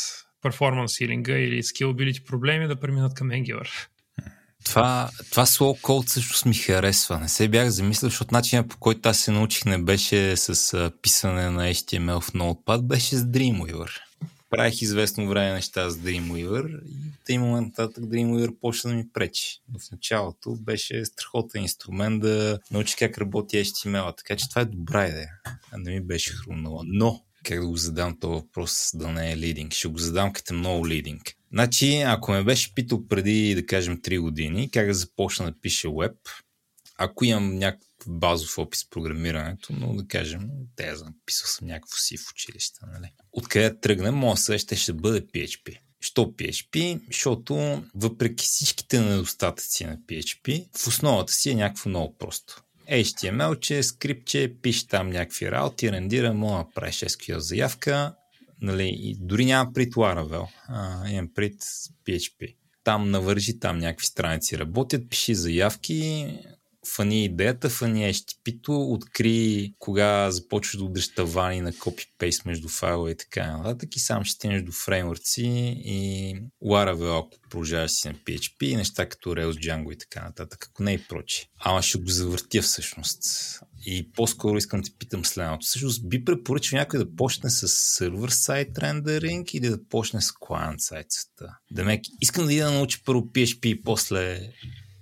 перформанс 0.42 0.92
силинга 0.92 1.38
или 1.38 1.62
скилабилити 1.62 2.24
проблеми 2.24 2.68
да 2.68 2.80
преминат 2.80 3.14
към 3.14 3.28
Angular. 3.28 3.68
Това, 4.64 5.10
това 5.30 5.46
slow 5.46 5.80
code 5.80 6.08
също 6.08 6.48
ми 6.48 6.54
харесва. 6.54 7.18
Не 7.18 7.28
се 7.28 7.48
бях 7.48 7.68
замислил, 7.68 8.10
защото 8.10 8.34
начинът 8.34 8.68
по 8.68 8.78
който 8.78 9.08
аз 9.08 9.18
се 9.18 9.30
научих 9.30 9.64
не 9.64 9.78
беше 9.78 10.36
с 10.36 10.90
писане 11.02 11.50
на 11.50 11.62
HTML 11.62 12.20
в 12.20 12.32
Notepad, 12.32 12.82
беше 12.82 13.16
с 13.16 13.22
Dreamweaver 13.22 14.09
правих 14.50 14.82
известно 14.82 15.28
време 15.28 15.52
неща 15.52 15.90
с 15.90 15.96
Dreamweaver 15.96 16.82
и 16.84 16.92
в 16.92 17.28
един 17.28 17.40
момент 17.40 17.78
нататък 17.78 18.04
Dreamweaver 18.04 18.58
почна 18.60 18.90
да 18.90 18.96
ми 18.96 19.08
пречи. 19.12 19.60
Но 19.72 19.78
в 19.78 19.90
началото 19.92 20.56
беше 20.60 21.04
страхотен 21.04 21.62
инструмент 21.62 22.22
да 22.22 22.58
научи 22.70 22.96
как 22.96 23.18
работи 23.18 23.56
HTML, 23.56 24.16
така 24.16 24.36
че 24.36 24.48
това 24.48 24.62
е 24.62 24.64
добра 24.64 25.08
идея. 25.08 25.30
А 25.72 25.78
не 25.78 25.90
ми 25.90 26.00
беше 26.00 26.32
хрумнала. 26.32 26.82
Но, 26.86 27.22
как 27.44 27.60
да 27.60 27.66
го 27.66 27.76
задам 27.76 28.18
този 28.20 28.32
въпрос 28.32 28.90
да 28.94 29.08
не 29.08 29.32
е 29.32 29.36
лидинг? 29.36 29.72
Ще 29.72 29.88
го 29.88 29.98
задам 29.98 30.32
като 30.32 30.54
много 30.54 30.88
лидинг. 30.88 31.22
Значи, 31.52 32.00
ако 32.00 32.32
ме 32.32 32.44
беше 32.44 32.74
питал 32.74 33.08
преди, 33.08 33.54
да 33.54 33.66
кажем, 33.66 33.98
3 33.98 34.20
години, 34.20 34.70
как 34.70 34.86
да 34.86 34.94
започна 34.94 35.46
да 35.46 35.60
пише 35.60 35.88
веб, 36.00 36.16
ако 36.98 37.24
имам 37.24 37.58
някакъв 37.58 37.89
базов 38.08 38.58
опит 38.58 38.78
с 38.78 38.90
програмирането, 38.90 39.72
но 39.72 39.94
да 39.94 40.06
кажем, 40.06 40.50
я 40.80 40.96
знам, 40.96 41.14
писал 41.26 41.46
съм 41.46 41.68
някакво 41.68 41.96
си 41.96 42.16
в 42.16 42.30
училище. 42.32 42.80
Нали? 42.92 43.12
Откъде 43.32 43.80
тръгнем, 43.80 44.14
моят 44.14 44.38
съвет 44.38 44.60
ще, 44.60 44.76
ще 44.76 44.92
бъде 44.92 45.26
PHP. 45.26 45.78
Що 46.00 46.24
PHP? 46.24 47.00
Защото 47.06 47.82
въпреки 47.94 48.44
всичките 48.44 49.00
недостатъци 49.00 49.84
на 49.84 49.96
PHP, 49.96 50.66
в 50.78 50.86
основата 50.86 51.32
си 51.32 51.50
е 51.50 51.54
някакво 51.54 51.88
много 51.88 52.16
просто. 52.18 52.62
HTML, 52.90 53.60
че 53.60 53.82
скриптче, 53.82 54.54
пише 54.62 54.88
там 54.88 55.10
някакви 55.10 55.50
работи, 55.50 55.92
рендира, 55.92 56.34
мога 56.34 56.52
да 56.52 56.58
направиш 56.58 56.96
SQL 56.96 57.38
заявка, 57.38 58.14
нали, 58.62 58.90
и 58.94 59.16
дори 59.20 59.44
няма 59.44 59.72
прит 59.72 59.94
Laravel, 59.94 60.46
а, 60.68 61.08
имам 61.08 61.30
прит 61.34 61.62
PHP. 62.06 62.56
Там 62.84 63.10
навържи, 63.10 63.58
там 63.58 63.78
някакви 63.78 64.06
страници 64.06 64.58
работят, 64.58 65.10
пиши 65.10 65.34
заявки, 65.34 66.28
фани 66.86 67.24
идеята, 67.24 67.70
фани 67.70 68.14
HTTP-то, 68.14 68.92
откри 68.92 69.72
кога 69.78 70.30
започваш 70.30 70.76
да 70.76 70.84
удръж 70.84 71.14
тавани 71.14 71.60
на 71.60 71.72
копи-пейст 71.72 72.46
между 72.46 72.68
файла 72.68 73.10
и 73.10 73.16
така 73.16 73.56
нататък 73.56 73.96
и 73.96 74.00
сам 74.00 74.24
ще 74.24 74.34
стигнеш 74.34 74.62
до 74.62 74.72
фреймворци 74.72 75.42
и 75.84 76.36
Laravel, 76.64 77.18
ако 77.18 77.40
продължаваш 77.50 77.90
си 77.90 78.08
на 78.08 78.14
PHP 78.14 78.64
и 78.64 78.76
неща 78.76 79.08
като 79.08 79.30
Rails, 79.30 79.52
Django 79.52 79.92
и 79.92 79.98
така 79.98 80.24
нататък, 80.24 80.66
ако 80.70 80.82
не 80.82 80.92
и 80.92 81.02
прочи. 81.08 81.46
Ама 81.58 81.82
ще 81.82 81.98
го 81.98 82.08
завъртя 82.08 82.62
всъщност. 82.62 83.22
И 83.86 84.12
по-скоро 84.12 84.56
искам 84.56 84.80
да 84.80 84.88
те 84.88 84.96
питам 84.98 85.24
следното. 85.24 85.66
Всъщност 85.66 86.08
би 86.08 86.24
препоръчал 86.24 86.78
някой 86.78 86.98
да 86.98 87.16
почне 87.16 87.50
с 87.50 87.68
сервер 87.68 88.28
сайт 88.28 88.78
рендеринг 88.78 89.54
или 89.54 89.68
да 89.68 89.84
почне 89.88 90.20
с 90.20 90.32
клиент 90.32 90.80
сайт 90.80 91.06
света. 91.10 91.56
Демек, 91.70 92.00
искам 92.20 92.46
да 92.46 92.54
ида 92.54 92.64
да 92.64 92.70
науча 92.70 92.98
първо 93.04 93.20
PHP 93.20 93.66
и 93.66 93.82
после 93.82 94.52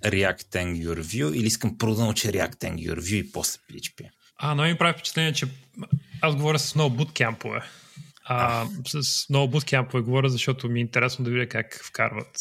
React 0.04 0.64
Angular 0.64 1.00
Vue 1.00 1.32
или 1.32 1.46
искам 1.46 1.78
първо 1.78 1.94
да 1.94 2.02
науча 2.02 2.28
React 2.28 2.56
Angular 2.56 2.98
Vue 2.98 3.14
и 3.14 3.32
после 3.32 3.58
PHP? 3.70 4.08
А, 4.36 4.54
но 4.54 4.62
ми 4.62 4.78
прави 4.78 4.92
впечатление, 4.92 5.32
че 5.32 5.46
аз 6.20 6.36
говоря 6.36 6.58
с 6.58 6.74
много 6.74 6.96
буткемпове. 6.96 7.62
А, 8.24 8.62
а. 8.62 9.02
С 9.02 9.28
много 9.28 9.50
буткемпове 9.50 10.02
говоря, 10.02 10.28
защото 10.28 10.68
ми 10.68 10.80
е 10.80 10.82
интересно 10.82 11.24
да 11.24 11.30
видя 11.30 11.48
как 11.48 11.80
вкарват 11.84 12.36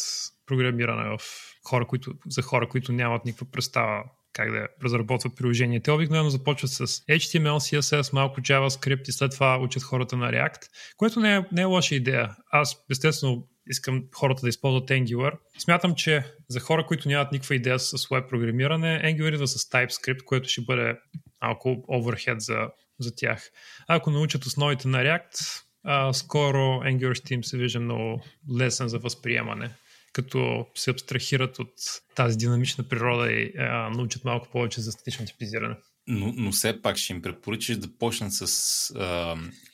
програмиране 0.45 1.17
в 1.17 1.21
хора, 1.67 1.87
които, 1.87 2.13
за 2.29 2.41
хора, 2.41 2.69
които 2.69 2.91
нямат 2.91 3.25
никаква 3.25 3.51
представа 3.51 4.03
как 4.33 4.51
да 4.51 4.67
разработват 4.83 5.35
приложение. 5.35 5.79
Те 5.79 5.91
обикновено 5.91 6.29
започват 6.29 6.71
с 6.71 6.87
HTML, 6.87 7.57
CSS, 7.57 8.13
малко 8.13 8.41
JavaScript 8.41 9.09
и 9.09 9.11
след 9.11 9.31
това 9.31 9.57
учат 9.57 9.83
хората 9.83 10.17
на 10.17 10.31
React, 10.31 10.59
което 10.97 11.19
не 11.19 11.35
е, 11.35 11.45
не 11.51 11.61
е 11.61 11.65
лоша 11.65 11.95
идея. 11.95 12.35
Аз, 12.51 12.77
естествено, 12.91 13.47
искам 13.69 14.03
хората 14.15 14.41
да 14.41 14.49
използват 14.49 14.89
Angular. 14.89 15.31
Смятам, 15.59 15.95
че 15.95 16.23
за 16.49 16.59
хора, 16.59 16.85
които 16.85 17.09
нямат 17.09 17.31
никаква 17.31 17.55
идея 17.55 17.79
с 17.79 18.07
веб 18.11 18.29
програмиране, 18.29 19.01
Angular 19.03 19.33
идва 19.33 19.47
с 19.47 19.69
TypeScript, 19.69 20.23
което 20.23 20.49
ще 20.49 20.61
бъде 20.61 20.95
малко 21.41 21.69
overhead 21.69 22.37
за, 22.37 22.67
за 22.99 23.15
тях. 23.15 23.49
Ако 23.87 24.11
научат 24.11 24.45
основите 24.45 24.87
на 24.87 24.97
React, 24.97 25.63
а, 25.83 26.13
скоро 26.13 26.59
Angular 26.59 27.13
ще 27.13 27.33
им 27.33 27.43
се 27.43 27.57
вижда 27.57 27.79
много 27.79 28.23
лесен 28.59 28.87
за 28.87 28.99
възприемане 28.99 29.69
като 30.17 30.65
се 30.75 30.91
абстрахират 30.91 31.59
от 31.59 31.73
тази 32.15 32.37
динамична 32.37 32.83
природа 32.83 33.31
и 33.31 33.53
а, 33.57 33.89
научат 33.89 34.23
малко 34.23 34.47
повече 34.51 34.81
за 34.81 34.91
статично 34.91 35.25
типизиране. 35.25 35.75
Но, 36.07 36.33
но 36.37 36.51
все 36.51 36.81
пак 36.81 36.97
ще 36.97 37.13
им 37.13 37.21
препоръчаш 37.21 37.77
да 37.77 37.97
почнат 37.97 38.33
с 38.33 38.93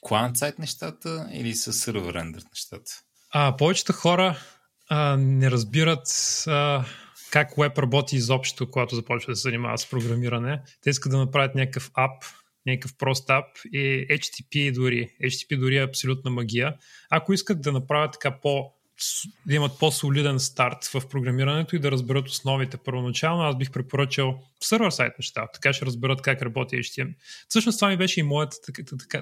клан 0.02 0.36
сайт 0.36 0.60
нещата 0.60 1.30
или 1.34 1.56
с 1.56 1.88
рендер 1.94 2.44
нещата? 2.52 2.92
А, 3.36 3.58
повечето 3.58 3.94
хора 3.94 4.38
а, 4.90 5.18
не 5.18 5.52
разбират 5.52 6.08
а, 6.48 6.86
как 7.32 7.56
веб 7.58 7.78
работи 7.78 8.16
изобщо, 8.16 8.72
когато 8.72 8.96
започват 8.96 9.32
да 9.32 9.36
се 9.36 9.42
занимават 9.42 9.80
с 9.80 9.90
програмиране. 9.90 10.62
Те 10.82 10.90
искат 10.90 11.12
да 11.12 11.18
направят 11.18 11.56
някакъв 11.56 11.92
ап, 11.94 12.24
някакъв 12.66 12.98
прост 12.98 13.30
ап 13.30 13.46
и 13.74 14.08
HTTP 14.10 14.74
дори. 14.74 15.10
HTTP 15.24 15.60
дори 15.60 15.78
е 15.78 15.84
абсолютна 15.84 16.32
магия. 16.32 16.76
Ако 17.10 17.34
искат 17.34 17.62
да 17.62 17.72
направят 17.72 18.12
така 18.14 18.40
по 18.42 18.72
да 19.48 19.56
имат 19.56 19.80
по-солиден 19.80 20.40
старт 20.40 20.86
в 20.86 21.10
програмирането 21.10 21.76
и 21.76 21.80
да 21.80 21.92
разберат 21.92 22.28
основите 22.28 22.78
първоначално, 22.78 23.44
аз 23.44 23.58
бих 23.58 23.72
препоръчал 23.72 24.40
сервер 24.60 24.90
сайт 24.90 25.14
неща. 25.20 25.48
Така 25.54 25.74
ще 25.74 25.86
разберат 25.86 26.22
как 26.22 26.42
работи 26.42 26.76
HTML. 26.76 27.16
Всъщност 27.48 27.80
това 27.80 27.90
ми 27.90 27.98
беше 27.98 28.20
и 28.20 28.24
моят, 28.24 28.54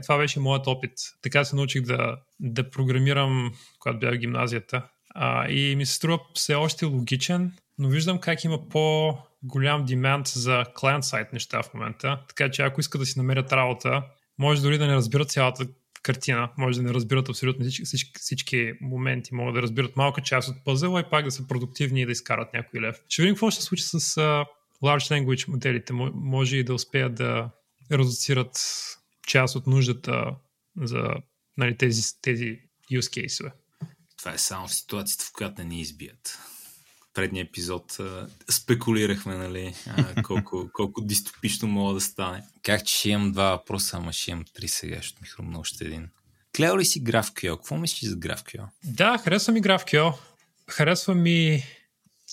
това 0.02 0.18
беше 0.18 0.40
и 0.40 0.42
моят 0.42 0.68
опит. 0.68 0.92
Така 1.22 1.44
се 1.44 1.56
научих 1.56 1.82
да, 1.82 2.18
да 2.40 2.70
програмирам, 2.70 3.54
когато 3.80 4.00
бях 4.00 4.16
в 4.16 4.18
гимназията. 4.18 4.88
А, 5.16 5.50
и 5.50 5.76
ми 5.76 5.86
се 5.86 5.94
струва 5.94 6.20
все 6.34 6.56
още 6.56 6.86
логичен, 6.86 7.52
но 7.78 7.90
виждам 7.90 8.20
как 8.20 8.44
има 8.44 8.70
по 8.70 9.18
голям 9.44 9.86
демант 9.86 10.28
за 10.28 10.64
клиент 10.80 11.04
сайт 11.04 11.34
неща 11.34 11.64
в 11.64 11.74
момента. 11.74 12.20
Така 12.28 12.52
че 12.52 12.62
ако 12.62 12.80
искат 12.80 13.02
да 13.02 13.06
си 13.06 13.20
намерят 13.20 13.52
работа, 13.52 14.04
може 14.38 14.62
дори 14.62 14.78
да 14.78 14.88
не 14.88 14.96
разбират 14.96 15.32
цялата 15.32 15.66
картина, 16.04 16.52
може 16.58 16.78
да 16.78 16.84
не 16.84 16.94
разбират 16.94 17.30
абсолютно 17.30 17.66
всички, 17.66 17.86
всички, 17.86 18.12
всички 18.16 18.74
моменти, 18.82 19.36
могат 19.36 19.56
да 19.56 19.62
разбират 19.62 19.96
малка 19.96 20.22
част 20.22 20.50
от 20.50 20.66
пъзела 20.66 21.00
и 21.00 21.10
пак 21.12 21.26
да 21.26 21.32
са 21.32 21.48
продуктивни 21.48 22.02
и 22.02 22.06
да 22.06 22.12
изкарат 22.12 22.54
някой 22.54 22.82
лев. 22.82 22.96
Ще 23.10 23.22
видим 23.22 23.36
какво 23.36 23.52
ще 23.52 23.62
се 23.62 23.68
случи 23.68 23.84
с 23.84 24.00
uh, 24.00 24.46
Large 24.84 25.26
Language 25.26 25.50
моделите. 25.50 25.94
Може 26.14 26.58
и 26.58 26.64
да 26.64 26.74
успеят 26.74 27.16
да 27.16 27.50
редуцират 27.92 28.58
част 29.28 29.56
от 29.56 29.68
нуждата 29.68 30.36
за 30.78 31.08
нали, 31.58 31.78
тези, 31.78 32.02
тези 32.22 32.60
use 32.92 33.28
case 33.28 33.52
Това 34.18 34.34
е 34.34 34.38
само 34.38 34.68
в 34.68 34.74
ситуацията, 34.74 35.26
в 35.26 35.32
която 35.34 35.62
не 35.62 35.68
ни 35.68 35.82
избият 35.82 36.40
предния 37.14 37.44
епизод 37.44 37.98
спекулирахме, 38.50 39.38
нали, 39.38 39.74
колко, 40.24 40.70
колко 40.74 41.02
дистопично 41.02 41.68
мога 41.68 41.94
да 41.94 42.02
стане. 42.02 42.44
Как 42.64 42.86
че 42.86 42.96
ще 42.96 43.10
имам 43.10 43.32
два 43.32 43.52
въпроса, 43.52 43.98
ама 43.98 44.14
ще 44.14 44.32
имам 44.32 44.46
три 44.54 44.68
сега, 44.68 45.02
ще 45.02 45.18
ми 45.22 45.28
хрумна 45.28 45.60
още 45.60 45.86
един. 45.86 46.10
Клео 46.58 46.80
ли 46.80 46.86
си 46.86 47.04
GraphQL? 47.04 47.56
Какво 47.56 47.78
мислиш 47.78 48.10
за 48.10 48.16
GraphQL? 48.16 48.66
Да, 48.84 49.18
харесва 49.18 49.54
ми 49.54 49.62
GraphQL. 49.62 50.14
Харесва 50.70 51.16
ми 51.16 51.64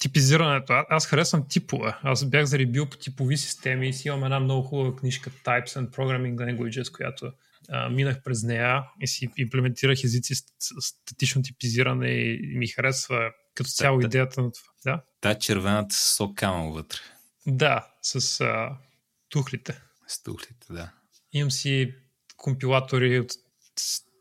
типизирането. 0.00 0.72
Аз 0.90 1.06
харесвам 1.06 1.44
типове. 1.48 1.94
Аз 2.02 2.24
бях 2.24 2.44
заребил 2.44 2.86
по 2.86 2.96
типови 2.96 3.36
системи 3.36 3.88
и 3.88 3.92
си 3.92 4.08
имам 4.08 4.24
една 4.24 4.40
много 4.40 4.62
хубава 4.62 4.96
книжка 4.96 5.30
Types 5.30 5.68
and 5.68 5.90
Programming 5.90 6.34
Languages, 6.34 6.92
която 6.92 7.32
а, 7.68 7.88
минах 7.88 8.22
през 8.22 8.42
нея 8.42 8.82
и 9.00 9.06
си 9.06 9.28
имплементирах 9.36 10.04
езици 10.04 10.34
с 10.34 10.44
статично 10.80 11.42
типизиране 11.42 12.08
и 12.08 12.54
ми 12.56 12.66
харесва 12.66 13.30
като 13.58 13.70
цяло 13.70 14.00
идеята 14.00 14.42
на 14.42 14.52
това. 14.52 14.68
Да? 14.84 15.02
Та 15.20 15.34
червената 15.34 15.94
с 15.94 16.16
сок 16.16 16.38
камъл 16.38 16.72
вътре. 16.72 16.98
Да, 17.46 17.86
с 18.02 18.40
а, 18.40 18.76
тухлите. 19.28 19.80
С 20.06 20.22
тухлите, 20.22 20.66
да. 20.70 20.90
Имам 21.32 21.50
си 21.50 21.94
компилатори 22.36 23.20
от 23.20 23.32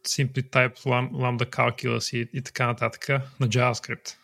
Simply 0.07 0.49
Type, 0.49 0.77
Lambda 1.11 1.49
Calculus 1.49 2.17
и, 2.17 2.30
и 2.33 2.41
така 2.41 2.66
нататък 2.66 3.09
на 3.40 3.48
JavaScript. 3.48 4.16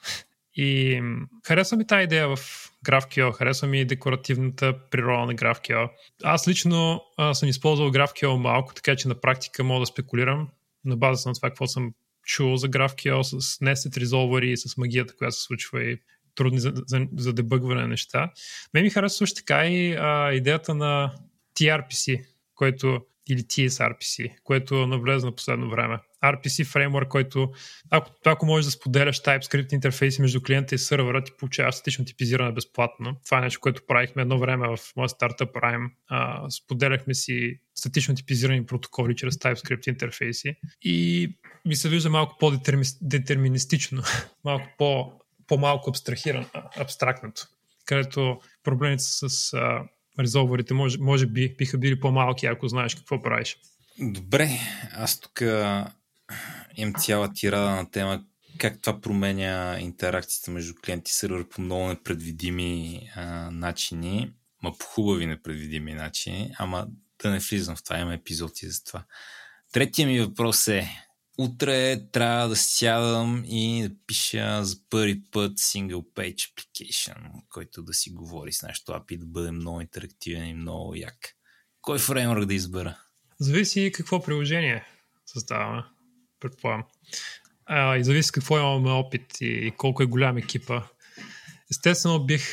И 0.56 1.02
харесва 1.46 1.78
ми 1.78 1.88
тази 1.88 2.04
идея 2.04 2.36
в 2.36 2.40
GraphQL, 2.86 3.34
харесва 3.34 3.68
ми 3.68 3.86
декоративната 3.86 4.80
природа 4.90 5.26
на 5.26 5.36
GraphQL. 5.36 5.90
Аз 6.24 6.48
лично 6.48 7.02
а, 7.18 7.34
съм 7.34 7.50
използвал 7.50 7.92
GraphQL 7.92 8.38
малко, 8.38 8.74
така 8.74 8.96
че 8.96 9.08
на 9.08 9.22
практика 9.22 9.64
мога 9.64 9.80
да 9.80 9.86
спекулирам 9.86 10.50
на 10.86 10.98
базата 10.98 11.30
на 11.30 11.36
това, 11.36 11.50
какво 11.50 11.68
съм 11.68 11.94
чул 12.24 12.56
за 12.56 12.70
GraphQL 12.70 13.22
с 13.22 13.60
nested 13.60 14.04
resolver 14.04 14.46
и 14.46 14.58
с 14.58 14.78
магията, 14.78 15.16
която 15.16 15.36
се 15.36 15.42
случва 15.42 15.84
и 15.84 15.98
трудни 16.36 16.60
за, 16.60 16.74
за, 16.88 17.08
за 17.18 17.34
дебъгване 17.34 17.88
неща. 17.88 18.32
Ме 18.74 18.82
ми 18.82 18.90
харесва 18.90 19.18
също 19.18 19.36
така 19.36 19.66
и 19.68 19.94
а, 19.94 20.34
идеята 20.34 20.76
на 20.76 21.14
TRPC, 21.60 22.26
който 22.56 23.02
или 23.30 23.40
TSRPC, 23.40 24.36
което 24.44 24.88
навлезе 24.88 25.26
на 25.26 25.36
последно 25.36 25.70
време. 25.70 26.00
RPC 26.24 26.66
фреймворк, 26.66 27.08
който 27.08 27.52
ако, 27.90 28.12
ако 28.26 28.46
можеш 28.46 28.66
да 28.66 28.72
споделяш 28.72 29.22
TypeScript 29.22 29.74
интерфейси 29.74 30.22
между 30.22 30.42
клиента 30.42 30.76
и 30.76 30.78
сървъра, 30.78 31.24
ти 31.24 31.32
получаваш 31.38 31.76
статично 31.76 32.06
типизиране 32.06 32.52
безплатно. 32.52 33.16
Това 33.26 33.38
е 33.38 33.42
нещо, 33.42 33.60
което 33.60 33.82
правихме 33.88 34.22
едно 34.22 34.40
време 34.40 34.68
в 34.68 34.80
моя 34.96 35.10
стартъп 35.10 35.56
Prime. 35.56 35.90
А, 36.08 36.50
споделяхме 36.50 37.14
си 37.14 37.60
статично 37.76 38.16
типизирани 38.16 38.66
протоколи 38.66 39.16
чрез 39.16 39.36
TypeScript 39.36 39.90
интерфейси 39.90 40.56
и 40.82 41.30
ми 41.66 41.76
се 41.76 41.90
вижда 41.90 42.10
малко 42.10 42.38
по-детерминистично, 42.40 44.04
малко 44.44 44.66
по, 44.78 45.12
по-малко 45.48 45.90
абстрахирано, 45.90 46.46
абстрактното, 46.80 47.48
където 47.86 48.40
проблемите 48.64 49.04
с 49.04 49.54
а, 49.54 49.84
резолверите 50.20 50.74
може, 50.74 50.98
може 51.00 51.26
би 51.26 51.56
биха 51.58 51.78
били 51.78 52.00
по-малки, 52.00 52.46
ако 52.46 52.68
знаеш 52.68 52.96
какво 52.96 53.22
правиш. 53.22 53.58
Добре, 54.00 54.50
аз 54.94 55.20
тук 55.20 55.42
имам 56.76 56.94
цяла 56.94 57.34
тирада 57.34 57.70
на 57.70 57.92
тема 57.92 58.24
как 58.58 58.82
това 58.82 59.02
променя 59.02 59.80
интеракцията 59.80 60.52
между 60.52 60.74
клиент 60.76 61.10
и 61.10 61.12
сервер 61.12 61.50
по 61.50 61.62
много 61.62 61.88
непредвидими 61.88 63.02
а, 63.16 63.52
начини, 63.52 64.34
ма 64.64 64.78
по 64.78 64.86
хубави 64.86 65.26
непредвидими 65.26 65.94
начини, 65.94 66.56
ама 66.58 66.88
да 67.22 67.32
не 67.32 67.40
влизам 67.40 67.76
в 67.76 67.84
това, 67.84 68.00
има 68.00 68.14
епизоди 68.14 68.68
за 68.68 68.84
това. 68.84 69.06
Третия 69.72 70.08
ми 70.08 70.22
въпрос 70.22 70.68
е, 70.68 70.90
утре 71.38 72.10
трябва 72.12 72.50
да 72.50 72.56
сядам 72.56 73.44
и 73.46 73.88
да 73.90 73.96
пиша 74.08 74.66
за 74.66 74.76
първи 74.90 75.22
път 75.32 75.58
single 75.58 76.14
page 76.16 76.54
application, 76.54 77.18
който 77.50 77.84
да 77.84 77.94
си 77.94 78.10
говори 78.10 78.54
с 78.54 78.62
нашото 78.62 78.92
API, 78.92 79.18
да 79.18 79.26
бъде 79.26 79.52
много 79.52 79.82
интерактивен 79.82 80.48
и 80.48 80.54
много 80.54 80.96
як. 80.96 81.18
Кой 81.82 82.00
фреймворк 82.00 82.46
да 82.46 82.54
избера? 82.54 82.98
Зависи 83.40 83.92
какво 83.94 84.24
приложение 84.24 84.86
създаваме, 85.26 85.84
предполагам. 86.44 86.84
А, 87.66 87.98
и 87.98 88.04
зависи 88.04 88.32
какво 88.32 88.58
имаме 88.58 88.92
опит 88.92 89.42
и 89.42 89.74
колко 89.78 90.04
е 90.04 90.06
голям 90.06 90.38
екипа. 90.38 90.84
Естествено 91.72 92.26
бих... 92.26 92.44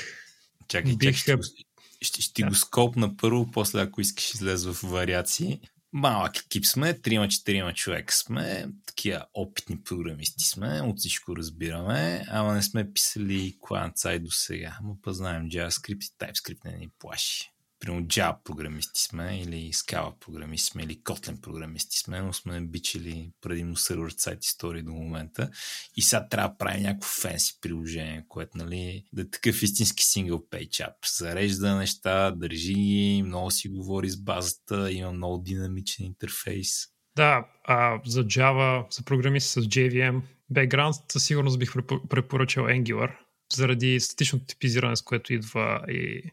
Чакай, 0.69 0.97
бих... 0.97 1.25
чакай, 1.25 1.43
ще, 1.43 1.65
ще, 2.03 2.23
ще 2.23 2.43
да. 2.43 2.49
го 2.49 2.55
скопна 2.55 3.17
първо, 3.17 3.51
после 3.51 3.81
ако 3.81 4.01
искаш 4.01 4.35
излезе 4.35 4.73
в 4.73 4.83
вариации 4.83 5.61
малък 5.93 6.39
екип 6.39 6.67
сме, 6.67 6.99
трима-четирима 6.99 7.75
човека 7.75 8.15
сме, 8.15 8.67
такива 8.87 9.25
опитни 9.35 9.83
програмисти 9.83 10.45
сме, 10.45 10.81
от 10.83 10.99
всичко 10.99 11.37
разбираме, 11.37 12.25
ама 12.29 12.55
не 12.55 12.63
сме 12.63 12.93
писали 12.93 13.57
side 13.63 14.19
до 14.19 14.31
сега. 14.31 14.77
Ама 14.81 14.95
па 15.03 15.13
знаем 15.13 15.49
JavaScript 15.49 16.05
и 16.05 16.11
TypeScript 16.19 16.65
не 16.65 16.77
ни 16.77 16.89
плаши 16.99 17.53
примерно 17.81 18.07
Java 18.07 18.37
програмисти 18.45 19.03
сме, 19.03 19.41
или 19.43 19.73
Scala 19.73 20.13
програмисти 20.21 20.71
сме, 20.71 20.83
или 20.83 20.97
Kotlin 20.97 21.41
програмисти 21.41 21.99
сме, 21.99 22.21
но 22.21 22.33
сме 22.33 22.61
бичили 22.61 23.31
предимно 23.41 23.77
сервер 23.77 24.15
сайт 24.17 24.45
истории 24.45 24.83
до 24.83 24.93
момента. 24.93 25.51
И 25.97 26.03
сега 26.03 26.29
трябва 26.29 26.49
да 26.49 26.57
правим 26.57 26.83
някакво 26.83 27.09
фенси 27.09 27.59
приложение, 27.61 28.25
което 28.29 28.59
нали, 28.59 29.05
да 29.13 29.23
е 29.23 29.31
такъв 29.31 29.63
истински 29.63 30.05
сингъл 30.05 30.39
page 30.39 30.69
app. 30.69 31.19
Зарежда 31.19 31.77
неща, 31.77 32.31
държи 32.31 32.75
ги, 32.75 33.23
много 33.27 33.51
си 33.51 33.69
говори 33.69 34.11
с 34.11 34.23
базата, 34.23 34.93
има 34.93 35.13
много 35.13 35.39
динамичен 35.39 36.07
интерфейс. 36.07 36.87
Да, 37.17 37.47
а 37.65 38.01
за 38.07 38.25
Java, 38.25 38.97
за 38.97 39.03
програмисти 39.03 39.51
с 39.51 39.61
JVM, 39.61 40.21
background 40.53 41.13
със 41.13 41.25
сигурност 41.25 41.59
бих 41.59 41.73
препоръчал 42.09 42.65
Angular, 42.65 43.17
заради 43.55 44.01
статичното 44.01 44.45
типизиране, 44.47 44.97
с 44.97 45.03
което 45.03 45.33
идва 45.33 45.85
и 45.89 46.31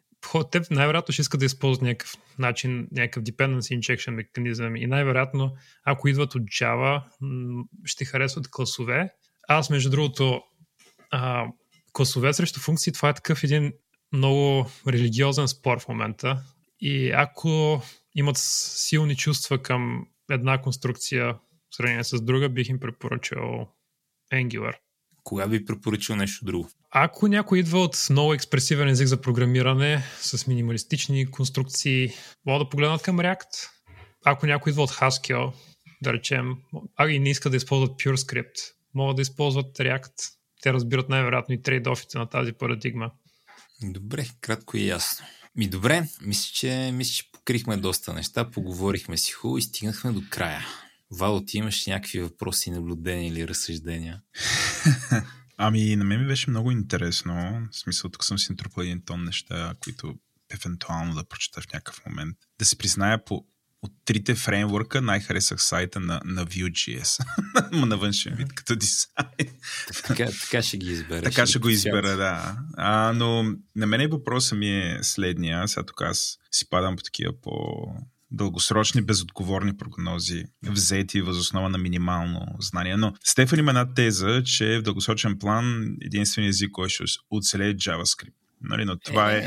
те 0.51 0.61
най-вероятно 0.71 1.11
ще 1.11 1.21
искат 1.21 1.39
да 1.39 1.45
използват 1.45 1.81
някакъв 1.81 2.17
начин, 2.39 2.87
някакъв 2.91 3.23
dependency 3.23 3.79
injection 3.79 4.11
механизъм 4.11 4.75
и 4.75 4.87
най-вероятно, 4.87 5.55
ако 5.83 6.07
идват 6.07 6.35
от 6.35 6.43
Java, 6.43 7.01
ще 7.85 8.05
харесват 8.05 8.51
класове. 8.51 9.09
Аз, 9.47 9.69
между 9.69 9.89
другото, 9.89 10.41
а, 11.11 11.45
класове 11.93 12.33
срещу 12.33 12.59
функции, 12.59 12.93
това 12.93 13.09
е 13.09 13.13
такъв 13.13 13.43
един 13.43 13.73
много 14.11 14.71
религиозен 14.87 15.47
спор 15.47 15.79
в 15.79 15.87
момента. 15.87 16.43
И 16.79 17.11
ако 17.11 17.81
имат 18.15 18.37
силни 18.37 19.15
чувства 19.15 19.61
към 19.63 20.07
една 20.31 20.61
конструкция 20.61 21.33
в 21.33 21.75
сравнение 21.75 22.03
с 22.03 22.21
друга, 22.21 22.49
бих 22.49 22.69
им 22.69 22.79
препоръчал 22.79 23.73
Angular. 24.33 24.73
Кога 25.27 25.47
би 25.47 25.65
препоръчал 25.65 26.15
нещо 26.15 26.45
друго? 26.45 26.69
Ако 26.91 27.27
някой 27.27 27.59
идва 27.59 27.79
от 27.79 28.07
много 28.09 28.33
експресивен 28.33 28.87
език 28.87 29.07
за 29.07 29.21
програмиране 29.21 30.03
с 30.21 30.47
минималистични 30.47 31.31
конструкции, 31.31 32.09
могат 32.45 32.65
да 32.65 32.69
погледнат 32.69 33.01
към 33.01 33.17
React. 33.17 33.69
Ако 34.25 34.45
някой 34.45 34.69
идва 34.69 34.83
от 34.83 34.91
Haskell, 34.91 35.53
да 36.03 36.13
речем, 36.13 36.55
а 36.95 37.09
и 37.09 37.19
не 37.19 37.29
иска 37.29 37.49
да 37.49 37.57
използват 37.57 37.91
PureScript, 37.91 38.53
могат 38.93 39.15
да 39.15 39.21
използват 39.21 39.77
React. 39.77 40.13
Те 40.61 40.73
разбират 40.73 41.09
най-вероятно 41.09 41.55
и 41.55 41.61
трейд-офите 41.61 42.15
на 42.15 42.29
тази 42.29 42.53
парадигма. 42.53 43.11
Добре, 43.83 44.25
кратко 44.41 44.77
и 44.77 44.87
ясно. 44.87 45.25
Ми 45.55 45.67
добре, 45.67 46.07
мисля, 46.21 46.51
че, 46.53 46.91
мисля, 46.93 47.13
че 47.13 47.31
покрихме 47.31 47.77
доста 47.77 48.13
неща, 48.13 48.51
поговорихме 48.51 49.17
си 49.17 49.31
хубаво 49.31 49.57
и 49.57 49.61
стигнахме 49.61 50.11
до 50.11 50.21
края. 50.29 50.65
Вало, 51.11 51.45
ти 51.45 51.57
имаш 51.57 51.85
някакви 51.85 52.19
въпроси, 52.19 52.71
наблюдения 52.71 53.27
или 53.27 53.47
разсъждения? 53.47 54.21
Ами, 55.57 55.95
на 55.95 56.03
мен 56.03 56.21
ми 56.21 56.27
беше 56.27 56.49
много 56.49 56.71
интересно. 56.71 57.67
В 57.71 57.77
смисъл, 57.77 58.11
тук 58.11 58.23
съм 58.23 58.39
си 58.39 58.51
натрупал 58.51 58.83
един 58.83 59.01
тон 59.05 59.23
неща, 59.23 59.73
които 59.83 60.15
евентуално 60.53 61.15
да 61.15 61.23
прочета 61.23 61.61
в 61.61 61.73
някакъв 61.73 62.05
момент. 62.05 62.37
Да 62.59 62.65
се 62.65 62.77
призная, 62.77 63.25
по, 63.25 63.45
от 63.81 63.91
трите 64.05 64.35
фреймворка 64.35 65.01
най-харесах 65.01 65.63
сайта 65.63 65.99
на, 65.99 66.21
на 66.25 66.45
Vue.js. 66.45 67.25
на 67.85 67.97
външен 67.97 68.35
вид, 68.35 68.53
като 68.53 68.75
дизайн. 68.75 69.57
така, 70.07 70.29
така 70.41 70.63
ще 70.63 70.77
ги 70.77 70.91
избера. 70.91 71.23
Така 71.23 71.45
ще, 71.45 71.49
ще 71.49 71.59
го 71.59 71.69
избера, 71.69 72.17
да. 72.17 72.57
А, 72.77 73.13
но 73.13 73.43
на 73.75 73.87
мен 73.87 74.09
въпросът 74.09 74.57
ми 74.57 74.69
е 74.69 74.99
следния. 75.01 75.67
Сега 75.67 75.85
тук 75.85 76.01
аз 76.01 76.37
си 76.51 76.69
падам 76.69 76.95
по 76.95 77.03
такива 77.03 77.41
по 77.41 77.51
дългосрочни, 78.31 79.01
безотговорни 79.01 79.77
прогнози, 79.77 80.45
взети 80.63 81.21
възоснова 81.21 81.69
на 81.69 81.77
минимално 81.77 82.45
знание. 82.59 82.97
Но 82.97 83.13
Стефан 83.23 83.59
има 83.59 83.71
една 83.71 83.93
теза, 83.93 84.43
че 84.45 84.79
в 84.79 84.81
дългосрочен 84.81 85.39
план 85.39 85.95
единственият 86.01 86.53
език, 86.53 86.71
който 86.71 86.89
ще 86.89 87.19
оцелее 87.31 87.69
е 87.69 87.75
JavaScript. 87.75 88.33
Нали, 88.61 88.85
но 88.85 88.99
това 88.99 89.33
е, 89.33 89.37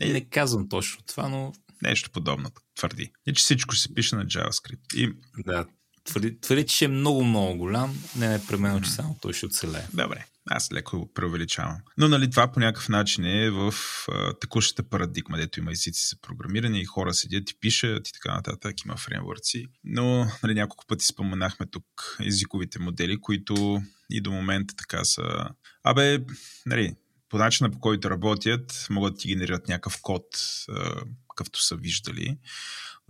е... 0.00 0.12
Не 0.12 0.24
казвам 0.24 0.68
точно 0.68 1.02
това, 1.06 1.28
но... 1.28 1.52
Нещо 1.82 2.10
подобно 2.10 2.50
твърди. 2.76 3.12
И 3.26 3.34
че 3.34 3.40
всичко 3.40 3.74
ще 3.74 3.82
се 3.82 3.94
пише 3.94 4.16
на 4.16 4.26
JavaScript. 4.26 4.94
И... 4.94 5.12
Да, 5.38 5.66
твърди, 6.04 6.40
твърди, 6.40 6.66
че 6.66 6.84
е 6.84 6.88
много, 6.88 7.24
много 7.24 7.56
голям. 7.56 8.02
Не 8.16 8.26
е 8.26 8.28
непременно, 8.28 8.80
че 8.80 8.90
само 8.90 9.16
той 9.20 9.32
ще 9.32 9.46
оцелее. 9.46 9.86
Добре. 9.94 10.26
Аз 10.46 10.72
леко 10.72 11.10
преувеличавам. 11.14 11.76
Но 11.98 12.08
нали, 12.08 12.30
това 12.30 12.52
по 12.52 12.60
някакъв 12.60 12.88
начин 12.88 13.24
е 13.24 13.50
в 13.50 13.74
а, 14.08 14.38
текущата 14.38 14.82
парадигма, 14.82 15.36
дето 15.36 15.60
има 15.60 15.72
езици 15.72 16.08
за 16.10 16.20
програмиране 16.20 16.80
и 16.80 16.84
хора 16.84 17.14
седят 17.14 17.50
и 17.50 17.58
пишат 17.60 18.08
и 18.08 18.12
така 18.12 18.34
нататък, 18.34 18.84
има 18.84 18.96
фреймворци. 18.96 19.66
Но 19.84 20.26
нали, 20.42 20.54
няколко 20.54 20.86
пъти 20.86 21.04
споменахме 21.04 21.66
тук 21.66 21.84
езиковите 22.20 22.78
модели, 22.78 23.20
които 23.20 23.82
и 24.10 24.20
до 24.20 24.30
момента 24.30 24.74
така 24.76 25.04
са... 25.04 25.48
Абе, 25.84 26.18
нали, 26.66 26.94
по 27.28 27.38
начина 27.38 27.70
по 27.70 27.80
който 27.80 28.10
работят, 28.10 28.86
могат 28.90 29.14
да 29.14 29.18
ти 29.18 29.28
генерират 29.28 29.68
някакъв 29.68 29.98
код, 30.02 30.24
какъвто 31.28 31.62
са 31.62 31.76
виждали. 31.76 32.38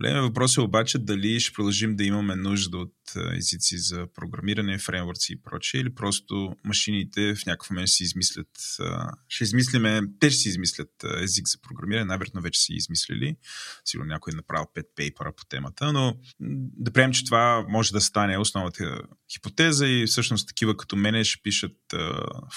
Големият 0.01 0.25
въпрос 0.25 0.57
е 0.57 0.61
обаче 0.61 0.99
дали 0.99 1.39
ще 1.39 1.53
продължим 1.53 1.95
да 1.95 2.03
имаме 2.03 2.35
нужда 2.35 2.77
от 2.77 2.93
езици 3.37 3.77
за 3.77 4.07
програмиране, 4.15 4.77
фреймворци 4.77 5.33
и 5.33 5.41
прочее, 5.41 5.81
или 5.81 5.95
просто 5.95 6.55
машините 6.63 7.35
в 7.35 7.45
някакъв 7.45 7.69
момент 7.69 7.89
си 7.89 8.03
измислят, 8.03 8.47
ще 9.27 9.43
измислиме, 9.43 10.01
те 10.19 10.29
ще 10.29 10.39
си 10.39 10.49
измислят 10.49 10.89
език 11.21 11.47
за 11.47 11.57
програмиране, 11.61 12.05
най-вероятно 12.05 12.41
вече 12.41 12.61
са 12.61 12.73
измислили, 12.73 13.35
сигурно 13.85 14.09
някой 14.09 14.33
е 14.33 14.35
направил 14.35 14.65
5 14.75 14.83
пейпера 14.95 15.33
по 15.37 15.45
темата, 15.45 15.93
но 15.93 16.17
да 16.77 16.91
приемем, 16.91 17.13
че 17.13 17.25
това 17.25 17.65
може 17.69 17.91
да 17.91 18.01
стане 18.01 18.37
основната 18.37 19.01
хипотеза 19.33 19.87
и 19.87 20.05
всъщност 20.07 20.47
такива 20.47 20.77
като 20.77 20.95
мене 20.95 21.23
ще 21.23 21.41
пишат 21.43 21.77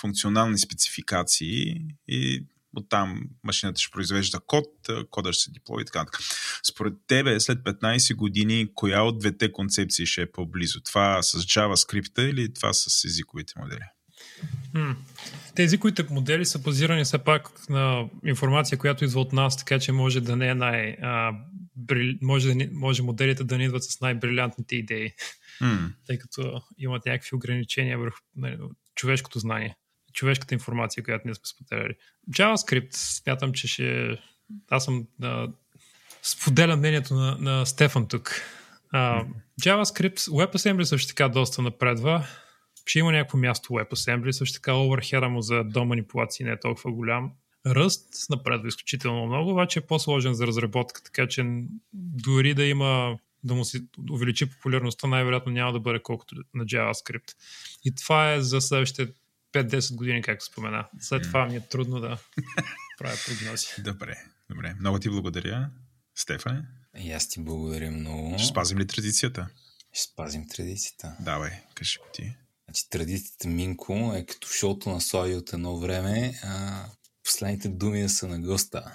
функционални 0.00 0.58
спецификации 0.58 1.80
и 2.08 2.46
Оттам 2.76 3.20
машината 3.44 3.80
ще 3.80 3.90
произвежда 3.90 4.40
код, 4.46 4.66
кода 5.10 5.32
ще 5.32 5.42
се 5.42 5.50
диплои 5.50 5.82
и 5.82 5.84
така 5.84 5.98
нататък. 5.98 6.20
Според 6.72 6.94
тебе, 7.06 7.40
след 7.40 7.58
15 7.58 8.14
години, 8.14 8.68
коя 8.74 9.02
от 9.02 9.18
двете 9.18 9.52
концепции 9.52 10.06
ще 10.06 10.22
е 10.22 10.32
по-близо? 10.32 10.80
Това 10.80 11.22
с 11.22 11.38
JavaScript 11.38 12.20
или 12.20 12.54
това 12.54 12.72
с 12.72 13.04
езиковите 13.04 13.52
модели? 13.60 13.84
Hmm. 14.74 14.96
Те 15.54 15.62
езиковите 15.62 16.06
модели 16.10 16.44
са 16.44 16.58
базирани 16.58 17.04
все 17.04 17.18
пак 17.18 17.68
на 17.68 18.08
информация, 18.24 18.78
която 18.78 19.04
идва 19.04 19.20
от 19.20 19.32
нас, 19.32 19.56
така 19.56 19.78
че 19.78 19.92
може 19.92 20.20
да 20.20 20.36
не 20.36 20.48
е 20.48 20.54
най... 20.54 20.96
А, 21.02 21.32
брил... 21.76 22.14
може, 22.22 22.48
да 22.48 22.54
не... 22.54 22.70
може 22.72 23.02
моделите 23.02 23.44
да 23.44 23.58
не 23.58 23.64
идват 23.64 23.84
с 23.84 24.00
най-брилянтните 24.00 24.76
идеи, 24.76 25.12
mm. 25.62 25.92
тъй 26.06 26.18
като 26.18 26.62
имат 26.78 27.06
някакви 27.06 27.36
ограничения 27.36 27.98
върху 27.98 28.18
нали, 28.36 28.58
човешкото 28.94 29.38
знание 29.38 29.76
човешката 30.14 30.54
информация, 30.54 31.04
която 31.04 31.26
ние 31.26 31.34
сме 31.34 31.44
споделяли. 31.44 31.94
JavaScript 32.30 32.94
смятам, 32.94 33.52
че 33.52 33.68
ще... 33.68 34.18
Аз 34.70 34.84
съм 34.84 35.06
да 35.18 35.48
споделя 36.22 36.76
мнението 36.76 37.14
на, 37.14 37.36
на 37.40 37.66
Стефан 37.66 38.08
тук. 38.08 38.42
Uh, 38.94 39.26
JavaScript, 39.62 40.18
WebAssembly 40.18 40.82
също 40.82 41.08
така 41.08 41.28
доста 41.28 41.62
напредва. 41.62 42.26
Ще 42.86 42.98
има 42.98 43.12
някакво 43.12 43.38
място 43.38 43.68
WebAssembly, 43.68 44.30
също 44.30 44.54
така 44.54 44.74
оверхеда 44.74 45.28
му 45.28 45.42
за 45.42 45.64
до 45.64 45.84
манипулации 45.84 46.46
не 46.46 46.52
е 46.52 46.60
толкова 46.60 46.92
голям. 46.92 47.32
Ръст 47.66 48.30
напредва 48.30 48.68
изключително 48.68 49.26
много, 49.26 49.50
обаче 49.50 49.78
е 49.78 49.86
по-сложен 49.86 50.34
за 50.34 50.46
разработка, 50.46 51.02
така 51.02 51.28
че 51.28 51.44
дори 51.92 52.54
да 52.54 52.64
има 52.64 53.18
да 53.44 53.54
му 53.54 53.64
се 53.64 53.80
увеличи 54.10 54.50
популярността, 54.50 55.06
най-вероятно 55.06 55.52
няма 55.52 55.72
да 55.72 55.80
бъде 55.80 56.02
колкото 56.02 56.34
на 56.54 56.64
JavaScript. 56.64 57.32
И 57.84 57.94
това 57.94 58.32
е 58.32 58.40
за 58.40 58.60
следващите 58.60 59.12
5-10 59.54 59.94
години, 59.94 60.22
както 60.22 60.44
спомена. 60.44 60.88
След 61.00 61.22
това 61.22 61.46
ми 61.46 61.56
е 61.56 61.60
трудно 61.60 62.00
да 62.00 62.18
правя 62.98 63.16
прогнози. 63.26 63.66
Добре, 63.78 64.16
добре. 64.50 64.74
Много 64.80 64.98
ти 64.98 65.10
благодаря, 65.10 65.70
Стефане. 66.14 66.62
И 66.98 67.12
аз 67.12 67.28
ти 67.28 67.40
благодаря 67.40 67.90
много. 67.90 68.38
Ще 68.38 68.48
спазим 68.48 68.78
ли 68.78 68.86
традицията? 68.86 69.48
Ще 69.92 70.12
спазим 70.12 70.48
традицията. 70.48 71.16
Давай, 71.20 71.50
кажи 71.74 71.98
го 71.98 72.04
ти. 72.14 72.36
Значи, 72.64 72.90
традицията 72.90 73.48
Минко 73.48 74.12
е 74.16 74.26
като 74.26 74.48
шоуто 74.48 74.90
на 74.90 75.00
Слави 75.00 75.34
от 75.34 75.52
едно 75.52 75.78
време, 75.78 76.40
а 76.44 76.84
последните 77.24 77.68
думи 77.68 78.02
да 78.02 78.08
са 78.08 78.28
на 78.28 78.40
госта. 78.40 78.92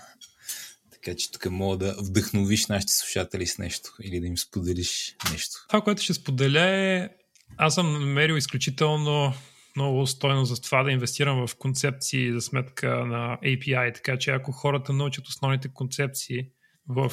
Така 0.92 1.18
че 1.18 1.32
тук 1.32 1.46
мога 1.52 1.78
да 1.78 1.96
вдъхновиш 2.02 2.68
нашите 2.68 2.94
слушатели 2.94 3.48
с 3.48 3.58
нещо 3.58 3.90
или 4.04 4.20
да 4.20 4.28
им 4.28 4.38
споделиш 4.38 5.16
нещо. 5.32 5.66
Това, 5.70 5.82
което 5.82 6.02
ще 6.02 6.14
споделя 6.14 6.66
е 6.66 7.10
аз 7.58 7.76
съм 7.76 7.94
намерил 7.94 8.34
изключително 8.34 9.34
много 9.80 10.08
стойно 10.08 10.46
за 10.46 10.62
това 10.62 10.84
да 10.84 10.92
инвестирам 10.92 11.48
в 11.48 11.56
концепции 11.56 12.34
за 12.34 12.42
сметка 12.42 13.06
на 13.06 13.38
API, 13.44 13.96
така 13.96 14.18
че 14.18 14.32
ако 14.32 14.52
хората 14.52 14.94
научат 14.94 15.28
основните 15.28 15.74
концепции 15.74 16.48
в 16.88 17.12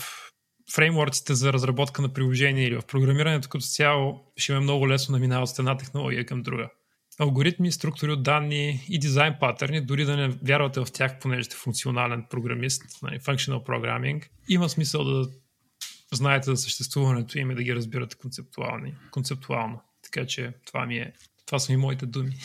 фреймворците 0.75 1.35
за 1.35 1.53
разработка 1.53 2.03
на 2.03 2.12
приложения 2.12 2.67
или 2.67 2.77
в 2.77 2.86
програмирането 2.86 3.49
като 3.49 3.65
цяло, 3.65 4.33
ще 4.36 4.53
ме 4.53 4.61
много 4.61 4.89
лесно 4.89 5.12
да 5.12 5.19
минава 5.19 5.43
от 5.43 5.59
една 5.59 5.77
технология 5.77 6.27
към 6.27 6.43
друга. 6.43 6.69
Алгоритми, 7.19 7.73
структури 7.73 8.12
от 8.12 8.23
данни 8.23 8.85
и 8.89 8.99
дизайн 8.99 9.36
патърни, 9.41 9.81
дори 9.81 10.05
да 10.05 10.17
не 10.17 10.28
вярвате 10.28 10.81
в 10.81 10.93
тях, 10.93 11.19
понеже 11.19 11.45
сте 11.45 11.57
функционален 11.57 12.27
програмист, 12.31 12.83
нали, 13.03 13.20
functional 13.20 13.67
programming, 13.67 14.28
има 14.49 14.69
смисъл 14.69 15.05
да 15.05 15.28
знаете 16.12 16.51
за 16.51 16.57
съществуването 16.57 17.39
им 17.39 17.51
и 17.51 17.55
да 17.55 17.62
ги 17.62 17.75
разбирате 17.75 18.17
концептуално. 19.11 19.81
Така 20.03 20.27
че 20.27 20.53
това 20.67 20.86
ми 20.86 20.97
е 20.97 21.12
това 21.47 21.58
са 21.58 21.73
и 21.73 21.76
моите 21.76 22.07
думи. 22.07 22.36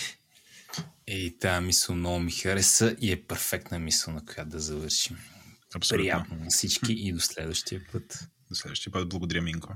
И 1.08 1.38
тази 1.40 1.66
мисъл 1.66 1.96
много 1.96 2.20
ми 2.20 2.32
хареса 2.32 2.96
и 3.02 3.12
е 3.12 3.22
перфектна 3.22 3.80
мисъл, 3.80 4.14
на 4.14 4.26
която 4.26 4.50
да 4.50 4.60
завършим. 4.60 5.18
Абсолютно. 5.76 6.04
Приятно 6.04 6.36
на 6.36 6.50
всички 6.50 6.94
и 6.94 7.14
до 7.14 7.20
следващия 7.20 7.82
път. 7.92 8.28
До 8.50 8.56
следващия 8.56 8.94
път. 8.94 9.10
Благодаря, 9.10 9.42
Минко. 9.42 9.76